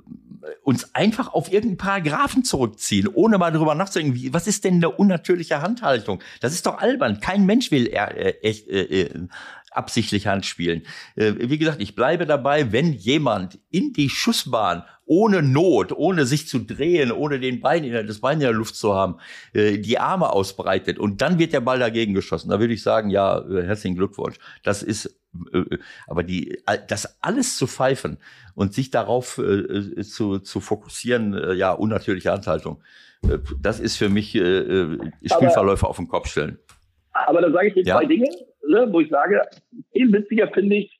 uns 0.62 0.94
einfach 0.94 1.32
auf 1.32 1.52
irgendeinen 1.52 1.78
Paragraphen 1.78 2.44
zurückziehen, 2.44 3.08
ohne 3.08 3.38
mal 3.38 3.50
drüber 3.50 3.74
nachzudenken, 3.74 4.14
wie, 4.14 4.32
was 4.32 4.46
ist 4.46 4.64
denn 4.64 4.74
eine 4.74 4.90
unnatürliche 4.90 5.62
Handhaltung? 5.62 6.20
Das 6.40 6.52
ist 6.52 6.66
doch 6.66 6.78
albern. 6.78 7.20
Kein 7.20 7.46
Mensch 7.46 7.70
will 7.70 7.88
echt 8.42 8.68
äh, 8.68 9.02
äh, 9.02 9.28
absichtlich 9.72 10.26
Hand 10.26 10.46
spielen. 10.46 10.82
Äh, 11.16 11.34
wie 11.38 11.58
gesagt, 11.58 11.80
ich 11.80 11.94
bleibe 11.94 12.26
dabei, 12.26 12.72
wenn 12.72 12.92
jemand 12.92 13.58
in 13.70 13.92
die 13.92 14.08
Schussbahn 14.08 14.84
ohne 15.04 15.42
Not, 15.42 15.92
ohne 15.92 16.26
sich 16.26 16.48
zu 16.48 16.58
drehen, 16.58 17.12
ohne 17.12 17.40
den 17.40 17.60
Bein 17.60 17.82
in 17.84 17.92
der, 17.92 18.04
das 18.04 18.20
Bein 18.20 18.34
in 18.34 18.40
der 18.40 18.52
Luft 18.52 18.76
zu 18.76 18.94
haben, 18.94 19.16
äh, 19.54 19.78
die 19.78 19.98
Arme 19.98 20.30
ausbreitet 20.30 20.98
und 20.98 21.22
dann 21.22 21.38
wird 21.38 21.52
der 21.52 21.60
Ball 21.60 21.78
dagegen 21.78 22.14
geschossen. 22.14 22.50
Da 22.50 22.60
würde 22.60 22.74
ich 22.74 22.82
sagen, 22.82 23.08
ja, 23.10 23.38
äh, 23.38 23.64
herzlichen 23.64 23.96
Glückwunsch. 23.96 24.36
Das 24.62 24.82
ist, 24.82 25.18
äh, 25.52 25.78
aber 26.06 26.22
die, 26.22 26.60
das 26.88 27.22
alles 27.22 27.56
zu 27.56 27.66
pfeifen 27.66 28.18
und 28.54 28.74
sich 28.74 28.90
darauf 28.90 29.38
äh, 29.38 29.42
äh, 29.42 30.02
zu, 30.02 30.40
zu 30.40 30.60
fokussieren, 30.60 31.32
äh, 31.34 31.54
ja, 31.54 31.72
unnatürliche 31.72 32.30
Handhaltung. 32.30 32.82
Äh, 33.22 33.38
Das 33.60 33.80
ist 33.80 33.96
für 33.96 34.10
mich 34.10 34.34
äh, 34.34 34.40
äh, 34.40 34.98
Spielverläufe 35.24 35.86
auf 35.86 35.96
den 35.96 36.08
Kopf 36.08 36.28
stellen. 36.28 36.58
Aber 37.26 37.40
da 37.40 37.50
sage 37.50 37.68
ich 37.68 37.74
dir 37.74 37.82
Ja. 37.84 37.96
zwei 37.96 38.04
Dinge, 38.06 38.28
ne, 38.66 38.88
wo 38.90 39.00
ich 39.00 39.08
sage, 39.10 39.40
viel 39.92 40.12
witziger 40.12 40.48
finde 40.48 40.76
ich, 40.76 40.94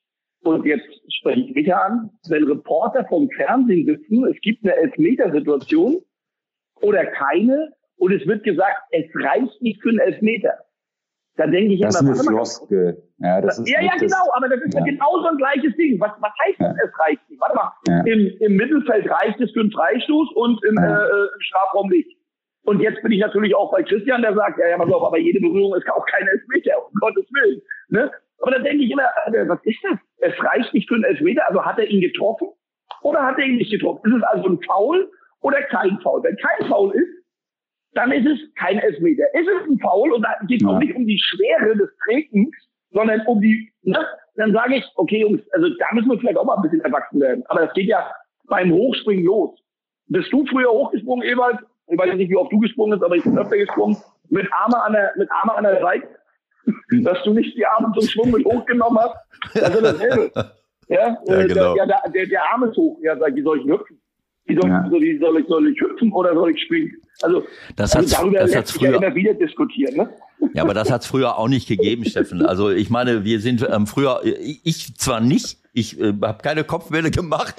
und 0.45 0.65
jetzt 0.65 0.87
spreche 1.19 1.41
ich 1.41 1.55
mich 1.55 1.75
an, 1.75 2.11
wenn 2.29 2.45
Reporter 2.45 3.05
vom 3.09 3.29
Fernsehen 3.31 3.87
sitzen, 3.87 4.25
es 4.27 4.41
gibt 4.41 4.63
eine 4.65 4.75
Elfmetersituation 4.77 6.01
oder 6.81 7.05
keine, 7.07 7.73
und 7.97 8.13
es 8.13 8.25
wird 8.27 8.45
gesagt, 8.45 8.77
es 8.93 9.07
reicht 9.15 9.61
nicht 9.61 9.83
für 9.83 9.89
einen 9.91 9.99
Elfmeter. 9.99 10.53
Dann 11.37 11.51
denke 11.53 11.75
ich 11.75 11.81
Das 11.81 11.95
ist 11.97 12.01
immer, 12.01 12.11
eine 12.11 12.19
warte 12.19 12.31
mal, 12.31 12.37
Floskel. 12.37 13.03
Ja, 13.19 13.41
das 13.41 13.59
ist 13.59 13.69
ja, 13.69 13.81
ja, 13.81 13.93
genau, 13.99 14.31
aber 14.35 14.49
das 14.49 14.61
ist 14.61 14.75
ja. 14.75 14.85
genau 14.85 15.21
so 15.23 15.27
ein 15.29 15.37
gleiches 15.37 15.75
Ding. 15.77 15.99
Was, 16.01 16.13
was 16.21 16.33
heißt 16.47 16.61
Ja. 16.61 16.69
das, 16.73 16.77
es 16.89 16.99
reicht 16.99 17.31
nicht? 17.31 17.41
Warte 17.41 17.55
mal, 17.57 17.73
Ja. 17.89 18.01
im, 18.13 18.37
im 18.41 18.57
Mittelfeld 18.57 19.09
reicht 19.11 19.41
es 19.41 19.51
für 19.53 19.61
einen 19.61 19.71
Freistoß 19.73 20.29
und 20.35 20.65
im, 20.65 20.75
Ja. 20.77 20.99
äh, 21.05 21.09
äh, 21.09 21.29
im 21.35 21.41
Strafraum 21.41 21.89
nicht. 21.91 22.17
Und 22.69 22.81
jetzt 22.81 23.01
bin 23.01 23.13
ich 23.13 23.21
natürlich 23.21 23.55
auch 23.55 23.73
bei 23.73 23.83
Christian, 23.83 24.21
der 24.21 24.35
sagt, 24.35 24.59
ja, 24.59 24.69
ja, 24.69 24.77
pass 24.77 24.93
auf, 24.93 25.03
aber 25.03 25.17
jede 25.19 25.41
Berührung 25.41 25.75
ist 25.75 25.89
auch 25.91 26.05
kein 26.05 26.29
Elfmeter, 26.29 26.73
um 26.87 26.93
Gottes 27.01 27.25
Willen. 27.33 27.63
Ne? 27.89 28.11
Aber 28.41 28.51
dann 28.51 28.63
denke 28.63 28.85
ich 28.85 28.91
immer, 28.91 29.09
was 29.47 29.59
ist 29.65 29.79
das? 29.83 29.99
Es 30.19 30.45
reicht 30.45 30.75
nicht 30.75 30.87
für 30.87 30.97
einen 30.97 31.05
Elfmeter, 31.05 31.49
also 31.49 31.65
hat 31.65 31.79
er 31.79 31.87
ihn 31.89 32.03
getroffen 32.03 32.49
oder 33.01 33.23
hat 33.25 33.39
er 33.39 33.47
ihn 33.47 33.57
nicht 33.57 33.71
getroffen? 33.71 34.03
Ist 34.05 34.19
es 34.19 34.23
also 34.23 34.51
ein 34.51 34.61
Foul 34.67 35.11
oder 35.41 35.63
kein 35.63 35.99
Foul? 36.03 36.23
Wenn 36.23 36.37
kein 36.37 36.69
Foul 36.69 36.95
ist, 36.95 37.09
dann 37.95 38.13
ist 38.13 38.27
es 38.27 38.55
kein 38.57 38.79
Elfmeter. 38.81 39.25
Ist 39.33 39.49
es 39.49 39.71
ein 39.71 39.79
Foul 39.81 40.13
und 40.13 40.21
da 40.21 40.35
geht 40.47 40.61
es 40.61 40.69
Ja. 40.69 40.75
auch 40.75 40.79
nicht 40.79 40.95
um 40.95 41.07
die 41.07 41.19
Schwere 41.19 41.75
des 41.75 41.89
Tretens, 42.05 42.55
sondern 42.91 43.23
um 43.27 43.41
die, 43.41 43.73
ne? 43.83 44.07
dann 44.37 44.53
sage 44.53 44.77
ich, 44.77 44.85
okay 44.97 45.21
Jungs, 45.21 45.41
also 45.53 45.71
da 45.79 45.87
müssen 45.93 46.11
wir 46.11 46.19
vielleicht 46.19 46.37
auch 46.37 46.45
mal 46.45 46.57
ein 46.57 46.63
bisschen 46.63 46.83
erwachsen 46.83 47.19
werden. 47.19 47.45
Aber 47.47 47.63
das 47.65 47.73
geht 47.73 47.87
ja 47.89 48.13
beim 48.47 48.71
Hochspringen 48.73 49.25
los. 49.25 49.59
Bist 50.09 50.31
du 50.35 50.45
früher 50.45 50.71
hochgesprungen, 50.71 51.27
Ewald? 51.27 51.61
Ich 51.91 51.99
weiß 51.99 52.15
nicht, 52.17 52.31
wie 52.31 52.37
oft 52.37 52.53
du 52.53 52.59
gesprungen 52.59 52.93
bist, 52.93 53.05
aber 53.05 53.17
ich 53.17 53.23
bin 53.25 53.39
öfter 53.39 53.57
gesprungen. 53.57 53.97
Mit 54.31 54.47
Arme 54.53 54.83
an 54.83 54.93
der, 54.93 55.13
mit 55.17 55.29
Arme 55.31 55.55
an 55.57 55.65
der 55.65 55.81
Seite. 55.81 56.07
Dass 57.03 57.23
du 57.25 57.33
nicht 57.33 57.57
die 57.57 57.65
Arme 57.67 57.91
zum 57.99 58.07
Schwung 58.09 58.31
mit 58.31 58.45
hochgenommen 58.45 58.99
hast. 58.99 59.15
Das 59.55 59.75
ist 59.75 59.83
dasselbe. 59.83 60.31
Ja, 60.91 61.19
Ja, 61.27 61.41
äh, 61.41 61.47
genau. 61.47 61.75
der, 61.75 61.87
der, 61.87 62.01
der, 62.15 62.27
der 62.27 62.43
Arm 62.51 62.63
ist 62.65 62.75
hoch. 62.79 62.99
Ja, 63.03 63.15
sag 63.19 63.29
ich, 63.31 63.37
wie 63.37 63.43
soll 63.43 63.61
ich 63.61 63.67
hüpfen? 63.67 64.01
Wie 64.47 64.55
soll, 64.59 64.71
Ja. 64.71 64.89
so, 64.91 64.97
wie 64.99 65.19
soll, 65.19 65.39
ich, 65.39 65.47
soll 65.47 65.69
ich 65.71 65.79
hüpfen 65.79 66.11
oder 66.15 66.33
soll 66.33 66.51
ich 66.51 66.63
springen? 66.63 66.93
Also, 67.21 67.43
Das 67.77 67.95
also 67.95 67.99
hat's- 68.09 68.19
darüber 68.19 68.39
das 68.39 68.47
lässt 68.47 68.57
hat's 68.57 68.73
sich 68.73 68.81
ja 68.83 68.89
früher- 68.93 69.03
immer 69.03 69.15
wieder 69.15 69.35
diskutieren. 69.35 69.97
Ne? 69.99 70.09
Ja, 70.55 70.63
aber 70.63 70.73
das 70.73 70.91
hat's 70.91 71.07
früher 71.07 71.37
auch 71.37 71.49
nicht 71.49 71.69
gegeben, 71.69 72.07
Steffen. 72.07 72.41
Also 72.47 72.71
ich 72.71 72.89
meine, 72.89 73.23
wir 73.25 73.39
sind 73.41 73.69
ähm, 73.71 73.87
früher, 73.87 74.21
ich, 74.25 74.61
ich 74.65 74.97
zwar 74.97 75.21
nicht, 75.21 75.59
ich 75.79 76.01
äh, 76.01 76.13
habe 76.23 76.43
keine 76.43 76.65
Kopfwelle 76.65 77.11
gemacht, 77.11 77.55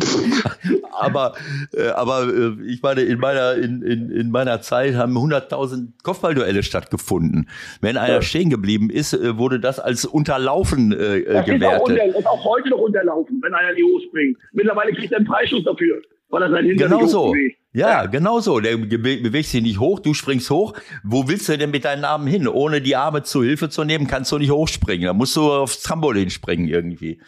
aber 0.91 1.33
äh, 1.73 1.89
aber 1.89 2.27
äh, 2.27 2.51
ich 2.67 2.81
meine, 2.81 3.01
in 3.01 3.19
meiner 3.19 3.53
in, 3.55 3.81
in, 3.81 4.09
in 4.11 4.31
meiner 4.31 4.61
Zeit 4.61 4.95
haben 4.95 5.17
100.000 5.17 5.89
Kopfballduelle 6.03 6.63
stattgefunden. 6.63 7.49
Wenn 7.81 7.97
einer 7.97 8.21
stehen 8.21 8.49
geblieben 8.49 8.89
ist, 8.89 9.13
äh, 9.13 9.37
wurde 9.37 9.59
das 9.59 9.79
als 9.79 10.05
Unterlaufen 10.05 10.91
äh, 10.91 11.19
äh, 11.19 11.33
Das 11.33 11.35
ist 11.35 11.39
auch, 11.41 11.45
gewertet. 11.45 11.81
unter, 11.87 12.19
ist 12.19 12.27
auch 12.27 12.43
heute 12.45 12.69
noch 12.69 12.79
unterlaufen, 12.79 13.39
wenn 13.41 13.53
einer 13.53 13.69
in 13.71 13.75
die 13.77 13.83
Hose 13.83 14.05
springt. 14.07 14.37
Mittlerweile 14.53 14.93
kriegt 14.93 15.11
er 15.11 15.17
einen 15.19 15.27
Preisschuss 15.27 15.63
dafür, 15.63 16.01
weil 16.29 16.43
er 16.43 16.49
sein 16.51 16.65
Hintern 16.65 16.89
Genau 16.91 17.05
so. 17.05 17.27
hochbewegt. 17.27 17.57
Ja, 17.71 18.07
genau 18.07 18.39
so. 18.39 18.59
Der 18.59 18.77
bewegt 18.77 19.47
sich 19.47 19.61
nicht 19.61 19.79
hoch, 19.79 19.99
du 19.99 20.15
springst 20.15 20.49
hoch. 20.49 20.73
Wo 21.03 21.27
willst 21.27 21.47
du 21.49 21.55
denn 21.57 21.69
mit 21.69 21.85
deinen 21.85 22.03
Armen 22.03 22.25
hin? 22.25 22.47
Ohne 22.47 22.81
die 22.81 22.95
Arme 22.95 23.21
zu 23.21 23.43
Hilfe 23.43 23.69
zu 23.69 23.83
nehmen, 23.83 24.07
kannst 24.07 24.31
du 24.31 24.39
nicht 24.39 24.49
hochspringen. 24.49 25.05
Da 25.05 25.13
musst 25.13 25.35
du 25.35 25.41
aufs 25.51 25.83
Trampolin 25.83 26.31
springen 26.31 26.67
irgendwie 26.67 27.21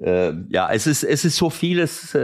äh, 0.00 0.32
ja, 0.48 0.70
es 0.70 0.86
ist, 0.86 1.02
es 1.02 1.24
ist 1.24 1.36
so 1.36 1.50
vieles, 1.50 2.14
äh, 2.14 2.20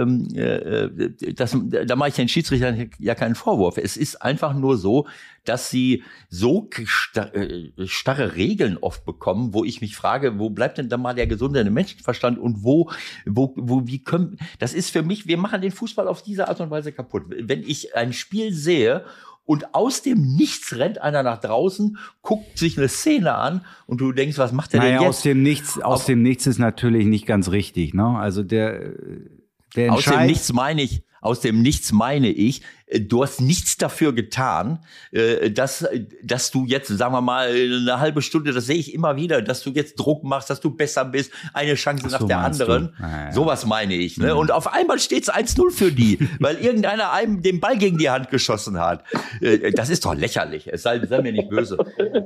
ähm, 0.00 0.28
äh, 0.34 1.32
das, 1.34 1.56
da 1.70 1.96
mache 1.96 2.08
ich 2.08 2.14
den 2.14 2.28
Schiedsrichtern 2.28 2.90
ja 2.98 3.14
keinen 3.14 3.34
Vorwurf. 3.34 3.76
Es 3.76 3.96
ist 3.96 4.22
einfach 4.22 4.54
nur 4.54 4.78
so, 4.78 5.06
dass 5.44 5.70
sie 5.70 6.02
so 6.30 6.68
äh, 7.14 7.86
starre 7.86 8.36
Regeln 8.36 8.78
oft 8.78 9.04
bekommen, 9.04 9.52
wo 9.52 9.64
ich 9.64 9.80
mich 9.80 9.94
frage, 9.94 10.38
wo 10.38 10.50
bleibt 10.50 10.78
denn 10.78 10.88
da 10.88 10.96
mal 10.96 11.14
der 11.14 11.26
gesunde 11.26 11.68
Menschenverstand 11.68 12.38
und 12.38 12.64
wo, 12.64 12.90
wo, 13.26 13.52
wo, 13.56 13.86
wie 13.86 14.02
können, 14.02 14.38
das 14.58 14.72
ist 14.72 14.90
für 14.90 15.02
mich, 15.02 15.26
wir 15.26 15.36
machen 15.36 15.60
den 15.60 15.72
Fußball 15.72 16.08
auf 16.08 16.22
diese 16.22 16.48
Art 16.48 16.60
und 16.60 16.70
Weise 16.70 16.92
kaputt. 16.92 17.24
Wenn 17.28 17.62
ich 17.62 17.94
ein 17.94 18.12
Spiel 18.14 18.52
sehe 18.52 19.04
und 19.48 19.74
aus 19.74 20.02
dem 20.02 20.34
Nichts 20.36 20.76
rennt 20.76 21.00
einer 21.00 21.22
nach 21.22 21.40
draußen, 21.40 21.96
guckt 22.20 22.58
sich 22.58 22.76
eine 22.76 22.88
Szene 22.88 23.34
an 23.34 23.64
und 23.86 23.98
du 23.98 24.12
denkst, 24.12 24.36
was 24.36 24.52
macht 24.52 24.74
der 24.74 24.80
naja, 24.80 24.98
denn 24.98 25.00
jetzt? 25.00 25.08
Aus 25.08 25.22
dem 25.22 25.42
Nichts, 25.42 25.80
aus 25.80 26.04
dem 26.04 26.22
Nichts 26.22 26.46
ist 26.46 26.58
natürlich 26.58 27.06
nicht 27.06 27.24
ganz 27.24 27.50
richtig, 27.50 27.94
ne? 27.94 28.08
Also 28.18 28.42
der, 28.42 28.92
der 29.74 29.94
Aus 29.94 30.04
dem 30.04 30.26
Nichts 30.26 30.52
meine 30.52 30.82
ich, 30.82 31.02
aus 31.22 31.40
dem 31.40 31.62
Nichts 31.62 31.92
meine 31.92 32.28
ich, 32.28 32.60
äh, 32.60 32.64
du 32.90 33.22
hast 33.22 33.40
nichts 33.40 33.76
dafür 33.76 34.12
getan, 34.12 34.78
äh, 35.12 35.50
dass, 35.50 35.86
dass 36.22 36.50
du 36.50 36.64
jetzt, 36.64 36.88
sagen 36.88 37.12
wir 37.12 37.20
mal, 37.20 37.48
eine 37.48 38.00
halbe 38.00 38.22
Stunde, 38.22 38.52
das 38.52 38.66
sehe 38.66 38.76
ich 38.76 38.94
immer 38.94 39.16
wieder, 39.16 39.42
dass 39.42 39.62
du 39.62 39.70
jetzt 39.70 39.96
Druck 39.96 40.24
machst, 40.24 40.50
dass 40.50 40.60
du 40.60 40.70
besser 40.70 41.04
bist, 41.04 41.30
eine 41.52 41.74
Chance 41.74 42.08
so, 42.08 42.16
nach 42.16 42.26
der 42.26 42.38
anderen. 42.38 42.94
Ah, 42.98 43.26
ja. 43.26 43.32
Sowas 43.32 43.66
meine 43.66 43.94
ich. 43.94 44.16
Ne? 44.16 44.32
Mhm. 44.32 44.38
Und 44.38 44.50
auf 44.52 44.72
einmal 44.72 44.98
steht 44.98 45.24
es 45.24 45.32
1-0 45.32 45.70
für 45.70 45.92
die, 45.92 46.18
weil 46.40 46.56
irgendeiner 46.56 47.12
einem 47.12 47.42
den 47.42 47.60
Ball 47.60 47.76
gegen 47.76 47.98
die 47.98 48.10
Hand 48.10 48.30
geschossen 48.30 48.78
hat. 48.78 49.04
Äh, 49.40 49.72
das 49.72 49.90
ist 49.90 50.04
doch 50.04 50.14
lächerlich. 50.14 50.68
Es 50.72 50.82
sei, 50.82 51.04
sei 51.06 51.20
mir 51.20 51.32
nicht 51.32 51.50
böse. 51.50 51.76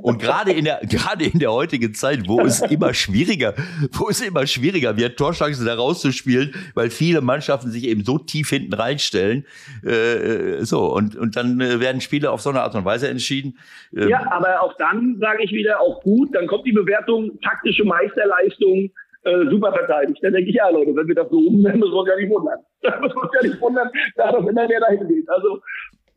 Und 0.01 0.21
gerade 0.21 0.53
in 0.53 0.65
der, 0.65 0.79
gerade 0.83 1.25
in 1.25 1.39
der 1.39 1.51
heutigen 1.51 1.93
Zeit, 1.93 2.27
wo 2.27 2.41
es 2.41 2.61
immer 2.61 2.93
schwieriger, 2.93 3.53
wo 3.91 4.09
es 4.09 4.21
immer 4.21 4.47
schwieriger 4.47 4.95
wird, 4.95 5.17
Torchancen 5.17 5.65
da 5.65 5.75
rauszuspielen, 5.75 6.53
weil 6.73 6.89
viele 6.89 7.21
Mannschaften 7.21 7.71
sich 7.71 7.83
eben 7.83 8.05
so 8.05 8.17
tief 8.17 8.49
hinten 8.49 8.73
reinstellen, 8.73 9.45
äh, 9.85 10.52
so, 10.61 10.85
und, 10.93 11.15
und 11.15 11.35
dann 11.35 11.59
äh, 11.59 11.79
werden 11.79 12.01
Spiele 12.01 12.31
auf 12.31 12.41
so 12.41 12.49
eine 12.49 12.61
Art 12.61 12.75
und 12.75 12.85
Weise 12.85 13.07
entschieden. 13.07 13.57
Ähm, 13.95 14.09
ja, 14.09 14.31
aber 14.31 14.61
auch 14.61 14.73
dann 14.77 15.17
sage 15.19 15.43
ich 15.43 15.51
wieder, 15.51 15.79
auch 15.79 16.01
gut, 16.01 16.33
dann 16.33 16.47
kommt 16.47 16.65
die 16.65 16.71
Bewertung, 16.71 17.39
taktische 17.41 17.83
Meisterleistung, 17.83 18.91
äh, 19.23 19.45
super 19.49 19.71
verteidigt. 19.71 20.19
Dann 20.21 20.33
denke 20.33 20.49
ich, 20.49 20.55
ja 20.55 20.69
Leute, 20.69 20.95
wenn 20.95 21.07
wir 21.07 21.15
das 21.15 21.29
so 21.29 21.37
umnehmen, 21.37 21.79
müssen 21.79 21.91
wir 21.91 21.99
uns 21.99 22.09
ja 22.09 22.15
nicht 22.15 22.29
wundern. 22.29 22.59
Da 22.81 22.99
müssen 22.99 23.15
wir 23.15 23.23
uns 23.23 23.31
ja 23.33 23.47
nicht 23.47 23.61
wundern, 23.61 23.89
da 24.17 24.31
das 24.31 24.41
immer 24.41 24.67
mehr 24.67 24.79
dahin 24.81 25.07
geht. 25.07 25.29
Also, 25.29 25.61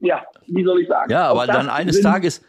ja, 0.00 0.24
wie 0.48 0.64
soll 0.64 0.80
ich 0.80 0.88
sagen. 0.88 1.12
Ja, 1.12 1.28
aber 1.28 1.46
dann 1.46 1.68
eines 1.68 2.00
Tages, 2.00 2.42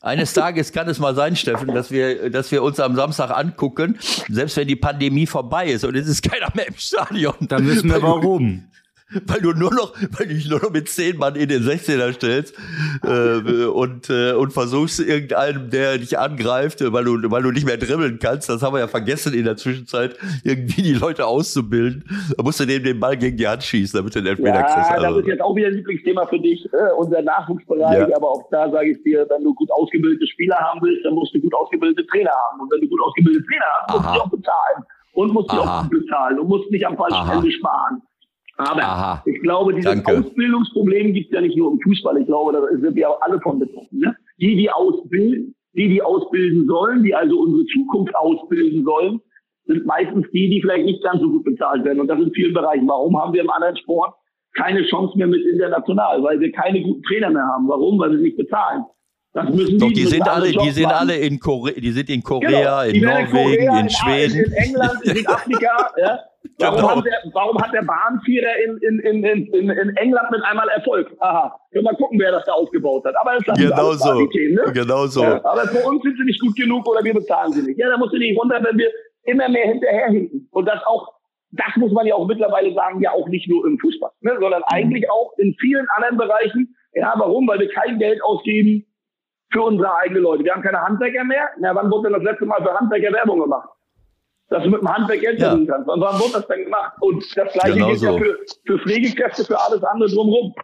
eines 0.00 0.32
Tages 0.32 0.72
kann 0.72 0.88
es 0.88 1.00
mal 1.00 1.16
sein, 1.16 1.34
Steffen, 1.34 1.74
dass 1.74 1.90
wir, 1.90 2.30
dass 2.30 2.52
wir 2.52 2.62
uns 2.62 2.78
am 2.78 2.94
Samstag 2.94 3.36
angucken, 3.36 3.98
selbst 4.28 4.56
wenn 4.56 4.68
die 4.68 4.76
Pandemie 4.76 5.26
vorbei 5.26 5.66
ist 5.66 5.84
und 5.84 5.96
es 5.96 6.06
ist 6.06 6.22
keiner 6.22 6.48
mehr 6.54 6.68
im 6.68 6.74
Stadion. 6.76 7.34
Dann 7.40 7.66
wissen 7.66 7.90
wir 7.90 8.00
warum 8.02 8.68
weil 9.26 9.40
du 9.40 9.52
nur 9.52 9.72
noch, 9.72 9.94
weil 10.16 10.26
du 10.26 10.34
dich 10.34 10.48
nur 10.48 10.60
noch 10.60 10.70
mit 10.70 10.88
zehn 10.88 11.18
Mann 11.18 11.36
in 11.36 11.48
den 11.48 11.62
16er 11.62 12.12
stellst 12.12 12.54
äh, 13.02 13.66
und, 13.66 14.08
äh, 14.08 14.32
und 14.32 14.52
versuchst 14.52 15.00
irgendeinem, 15.00 15.70
der 15.70 15.98
dich 15.98 16.18
angreift, 16.18 16.80
weil 16.80 17.04
du, 17.04 17.30
weil 17.30 17.42
du 17.42 17.50
nicht 17.50 17.66
mehr 17.66 17.76
dribbeln 17.76 18.18
kannst, 18.18 18.48
das 18.48 18.62
haben 18.62 18.74
wir 18.74 18.80
ja 18.80 18.88
vergessen 18.88 19.34
in 19.34 19.44
der 19.44 19.56
Zwischenzeit, 19.56 20.16
irgendwie 20.42 20.82
die 20.82 20.94
Leute 20.94 21.26
auszubilden. 21.26 22.04
Da 22.36 22.42
musst 22.42 22.60
du 22.60 22.64
dem 22.64 22.82
den 22.82 22.98
Ball 22.98 23.16
gegen 23.16 23.36
die 23.36 23.46
Hand 23.46 23.62
schießen, 23.62 23.98
damit 23.98 24.14
du 24.14 24.20
den 24.20 24.28
Elfmeter 24.28 24.54
ja, 24.54 24.62
kriegst. 24.62 24.90
Also. 24.90 25.06
das 25.06 25.16
ist 25.18 25.26
jetzt 25.28 25.42
auch 25.42 25.54
wieder 25.54 25.68
ein 25.68 25.74
Lieblingsthema 25.74 26.26
für 26.26 26.38
dich, 26.38 26.64
äh, 26.72 26.92
unser 26.96 27.22
Nachwuchsbereich, 27.22 28.08
ja. 28.08 28.16
aber 28.16 28.30
auch 28.30 28.48
da 28.50 28.70
sage 28.70 28.90
ich 28.90 29.02
dir, 29.02 29.26
wenn 29.28 29.44
du 29.44 29.54
gut 29.54 29.70
ausgebildete 29.70 30.26
Spieler 30.26 30.56
haben 30.56 30.80
willst, 30.82 31.04
dann 31.04 31.14
musst 31.14 31.34
du 31.34 31.40
gut 31.40 31.54
ausgebildete 31.54 32.06
Trainer 32.06 32.30
haben. 32.30 32.60
Und 32.60 32.72
wenn 32.72 32.80
du 32.80 32.88
gut 32.88 33.00
ausgebildete 33.04 33.44
Trainer 33.46 33.66
hast, 33.82 33.94
musst 33.94 34.16
du 34.16 34.20
auch 34.20 34.30
bezahlen. 34.30 34.84
Und 35.12 35.32
musst 35.32 35.52
du 35.52 35.56
auch 35.56 35.84
bezahlen 35.88 36.40
und 36.40 36.48
musst 36.48 36.70
nicht 36.70 36.84
am 36.84 36.96
falschen 36.96 37.30
Ende 37.30 37.52
sparen. 37.52 38.02
Aber 38.56 38.82
Aha. 38.82 39.22
ich 39.26 39.40
glaube, 39.40 39.74
dieses 39.74 39.90
Danke. 39.90 40.18
Ausbildungsproblem 40.18 41.12
gibt 41.12 41.26
es 41.26 41.34
ja 41.34 41.40
nicht 41.40 41.56
nur 41.56 41.72
im 41.72 41.80
Fußball. 41.80 42.18
Ich 42.20 42.26
glaube, 42.26 42.52
da 42.52 42.60
sind 42.78 42.94
wir 42.94 43.10
auch 43.10 43.20
alle 43.22 43.40
von 43.40 43.58
betroffen. 43.58 43.98
Ne? 43.98 44.16
Die, 44.40 44.56
die 44.56 44.70
ausbilden, 44.70 45.54
die, 45.72 45.88
die 45.88 46.02
ausbilden 46.02 46.66
sollen, 46.66 47.02
die 47.02 47.14
also 47.14 47.40
unsere 47.40 47.66
Zukunft 47.66 48.14
ausbilden 48.14 48.84
sollen, 48.84 49.20
sind 49.66 49.86
meistens 49.86 50.26
die, 50.32 50.50
die 50.50 50.60
vielleicht 50.60 50.84
nicht 50.84 51.02
ganz 51.02 51.20
so 51.20 51.28
gut 51.28 51.44
bezahlt 51.44 51.84
werden. 51.84 52.00
Und 52.00 52.08
das 52.08 52.20
in 52.20 52.32
vielen 52.32 52.54
Bereichen. 52.54 52.86
Warum 52.86 53.18
haben 53.20 53.32
wir 53.32 53.42
im 53.42 53.50
anderen 53.50 53.76
Sport 53.76 54.14
keine 54.56 54.84
Chance 54.86 55.16
mehr 55.18 55.26
mit 55.26 55.44
international? 55.44 56.22
Weil 56.22 56.38
wir 56.38 56.52
keine 56.52 56.80
guten 56.82 57.02
Trainer 57.02 57.30
mehr 57.30 57.46
haben. 57.46 57.66
Warum? 57.66 57.98
Weil 57.98 58.12
wir 58.12 58.18
nicht 58.18 58.36
bezahlen. 58.36 58.84
Das 59.32 59.52
müssen 59.52 59.80
Doch, 59.80 59.88
die, 59.88 59.94
die 59.94 60.06
sind 60.06 60.28
alle, 60.28 60.52
die 60.52 60.70
sind 60.70 60.86
alle 60.86 61.16
in 61.16 61.40
Korea, 61.40 61.74
die 61.74 61.90
sind 61.90 62.08
in 62.08 62.22
Korea, 62.22 62.84
genau. 62.84 63.18
in 63.18 63.32
Norwegen, 63.32 63.76
in, 63.76 63.90
Schweden, 63.90 64.44
in 64.44 64.52
England, 64.52 65.02
in 65.02 65.16
Südafrika, 65.16 65.90
ja. 65.98 66.20
Warum, 66.58 66.76
genau. 66.76 66.96
hat 66.96 67.04
der, 67.04 67.18
warum 67.32 67.58
hat 67.60 67.72
der 67.72 67.82
Bahnvierer 67.82 68.56
in, 68.64 68.78
in, 68.78 68.98
in, 69.00 69.24
in, 69.24 69.70
in 69.70 69.96
England 69.96 70.30
mit 70.30 70.42
einmal 70.44 70.68
Erfolg? 70.68 71.10
Aha, 71.20 71.58
können 71.72 71.84
wir 71.84 71.94
gucken, 71.94 72.18
wer 72.20 72.32
das 72.32 72.44
da 72.44 72.52
aufgebaut 72.52 73.04
hat. 73.04 73.14
Aber 73.20 73.34
das 73.34 73.58
genau 73.58 73.92
so. 73.92 74.14
ne? 74.14 74.72
Genau 74.72 75.06
so. 75.06 75.22
Ja, 75.22 75.44
aber 75.44 75.62
für 75.62 75.84
uns 75.86 76.02
sind 76.02 76.16
sie 76.16 76.24
nicht 76.24 76.40
gut 76.40 76.54
genug 76.54 76.86
oder 76.86 77.02
wir 77.02 77.14
bezahlen 77.14 77.52
sie 77.52 77.62
nicht. 77.62 77.78
Ja, 77.78 77.88
da 77.88 77.96
musst 77.96 78.12
du 78.12 78.18
nicht 78.18 78.38
wundern, 78.38 78.64
wenn 78.64 78.78
wir 78.78 78.90
immer 79.24 79.48
mehr 79.48 79.66
hinterherhinken. 79.66 80.48
Und 80.52 80.66
das 80.66 80.80
auch, 80.86 81.14
das 81.50 81.74
muss 81.76 81.92
man 81.92 82.06
ja 82.06 82.14
auch 82.14 82.26
mittlerweile 82.26 82.72
sagen, 82.74 83.00
ja 83.00 83.10
auch 83.10 83.28
nicht 83.28 83.48
nur 83.48 83.66
im 83.66 83.78
Fußball, 83.78 84.10
ne, 84.20 84.36
sondern 84.40 84.62
eigentlich 84.64 85.10
auch 85.10 85.32
in 85.38 85.56
vielen 85.58 85.86
anderen 85.96 86.18
Bereichen. 86.18 86.76
Ja, 86.92 87.14
warum? 87.16 87.48
Weil 87.48 87.58
wir 87.58 87.68
kein 87.70 87.98
Geld 87.98 88.22
ausgeben 88.22 88.86
für 89.50 89.62
unsere 89.62 89.92
eigenen 89.96 90.22
Leute. 90.22 90.44
Wir 90.44 90.54
haben 90.54 90.62
keine 90.62 90.82
Handwerker 90.82 91.24
mehr. 91.24 91.48
Na, 91.58 91.74
wann 91.74 91.90
wurde 91.90 92.10
denn 92.10 92.22
das 92.22 92.22
letzte 92.22 92.46
Mal 92.46 92.62
für 92.62 92.74
Handwerker 92.74 93.12
Werbung 93.12 93.40
gemacht? 93.40 93.68
Dass 94.48 94.62
du 94.62 94.70
mit 94.70 94.80
dem 94.80 94.88
Handwerk 94.88 95.20
Geld 95.20 95.40
ja. 95.40 95.48
verdienen 95.48 95.68
kannst. 95.68 95.88
Und 95.88 96.00
wann 96.00 96.18
wurde 96.18 96.32
das 96.34 96.46
denn 96.46 96.64
gemacht? 96.64 96.92
Und 97.00 97.24
das 97.36 97.52
gleiche 97.52 97.74
genau 97.74 97.88
gilt 97.88 97.98
so. 97.98 98.06
ja 98.06 98.18
für, 98.18 98.38
für 98.66 98.78
Pflegekräfte, 98.80 99.44
für 99.44 99.60
alles 99.60 99.82
andere 99.82 100.10
drumherum. 100.10 100.54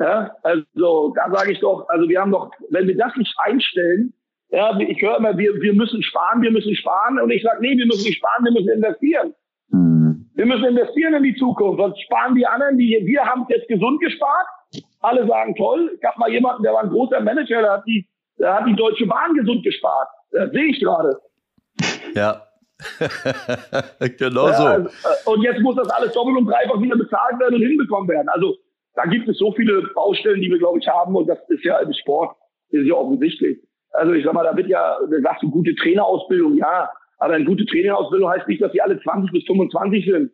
Ja, 0.00 0.30
also 0.42 1.12
da 1.14 1.30
sage 1.34 1.52
ich 1.52 1.60
doch, 1.60 1.88
also 1.88 2.08
wir 2.08 2.20
haben 2.20 2.30
doch, 2.30 2.50
wenn 2.70 2.86
wir 2.86 2.96
das 2.96 3.16
nicht 3.16 3.34
einstellen, 3.44 4.14
ja, 4.50 4.78
ich 4.78 5.02
höre 5.02 5.18
immer, 5.18 5.36
wir, 5.36 5.60
wir 5.60 5.74
müssen 5.74 6.02
sparen, 6.02 6.40
wir 6.40 6.50
müssen 6.50 6.74
sparen. 6.74 7.20
Und 7.20 7.30
ich 7.30 7.42
sage, 7.42 7.58
nee, 7.60 7.76
wir 7.76 7.86
müssen 7.86 8.04
nicht 8.04 8.16
sparen, 8.16 8.44
wir 8.44 8.52
müssen 8.52 8.70
investieren. 8.70 9.34
Mhm. 9.68 10.30
Wir 10.34 10.46
müssen 10.46 10.64
investieren 10.64 11.14
in 11.14 11.22
die 11.22 11.34
Zukunft. 11.34 11.80
Sonst 11.80 12.00
sparen 12.02 12.34
die 12.34 12.46
anderen, 12.46 12.78
die 12.78 13.02
wir 13.04 13.24
haben 13.24 13.44
jetzt 13.48 13.68
gesund 13.68 14.00
gespart. 14.00 14.46
Alle 15.00 15.26
sagen 15.26 15.54
toll. 15.54 15.90
Ich 15.98 16.04
habe 16.04 16.18
mal 16.18 16.30
jemanden, 16.30 16.62
der 16.62 16.72
war 16.72 16.82
ein 16.82 16.90
großer 16.90 17.20
Manager, 17.20 17.60
der 17.60 17.72
hat 17.72 17.86
die, 17.86 18.08
der 18.38 18.54
hat 18.54 18.66
die 18.66 18.74
Deutsche 18.74 19.06
Bahn 19.06 19.34
gesund 19.34 19.62
gespart. 19.64 20.08
Das 20.30 20.50
sehe 20.50 20.66
ich 20.66 20.80
gerade. 20.80 21.20
Ja, 22.14 22.47
genau 24.18 24.46
so. 24.52 24.62
Ja, 24.62 24.76
äh, 24.76 24.86
und 25.26 25.42
jetzt 25.42 25.60
muss 25.60 25.76
das 25.76 25.88
alles 25.90 26.12
doppelt 26.12 26.36
und 26.36 26.46
dreifach 26.46 26.80
wieder 26.80 26.96
bezahlt 26.96 27.38
werden 27.40 27.56
und 27.56 27.62
hinbekommen 27.62 28.08
werden. 28.08 28.28
Also 28.28 28.56
da 28.94 29.04
gibt 29.04 29.28
es 29.28 29.38
so 29.38 29.52
viele 29.52 29.82
Baustellen, 29.94 30.40
die 30.40 30.50
wir, 30.50 30.58
glaube 30.58 30.78
ich, 30.78 30.88
haben. 30.88 31.14
Und 31.16 31.28
das 31.28 31.38
ist 31.48 31.64
ja 31.64 31.78
im 31.78 31.92
Sport, 31.92 32.36
ist 32.70 32.86
ja 32.86 32.94
offensichtlich. 32.94 33.58
Also 33.92 34.12
ich 34.12 34.24
sag 34.24 34.34
mal, 34.34 34.44
da 34.44 34.56
wird 34.56 34.68
ja, 34.68 34.96
da 35.10 35.20
sagst 35.20 35.42
du 35.42 35.50
gute 35.50 35.74
Trainerausbildung, 35.74 36.56
ja. 36.56 36.88
Aber 37.18 37.34
eine 37.34 37.44
gute 37.44 37.66
Trainerausbildung 37.66 38.30
heißt 38.30 38.46
nicht, 38.46 38.62
dass 38.62 38.72
die 38.72 38.82
alle 38.82 39.00
20 39.00 39.32
bis 39.32 39.44
25 39.46 40.04
sind. 40.04 40.30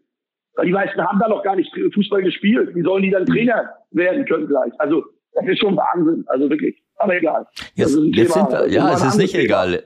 Weil 0.57 0.67
die 0.67 0.73
meisten 0.73 1.03
haben 1.03 1.19
da 1.19 1.29
noch 1.29 1.43
gar 1.43 1.57
nicht 1.57 1.73
Fußball 1.95 2.23
gespielt. 2.23 2.75
Wie 2.75 2.83
sollen 2.83 3.03
die 3.03 3.11
dann 3.11 3.27
Trainer 3.27 3.71
werden 3.91 4.25
können 4.27 4.47
gleich? 4.47 4.73
Also 4.79 5.03
das 5.33 5.47
ist 5.47 5.59
schon 5.61 5.77
Wahnsinn. 5.77 6.25
Also 6.29 6.49
wirklich. 6.49 6.81
Aber 6.97 7.17
egal. 7.17 7.47
Jetzt, 7.75 7.99
jetzt 8.13 8.33
sind 8.33 8.51
wir, 8.51 8.69
ja, 8.69 8.93
es 8.93 9.05
ist 9.05 9.17
nicht 9.17 9.33
Thema. 9.33 9.45
egal. 9.45 9.83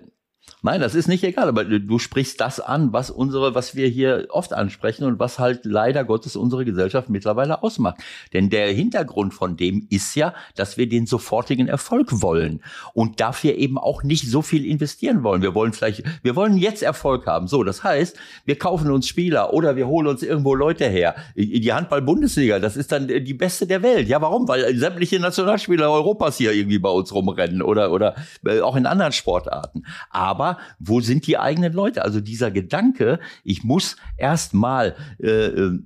Nein, 0.63 0.81
das 0.81 0.95
ist 0.95 1.07
nicht 1.07 1.23
egal, 1.23 1.49
aber 1.49 1.65
du 1.65 1.99
sprichst 1.99 2.41
das 2.41 2.59
an, 2.59 2.93
was 2.93 3.11
unsere, 3.11 3.55
was 3.55 3.77
wir 3.77 3.87
hier 3.87 4.27
oft 4.31 4.53
ansprechen 4.53 5.05
und 5.05 5.21
was 5.21 5.39
halt 5.39 5.65
leider 5.65 6.05
Gottes 6.05 6.35
unsere 6.35 6.65
Gesellschaft 6.65 7.09
mittlerweile 7.09 7.63
ausmacht. 7.63 7.99
Denn 8.33 8.51
der 8.51 8.73
Hintergrund 8.73 9.35
von 9.35 9.57
dem 9.57 9.87
ist 9.91 10.15
ja, 10.15 10.35
dass 10.57 10.77
wir 10.77 10.89
den 10.89 11.07
sofortigen 11.07 11.69
Erfolg 11.69 12.23
wollen 12.23 12.61
und 12.93 13.21
dafür 13.21 13.55
eben 13.55 13.79
auch 13.79 14.03
nicht 14.03 14.29
so 14.29 14.43
viel 14.43 14.65
investieren 14.65 15.23
wollen. 15.23 15.43
Wir 15.43 15.55
wollen 15.55 15.73
vielleicht, 15.73 16.03
wir 16.23 16.35
wollen 16.35 16.57
jetzt 16.57 16.83
Erfolg 16.83 17.27
haben. 17.27 17.47
So, 17.47 17.63
das 17.63 17.85
heißt, 17.85 18.17
wir 18.45 18.59
kaufen 18.59 18.91
uns 18.91 19.07
Spieler 19.07 19.53
oder 19.53 19.77
wir 19.77 19.87
holen 19.87 20.07
uns 20.07 20.23
irgendwo 20.23 20.55
Leute 20.55 20.87
her. 20.87 21.15
Die 21.37 21.73
Handball-Bundesliga, 21.73 22.59
das 22.59 22.77
ist 22.77 22.91
dann 22.91 23.07
die 23.07 23.35
beste 23.35 23.67
der 23.67 23.83
Welt. 23.83 24.09
Ja, 24.09 24.21
warum? 24.21 24.49
Weil 24.49 24.77
sämtliche 24.77 25.21
Nationalspieler 25.21 25.91
Europas 25.91 26.37
hier 26.37 26.53
irgendwie 26.53 26.79
bei 26.79 26.91
uns 26.91 27.13
rumrennen 27.13 27.63
oder, 27.63 27.93
oder 27.93 28.17
äh, 28.45 28.61
auch 28.61 28.77
in 28.77 28.87
anderen 28.87 29.13
Sportarten. 29.13 29.85
Aber 30.11 30.38
aber 30.39 30.59
wo 30.79 31.01
sind 31.01 31.27
die 31.27 31.37
eigenen 31.37 31.73
Leute? 31.73 32.05
Also 32.05 32.21
dieser 32.21 32.53
Gedanke, 32.53 33.19
ich 33.43 33.65
muss 33.65 33.97
erstmal 34.17 34.95
äh, 35.21 35.47
äh, 35.47 35.79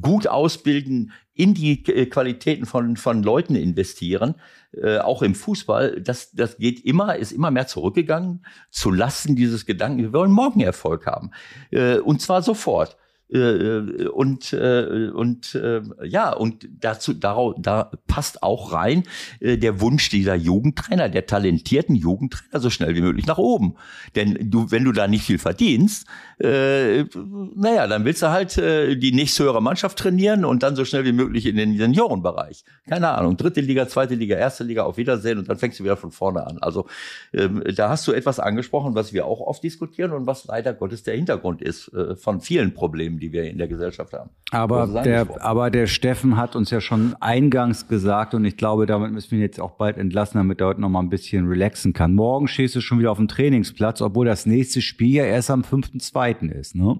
gut 0.00 0.26
ausbilden, 0.26 1.12
in 1.32 1.54
die 1.54 1.86
äh, 1.86 2.06
Qualitäten 2.06 2.66
von, 2.66 2.96
von 2.96 3.22
Leuten 3.22 3.54
investieren, 3.54 4.34
äh, 4.72 4.98
auch 4.98 5.22
im 5.22 5.36
Fußball, 5.36 6.00
das, 6.00 6.32
das 6.32 6.58
geht 6.58 6.84
immer, 6.84 7.16
ist 7.16 7.30
immer 7.30 7.52
mehr 7.52 7.68
zurückgegangen, 7.68 8.44
zu 8.70 8.90
Lasten 8.90 9.36
dieses 9.36 9.64
Gedanken, 9.64 10.02
wir 10.02 10.12
wollen 10.12 10.32
morgen 10.32 10.60
Erfolg 10.60 11.06
haben. 11.06 11.30
Äh, 11.70 11.98
und 11.98 12.20
zwar 12.20 12.42
sofort. 12.42 12.96
Äh, 13.32 14.08
und 14.08 14.52
äh, 14.52 15.10
und 15.14 15.54
äh, 15.54 15.82
ja 16.02 16.32
und 16.32 16.68
dazu 16.80 17.12
darauf 17.14 17.54
da 17.58 17.92
passt 18.08 18.42
auch 18.42 18.72
rein 18.72 19.04
der 19.40 19.80
Wunsch 19.80 20.08
dieser 20.08 20.34
Jugendtrainer 20.34 21.08
der 21.08 21.26
talentierten 21.26 21.94
Jugendtrainer 21.94 22.60
so 22.60 22.70
schnell 22.70 22.96
wie 22.96 23.02
möglich 23.02 23.26
nach 23.26 23.38
oben. 23.38 23.76
Denn 24.16 24.50
du 24.50 24.70
wenn 24.70 24.84
du 24.84 24.92
da 24.92 25.06
nicht 25.06 25.24
viel 25.24 25.38
verdienst 25.38 26.06
äh, 26.40 27.04
naja 27.54 27.86
dann 27.86 28.04
willst 28.04 28.22
du 28.22 28.30
halt 28.30 28.58
äh, 28.58 28.96
die 28.96 29.12
nächsthöhere 29.12 29.62
Mannschaft 29.62 29.98
trainieren 29.98 30.44
und 30.44 30.62
dann 30.62 30.74
so 30.74 30.84
schnell 30.84 31.04
wie 31.04 31.12
möglich 31.12 31.46
in 31.46 31.56
den 31.56 31.76
Seniorenbereich 31.76 32.64
keine 32.88 33.10
Ahnung 33.10 33.36
dritte 33.36 33.60
Liga 33.60 33.86
zweite 33.86 34.14
Liga 34.14 34.36
erste 34.36 34.64
Liga 34.64 34.82
auf 34.82 34.96
Wiedersehen 34.96 35.38
und 35.38 35.48
dann 35.48 35.58
fängst 35.58 35.78
du 35.78 35.84
wieder 35.84 35.96
von 35.96 36.10
vorne 36.10 36.46
an 36.46 36.58
also 36.60 36.86
ähm, 37.32 37.62
da 37.76 37.90
hast 37.90 38.08
du 38.08 38.12
etwas 38.12 38.40
angesprochen 38.40 38.94
was 38.94 39.12
wir 39.12 39.26
auch 39.26 39.40
oft 39.40 39.62
diskutieren 39.62 40.12
und 40.12 40.26
was 40.26 40.46
leider 40.46 40.72
Gottes 40.72 41.02
der 41.04 41.14
Hintergrund 41.14 41.62
ist 41.62 41.88
äh, 41.94 42.16
von 42.16 42.40
vielen 42.40 42.74
Problemen 42.74 43.20
die 43.20 43.32
wir 43.32 43.44
in 43.44 43.58
der 43.58 43.68
Gesellschaft 43.68 44.12
haben. 44.12 44.30
Aber 44.50 45.02
der, 45.02 45.26
aber 45.44 45.70
der 45.70 45.86
Steffen 45.86 46.36
hat 46.36 46.56
uns 46.56 46.70
ja 46.70 46.80
schon 46.80 47.14
eingangs 47.20 47.86
gesagt 47.86 48.34
und 48.34 48.44
ich 48.44 48.56
glaube, 48.56 48.86
damit 48.86 49.12
müssen 49.12 49.30
wir 49.30 49.38
ihn 49.38 49.42
jetzt 49.42 49.60
auch 49.60 49.72
bald 49.72 49.96
entlassen, 49.96 50.38
damit 50.38 50.60
er 50.60 50.68
heute 50.68 50.80
noch 50.80 50.88
mal 50.88 51.00
ein 51.00 51.10
bisschen 51.10 51.46
relaxen 51.46 51.92
kann. 51.92 52.14
Morgen 52.14 52.48
stehst 52.48 52.74
du 52.74 52.80
schon 52.80 52.98
wieder 52.98 53.12
auf 53.12 53.18
dem 53.18 53.28
Trainingsplatz, 53.28 54.00
obwohl 54.02 54.26
das 54.26 54.46
nächste 54.46 54.80
Spiel 54.80 55.14
ja 55.14 55.24
erst 55.24 55.50
am 55.50 55.62
5.2. 55.62 56.29
ist, 56.50 56.74
ne? 56.74 56.98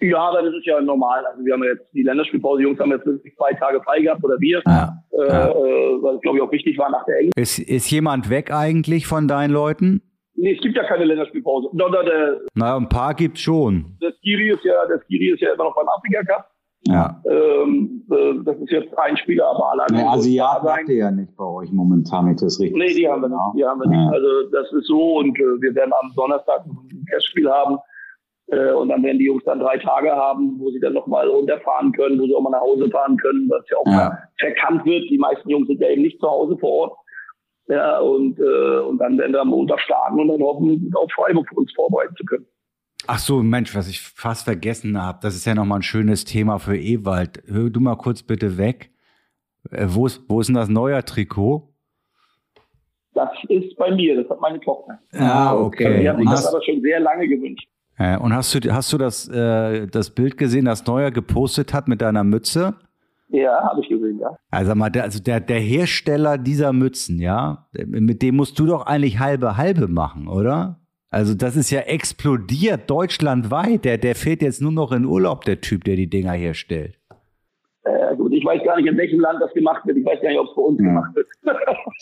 Ja, 0.00 0.18
aber 0.18 0.42
das 0.42 0.54
ist 0.54 0.66
ja 0.66 0.80
normal. 0.80 1.24
Also 1.26 1.44
wir 1.44 1.52
haben 1.52 1.62
jetzt 1.62 1.86
die 1.92 2.02
Länderspielpause, 2.02 2.58
die 2.58 2.64
Jungs 2.64 2.80
haben 2.80 2.90
jetzt 2.90 3.04
zwei 3.36 3.52
Tage 3.52 3.80
frei 3.82 4.00
gehabt 4.00 4.24
oder 4.24 4.38
wir, 4.40 4.60
ja, 4.66 4.98
äh, 5.12 5.28
ja. 5.28 5.48
Äh, 5.48 6.02
weil 6.02 6.16
es 6.16 6.20
glaube 6.22 6.38
ich 6.38 6.42
auch 6.42 6.50
wichtig 6.50 6.76
war 6.76 6.90
nach 6.90 7.04
der 7.04 7.18
Englisch. 7.18 7.32
Ist, 7.36 7.58
ist 7.60 7.90
jemand 7.90 8.28
weg 8.28 8.52
eigentlich 8.52 9.06
von 9.06 9.28
deinen 9.28 9.52
Leuten? 9.52 10.02
Nee, 10.34 10.54
es 10.56 10.60
gibt 10.60 10.76
ja 10.76 10.84
keine 10.84 11.04
Länderspielpause. 11.04 11.68
No, 11.72 11.88
no, 11.88 12.02
der, 12.02 12.40
Na, 12.54 12.76
ein 12.76 12.88
paar 12.88 13.14
gibt's 13.14 13.40
schon. 13.40 13.96
Der 14.02 14.12
Skiri 14.14 14.50
ist 14.50 14.64
ja, 14.64 14.86
der 14.88 15.00
Skiri 15.04 15.34
ist 15.34 15.40
ja 15.40 15.52
immer 15.54 15.64
noch 15.64 15.76
beim 15.76 15.86
Afrika 15.88 16.24
Cup. 16.24 16.48
Ja. 16.88 17.22
Ähm, 17.30 18.02
äh, 18.10 18.42
das 18.44 18.56
ist 18.56 18.70
jetzt 18.70 18.98
ein 18.98 19.16
Spieler, 19.16 19.46
aber 19.46 19.70
alle 19.70 19.82
anderen. 19.84 20.04
Nee, 20.04 20.10
Asiaten 20.10 20.68
habt 20.68 20.88
ihr 20.88 20.96
ja 20.96 21.10
nicht 21.12 21.36
bei 21.36 21.44
euch 21.44 21.70
momentan, 21.70 22.26
wenn 22.26 22.34
ich 22.34 22.40
das 22.40 22.58
richtig 22.58 22.76
Nee, 22.76 22.92
die 22.92 23.08
haben 23.08 23.22
wir 23.22 23.28
nicht. 23.28 23.38
Die 23.56 23.64
haben 23.64 23.80
wir 23.80 23.88
nicht. 23.88 24.12
Also 24.12 24.26
das 24.50 24.72
ist 24.72 24.88
so 24.88 25.18
und 25.18 25.38
äh, 25.38 25.42
wir 25.60 25.74
werden 25.76 25.92
am 26.02 26.12
Donnerstag 26.16 26.64
ein 26.66 27.06
Testspiel 27.08 27.48
haben. 27.48 27.78
Äh, 28.52 28.72
und 28.72 28.90
dann 28.90 29.02
werden 29.02 29.18
die 29.18 29.24
Jungs 29.24 29.42
dann 29.44 29.60
drei 29.60 29.78
Tage 29.78 30.10
haben, 30.10 30.56
wo 30.58 30.70
sie 30.70 30.78
dann 30.78 30.92
nochmal 30.92 31.26
runterfahren 31.26 31.90
können, 31.92 32.20
wo 32.20 32.26
sie 32.26 32.34
auch 32.34 32.42
mal 32.42 32.50
nach 32.50 32.60
Hause 32.60 32.88
fahren 32.90 33.16
können, 33.16 33.48
was 33.48 33.64
ja 33.70 33.78
auch 33.78 33.86
ja. 33.86 33.92
mal 33.92 34.28
verkannt 34.38 34.84
wird. 34.84 35.08
Die 35.08 35.18
meisten 35.18 35.48
Jungs 35.48 35.68
sind 35.68 35.80
ja 35.80 35.88
eben 35.88 36.02
nicht 36.02 36.20
zu 36.20 36.28
Hause 36.28 36.56
vor 36.58 36.70
Ort. 36.70 36.98
Ja, 37.68 37.98
und, 38.00 38.38
äh, 38.38 38.80
und 38.80 38.98
dann 38.98 39.16
werden 39.16 39.32
wir 39.32 39.40
am 39.40 39.48
Montag 39.48 39.80
starten 39.80 40.20
und 40.20 40.28
dann 40.28 40.42
hoffen, 40.42 40.92
auf 40.94 41.10
Freiburg 41.12 41.48
für 41.48 41.54
uns 41.54 41.72
vorbereiten 41.72 42.14
zu 42.16 42.24
können. 42.24 42.46
Ach 43.06 43.18
so, 43.18 43.42
Mensch, 43.42 43.74
was 43.74 43.88
ich 43.88 44.00
fast 44.00 44.44
vergessen 44.44 45.00
habe, 45.00 45.18
das 45.22 45.34
ist 45.34 45.46
ja 45.46 45.54
nochmal 45.54 45.78
ein 45.78 45.82
schönes 45.82 46.24
Thema 46.24 46.58
für 46.58 46.76
Ewald. 46.76 47.42
Hör 47.46 47.70
du 47.70 47.80
mal 47.80 47.96
kurz 47.96 48.22
bitte 48.22 48.58
weg. 48.58 48.90
Äh, 49.70 49.86
wo, 49.88 50.06
ist, 50.06 50.22
wo 50.28 50.40
ist 50.40 50.48
denn 50.48 50.56
das 50.56 50.68
neue 50.68 51.02
Trikot? 51.02 51.72
Das 53.14 53.30
ist 53.48 53.76
bei 53.76 53.90
mir, 53.94 54.22
das 54.22 54.28
hat 54.28 54.40
meine 54.40 54.60
Tochter. 54.60 54.98
Ah, 55.12 55.54
okay. 55.54 56.00
Die 56.00 56.08
hat 56.08 56.18
sich 56.18 56.28
das 56.28 56.46
aber 56.46 56.62
schon 56.62 56.80
sehr 56.82 57.00
lange 57.00 57.28
gewünscht. 57.28 57.68
Äh, 57.98 58.16
und 58.18 58.34
hast 58.34 58.54
du, 58.54 58.72
hast 58.72 58.92
du 58.92 58.98
das, 58.98 59.28
äh, 59.28 59.86
das 59.86 60.10
Bild 60.10 60.36
gesehen, 60.36 60.64
das 60.64 60.86
Neuer 60.86 61.10
gepostet 61.10 61.72
hat 61.74 61.88
mit 61.88 62.00
deiner 62.00 62.24
Mütze? 62.24 62.74
Ja, 63.28 63.62
habe 63.64 63.80
ich 63.80 63.88
gesehen, 63.88 64.18
ja. 64.18 64.36
Also 64.50 64.74
mal, 64.74 64.90
der, 64.90 65.04
also 65.04 65.22
der, 65.22 65.40
der 65.40 65.58
Hersteller 65.58 66.36
dieser 66.36 66.72
Mützen, 66.72 67.18
ja, 67.18 67.66
mit 67.72 68.20
dem 68.20 68.36
musst 68.36 68.58
du 68.58 68.66
doch 68.66 68.84
eigentlich 68.84 69.20
halbe 69.20 69.56
halbe 69.56 69.88
machen, 69.88 70.28
oder? 70.28 70.82
Also 71.12 71.34
das 71.34 71.56
ist 71.56 71.70
ja 71.70 71.80
explodiert 71.80 72.88
deutschlandweit. 72.90 73.84
Der, 73.84 73.98
der 73.98 74.14
fährt 74.14 74.40
jetzt 74.40 74.62
nur 74.62 74.72
noch 74.72 74.92
in 74.92 75.04
Urlaub, 75.04 75.44
der 75.44 75.60
Typ, 75.60 75.84
der 75.84 75.96
die 75.96 76.08
Dinger 76.08 76.32
herstellt. 76.32 76.98
Gut, 78.22 78.32
ich 78.34 78.44
weiß 78.44 78.62
gar 78.62 78.76
nicht, 78.76 78.86
in 78.86 78.96
welchem 78.96 79.18
Land 79.18 79.42
das 79.42 79.52
gemacht 79.52 79.84
wird. 79.84 79.98
Ich 79.98 80.04
weiß 80.04 80.20
gar 80.22 80.28
nicht, 80.28 80.38
ob 80.38 80.46
es 80.46 80.54
bei 80.54 80.62
uns 80.62 80.78
hm. 80.78 80.86
gemacht 80.86 81.16
wird. 81.16 81.26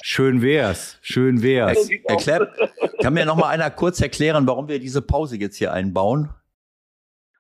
Schön 0.03 0.43
wär's. 0.43 0.99
Schön 1.01 1.43
wär's. 1.43 1.89
Erklär, 2.05 2.53
kann 3.01 3.15
mir 3.15 3.25
noch 3.25 3.37
mal 3.37 3.49
einer 3.49 3.71
kurz 3.71 4.03
erklären, 4.03 4.47
warum 4.47 4.69
wir 4.69 4.79
diese 4.81 5.01
Pause 5.01 5.39
jetzt 5.39 5.57
hier 5.57 5.73
einbauen? 5.73 6.29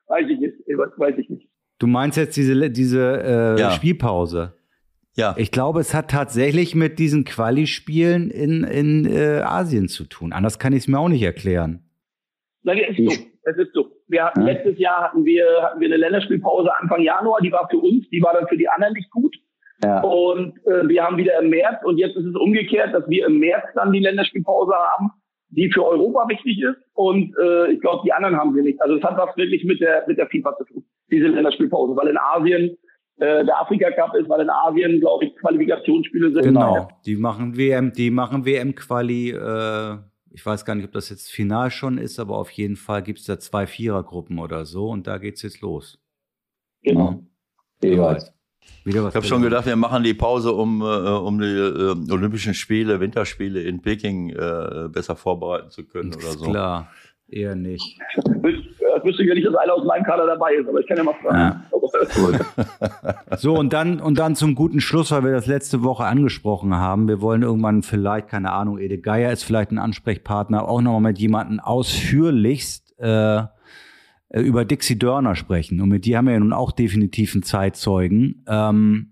Weiß 0.06 0.24
ich 0.30 0.40
nicht. 0.40 0.54
Weiß 0.96 1.14
ich 1.18 1.28
nicht. 1.28 1.46
Du 1.78 1.88
meinst 1.88 2.16
jetzt 2.16 2.38
diese, 2.38 2.70
diese 2.70 3.22
äh, 3.58 3.60
ja. 3.60 3.70
Spielpause? 3.72 4.54
Ja. 5.14 5.34
Ich 5.36 5.50
glaube, 5.50 5.80
es 5.80 5.92
hat 5.92 6.10
tatsächlich 6.10 6.74
mit 6.74 6.98
diesen 6.98 7.24
Quali-Spielen 7.24 8.30
in, 8.30 8.64
in 8.64 9.04
äh, 9.04 9.42
Asien 9.44 9.88
zu 9.88 10.04
tun. 10.04 10.32
Anders 10.32 10.58
kann 10.58 10.72
ich 10.72 10.84
es 10.84 10.88
mir 10.88 10.98
auch 10.98 11.10
nicht 11.10 11.22
erklären. 11.22 11.84
Nein, 12.62 12.78
ist 12.78 12.96
so. 12.96 13.29
Es 13.42 13.56
ist 13.56 13.72
so. 13.72 13.90
Wir 14.08 14.24
hatten, 14.24 14.46
ja. 14.46 14.52
Letztes 14.52 14.78
Jahr 14.78 15.02
hatten 15.02 15.24
wir, 15.24 15.44
hatten 15.62 15.80
wir 15.80 15.88
eine 15.88 15.96
Länderspielpause 15.96 16.70
Anfang 16.80 17.02
Januar, 17.02 17.40
die 17.40 17.52
war 17.52 17.68
für 17.70 17.78
uns, 17.78 18.08
die 18.10 18.22
war 18.22 18.34
dann 18.34 18.48
für 18.48 18.56
die 18.56 18.68
anderen 18.68 18.94
nicht 18.94 19.10
gut. 19.10 19.34
Ja. 19.82 20.02
Und 20.02 20.58
äh, 20.66 20.86
wir 20.88 21.02
haben 21.02 21.16
wieder 21.16 21.40
im 21.40 21.48
März 21.48 21.82
und 21.84 21.96
jetzt 21.96 22.16
ist 22.16 22.26
es 22.26 22.36
umgekehrt, 22.36 22.94
dass 22.94 23.08
wir 23.08 23.26
im 23.26 23.38
März 23.38 23.64
dann 23.74 23.92
die 23.92 24.00
Länderspielpause 24.00 24.74
haben, 24.74 25.10
die 25.48 25.70
für 25.72 25.86
Europa 25.86 26.28
wichtig 26.28 26.60
ist. 26.60 26.76
Und 26.92 27.34
äh, 27.42 27.72
ich 27.72 27.80
glaube, 27.80 28.02
die 28.04 28.12
anderen 28.12 28.36
haben 28.36 28.54
sie 28.54 28.62
nicht. 28.62 28.80
Also 28.82 28.96
es 28.96 29.02
hat 29.02 29.16
was 29.16 29.34
wirklich 29.36 29.64
mit 29.64 29.80
der 29.80 30.04
mit 30.06 30.18
der 30.18 30.28
FIFA 30.28 30.56
zu 30.58 30.64
tun 30.64 30.84
diese 31.10 31.26
Länderspielpause, 31.26 31.96
weil 31.96 32.08
in 32.08 32.18
Asien 32.18 32.76
äh, 33.16 33.44
der 33.44 33.60
Afrika 33.60 33.90
Cup 33.90 34.14
ist, 34.14 34.28
weil 34.28 34.40
in 34.40 34.50
Asien, 34.50 35.00
glaube 35.00 35.26
ich, 35.26 35.36
Qualifikationsspiele 35.36 36.32
sind. 36.32 36.42
Genau, 36.42 36.88
die 37.04 37.16
machen 37.16 37.56
WM, 37.56 37.92
die 37.92 38.10
machen 38.10 38.46
WM-Quali, 38.46 39.30
äh, 39.30 39.98
ich 40.32 40.44
weiß 40.44 40.64
gar 40.64 40.74
nicht, 40.74 40.84
ob 40.84 40.92
das 40.92 41.10
jetzt 41.10 41.30
final 41.30 41.70
schon 41.70 41.98
ist, 41.98 42.18
aber 42.18 42.36
auf 42.36 42.50
jeden 42.50 42.76
Fall 42.76 43.02
gibt 43.02 43.18
es 43.18 43.24
da 43.26 43.38
zwei 43.38 43.66
Vierergruppen 43.66 44.38
oder 44.38 44.64
so 44.64 44.88
und 44.88 45.06
da 45.06 45.18
geht 45.18 45.36
es 45.36 45.42
jetzt 45.42 45.60
los. 45.60 45.98
Genau. 46.82 47.22
Ja. 47.82 47.88
Jeweils. 47.90 48.32
Wieder 48.84 49.02
was 49.02 49.10
ich 49.10 49.16
habe 49.16 49.26
schon 49.26 49.42
gedacht, 49.42 49.66
wir 49.66 49.76
machen 49.76 50.02
die 50.02 50.14
Pause, 50.14 50.52
um, 50.52 50.80
äh, 50.80 50.84
um 50.84 51.38
die 51.38 51.46
äh, 51.46 52.12
Olympischen 52.12 52.54
Spiele, 52.54 53.00
Winterspiele 53.00 53.62
in 53.62 53.80
Peking 53.80 54.30
äh, 54.30 54.88
besser 54.88 55.16
vorbereiten 55.16 55.70
zu 55.70 55.86
können 55.86 56.14
oder 56.14 56.32
so. 56.32 56.50
Klar, 56.50 56.90
eher 57.28 57.54
nicht. 57.54 57.98
Das 58.24 59.04
wüsste 59.04 59.22
ich 59.22 59.28
ja 59.28 59.34
nicht, 59.34 59.46
dass 59.46 59.54
einer 59.54 59.74
aus 59.74 59.84
meinem 59.84 60.04
Kader 60.04 60.26
dabei 60.26 60.54
ist, 60.54 60.68
aber 60.68 60.80
ich 60.80 60.86
kann 60.86 60.96
ja 60.96 61.04
mal 61.04 61.14
fragen. 61.14 61.38
Ja. 61.38 61.64
so, 63.36 63.54
und 63.54 63.72
dann, 63.72 64.00
und 64.00 64.18
dann 64.18 64.36
zum 64.36 64.54
guten 64.54 64.80
Schluss, 64.80 65.10
weil 65.10 65.24
wir 65.24 65.32
das 65.32 65.46
letzte 65.46 65.82
Woche 65.82 66.04
angesprochen 66.04 66.74
haben. 66.74 67.08
Wir 67.08 67.20
wollen 67.20 67.42
irgendwann 67.42 67.82
vielleicht, 67.82 68.28
keine 68.28 68.52
Ahnung, 68.52 68.78
Ede 68.78 68.98
Geier 68.98 69.32
ist 69.32 69.44
vielleicht 69.44 69.70
ein 69.70 69.78
Ansprechpartner, 69.78 70.68
auch 70.68 70.80
nochmal 70.80 71.12
mit 71.12 71.18
jemandem 71.18 71.60
ausführlichst 71.60 72.98
äh, 72.98 73.42
über 74.32 74.64
Dixie 74.64 74.98
Dörner 74.98 75.34
sprechen. 75.34 75.80
Und 75.80 75.88
mit 75.88 76.04
dir 76.04 76.18
haben 76.18 76.26
wir 76.26 76.34
ja 76.34 76.40
nun 76.40 76.52
auch 76.52 76.72
definitiv 76.72 77.34
einen 77.34 77.42
Zeitzeugen. 77.42 78.44
Ähm, 78.46 79.10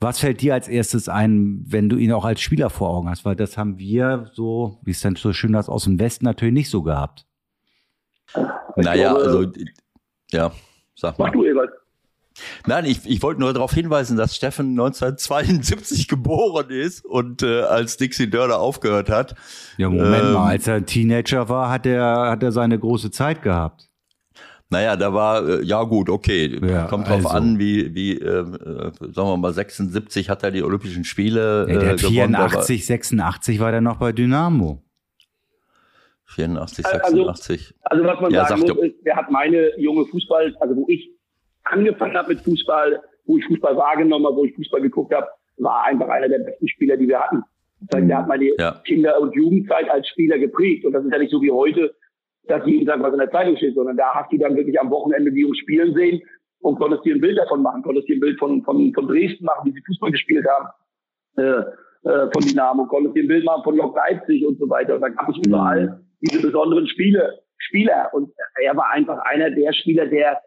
was 0.00 0.18
fällt 0.18 0.42
dir 0.42 0.54
als 0.54 0.68
erstes 0.68 1.08
ein, 1.08 1.64
wenn 1.66 1.88
du 1.88 1.96
ihn 1.96 2.12
auch 2.12 2.24
als 2.24 2.40
Spieler 2.40 2.68
vor 2.68 2.90
Augen 2.90 3.08
hast? 3.08 3.24
Weil 3.24 3.36
das 3.36 3.56
haben 3.56 3.78
wir 3.78 4.30
so, 4.34 4.78
wie 4.82 4.90
es 4.90 5.00
dann 5.00 5.16
so 5.16 5.32
schön 5.32 5.54
ist, 5.54 5.68
aus 5.68 5.84
dem 5.84 5.98
Westen 5.98 6.26
natürlich 6.26 6.52
nicht 6.52 6.68
so 6.68 6.82
gehabt. 6.82 7.26
Naja, 8.76 9.12
glaube, 9.12 9.24
also, 9.24 9.52
ja, 10.30 10.52
sag 10.94 11.18
mal. 11.18 11.26
Mach 11.26 11.32
du, 11.32 11.44
Ewald. 11.44 11.70
Nein, 12.66 12.84
ich, 12.84 13.00
ich 13.04 13.22
wollte 13.22 13.40
nur 13.40 13.52
darauf 13.52 13.72
hinweisen, 13.72 14.16
dass 14.16 14.34
Steffen 14.34 14.70
1972 14.70 16.08
geboren 16.08 16.70
ist 16.70 17.04
und 17.04 17.42
äh, 17.42 17.60
als 17.62 17.96
Dixie 17.96 18.28
Dörner 18.28 18.58
aufgehört 18.58 19.08
hat. 19.08 19.34
Ja, 19.76 19.88
Moment 19.88 20.24
ähm, 20.24 20.32
mal, 20.32 20.48
als 20.50 20.66
er 20.66 20.84
Teenager 20.84 21.48
war, 21.48 21.70
hat 21.70 21.86
er, 21.86 22.30
hat 22.30 22.42
er 22.42 22.52
seine 22.52 22.78
große 22.78 23.10
Zeit 23.10 23.42
gehabt. 23.42 23.88
Naja, 24.70 24.96
da 24.96 25.12
war, 25.14 25.46
äh, 25.46 25.62
ja 25.62 25.84
gut, 25.84 26.08
okay, 26.10 26.58
ja, 26.66 26.86
kommt 26.86 27.06
drauf 27.06 27.26
also. 27.26 27.28
an, 27.28 27.58
wie, 27.58 27.94
wie 27.94 28.18
äh, 28.18 28.40
äh, 28.40 28.92
sagen 29.12 29.28
wir 29.28 29.36
mal, 29.36 29.52
76 29.52 30.28
hat 30.30 30.42
er 30.42 30.50
die 30.50 30.62
Olympischen 30.62 31.04
Spiele 31.04 31.66
ja, 31.68 31.78
der 31.78 31.82
äh, 31.82 31.92
hat 31.92 32.00
84, 32.00 32.86
86 32.86 33.60
war 33.60 33.70
der 33.70 33.80
noch 33.82 33.98
bei 33.98 34.10
Dynamo. 34.12 34.82
84, 36.26 36.84
Also, 36.86 37.16
86. 37.26 37.74
also 37.82 38.04
was 38.04 38.20
man 38.20 38.32
Ja, 38.32 38.46
sagen 38.46 38.62
sag 38.66 38.76
muss, 38.76 38.84
ist, 38.86 39.04
der 39.04 39.14
hat 39.16 39.30
meine 39.30 39.78
junge 39.78 40.06
Fußball, 40.06 40.56
also 40.58 40.74
wo 40.74 40.86
ich 40.88 41.10
angefangen 41.64 42.16
habe 42.16 42.30
mit 42.30 42.40
Fußball, 42.40 43.02
wo 43.26 43.38
ich 43.38 43.46
Fußball 43.46 43.76
wahrgenommen 43.76 44.26
habe, 44.26 44.36
wo 44.36 44.44
ich 44.44 44.54
Fußball 44.54 44.80
geguckt 44.80 45.14
habe, 45.14 45.26
war 45.58 45.84
einfach 45.84 46.08
einer 46.08 46.28
der 46.28 46.40
besten 46.40 46.68
Spieler, 46.68 46.96
die 46.96 47.08
wir 47.08 47.20
hatten. 47.20 47.42
Das 47.80 48.00
heißt, 48.00 48.08
der 48.08 48.18
hat 48.18 48.28
meine 48.28 48.44
Ja. 48.58 48.80
Kinder- 48.86 49.20
und 49.20 49.34
Jugendzeit 49.34 49.88
als 49.90 50.08
Spieler 50.08 50.38
geprägt. 50.38 50.84
Und 50.84 50.92
das 50.92 51.04
ist 51.04 51.12
ja 51.12 51.18
nicht 51.18 51.30
so 51.30 51.40
wie 51.42 51.50
heute, 51.50 51.94
dass 52.46 52.66
jeden 52.66 52.86
Tag 52.86 53.00
was 53.02 53.12
in 53.12 53.18
der 53.18 53.30
Zeitung 53.30 53.56
steht, 53.56 53.74
sondern 53.74 53.96
da 53.96 54.14
hast 54.14 54.32
du 54.32 54.38
dann 54.38 54.56
wirklich 54.56 54.78
am 54.80 54.90
Wochenende 54.90 55.32
die 55.32 55.40
Jungs 55.40 55.58
spielen 55.58 55.94
sehen 55.94 56.22
und 56.60 56.78
konntest 56.78 57.04
dir 57.04 57.14
ein 57.14 57.20
Bild 57.20 57.38
davon 57.38 57.62
machen, 57.62 57.82
konntest 57.82 58.08
dir 58.08 58.16
ein 58.16 58.20
Bild 58.20 58.38
von, 58.38 58.62
von, 58.62 58.92
von 58.92 59.08
Dresden 59.08 59.44
machen, 59.44 59.66
wie 59.66 59.72
sie 59.72 59.82
Fußball 59.86 60.10
gespielt 60.10 60.46
haben, 60.46 60.68
äh, 61.36 62.08
äh, 62.08 62.30
von 62.32 62.42
Dynamo, 62.46 62.86
konntest 62.86 63.16
dir 63.16 63.24
ein 63.24 63.28
Bild 63.28 63.44
machen 63.44 63.64
von 63.64 63.76
Lok 63.76 63.96
Leipzig 63.96 64.46
und 64.46 64.58
so 64.58 64.68
weiter. 64.68 64.96
Und 64.96 65.00
da 65.00 65.08
gab 65.08 65.28
es 65.28 65.36
überall 65.46 66.00
diese 66.20 66.42
besonderen 66.42 66.86
Spiele, 66.86 67.38
Spieler. 67.58 68.10
Und 68.12 68.30
er 68.62 68.76
war 68.76 68.90
einfach 68.90 69.18
einer 69.24 69.50
der 69.50 69.72
Spieler, 69.72 70.06
der 70.06 70.40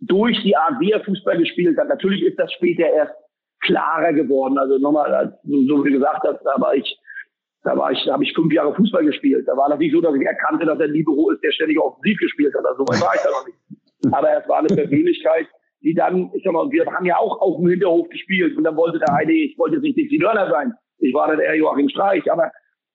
durch 0.00 0.40
die 0.42 0.56
Art, 0.56 0.80
wie 0.80 0.92
er 0.92 1.04
Fußball 1.04 1.38
gespielt 1.38 1.78
hat, 1.78 1.88
natürlich 1.88 2.22
ist 2.22 2.38
das 2.38 2.52
später 2.52 2.86
erst 2.86 3.14
klarer 3.60 4.12
geworden. 4.12 4.58
Also 4.58 4.78
nochmal, 4.78 5.38
du 5.44 5.66
so 5.66 5.84
wie 5.84 5.90
du 5.90 5.98
gesagt 5.98 6.22
hast, 6.24 6.42
da 6.44 6.60
war 6.60 6.74
ich, 6.74 6.98
da 7.62 7.76
war 7.76 7.92
ich, 7.92 8.04
da 8.04 8.12
habe 8.12 8.24
ich 8.24 8.34
fünf 8.34 8.52
Jahre 8.52 8.74
Fußball 8.74 9.04
gespielt. 9.04 9.48
Da 9.48 9.56
war 9.56 9.68
das 9.70 9.78
nicht 9.78 9.92
so, 9.92 10.00
dass 10.00 10.14
ich 10.14 10.26
erkannte, 10.26 10.66
dass 10.66 10.78
er 10.78 10.88
Libero 10.88 11.30
ist, 11.30 11.42
der 11.42 11.52
ständig 11.52 11.78
offensiv 11.78 12.18
gespielt 12.18 12.54
hat. 12.54 12.64
Also 12.66 12.84
so 12.84 12.92
weit 12.92 13.00
war 13.00 13.14
ich 13.14 13.22
da 13.22 13.30
noch 13.30 13.46
nicht. 13.46 14.14
Aber 14.14 14.30
es 14.36 14.48
war 14.48 14.58
eine 14.58 14.68
Persönlichkeit, 14.68 15.46
die 15.80 15.94
dann, 15.94 16.30
ich 16.34 16.42
sag 16.44 16.52
mal, 16.52 16.70
wir 16.70 16.84
haben 16.86 17.06
ja 17.06 17.16
auch 17.16 17.40
auf 17.40 17.56
dem 17.56 17.68
Hinterhof 17.68 18.08
gespielt 18.08 18.56
und 18.56 18.64
dann 18.64 18.76
wollte 18.76 18.98
der 18.98 19.14
eine, 19.14 19.32
ich 19.32 19.56
wollte 19.58 19.76
jetzt 19.76 19.82
nicht 19.84 19.96
Dixie 19.96 20.18
Dörner 20.18 20.50
sein, 20.50 20.74
ich 20.98 21.14
war 21.14 21.28
dann 21.28 21.40
eher 21.40 21.56
Joachim 21.56 21.88
Streich, 21.88 22.30
aber 22.30 22.50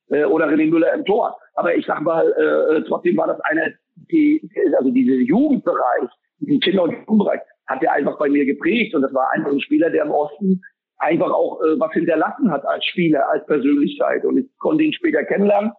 äh, 0.10 0.26
oder 0.26 0.48
René 0.48 0.70
Müller 0.70 0.94
im 0.94 1.06
Tor. 1.06 1.38
Aber 1.54 1.76
ich 1.76 1.86
sag 1.86 2.02
mal, 2.02 2.32
äh, 2.32 2.84
trotzdem 2.88 3.18
war 3.18 3.28
das 3.28 3.40
eine, 3.42 3.76
die, 4.12 4.50
also 4.78 4.92
diese 4.92 5.14
Jugendbereich, 5.14 6.10
diesen 6.40 6.60
Kinder- 6.60 6.84
und 6.84 6.92
Jugendbereich, 6.92 7.42
hat 7.68 7.84
er 7.84 7.94
einfach 7.94 8.18
bei 8.18 8.30
mir 8.30 8.46
geprägt 8.46 8.96
und 8.96 9.02
das 9.02 9.14
war 9.14 9.30
einfach 9.32 9.52
ein 9.52 9.62
Spieler, 9.62 9.90
der 9.90 10.06
im 10.06 10.12
Osten 10.12 10.62
einfach 10.98 11.32
auch 11.32 11.62
äh, 11.62 11.80
was 11.80 11.92
hinterlassen 11.94 12.52
hat 12.52 12.66
als 12.66 12.86
Spieler, 12.86 13.28
als 13.30 13.46
Persönlichkeit. 13.46 14.26
Und 14.26 14.38
ich 14.38 14.46
konnte 14.58 14.84
ihn 14.84 14.94
später 14.94 15.24
kennenlernen. 15.24 15.72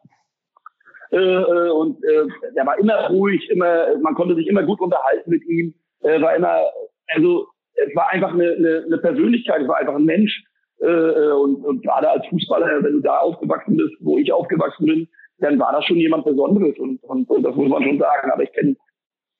Äh, 1.13 1.17
äh, 1.17 1.71
und 1.71 2.03
äh, 2.05 2.27
der 2.55 2.67
war 2.67 2.79
immer 2.79 3.09
ruhig, 3.09 3.49
immer, 3.51 3.99
man 3.99 4.15
konnte 4.15 4.35
sich 4.35 4.47
immer 4.47 4.63
gut 4.63 4.81
unterhalten 4.81 5.31
mit 5.31 5.45
ihm. 5.47 5.75
Äh, 6.01 6.21
war 6.21 6.37
immer, 6.37 6.63
also 7.09 7.49
es 7.75 7.95
war 7.95 8.11
einfach 8.11 8.33
eine, 8.33 8.53
eine, 8.53 8.85
eine 8.87 8.99
Persönlichkeit, 8.99 9.63
es 9.63 9.69
war 9.69 9.79
einfach 9.79 9.97
ein 9.97 10.05
Mensch. 10.05 10.45
Äh, 10.81 10.87
äh, 10.87 11.33
und, 11.33 11.65
und 11.65 11.83
gerade 11.83 12.09
als 12.09 12.27
Fußballer, 12.29 12.83
wenn 12.83 12.95
du 12.95 13.01
da 13.01 13.19
aufgewachsen 13.19 13.77
bist, 13.77 13.95
wo 14.01 14.17
ich 14.17 14.33
aufgewachsen 14.33 14.87
bin, 14.87 15.09
dann 15.39 15.59
war 15.59 15.73
das 15.73 15.85
schon 15.85 15.97
jemand 15.97 16.25
Besonderes 16.25 16.79
und, 16.79 17.03
und, 17.05 17.29
und 17.29 17.43
das 17.43 17.55
muss 17.55 17.69
man 17.69 17.83
schon 17.83 17.99
sagen. 17.99 18.31
Aber 18.31 18.43
ich 18.43 18.53
kenne 18.53 18.77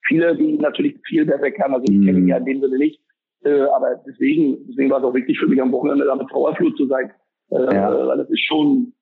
viele, 0.07 0.35
die 0.35 0.57
natürlich 0.57 0.95
viel 1.05 1.25
besser 1.25 1.51
kann. 1.51 1.73
Also 1.73 1.85
ich 1.91 2.05
kenne 2.05 2.19
ihn 2.19 2.27
ja 2.27 2.37
in 2.37 2.45
dem 2.45 2.61
Sinne 2.61 2.77
nicht. 2.77 3.01
Äh, 3.43 3.61
aber 3.75 3.95
deswegen, 4.05 4.67
deswegen 4.67 4.89
war 4.89 4.99
es 4.99 5.03
auch 5.03 5.13
wichtig 5.13 5.39
für 5.39 5.47
mich 5.47 5.61
am 5.61 5.71
Wochenende 5.71 6.05
da 6.05 6.15
mit 6.15 6.29
Trauerflut 6.29 6.77
zu 6.77 6.87
sein. 6.87 7.11
Äh, 7.49 7.75
ja. 7.75 8.07
Weil 8.07 8.17
das 8.17 8.29
ist 8.29 8.45
schon 8.45 8.93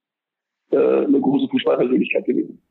äh, 0.72 0.78
eine 0.78 1.20
große 1.20 1.48
Fußballpersönlichkeit 1.50 2.26
gewesen. 2.26 2.62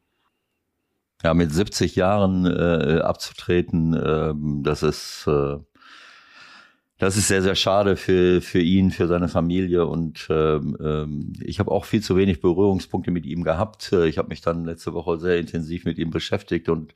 Ja, 1.22 1.34
mit 1.34 1.50
70 1.50 1.96
Jahren 1.96 2.46
äh, 2.46 3.00
abzutreten, 3.00 3.92
äh, 3.94 4.32
das 4.62 4.82
ist 4.82 5.26
äh, 5.26 5.56
das 6.98 7.16
ist 7.16 7.28
sehr, 7.28 7.42
sehr 7.42 7.54
schade 7.54 7.96
für, 7.96 8.40
für 8.42 8.58
ihn, 8.58 8.90
für 8.90 9.06
seine 9.06 9.28
Familie. 9.28 9.86
Und 9.86 10.26
ähm, 10.30 10.76
ähm, 10.82 11.32
ich 11.40 11.60
habe 11.60 11.70
auch 11.70 11.84
viel 11.84 12.02
zu 12.02 12.16
wenig 12.16 12.40
Berührungspunkte 12.40 13.12
mit 13.12 13.24
ihm 13.24 13.44
gehabt. 13.44 13.92
Ich 13.92 14.18
habe 14.18 14.30
mich 14.30 14.40
dann 14.40 14.64
letzte 14.64 14.94
Woche 14.94 15.16
sehr 15.18 15.38
intensiv 15.38 15.84
mit 15.84 15.96
ihm 15.98 16.10
beschäftigt 16.10 16.68
und 16.68 16.94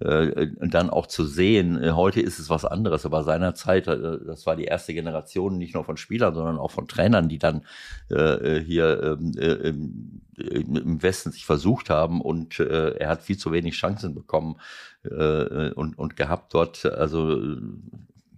äh, 0.00 0.48
dann 0.60 0.90
auch 0.90 1.06
zu 1.06 1.24
sehen, 1.24 1.80
äh, 1.80 1.92
heute 1.92 2.20
ist 2.20 2.40
es 2.40 2.50
was 2.50 2.64
anderes. 2.64 3.06
Aber 3.06 3.22
seinerzeit, 3.22 3.86
äh, 3.86 4.18
das 4.26 4.44
war 4.44 4.56
die 4.56 4.64
erste 4.64 4.92
Generation 4.92 5.56
nicht 5.56 5.74
nur 5.74 5.84
von 5.84 5.96
Spielern, 5.96 6.34
sondern 6.34 6.58
auch 6.58 6.72
von 6.72 6.88
Trainern, 6.88 7.28
die 7.28 7.38
dann 7.38 7.64
äh, 8.10 8.58
hier 8.58 9.18
ähm, 9.20 9.32
äh, 9.38 9.72
im 10.36 11.00
Westen 11.00 11.30
sich 11.30 11.46
versucht 11.46 11.90
haben 11.90 12.20
und 12.20 12.58
äh, 12.58 12.96
er 12.96 13.08
hat 13.08 13.22
viel 13.22 13.38
zu 13.38 13.52
wenig 13.52 13.74
Chancen 13.74 14.16
bekommen 14.16 14.56
äh, 15.04 15.70
und, 15.70 15.96
und 15.96 16.16
gehabt 16.16 16.52
dort. 16.54 16.84
Also 16.86 17.56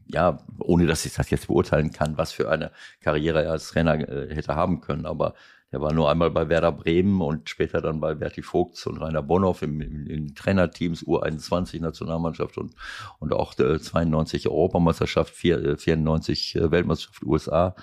ja, 0.09 0.39
ohne 0.59 0.87
dass 0.87 1.05
ich 1.07 1.15
das 1.15 1.31
jetzt 1.31 1.49
beurteilen 1.49 1.93
kann, 1.93 2.17
was 2.17 2.33
für 2.33 2.51
eine 2.51 2.71
Karriere 3.01 3.45
er 3.45 3.53
als 3.53 3.69
Trainer 3.69 4.09
äh, 4.09 4.35
hätte 4.35 4.55
haben 4.55 4.81
können. 4.81 5.07
Aber 5.07 5.35
er 5.71 5.81
war 5.81 5.93
nur 5.93 6.11
einmal 6.11 6.31
bei 6.31 6.49
Werder 6.49 6.73
Bremen 6.73 7.21
und 7.21 7.51
später 7.51 7.81
dann 7.81 8.01
bei 8.01 8.15
Berti 8.15 8.43
Vogts 8.43 8.87
und 8.87 8.99
Rainer 8.99 9.23
Bonhoff 9.23 9.63
im, 9.63 9.81
im, 9.81 10.07
im 10.07 10.35
Trainerteams 10.35 11.05
U21 11.05 11.81
Nationalmannschaft 11.81 12.57
und, 12.57 12.75
und 13.19 13.33
auch 13.33 13.59
äh, 13.59 13.79
92 13.81 14.49
Europameisterschaft, 14.49 15.35
4, 15.35 15.77
94 15.77 16.57
äh, 16.57 16.71
Weltmeisterschaft 16.71 17.25
USA. 17.25 17.75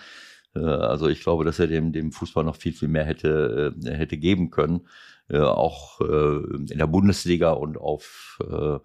Äh, 0.56 0.60
also 0.60 1.08
ich 1.10 1.22
glaube, 1.22 1.44
dass 1.44 1.60
er 1.60 1.68
dem, 1.68 1.92
dem 1.92 2.12
Fußball 2.14 2.46
noch 2.46 2.56
viel, 2.56 2.74
viel 2.74 2.88
mehr 2.88 3.06
hätte, 3.06 3.76
äh, 3.84 3.92
hätte 3.92 4.18
geben 4.18 4.50
können. 4.50 4.88
Äh, 5.30 5.40
auch 5.40 6.02
äh, 6.02 6.38
in 6.72 6.78
der 6.78 6.88
Bundesliga 6.88 7.52
und 7.52 7.78
auf 7.78 8.40
äh, 8.50 8.80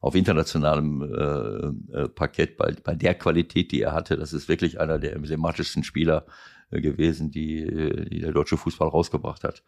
auf 0.00 0.14
internationalem 0.14 1.02
äh, 1.02 1.98
äh, 1.98 2.08
Parkett 2.08 2.56
bei, 2.56 2.74
bei 2.82 2.94
der 2.94 3.14
Qualität, 3.14 3.70
die 3.70 3.82
er 3.82 3.92
hatte. 3.92 4.16
Das 4.16 4.32
ist 4.32 4.48
wirklich 4.48 4.80
einer 4.80 4.98
der 4.98 5.14
emblematischsten 5.14 5.84
Spieler 5.84 6.26
äh, 6.70 6.80
gewesen, 6.80 7.30
die, 7.30 7.66
die 8.10 8.20
der 8.20 8.32
deutsche 8.32 8.56
Fußball 8.56 8.88
rausgebracht 8.88 9.44
hat. 9.44 9.62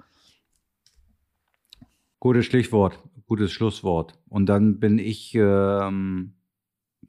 Gutes 2.19 2.47
Stichwort, 2.47 2.99
gutes 3.27 3.53
Schlusswort. 3.53 4.15
Und 4.29 4.47
dann 4.47 4.81
bin 4.81 4.99
ich, 4.99 5.35
ähm, 5.35 6.35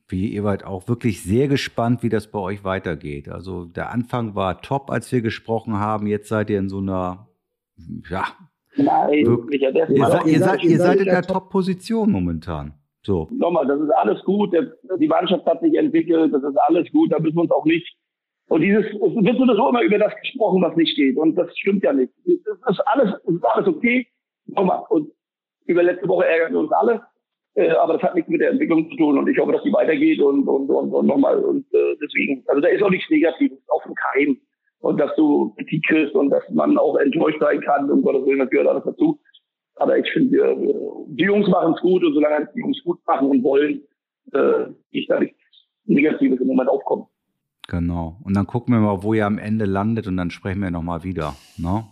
wie 0.07 0.35
Ewald 0.35 0.65
auch, 0.65 0.89
wirklich 0.89 1.23
sehr 1.23 1.47
gespannt, 1.47 2.03
wie 2.03 2.09
das 2.09 2.29
bei 2.29 2.39
euch 2.39 2.65
weitergeht. 2.65 3.29
Also 3.29 3.65
der 3.65 3.91
Anfang 3.91 4.35
war 4.35 4.61
top, 4.61 4.89
als 4.89 5.09
wir 5.11 5.21
gesprochen 5.21 5.75
haben. 5.75 6.07
Jetzt 6.07 6.27
seid 6.27 6.49
ihr 6.49 6.59
in 6.59 6.67
so 6.67 6.79
einer, 6.79 7.29
ja, 8.09 8.25
Nein, 8.75 9.25
wirklich, 9.25 9.61
ihr, 9.61 9.71
seid, 9.71 10.25
ihr, 10.25 10.39
seid, 10.39 10.63
ihr 10.63 10.77
seid 10.79 10.99
in 10.99 11.05
der 11.05 11.21
Top-Position 11.21 12.11
momentan. 12.11 12.73
So. 13.05 13.27
Nochmal, 13.31 13.67
das 13.67 13.81
ist 13.81 13.91
alles 13.91 14.23
gut. 14.23 14.53
Die 14.53 15.07
Mannschaft 15.07 15.45
hat 15.45 15.61
sich 15.61 15.75
entwickelt. 15.75 16.33
Das 16.33 16.43
ist 16.43 16.57
alles 16.67 16.89
gut. 16.91 17.11
Da 17.11 17.19
müssen 17.19 17.35
wir 17.35 17.41
uns 17.41 17.51
auch 17.51 17.65
nicht. 17.65 17.87
Und 18.47 18.61
dieses, 18.61 18.85
es 18.85 18.99
wird 18.99 19.37
so 19.37 19.69
immer 19.69 19.81
über 19.81 19.97
das 19.97 20.13
gesprochen, 20.21 20.61
was 20.61 20.75
nicht 20.75 20.93
steht. 20.93 21.17
Und 21.17 21.35
das 21.35 21.47
stimmt 21.57 21.83
ja 21.83 21.93
nicht. 21.93 22.13
Es 22.25 22.69
ist 22.69 22.87
alles, 22.87 23.13
es 23.25 23.35
ist 23.35 23.45
alles 23.45 23.67
okay. 23.67 24.07
Nochmal. 24.47 24.83
Und 24.89 25.11
über 25.65 25.83
letzte 25.83 26.07
Woche 26.07 26.27
ärgern 26.27 26.53
wir 26.53 26.59
uns 26.59 26.71
alle. 26.71 27.01
Äh, 27.55 27.71
aber 27.71 27.93
das 27.93 28.03
hat 28.03 28.15
nichts 28.15 28.29
mit 28.29 28.41
der 28.41 28.51
Entwicklung 28.51 28.89
zu 28.89 28.95
tun. 28.95 29.17
Und 29.17 29.27
ich 29.27 29.37
hoffe, 29.37 29.51
dass 29.51 29.63
die 29.63 29.73
weitergeht. 29.73 30.21
Und, 30.21 30.47
und, 30.47 30.69
und, 30.69 30.93
und 30.93 31.05
nochmal. 31.05 31.43
Und 31.43 31.65
äh, 31.73 31.95
deswegen, 32.01 32.43
also 32.47 32.61
da 32.61 32.69
ist 32.69 32.83
auch 32.83 32.89
nichts 32.89 33.09
Negatives 33.09 33.59
auf 33.67 33.83
dem 33.83 33.95
Keim. 33.95 34.37
Und 34.79 34.99
dass 34.99 35.15
du 35.15 35.53
Kritik 35.55 35.85
kriegst 35.87 36.13
und 36.13 36.29
dass 36.29 36.43
man 36.49 36.77
auch 36.77 36.97
enttäuscht 36.97 37.39
sein 37.39 37.61
kann. 37.61 37.89
Um 37.89 38.01
Gottes 38.01 38.25
Willen, 38.25 38.39
das 38.39 38.49
gehört 38.49 38.67
alles 38.67 38.83
dazu. 38.83 39.19
Aber 39.75 39.97
ich 39.97 40.09
finde, 40.11 40.55
die 41.07 41.23
Jungs 41.23 41.47
machen 41.47 41.73
es 41.75 41.81
gut 41.81 42.03
und 42.03 42.13
solange 42.13 42.47
die 42.55 42.59
Jungs 42.59 42.81
gut 42.83 42.99
machen 43.07 43.29
und 43.29 43.43
wollen, 43.43 43.81
äh, 44.31 44.65
ich 44.91 45.07
da 45.07 45.19
nichts 45.19 45.37
Negatives 45.85 46.39
im 46.39 46.47
Moment 46.47 46.69
aufkommen. 46.69 47.05
Genau. 47.67 48.17
Und 48.23 48.35
dann 48.35 48.45
gucken 48.45 48.73
wir 48.73 48.81
mal, 48.81 49.03
wo 49.03 49.13
ihr 49.13 49.25
am 49.25 49.37
Ende 49.37 49.65
landet 49.65 50.07
und 50.07 50.17
dann 50.17 50.31
sprechen 50.31 50.61
wir 50.61 50.71
nochmal 50.71 51.03
wieder. 51.03 51.35
Ne? 51.57 51.85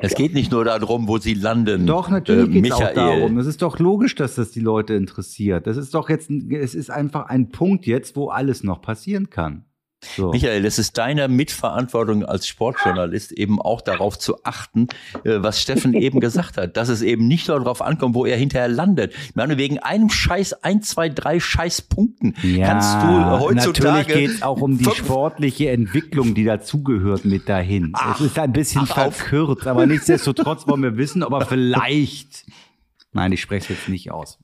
Es 0.00 0.14
geht 0.14 0.32
nicht 0.32 0.52
nur 0.52 0.64
darum, 0.64 1.08
wo 1.08 1.18
sie 1.18 1.34
landen. 1.34 1.86
Doch, 1.86 2.08
natürlich 2.08 2.48
äh, 2.48 2.60
geht 2.60 2.66
es 2.66 2.72
auch 2.72 2.92
darum. 2.92 3.38
Es 3.38 3.46
ist 3.46 3.62
doch 3.62 3.78
logisch, 3.78 4.14
dass 4.14 4.36
das 4.36 4.52
die 4.52 4.60
Leute 4.60 4.94
interessiert. 4.94 5.66
Das 5.66 5.76
ist 5.76 5.94
doch 5.94 6.08
jetzt, 6.08 6.30
es 6.30 6.74
ist 6.74 6.90
einfach 6.90 7.26
ein 7.26 7.50
Punkt 7.50 7.86
jetzt, 7.86 8.16
wo 8.16 8.28
alles 8.28 8.62
noch 8.62 8.80
passieren 8.80 9.28
kann. 9.28 9.64
So. 10.04 10.30
Michael, 10.30 10.64
es 10.64 10.78
ist 10.78 10.98
deine 10.98 11.26
Mitverantwortung 11.26 12.24
als 12.24 12.46
Sportjournalist, 12.46 13.32
eben 13.32 13.60
auch 13.60 13.80
darauf 13.80 14.18
zu 14.18 14.44
achten, 14.44 14.88
äh, 15.24 15.38
was 15.38 15.60
Steffen 15.60 15.94
eben 15.94 16.20
gesagt 16.20 16.58
hat, 16.58 16.76
dass 16.76 16.88
es 16.88 17.02
eben 17.02 17.26
nicht 17.26 17.48
nur 17.48 17.58
darauf 17.58 17.80
ankommt, 17.80 18.14
wo 18.14 18.26
er 18.26 18.36
hinterher 18.36 18.68
landet. 18.68 19.14
Ich 19.28 19.34
meine, 19.34 19.56
wegen 19.56 19.78
einem 19.78 20.10
Scheiß, 20.10 20.62
ein, 20.64 20.82
zwei, 20.82 21.08
drei 21.08 21.40
Scheißpunkten 21.40 22.34
ja, 22.42 22.66
kannst 22.66 22.94
du 22.94 23.40
heutzutage. 23.40 23.88
Natürlich 23.88 24.06
geht 24.06 24.30
es 24.36 24.42
auch 24.42 24.60
um 24.60 24.78
die 24.78 24.84
sportliche 24.84 25.70
Entwicklung, 25.70 26.34
die 26.34 26.44
dazugehört 26.44 27.24
mit 27.24 27.48
dahin. 27.48 27.90
Ach, 27.94 28.20
es 28.20 28.26
ist 28.26 28.38
ein 28.38 28.52
bisschen 28.52 28.86
verkürzt, 28.86 29.66
aber 29.66 29.86
nichtsdestotrotz 29.86 30.66
wollen 30.66 30.82
wir 30.82 30.96
wissen, 30.96 31.22
aber 31.22 31.46
vielleicht. 31.46 32.46
Nein, 33.12 33.32
ich 33.32 33.40
spreche 33.40 33.72
es 33.72 33.80
jetzt 33.80 33.88
nicht 33.88 34.10
aus. 34.10 34.38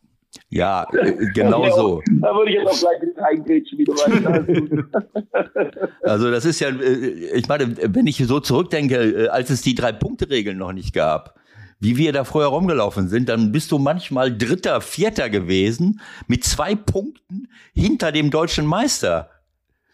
Ja, 0.49 0.87
äh, 0.93 1.27
genau 1.35 1.69
so. 1.71 2.03
Da 2.21 2.35
würde 2.35 2.51
ich 2.51 2.57
jetzt 2.59 2.69
auch 2.69 2.81
gleich 2.81 3.17
reingrätschen, 3.17 3.79
wie 3.79 3.85
du 3.85 3.93
weißt. 3.93 5.79
Also 6.03 6.31
das 6.31 6.45
ist 6.45 6.61
ja, 6.61 6.69
äh, 6.69 7.37
ich 7.37 7.49
meine, 7.49 7.77
wenn 7.95 8.07
ich 8.07 8.19
so 8.19 8.41
zurückdenke, 8.41 8.97
äh, 8.97 9.29
als 9.29 9.51
es 9.51 9.63
die 9.63 9.75
Drei-Punkte-Regeln 9.75 10.59
noch 10.59 10.73
nicht 10.73 10.95
gab, 10.95 11.39
wie 11.81 11.97
wir 11.97 12.13
da 12.13 12.25
vorher 12.25 12.51
rumgelaufen 12.51 13.09
sind, 13.09 13.29
dann 13.29 13.51
bist 13.51 13.73
du 13.73 13.79
manchmal 13.79 14.37
Dritter, 14.37 14.81
Vierter 14.81 15.29
gewesen 15.29 16.01
mit 16.29 16.45
zwei 16.45 16.77
Punkten 16.77 17.49
hinter 17.75 18.13
dem 18.13 18.31
deutschen 18.31 18.67
Meister. 18.67 19.31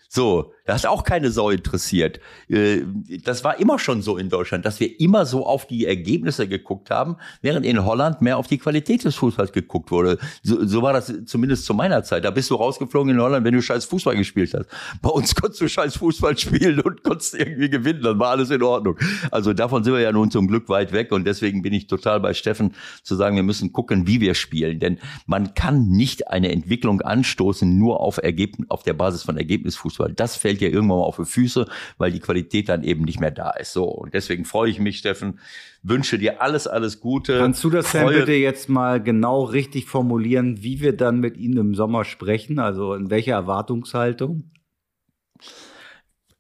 So, 0.09 0.53
da 0.69 0.75
hat 0.75 0.85
auch 0.85 1.03
keine 1.03 1.31
Sau 1.31 1.49
interessiert. 1.49 2.21
Äh, 2.51 2.83
das 3.25 3.43
war 3.43 3.59
immer 3.59 3.79
schon 3.79 4.03
so 4.03 4.19
in 4.19 4.29
Deutschland, 4.29 4.67
dass 4.67 4.81
wir 4.81 5.01
immer 5.01 5.25
so 5.25 5.47
auf 5.47 5.67
die 5.67 5.87
Ergebnisse 5.87 6.47
geguckt 6.47 6.91
haben, 6.91 7.17
während 7.41 7.65
in 7.65 7.87
Holland 7.87 8.21
mehr 8.21 8.37
auf 8.37 8.49
die 8.49 8.59
Qualität 8.59 9.03
des 9.03 9.15
Fußballs 9.15 9.53
geguckt 9.53 9.91
wurde. 9.91 10.19
So, 10.43 10.67
so 10.67 10.83
war 10.83 10.93
das 10.93 11.11
zumindest 11.25 11.65
zu 11.65 11.73
meiner 11.73 12.03
Zeit. 12.03 12.27
Da 12.27 12.31
bist 12.31 12.51
du 12.51 12.55
rausgeflogen 12.55 13.15
in 13.15 13.19
Holland, 13.19 13.47
wenn 13.47 13.55
du 13.55 13.63
scheiß 13.63 13.87
Fußball 13.87 14.15
gespielt 14.15 14.53
hast. 14.53 14.67
Bei 15.01 15.09
uns 15.09 15.35
konntest 15.35 15.63
du 15.63 15.69
scheiß 15.71 15.97
Fußball 15.97 16.37
spielen 16.37 16.81
und 16.81 17.03
konntest 17.03 17.35
irgendwie 17.35 17.71
gewinnen. 17.71 18.03
Dann 18.03 18.19
war 18.19 18.33
alles 18.33 18.51
in 18.51 18.63
Ordnung. 18.63 18.99
Also 19.31 19.55
davon 19.55 19.85
sind 19.85 19.95
wir 19.95 20.01
ja 20.01 20.13
nun 20.13 20.31
zum 20.31 20.49
Glück 20.49 20.69
weit 20.69 20.93
weg 20.93 21.13
und 21.13 21.27
deswegen 21.27 21.63
bin 21.63 21.73
ich 21.73 21.87
total 21.87 22.21
bei 22.21 22.35
Steffen 22.35 22.75
zu 23.03 23.17
sagen, 23.17 23.37
wir 23.37 23.43
müssen 23.43 23.73
gucken, 23.73 24.07
wie 24.07 24.21
wir 24.21 24.35
spielen. 24.35 24.81
Denn 24.81 24.99
man 25.25 25.55
kann 25.55 25.89
nicht 25.89 26.29
eine 26.29 26.53
Entwicklung 26.53 27.01
anstoßen 27.01 27.79
nur 27.79 28.01
auf, 28.01 28.19
Ergebnis, 28.19 28.69
auf 28.69 28.83
der 28.83 28.93
Basis 28.93 29.23
von 29.23 29.39
Ergebnisfußball. 29.39 30.13
Das 30.13 30.37
fällt 30.37 30.58
ja 30.61 30.69
irgendwann 30.69 30.99
mal 30.99 31.05
auf 31.05 31.17
die 31.17 31.25
Füße, 31.25 31.67
weil 31.99 32.13
die 32.13 32.21
Qualität 32.21 32.69
dann 32.69 32.83
eben 32.83 33.05
nicht 33.05 33.21
mehr 33.21 33.31
da 33.31 33.51
ist. 33.51 33.73
So, 33.73 33.85
und 33.85 34.15
deswegen 34.15 34.45
freue 34.45 34.71
ich 34.71 34.79
mich, 34.79 34.99
Steffen, 34.99 35.41
wünsche 35.83 36.19
dir 36.19 36.43
alles, 36.43 36.67
alles 36.67 37.01
Gute. 37.01 37.39
Kannst 37.39 37.63
du 37.65 37.71
das 37.71 37.93
denn 37.93 38.09
bitte 38.09 38.33
jetzt 38.33 38.69
mal 38.69 39.03
genau 39.03 39.45
richtig 39.45 39.87
formulieren, 39.87 40.63
wie 40.63 40.81
wir 40.81 40.97
dann 40.97 41.21
mit 41.21 41.37
Ihnen 41.37 41.59
im 41.59 41.75
Sommer 41.75 42.05
sprechen? 42.05 42.59
Also 42.59 42.95
in 42.95 43.11
welcher 43.11 43.33
Erwartungshaltung? 43.33 44.51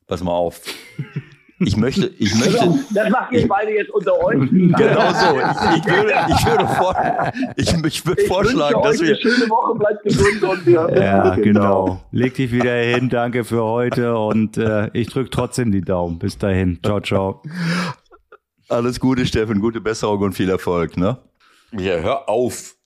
Pass 0.07 0.23
mal 0.23 0.32
auf. 0.32 0.62
Ich 1.60 1.76
möchte, 1.76 2.06
ich 2.18 2.35
möchte. 2.36 2.60
Also, 2.60 2.78
das 2.94 3.10
macht 3.10 3.32
ihr 3.32 3.48
beide 3.48 3.72
jetzt 3.72 3.90
unter 3.90 4.12
euch. 4.24 4.39
Genau 4.51 5.12
so. 5.12 5.39
Ich, 5.40 5.76
ich 5.78 5.86
würde, 5.86 6.12
ich 6.28 6.47
würde, 6.47 6.68
vor, 6.68 6.94
ich, 7.56 7.74
ich 7.85 8.06
würde 8.06 8.22
Ich 8.22 8.28
vorschlagen, 8.28 8.80
dass 8.82 9.01
wir. 9.01 9.09
eine 9.09 9.16
schöne 9.20 9.51
Woche, 9.51 9.76
bleibt 9.76 10.05
gesund 10.05 10.43
und 10.43 10.66
wir 10.66 10.89
Ja, 10.94 11.35
genau. 11.35 12.01
Leg 12.12 12.35
dich 12.35 12.52
wieder 12.52 12.74
hin. 12.76 13.09
Danke 13.09 13.43
für 13.44 13.64
heute 13.64 14.16
und 14.16 14.56
äh, 14.56 14.89
ich 14.93 15.09
drücke 15.09 15.30
trotzdem 15.30 15.72
die 15.72 15.80
Daumen. 15.80 16.18
Bis 16.20 16.39
dahin. 16.39 16.78
Ciao, 16.85 17.01
ciao. 17.01 17.43
Alles 18.68 19.01
Gute, 19.01 19.26
Steffen, 19.26 19.60
gute 19.60 19.80
Besserung 19.80 20.20
und 20.20 20.35
viel 20.35 20.51
Erfolg, 20.51 20.97
ne? 20.97 21.18
Ja, 21.72 21.97
hör 21.97 22.28
auf, 22.28 22.76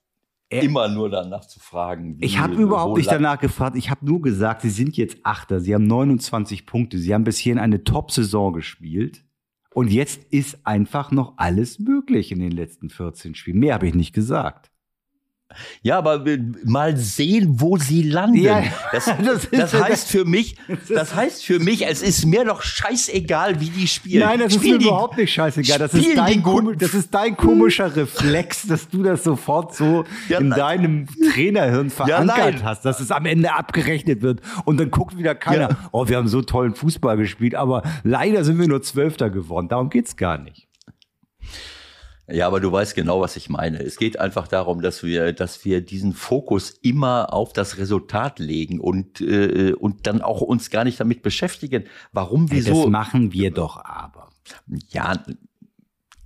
immer 0.53 0.89
nur 0.89 1.09
danach 1.11 1.47
zu 1.47 1.61
fragen. 1.61 2.19
wie- 2.19 2.25
Ich 2.25 2.39
habe 2.39 2.55
überhaupt 2.55 2.97
nicht 2.99 3.11
danach 3.11 3.39
gefragt. 3.39 3.77
Ich 3.77 3.91
habe 3.91 4.05
nur 4.05 4.21
gesagt, 4.21 4.63
sie 4.63 4.71
sind 4.71 4.97
jetzt 4.97 5.19
Achter. 5.23 5.61
Sie 5.61 5.75
haben 5.75 5.87
29 5.87 6.67
Punkte. 6.67 6.99
Sie 6.99 7.15
haben 7.15 7.25
bis 7.25 7.39
hierhin 7.39 7.59
eine 7.61 7.85
Top-Saison 7.85 8.53
gespielt. 8.53 9.25
Und 9.75 9.91
jetzt 9.91 10.25
ist 10.33 10.67
einfach 10.67 11.13
noch 11.13 11.35
alles 11.39 11.79
möglich 11.79 12.33
in 12.33 12.41
den 12.41 12.51
letzten 12.51 12.91
14 12.91 13.35
Spielen. 13.35 13.59
Mehr 13.61 13.75
habe 13.75 13.87
ich 13.87 13.95
nicht 13.95 14.13
gesagt. 14.13 14.71
Ja, 15.83 15.99
aber 15.99 16.25
wir- 16.25 16.39
mal 16.65 16.97
sehen, 16.97 17.61
wo 17.61 17.77
sie 17.77 18.03
landen. 18.03 18.37
Ja, 18.43 18.63
das, 18.93 19.05
das 19.25 19.49
das, 19.51 19.73
ist- 19.75 19.83
heißt 19.83 20.09
für 20.09 20.25
mich, 20.25 20.57
das 20.89 21.15
heißt 21.15 21.45
für 21.45 21.59
mich, 21.59 21.87
es 21.87 22.03
ist 22.03 22.25
mir 22.27 22.45
doch 22.45 22.63
scheißegal, 22.63 23.61
wie 23.61 23.71
die 23.71 23.87
spielen. 23.87 24.25
Nein, 24.27 24.39
das 24.41 24.49
ist 24.55 24.59
Spielen 24.59 24.75
mir 24.75 24.79
die- 24.81 24.85
überhaupt 24.87 25.17
nicht 25.17 25.33
scheißegal. 25.33 25.79
Das 25.79 25.95
ist, 25.95 26.17
dein 26.17 26.43
das 26.79 26.95
ist 26.95 27.15
dein 27.15 27.37
komischer 27.37 27.95
Reflex, 27.97 28.67
dass 28.67 28.89
du 28.89 29.03
das 29.03 29.25
sofort 29.25 29.75
so 29.75 30.05
Ja, 30.29 30.39
in 30.39 30.51
deinem 30.51 31.07
Trainerhirn 31.33 31.91
verankert 31.91 32.27
nein. 32.55 32.65
hast, 32.65 32.85
dass 32.85 33.01
es 33.01 33.11
am 33.11 33.27
Ende 33.27 33.53
abgerechnet 33.55 34.23
wird. 34.23 34.41
Und 34.65 34.79
dann 34.79 34.91
guckt 34.91 35.17
wieder 35.17 35.35
keiner, 35.35 35.71
Ja. 35.71 35.77
oh, 35.93 36.09
wir 36.09 36.17
haben 36.17 36.29
so 36.29 36.43
tollen 36.43 36.75
Fußball 36.75 37.17
gespielt, 37.17 37.55
aber 37.55 37.83
leider 38.05 38.45
sind 38.45 38.59
wir 38.59 38.69
nur 38.69 38.83
Zwölfter 38.83 39.31
geworden. 39.31 39.69
Darum 39.69 39.91
geht's 39.91 40.17
gar 40.17 40.39
nicht. 40.39 40.67
Ja, 42.29 42.47
aber 42.47 42.61
du 42.61 42.71
weißt 42.71 42.95
genau, 42.95 43.21
was 43.21 43.37
ich 43.37 43.49
meine. 43.49 43.83
Es 43.83 43.97
geht 43.97 44.19
einfach 44.19 44.47
darum, 44.47 44.81
dass 44.81 45.03
wir, 45.03 45.33
dass 45.33 45.65
wir 45.65 45.81
diesen 45.81 46.13
Fokus 46.13 46.71
immer 46.71 47.33
auf 47.33 47.53
das 47.53 47.79
Resultat 47.79 48.39
legen 48.39 48.79
und 48.81 49.21
äh, 49.21 49.73
und 49.73 50.07
dann 50.07 50.23
auch 50.23 50.41
uns 50.41 50.71
gar 50.71 50.85
nicht 50.85 51.01
damit 51.01 51.23
beschäftigen, 51.23 51.85
warum, 52.13 52.47
Das 52.47 52.59
wieso. 52.59 52.89
machen 52.89 53.33
wir 53.33 53.51
doch 53.51 53.77
aber. 53.85 54.31
Ja, 54.91 55.23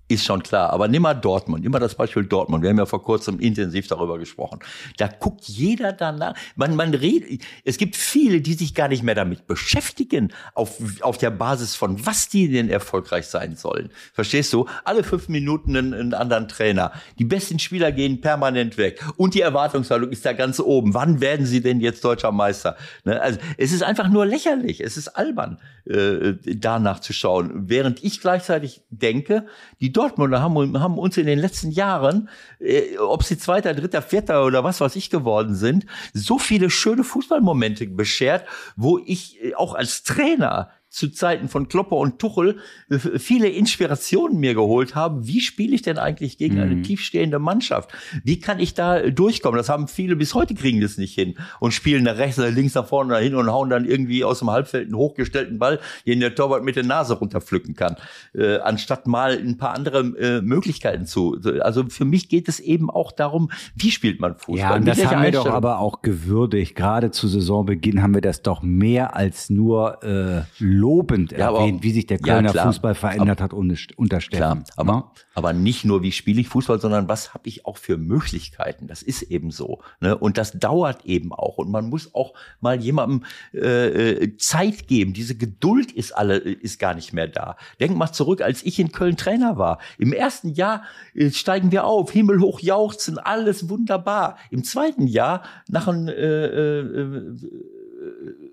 ist 0.09 0.25
schon 0.25 0.43
klar. 0.43 0.71
Aber 0.71 0.89
nimm 0.89 1.03
mal 1.03 1.15
Dortmund, 1.15 1.69
mal 1.69 1.79
das 1.79 1.95
Beispiel 1.95 2.25
Dortmund. 2.25 2.63
Wir 2.63 2.71
haben 2.71 2.79
ja 2.79 2.87
vor 2.87 3.03
kurzem 3.03 3.41
intensiv 3.41 3.89
darüber 3.89 4.19
gesprochen. 4.19 4.61
Da 4.99 5.09
guckt 5.09 5.45
jeder 5.45 5.93
danach. 5.93 6.35
Man, 6.55 6.77
man 6.77 6.95
redet, 6.95 7.43
es 7.65 7.77
gibt 7.77 7.97
viele, 7.97 8.41
die 8.41 8.55
sich 8.55 8.75
gar 8.75 8.89
nicht 8.89 9.03
mehr 9.03 9.15
damit 9.15 9.47
beschäftigen, 9.47 10.33
auf, 10.55 10.79
auf 11.01 11.19
der 11.19 11.31
Basis 11.31 11.75
von 11.75 12.07
was 12.07 12.29
die 12.29 12.51
denn 12.51 12.69
erfolgreich 12.69 13.27
sein 13.27 13.57
sollen. 13.57 13.91
Verstehst 14.13 14.53
du? 14.53 14.67
Alle 14.85 15.03
fünf 15.03 15.29
Minuten 15.29 15.77
einen, 15.77 15.93
einen 15.93 16.15
anderen 16.15 16.47
Trainer. 16.47 16.93
Die 17.19 17.25
besten 17.25 17.59
Spieler 17.59 17.91
gehen 17.91 18.21
permanent 18.21 18.79
weg. 18.79 19.05
Und 19.17 19.35
die 19.35 19.41
Erwartungshaltung 19.41 20.11
ist 20.11 20.25
da 20.25 20.33
ganz 20.33 20.61
oben. 20.61 20.95
Wann 20.95 21.21
werden 21.21 21.47
sie 21.47 21.61
denn 21.61 21.81
jetzt 21.81 22.05
deutscher 22.05 22.33
Meister? 22.33 22.77
Ne? 23.05 23.21
Also, 23.21 23.41
es 23.57 23.73
ist 23.73 23.83
einfach 23.83 24.09
nur 24.09 24.25
lächerlich. 24.25 24.81
Es 24.81 24.97
ist 24.97 25.09
albern, 25.09 25.59
äh, 25.85 26.35
danach 26.45 27.01
zu 27.01 27.13
schauen. 27.13 27.69
Während 27.69 28.05
ich 28.05 28.21
gleichzeitig 28.21 28.83
denke, 28.91 29.47
die 29.81 29.96
Dortmunder 29.97 30.41
haben, 30.41 30.79
haben 30.81 30.99
uns 30.99 31.17
in 31.17 31.27
den 31.27 31.39
letzten 31.39 31.71
Jahren, 31.71 32.29
äh, 32.59 32.99
ob 32.99 33.23
sie 33.23 33.39
Zweiter, 33.39 33.75
Dritter, 33.75 34.03
Vierter 34.03 34.45
oder 34.45 34.65
was 34.65 34.81
weiß 34.81 34.97
ich 34.97 35.11
geworden 35.11 35.55
sind, 35.55 35.87
so 36.13 36.39
viele 36.39 36.71
schöne 36.71 37.05
Fußballmomente 37.05 37.87
beschert, 37.87 38.47
wo 38.77 38.99
ich 38.99 39.43
äh, 39.43 39.55
auch 39.55 39.75
als 39.75 40.03
Trainer 40.03 40.71
zu 40.97 41.11
Zeiten 41.11 41.49
von 41.49 41.69
Klopper 41.69 41.97
und 41.97 42.19
Tuchel 42.19 42.57
äh, 42.89 42.99
viele 42.99 43.49
Inspirationen 43.49 44.41
mir 44.41 44.55
geholt 44.55 44.95
habe. 44.95 45.27
Wie 45.27 45.43
spiele 45.43 45.75
ich 45.75 45.83
denn 45.83 45.99
eigentlich 45.99 46.39
gegen 46.39 46.59
eine 46.59 46.81
tiefstehende 46.81 47.39
Mannschaft? 47.39 47.91
Wie 48.25 48.41
kann 48.41 48.59
ich 48.59 48.73
da 48.73 48.99
äh, 48.99 49.13
durchkommen? 49.13 49.59
Das 49.59 49.69
haben 49.69 49.89
viele 49.89 50.17
bis 50.17 50.35
heute 50.35 50.55
kriegen 50.55 50.81
das 50.81 50.97
nicht 50.97 51.15
hin 51.15 51.35
und 51.61 51.75
spielen 51.75 52.05
nach 52.05 52.17
rechts, 52.17 52.39
nach 52.39 52.51
links, 52.51 52.75
nach 52.75 52.87
vorne, 52.87 53.13
nach 53.13 53.21
hin 53.21 53.35
und 53.35 53.51
hauen 53.53 53.69
dann 53.69 53.85
irgendwie 53.85 54.25
aus 54.25 54.39
dem 54.39 54.51
Halbfeld 54.51 54.87
einen 54.87 54.97
hochgestellten 54.97 55.59
Ball, 55.59 55.81
den 56.07 56.21
der 56.21 56.35
Torwart 56.35 56.65
mit 56.65 56.77
der 56.77 56.85
Nase 56.85 57.13
runterpflücken 57.13 57.75
kann, 57.75 57.97
äh, 58.35 58.57
anstatt 58.57 59.07
mal 59.07 59.37
ein 59.37 59.59
paar 59.59 59.75
andere 59.75 59.99
äh, 59.99 60.41
Möglichkeiten 60.41 61.05
zu. 61.05 61.39
Also 61.61 61.85
für 61.91 62.07
mich 62.07 62.31
geht 62.31 62.49
es 62.49 62.59
eben 62.59 62.89
auch 62.89 63.13
darum, 63.13 63.51
wie 63.75 63.91
spielt 63.91 64.19
man 64.19 64.37
Fußball? 64.37 64.59
Ja, 64.59 64.75
und 64.77 64.89
das 64.89 65.05
haben 65.05 65.23
wir 65.23 65.31
doch 65.31 65.47
aber 65.47 65.79
auch 65.79 66.01
gewürdigt. 66.01 66.75
Gerade 66.75 67.11
zu 67.11 67.29
Saisonbeginn 67.29 68.03
haben 68.03 68.15
wir 68.15 68.23
das 68.23 68.41
doch 68.41 68.63
mehr 68.63 69.15
als 69.15 69.51
nur 69.51 70.03
äh, 70.03 70.43
lobend 70.87 71.33
Ja, 71.33 71.49
aber- 71.49 71.61
erwähnt, 71.61 71.83
wie 71.83 71.91
sich 71.91 72.07
der 72.07 72.19
Ja, 72.25 72.35
Kölner 72.35 72.53
klar. 72.53 72.67
Fußball 72.67 72.95
verändert 72.95 73.41
hat 73.41 73.53
unter, 73.53 73.75
unter 73.97 74.19
Klar, 74.19 74.57
Steffen. 74.57 74.65
aber, 74.77 74.93
Ne? 74.97 75.05
aber 75.35 75.53
nicht 75.53 75.85
nur, 75.85 76.03
wie 76.03 76.13
spiele 76.13 76.41
ich 76.41 76.49
Fußball, 76.49 76.81
sondern 76.81 77.09
was 77.09 77.35
habe 77.35 77.49
ich 77.49 77.67
auch 77.67 77.77
für 77.77 77.97
Möglichkeiten. 77.97 78.87
Das 78.87 79.03
ist 79.03 79.23
eben 79.23 79.51
so. 79.51 79.81
Ne? 80.01 80.17
Und 80.17 80.39
das 80.39 80.53
dauert 80.53 81.05
eben 81.05 81.33
auch. 81.33 81.59
Und 81.59 81.71
man 81.71 81.89
muss 81.89 82.15
auch 82.15 82.35
mal 82.61 82.81
jemandem 82.81 83.25
äh, 83.53 83.89
äh, 84.23 84.37
Zeit 84.37 84.87
geben. 84.87 85.13
Diese 85.13 85.35
Geduld 85.37 85.91
ist 85.91 86.13
alle 86.17 86.37
ist 86.37 86.79
gar 86.79 86.95
nicht 86.95 87.13
mehr 87.13 87.27
da. 87.27 87.57
Denk 87.81 87.97
mal 87.97 88.13
zurück, 88.13 88.41
als 88.43 88.63
ich 88.65 88.79
in 88.79 88.93
Köln 88.93 89.17
Trainer 89.17 89.59
war. 89.59 89.79
Im 89.99 90.13
ersten 90.13 90.51
Jahr 90.51 90.85
äh, 91.15 91.31
steigen 91.31 91.73
wir 91.73 91.85
auf, 91.85 92.13
himmelhoch 92.13 92.61
jauchzen, 92.61 93.19
alles 93.19 93.69
wunderbar. 93.69 94.37
Im 94.51 94.63
zweiten 94.63 95.07
Jahr, 95.09 95.43
nach 95.69 95.89
einem 95.89 96.07
äh, 96.09 96.13
äh, 96.13 97.37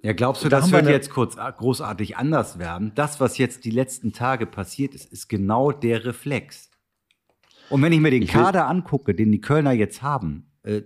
Ja, 0.04 0.12
glaubst 0.12 0.44
du, 0.44 0.50
Da 0.50 0.60
das 0.60 0.72
wir 0.72 0.80
wird 0.80 0.90
jetzt 0.90 1.10
kurz 1.10 1.38
äh, 1.38 1.52
großartig 1.58 2.18
anders 2.18 2.60
werden? 2.60 2.92
Das, 2.94 3.22
was 3.22 3.38
jetzt 3.38 3.64
die 3.64 3.72
letzten 3.72 4.12
Tage 4.12 4.46
passiert 4.46 4.94
ist, 4.94 5.12
ist 5.12 5.30
genau 5.30 5.72
der 5.72 6.04
Reflex. 6.04 6.70
Und 7.70 7.82
wenn 7.82 7.94
ich 7.94 8.02
mir 8.02 8.12
den 8.12 8.24
Ich 8.24 8.30
Kader 8.30 8.68
angucke, 8.68 9.16
den 9.16 9.32
die 9.32 9.40
Kölner 9.40 9.72
jetzt 9.72 10.02
haben, 10.02 10.52
äh, 10.64 10.82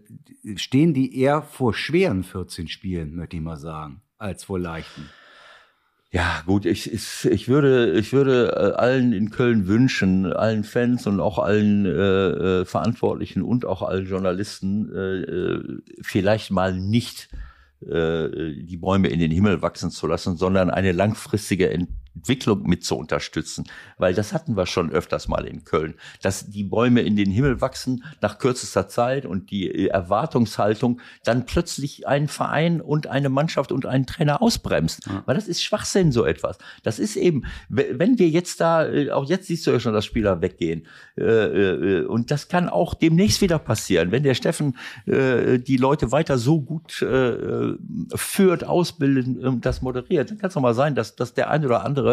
stehen 0.56 0.94
die 0.94 1.19
eher 1.19 1.41
vor 1.41 1.73
schweren 1.73 2.23
14 2.23 2.68
Spielen, 2.68 3.15
möchte 3.15 3.38
ich 3.38 3.41
mal 3.41 3.57
sagen, 3.57 4.02
als 4.19 4.44
vor 4.44 4.60
leichten. 4.60 5.10
Ja, 6.11 6.44
gut, 6.45 6.65
ich, 6.65 6.94
ich, 6.94 7.26
ich 7.26 7.48
würde, 7.49 7.94
ich 7.94 8.14
würde 8.14 8.53
äh, 8.56 8.80
allen 8.80 9.14
in 9.14 9.31
Köln 9.31 9.68
wünschen, 9.68 10.31
allen 10.31 10.64
Fans 10.64 11.07
und 11.07 11.19
auch 11.19 11.39
allen 11.39 11.85
äh, 11.85 11.89
äh, 12.61 12.65
Verantwortlichen 12.65 13.41
und 13.41 13.65
auch 13.65 13.81
allen 13.81 14.06
Journalisten, 14.06 14.95
äh, 14.95 16.02
vielleicht 16.02 16.52
mal 16.52 16.80
nicht 16.80 17.30
die 17.81 18.77
Bäume 18.77 19.09
in 19.09 19.19
den 19.19 19.31
Himmel 19.31 19.61
wachsen 19.61 19.91
zu 19.91 20.07
lassen, 20.07 20.35
sondern 20.35 20.69
eine 20.69 20.91
langfristige 20.91 21.69
Entwicklung 22.18 22.64
mit 22.68 22.84
zu 22.84 22.95
unterstützen. 22.98 23.65
Weil 23.98 24.14
das 24.14 24.34
hatten 24.34 24.56
wir 24.57 24.65
schon 24.65 24.91
öfters 24.91 25.27
mal 25.27 25.45
in 25.45 25.64
Köln, 25.64 25.94
dass 26.22 26.49
die 26.49 26.64
Bäume 26.64 27.02
in 27.02 27.15
den 27.15 27.30
Himmel 27.31 27.61
wachsen 27.61 28.03
nach 28.22 28.38
kürzester 28.39 28.88
Zeit 28.88 29.26
und 29.26 29.52
die 29.52 29.68
äh, 29.69 29.88
Erwartungshaltung 29.88 30.99
dann 31.23 31.45
plötzlich 31.45 32.07
einen 32.07 32.27
Verein 32.27 32.81
und 32.81 33.07
eine 33.07 33.30
Mannschaft 33.30 33.72
und 33.72 33.85
einen 33.85 34.06
Trainer 34.06 34.41
ausbremst. 34.41 35.07
Weil 35.26 35.35
das 35.35 35.48
ist 35.48 35.64
Schwachsinn, 35.64 36.11
so 36.11 36.26
etwas. 36.26 36.57
Das 36.84 36.99
ist 36.99 37.15
eben, 37.15 37.44
we- 37.69 37.91
wenn 37.94 38.18
wir 38.19 38.30
jetzt 38.30 38.60
da, 38.61 38.88
äh, 38.88 39.11
auch 39.11 39.26
jetzt 39.30 39.48
siehst 39.48 39.65
du 39.68 39.72
ja 39.72 39.80
schon, 39.80 39.94
dass 39.94 40.06
Spieler 40.06 40.41
weggehen. 40.41 40.85
Äh, 41.15 42.03
Und 42.07 42.31
das 42.31 42.48
kann 42.48 42.69
auch 42.69 42.94
demnächst 42.94 43.41
wieder 43.41 43.60
passieren. 43.60 44.11
Wenn 44.11 44.23
der 44.23 44.34
Steffen 44.34 44.76
die 45.06 45.77
Leute 45.77 46.11
weiter 46.11 46.38
so 46.38 46.61
gut 46.61 46.91
führt, 48.15 48.64
ausbildet 48.64 49.44
und 49.44 49.65
das 49.65 49.81
moderiert, 49.81 50.30
dann 50.30 50.38
kann 50.38 50.48
es 50.49 50.53
doch 50.53 50.61
mal 50.61 50.73
sein, 50.73 50.95
dass, 50.95 51.15
dass 51.15 51.34
der 51.34 51.49
eine 51.49 51.65
oder 51.65 51.84
andere, 51.85 52.06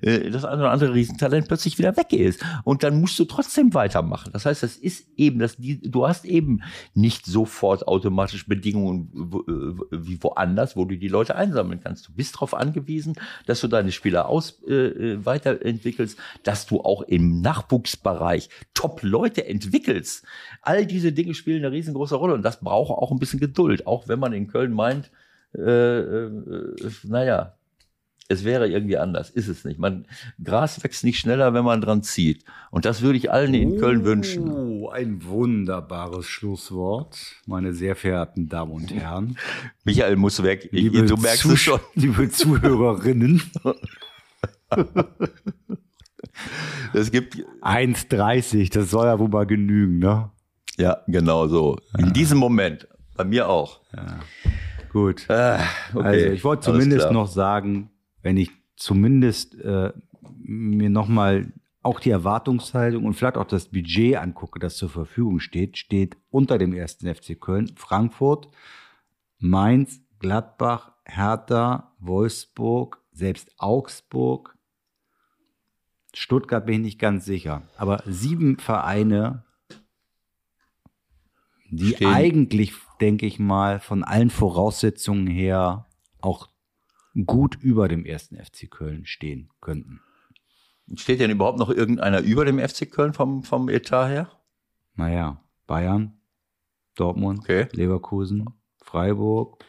äh, 0.00 0.30
das 0.30 0.44
eine 0.44 0.62
oder 0.62 0.70
andere 0.70 0.94
Riesentalent 0.94 1.48
plötzlich 1.48 1.78
wieder 1.78 1.96
weg 1.96 2.12
ist. 2.12 2.44
Und 2.64 2.82
dann 2.82 3.00
musst 3.00 3.18
du 3.18 3.24
trotzdem 3.24 3.74
weitermachen. 3.74 4.30
Das 4.32 4.46
heißt, 4.46 4.62
das 4.62 4.76
ist 4.76 5.06
eben, 5.16 5.44
die, 5.58 5.80
du 5.80 6.06
hast 6.06 6.24
eben 6.24 6.62
nicht 6.94 7.26
sofort 7.26 7.86
automatisch 7.86 8.46
Bedingungen 8.46 9.10
äh, 9.14 10.06
wie 10.06 10.22
woanders, 10.22 10.76
wo 10.76 10.84
du 10.84 10.96
die 10.96 11.08
Leute 11.08 11.36
einsammeln 11.36 11.80
kannst. 11.82 12.08
Du 12.08 12.12
bist 12.12 12.36
darauf 12.36 12.54
angewiesen, 12.54 13.14
dass 13.46 13.60
du 13.60 13.68
deine 13.68 13.92
Spieler 13.92 14.28
aus 14.28 14.62
äh, 14.66 14.74
äh, 14.74 15.24
weiterentwickelst, 15.24 16.18
dass 16.42 16.66
du 16.66 16.80
auch 16.80 17.02
im 17.02 17.40
Nachwuchsbereich 17.40 18.48
Top-Leute 18.74 19.46
entwickelst. 19.46 20.24
All 20.62 20.86
diese 20.86 21.12
Dinge 21.12 21.34
spielen 21.34 21.64
eine 21.64 21.72
riesengroße 21.72 22.16
Rolle 22.16 22.34
und 22.34 22.42
das 22.42 22.60
braucht 22.60 22.90
auch 22.90 23.10
ein 23.10 23.18
bisschen 23.18 23.40
Geduld, 23.40 23.86
auch 23.86 24.08
wenn 24.08 24.18
man 24.18 24.32
in 24.32 24.48
Köln 24.48 24.72
meint, 24.72 25.10
äh, 25.56 25.60
äh, 25.60 26.70
naja, 27.04 27.55
es 28.28 28.44
wäre 28.44 28.68
irgendwie 28.68 28.96
anders, 28.98 29.30
ist 29.30 29.48
es 29.48 29.64
nicht. 29.64 29.78
Man, 29.78 30.06
Gras 30.42 30.82
wächst 30.82 31.04
nicht 31.04 31.18
schneller, 31.18 31.54
wenn 31.54 31.64
man 31.64 31.80
dran 31.80 32.02
zieht. 32.02 32.44
Und 32.70 32.84
das 32.84 33.02
würde 33.02 33.18
ich 33.18 33.30
allen 33.32 33.54
in 33.54 33.78
Köln 33.78 34.04
wünschen. 34.04 34.50
Oh, 34.50 34.88
ein 34.88 35.24
wunderbares 35.24 36.26
Schlusswort, 36.26 37.18
meine 37.46 37.72
sehr 37.72 37.96
verehrten 37.96 38.48
Damen 38.48 38.72
und 38.72 38.92
Herren. 38.92 39.36
Michael 39.84 40.16
muss 40.16 40.42
weg. 40.42 40.68
Ich, 40.72 40.82
Liebe 40.84 41.06
du 41.06 41.16
merkst 41.16 41.44
es 41.44 41.50
Zusch- 41.52 41.62
schon. 41.64 41.80
Liebe 41.94 42.30
Zuhörerinnen, 42.30 43.42
Es 46.92 47.10
gibt, 47.10 47.36
1,30, 47.62 48.72
das 48.72 48.90
soll 48.90 49.06
ja 49.06 49.18
wohl 49.18 49.28
mal 49.28 49.46
genügen, 49.46 49.98
ne? 49.98 50.30
ja, 50.76 50.98
genau 51.06 51.46
so. 51.48 51.78
In 51.98 52.12
diesem 52.12 52.38
Moment. 52.38 52.86
Bei 53.16 53.24
mir 53.24 53.48
auch. 53.48 53.80
Gut. 54.92 55.24
Ah, 55.30 55.60
okay, 55.94 56.06
also 56.06 56.26
ich 56.26 56.44
wollte 56.44 56.62
zumindest 56.64 57.10
noch 57.10 57.28
sagen, 57.28 57.90
wenn 58.26 58.38
ich 58.38 58.50
zumindest 58.74 59.54
äh, 59.60 59.92
mir 60.40 60.90
nochmal 60.90 61.52
auch 61.84 62.00
die 62.00 62.10
Erwartungshaltung 62.10 63.04
und 63.04 63.14
vielleicht 63.14 63.36
auch 63.36 63.46
das 63.46 63.68
Budget 63.68 64.16
angucke, 64.16 64.58
das 64.58 64.76
zur 64.76 64.88
Verfügung 64.88 65.38
steht, 65.38 65.78
steht 65.78 66.16
unter 66.28 66.58
dem 66.58 66.72
ersten 66.74 67.06
FC 67.06 67.40
Köln 67.40 67.70
Frankfurt, 67.76 68.48
Mainz, 69.38 70.00
Gladbach, 70.18 70.94
Hertha, 71.04 71.94
Wolfsburg, 72.00 73.00
selbst 73.12 73.54
Augsburg, 73.58 74.58
Stuttgart 76.12 76.66
bin 76.66 76.74
ich 76.74 76.80
nicht 76.80 76.98
ganz 76.98 77.26
sicher. 77.26 77.62
Aber 77.76 78.02
sieben 78.06 78.58
Vereine, 78.58 79.44
die 81.70 81.94
Stehen. 81.94 82.12
eigentlich, 82.12 82.72
denke 83.00 83.24
ich 83.24 83.38
mal, 83.38 83.78
von 83.78 84.02
allen 84.02 84.30
Voraussetzungen 84.30 85.28
her 85.28 85.86
auch 86.20 86.48
gut 87.24 87.56
über 87.60 87.88
dem 87.88 88.04
ersten 88.04 88.36
FC 88.36 88.70
Köln 88.70 89.06
stehen 89.06 89.48
könnten. 89.60 90.00
Steht 90.94 91.20
denn 91.20 91.30
überhaupt 91.30 91.58
noch 91.58 91.70
irgendeiner 91.70 92.20
über 92.20 92.44
dem 92.44 92.58
FC 92.58 92.90
Köln 92.90 93.12
vom, 93.12 93.42
vom 93.42 93.68
Etat 93.68 94.08
her? 94.08 94.30
Naja, 94.94 95.42
Bayern, 95.66 96.20
Dortmund, 96.94 97.40
Okay. 97.40 97.68
Leverkusen, 97.72 98.46
Freiburg, 98.82 99.64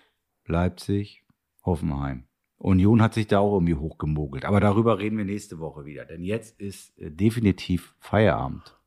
Leipzig, 0.45 1.23
Hoffenheim. 1.65 2.23
Union 2.57 3.01
hat 3.01 3.13
sich 3.13 3.27
da 3.27 3.39
auch 3.39 3.53
irgendwie 3.55 3.75
hochgemogelt. 3.75 4.45
Aber 4.45 4.59
darüber 4.59 4.99
reden 4.99 5.17
wir 5.17 5.25
nächste 5.25 5.59
Woche 5.59 5.85
wieder. 5.85 6.05
Denn 6.05 6.23
jetzt 6.23 6.59
ist 6.59 6.97
äh, 6.97 7.11
definitiv 7.11 7.95
Feierabend. 7.99 8.77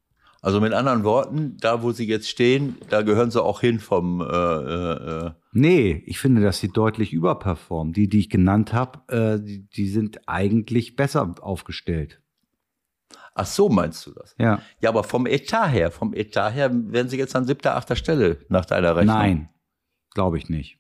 Also 0.43 0.61
mit 0.61 0.73
anderen 0.73 1.05
Worten, 1.05 1.57
da 1.61 1.83
wo 1.83 1.93
sie 1.93 2.07
jetzt 2.07 2.29
stehen, 2.29 2.79
da 2.89 3.03
gehören 3.03 3.31
sie 3.31 3.43
auch 3.43 3.61
hin 3.61 3.79
vom 3.79 4.23
äh, 4.23 4.25
äh, 4.25 5.27
äh, 5.27 5.31
Nee, 5.53 6.03
ich 6.07 6.19
finde, 6.19 6.43
dass 6.43 6.61
sie 6.61 6.69
deutlich 6.69 7.13
überperformen. 7.13 7.93
Die, 7.93 8.09
die 8.09 8.21
ich 8.21 8.31
genannt 8.31 8.73
habe, 8.73 9.01
äh, 9.13 9.45
die, 9.45 9.69
die 9.69 9.89
sind 9.89 10.29
eigentlich 10.29 10.97
besser 10.97 11.35
aufgestellt. 11.41 12.23
Ach 13.35 13.47
so, 13.47 13.69
meinst 13.69 14.07
du 14.07 14.13
das? 14.13 14.35
Ja. 14.39 14.61
Ja, 14.81 14.91
aber 14.91 15.03
vom 15.03 15.27
Etat 15.27 15.69
her, 15.69 15.91
vom 15.91 16.15
Etat 16.15 16.51
her 16.51 16.71
werden 16.73 17.09
sie 17.09 17.17
jetzt 17.17 17.35
an 17.35 17.47
siebter, 17.47 17.77
achter 17.77 17.97
Stelle 17.97 18.45
nach 18.49 18.65
deiner 18.65 18.97
Rechnung. 18.97 19.17
Nein, 19.17 19.49
glaube 20.15 20.39
ich 20.39 20.49
nicht. 20.49 20.79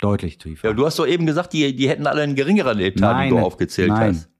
Deutlich 0.00 0.38
tiefer. 0.38 0.68
Ja, 0.68 0.74
du 0.74 0.84
hast 0.84 0.98
doch 0.98 1.06
eben 1.06 1.26
gesagt, 1.26 1.52
die, 1.52 1.76
die 1.76 1.88
hätten 1.88 2.06
alle 2.06 2.22
einen 2.22 2.34
geringeren 2.34 2.80
Etat, 2.80 3.00
nein, 3.00 3.30
den 3.30 3.38
du 3.38 3.44
aufgezählt 3.44 3.90
nein. 3.90 4.14
hast. 4.14 4.30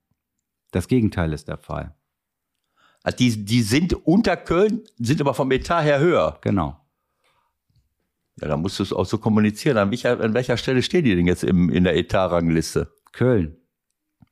Das 0.73 0.89
Gegenteil 0.89 1.32
ist 1.32 1.49
der 1.49 1.59
Fall. 1.59 1.94
Also 3.05 3.16
die, 3.19 3.44
die 3.44 3.62
sind 3.62 3.94
unter 4.07 4.36
Köln, 4.36 4.82
sind 4.99 5.20
aber 5.20 5.35
vom 5.35 5.51
Etat 5.53 5.82
her 5.82 6.01
höher. 6.01 6.39
Genau. 6.40 6.81
Ja, 8.40 8.48
dann 8.48 8.60
musst 8.60 8.78
du 8.78 8.82
es 8.82 8.92
auch 8.92 9.06
so 9.06 9.18
kommunizieren. 9.18 9.76
An 9.76 9.90
welcher, 9.90 10.20
an 10.20 10.34
welcher 10.34 10.56
Stelle 10.56 10.82
stehen 10.82 11.04
die 11.04 11.14
denn 11.14 11.26
jetzt 11.26 11.44
im, 11.44 11.70
in 11.70 11.84
der 11.84 11.96
Etat-Rangliste? 11.96 12.92
Köln. 13.12 13.61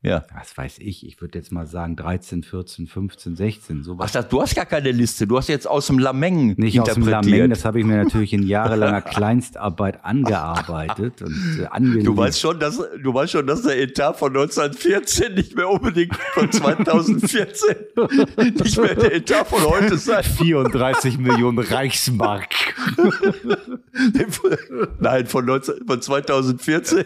Ja. 0.02 0.24
Was 0.34 0.56
weiß 0.56 0.78
ich? 0.78 1.06
Ich 1.06 1.20
würde 1.20 1.38
jetzt 1.38 1.52
mal 1.52 1.66
sagen 1.66 1.94
13, 1.94 2.42
14, 2.42 2.86
15, 2.86 3.36
16. 3.36 3.78
Ach, 3.80 3.84
Sowas. 3.84 4.12
das, 4.12 4.28
du 4.30 4.40
hast 4.40 4.54
gar 4.54 4.64
keine 4.64 4.92
Liste. 4.92 5.26
Du 5.26 5.36
hast 5.36 5.48
jetzt 5.48 5.68
aus 5.68 5.88
dem 5.88 5.98
Lameng 5.98 6.54
Nicht 6.56 6.80
aus 6.80 6.94
dem. 6.94 7.06
Lameng, 7.06 7.50
das 7.50 7.66
habe 7.66 7.80
ich 7.80 7.84
mir 7.84 8.02
natürlich 8.02 8.32
in 8.32 8.42
jahrelanger 8.42 9.02
Kleinstarbeit 9.02 10.02
angearbeitet 10.02 11.20
und 11.20 11.58
äh, 11.60 11.66
angelegt. 11.66 12.06
Du 12.06 12.16
weißt 12.16 12.40
schon, 12.40 12.58
dass 12.58 12.78
du 12.78 13.12
weißt 13.12 13.32
schon, 13.32 13.46
dass 13.46 13.60
der 13.60 13.78
Etat 13.78 14.14
von 14.14 14.28
1914 14.28 15.34
nicht 15.34 15.54
mehr 15.54 15.68
unbedingt 15.68 16.16
von 16.32 16.50
2014 16.50 17.76
nicht 18.54 18.78
mehr 18.78 18.94
der 18.94 19.14
Etat 19.14 19.44
von 19.44 19.62
heute 19.64 19.98
sein. 19.98 20.24
34 20.24 21.18
Millionen 21.18 21.58
Reichsmark. 21.58 22.48
Nein, 24.98 25.26
von, 25.26 25.44
19, 25.44 25.74
von 25.86 26.00
2014. 26.00 27.04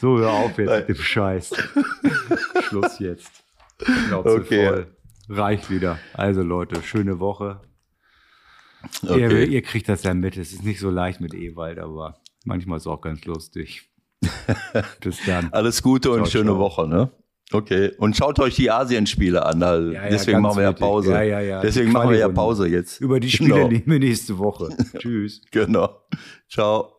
So, 0.00 0.18
hör 0.18 0.30
auf 0.30 0.58
jetzt 0.58 0.68
Nein. 0.68 0.78
mit 0.80 0.88
dem 0.88 0.96
Scheiß. 1.02 1.52
Schluss 2.68 2.98
jetzt. 2.98 3.30
Schnauze 3.82 4.28
Okay. 4.30 4.66
voll. 4.68 4.86
Reicht 5.28 5.70
wieder. 5.70 5.98
Also 6.14 6.42
Leute, 6.42 6.82
schöne 6.82 7.20
Woche. 7.20 7.60
Ihr, 9.02 9.10
Okay. 9.10 9.44
ihr 9.44 9.62
kriegt 9.62 9.88
das 9.88 10.02
ja 10.02 10.14
mit. 10.14 10.36
Es 10.36 10.52
ist 10.52 10.64
nicht 10.64 10.80
so 10.80 10.90
leicht 10.90 11.20
mit 11.20 11.34
Ewald, 11.34 11.78
aber 11.78 12.16
manchmal 12.44 12.78
ist 12.78 12.84
es 12.84 12.86
auch 12.86 13.00
ganz 13.00 13.24
lustig. 13.26 13.90
Bis 15.00 15.18
dann. 15.26 15.52
Alles 15.52 15.82
Gute 15.82 16.10
und 16.10 16.18
Ciao, 16.26 16.26
schöne 16.30 16.50
ciao. 16.50 16.58
Woche, 16.58 16.88
ne? 16.88 17.10
Okay. 17.52 17.92
Und 17.98 18.16
schaut 18.16 18.38
euch 18.38 18.54
die 18.56 18.70
Asienspiele 18.70 19.44
an. 19.44 19.60
Da, 19.60 19.78
Ja, 19.78 19.90
ja, 20.04 20.08
deswegen 20.08 20.40
machen 20.40 20.56
wir 20.58 20.62
ja. 20.64 20.72
Pause. 20.72 21.24
Ja. 21.24 21.60
Deswegen 21.60 21.90
machen 21.92 22.10
wir 22.10 22.18
ja. 22.18 22.28
Pause 22.28 22.66
jetzt. 22.68 23.00
Über 23.00 23.18
die 23.20 23.30
Spiele 23.30 23.54
Genau. 23.54 23.68
nehmen 23.68 23.82
wir 23.86 23.98
nächste 23.98 24.38
Woche. 24.38 24.68
Tschüss. 24.98 25.42
Genau. 25.50 26.00
Ciao. 26.48 26.92